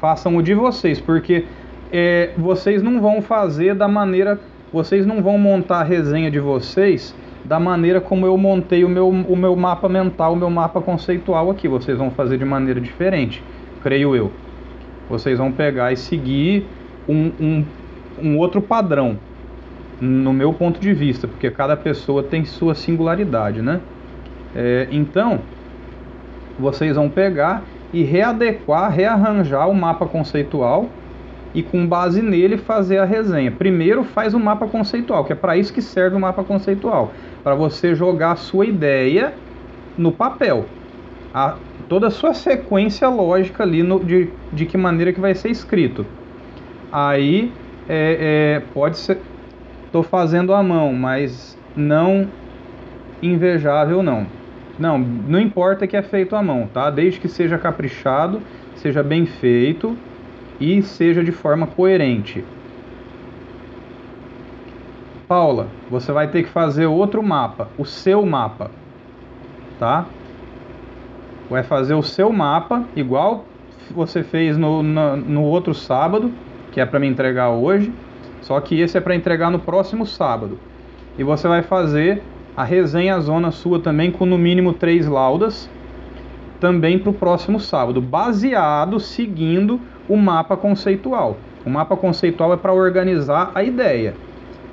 Façam 0.00 0.36
o 0.36 0.42
de 0.42 0.54
vocês, 0.54 1.00
porque 1.00 1.44
é, 1.92 2.30
vocês 2.36 2.82
não 2.82 3.00
vão 3.00 3.20
fazer 3.20 3.74
da 3.74 3.88
maneira 3.88 4.40
vocês 4.72 5.04
não 5.04 5.22
vão 5.22 5.38
montar 5.38 5.80
a 5.80 5.84
resenha 5.84 6.30
de 6.30 6.38
vocês 6.38 7.14
da 7.44 7.58
maneira 7.58 8.00
como 8.00 8.26
eu 8.26 8.36
montei 8.36 8.84
o 8.84 8.88
meu, 8.88 9.08
o 9.08 9.36
meu 9.36 9.56
mapa 9.56 9.88
mental, 9.88 10.34
o 10.34 10.36
meu 10.36 10.50
mapa 10.50 10.80
conceitual 10.80 11.50
aqui. 11.50 11.66
Vocês 11.66 11.98
vão 11.98 12.10
fazer 12.10 12.38
de 12.38 12.44
maneira 12.44 12.80
diferente, 12.80 13.42
creio 13.82 14.14
eu. 14.14 14.30
Vocês 15.08 15.38
vão 15.38 15.50
pegar 15.50 15.92
e 15.92 15.96
seguir 15.96 16.66
um, 17.08 17.32
um, 17.40 17.64
um 18.22 18.38
outro 18.38 18.62
padrão, 18.62 19.18
no 20.00 20.32
meu 20.32 20.52
ponto 20.52 20.80
de 20.80 20.92
vista, 20.92 21.26
porque 21.26 21.50
cada 21.50 21.76
pessoa 21.76 22.22
tem 22.22 22.44
sua 22.44 22.74
singularidade, 22.74 23.60
né? 23.60 23.80
É, 24.54 24.86
então, 24.90 25.40
vocês 26.58 26.96
vão 26.96 27.08
pegar 27.08 27.64
e 27.92 28.02
readequar, 28.02 28.90
rearranjar 28.92 29.68
o 29.68 29.74
mapa 29.74 30.06
conceitual 30.06 30.88
e 31.54 31.62
com 31.62 31.86
base 31.86 32.22
nele 32.22 32.56
fazer 32.56 32.98
a 32.98 33.04
resenha. 33.04 33.50
Primeiro 33.50 34.04
faz 34.04 34.34
o 34.34 34.36
um 34.36 34.40
mapa 34.40 34.66
conceitual, 34.66 35.24
que 35.24 35.32
é 35.32 35.36
para 35.36 35.56
isso 35.56 35.72
que 35.72 35.82
serve 35.82 36.16
o 36.16 36.20
mapa 36.20 36.44
conceitual, 36.44 37.12
para 37.42 37.54
você 37.54 37.94
jogar 37.94 38.32
a 38.32 38.36
sua 38.36 38.66
ideia 38.66 39.34
no 39.98 40.12
papel. 40.12 40.66
A, 41.34 41.56
toda 41.88 42.08
a 42.08 42.10
sua 42.10 42.34
sequência 42.34 43.08
lógica 43.08 43.62
ali 43.62 43.82
no, 43.82 44.00
de, 44.00 44.28
de 44.52 44.66
que 44.66 44.76
maneira 44.76 45.12
que 45.12 45.20
vai 45.20 45.34
ser 45.34 45.50
escrito. 45.50 46.06
Aí 46.92 47.52
é, 47.88 48.58
é, 48.58 48.62
pode 48.72 48.98
ser. 48.98 49.18
Estou 49.86 50.02
fazendo 50.04 50.54
à 50.54 50.62
mão, 50.62 50.92
mas 50.92 51.58
não 51.74 52.28
invejável 53.20 54.02
não. 54.02 54.26
Não, 54.78 54.98
não 54.98 55.40
importa 55.40 55.86
que 55.86 55.96
é 55.96 56.02
feito 56.02 56.34
à 56.34 56.42
mão, 56.42 56.68
tá? 56.72 56.88
Desde 56.90 57.20
que 57.20 57.28
seja 57.28 57.58
caprichado, 57.58 58.40
seja 58.76 59.02
bem 59.02 59.26
feito 59.26 59.96
e 60.60 60.82
seja 60.82 61.24
de 61.24 61.32
forma 61.32 61.66
coerente. 61.66 62.44
Paula, 65.26 65.68
você 65.88 66.12
vai 66.12 66.28
ter 66.28 66.42
que 66.42 66.48
fazer 66.50 66.86
outro 66.86 67.22
mapa, 67.22 67.68
o 67.78 67.84
seu 67.84 68.26
mapa, 68.26 68.70
tá? 69.78 70.06
Vai 71.48 71.62
fazer 71.62 71.94
o 71.94 72.02
seu 72.02 72.32
mapa, 72.32 72.84
igual 72.94 73.44
você 73.92 74.22
fez 74.22 74.58
no, 74.58 74.82
no, 74.82 75.16
no 75.16 75.42
outro 75.44 75.72
sábado, 75.72 76.32
que 76.72 76.80
é 76.80 76.86
para 76.86 77.00
me 77.00 77.06
entregar 77.06 77.50
hoje, 77.50 77.92
só 78.40 78.60
que 78.60 78.80
esse 78.80 78.98
é 78.98 79.00
para 79.00 79.14
entregar 79.14 79.50
no 79.50 79.60
próximo 79.60 80.04
sábado. 80.04 80.58
E 81.18 81.24
você 81.24 81.46
vai 81.48 81.62
fazer 81.62 82.22
a 82.56 82.64
resenha 82.64 83.18
zona 83.20 83.50
sua 83.50 83.80
também 83.80 84.10
com 84.10 84.26
no 84.26 84.36
mínimo 84.36 84.72
três 84.72 85.06
laudas, 85.06 85.70
também 86.58 86.98
para 86.98 87.10
o 87.10 87.14
próximo 87.14 87.58
sábado, 87.58 88.00
baseado, 88.00 89.00
seguindo 89.00 89.80
o 90.10 90.16
mapa 90.16 90.56
conceitual. 90.56 91.36
O 91.64 91.70
mapa 91.70 91.96
conceitual 91.96 92.52
é 92.52 92.56
para 92.56 92.72
organizar 92.72 93.52
a 93.54 93.62
ideia. 93.62 94.12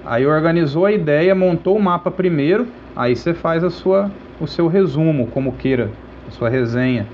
Aí 0.04 0.26
organizou 0.26 0.84
a 0.84 0.92
ideia, 0.92 1.36
montou 1.36 1.78
o 1.78 1.82
mapa 1.82 2.10
primeiro, 2.10 2.68
aí 2.96 3.16
você 3.16 3.36
faz 3.36 3.64
a 3.64 3.70
sua, 3.70 4.10
o 4.42 4.48
seu 4.48 4.68
resumo, 4.68 5.28
como 5.28 5.52
queira, 5.52 5.92
a 6.28 6.32
sua 6.32 6.50
resenha, 6.50 7.06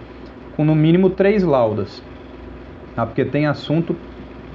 com 0.56 0.64
no 0.64 0.74
mínimo 0.74 1.10
três 1.10 1.44
laudas. 1.44 2.02
Tá? 2.95 3.06
Porque 3.06 3.26
tem 3.26 3.45
assunto, 3.45 3.94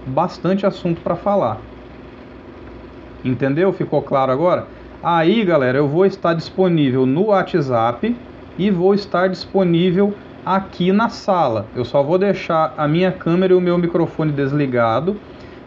bastante 0.06 0.64
assunto 0.64 1.02
para 1.02 1.14
falar. 1.14 1.60
Entendeu? 3.22 3.70
Ficou 3.74 4.00
claro 4.00 4.32
agora? 4.32 4.66
Aí, 5.02 5.44
galera, 5.44 5.76
eu 5.76 5.88
vou 5.88 6.06
estar 6.06 6.32
disponível 6.32 7.04
no 7.04 7.26
WhatsApp 7.26 8.16
e 8.56 8.70
vou 8.70 8.94
estar 8.94 9.28
disponível 9.28 10.14
aqui 10.44 10.92
na 10.92 11.08
sala. 11.08 11.66
Eu 11.74 11.84
só 11.84 12.02
vou 12.02 12.18
deixar 12.18 12.74
a 12.76 12.88
minha 12.88 13.12
câmera 13.12 13.52
e 13.52 13.56
o 13.56 13.60
meu 13.60 13.78
microfone 13.78 14.32
desligado. 14.32 15.16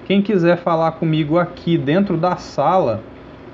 Quem 0.05 0.21
quiser 0.21 0.57
falar 0.57 0.93
comigo 0.93 1.37
aqui 1.37 1.77
dentro 1.77 2.17
da 2.17 2.35
sala, 2.35 3.01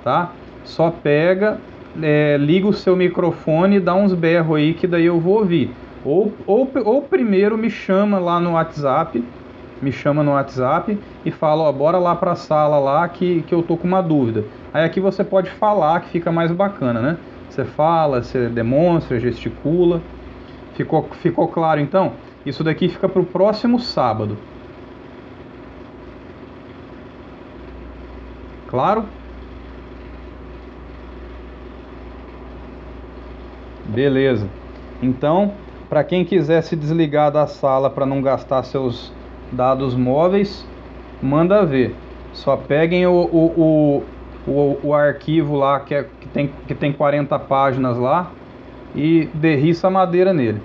tá? 0.04 0.32
Só 0.64 0.90
pega, 0.90 1.60
é, 2.02 2.38
liga 2.38 2.68
o 2.68 2.74
seu 2.74 2.96
microfone 2.96 3.78
e 3.78 3.80
dá 3.80 3.94
uns 3.94 4.14
berros 4.14 4.58
aí 4.58 4.74
que 4.74 4.88
daí 4.88 5.06
eu 5.06 5.20
vou 5.20 5.40
ouvir. 5.40 5.72
Ou, 6.04 6.34
ou, 6.46 6.70
ou 6.84 7.02
primeiro 7.02 7.58
me 7.58 7.70
chama 7.70 8.20
lá 8.20 8.40
no 8.40 8.54
WhatsApp, 8.54 9.24
me 9.82 9.92
chama 9.92 10.24
no 10.24 10.32
WhatsApp 10.32 10.98
e 11.26 11.32
fala, 11.32 11.64
ó, 11.64 11.72
bora 11.72 11.98
lá 11.98 12.16
pra 12.16 12.36
sala 12.36 12.80
lá 12.80 13.08
que, 13.08 13.44
que 13.44 13.54
eu 13.54 13.62
tô 13.62 13.78
com 13.78 13.88
uma 13.88 14.02
dúvida. 14.02 14.46
Aí 14.74 14.84
aqui 14.84 15.00
você 15.00 15.24
pode 15.24 15.50
falar 15.50 16.02
que 16.02 16.10
fica 16.10 16.32
mais 16.32 16.52
bacana, 16.52 17.02
né? 17.02 17.18
Você 17.50 17.66
fala, 17.66 18.22
você 18.22 18.48
demonstra, 18.50 19.20
gesticula. 19.20 20.02
Ficou, 20.78 21.10
ficou 21.24 21.48
claro 21.48 21.82
então? 21.82 22.14
Isso 22.46 22.64
daqui 22.64 22.88
fica 22.88 23.10
para 23.10 23.20
o 23.20 23.26
próximo 23.26 23.80
sábado. 23.80 24.38
Claro? 28.68 29.06
Beleza. 33.86 34.48
Então, 35.02 35.52
para 35.90 36.04
quem 36.04 36.24
quiser 36.24 36.62
se 36.62 36.76
desligar 36.76 37.32
da 37.32 37.48
sala 37.48 37.90
para 37.90 38.06
não 38.06 38.22
gastar 38.22 38.62
seus 38.62 39.12
dados 39.52 39.96
móveis, 39.96 40.64
manda 41.20 41.66
ver. 41.66 41.96
Só 42.34 42.56
peguem 42.56 43.08
o, 43.08 43.14
o, 43.14 44.04
o, 44.46 44.52
o, 44.52 44.80
o 44.90 44.94
arquivo 44.94 45.56
lá 45.56 45.80
que, 45.80 45.96
é, 45.96 46.04
que, 46.04 46.30
tem, 46.30 46.52
que 46.68 46.76
tem 46.76 46.94
40 46.94 47.40
páginas 47.40 47.98
lá 47.98 48.32
e 48.96 49.30
derriça 49.34 49.88
a 49.88 49.92
madeira 49.92 50.34
nele. 50.34 50.62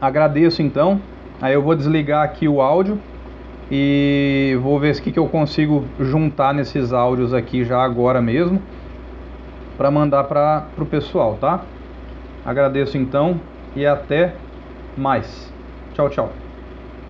Agradeço 0.00 0.62
então. 0.62 1.00
Aí 1.40 1.54
eu 1.54 1.62
vou 1.62 1.74
desligar 1.74 2.24
aqui 2.24 2.48
o 2.48 2.60
áudio 2.60 2.98
e 3.70 4.56
vou 4.62 4.78
ver 4.78 4.94
o 4.94 5.02
que, 5.02 5.12
que 5.12 5.18
eu 5.18 5.28
consigo 5.28 5.84
juntar 5.98 6.54
nesses 6.54 6.92
áudios 6.92 7.34
aqui 7.34 7.64
já 7.64 7.82
agora 7.82 8.22
mesmo 8.22 8.60
para 9.76 9.90
mandar 9.90 10.24
para 10.24 10.66
o 10.78 10.86
pessoal, 10.86 11.36
tá? 11.40 11.62
Agradeço 12.44 12.96
então 12.96 13.40
e 13.74 13.84
até 13.84 14.34
mais. 14.96 15.52
Tchau, 15.94 16.08
tchau. 16.08 16.45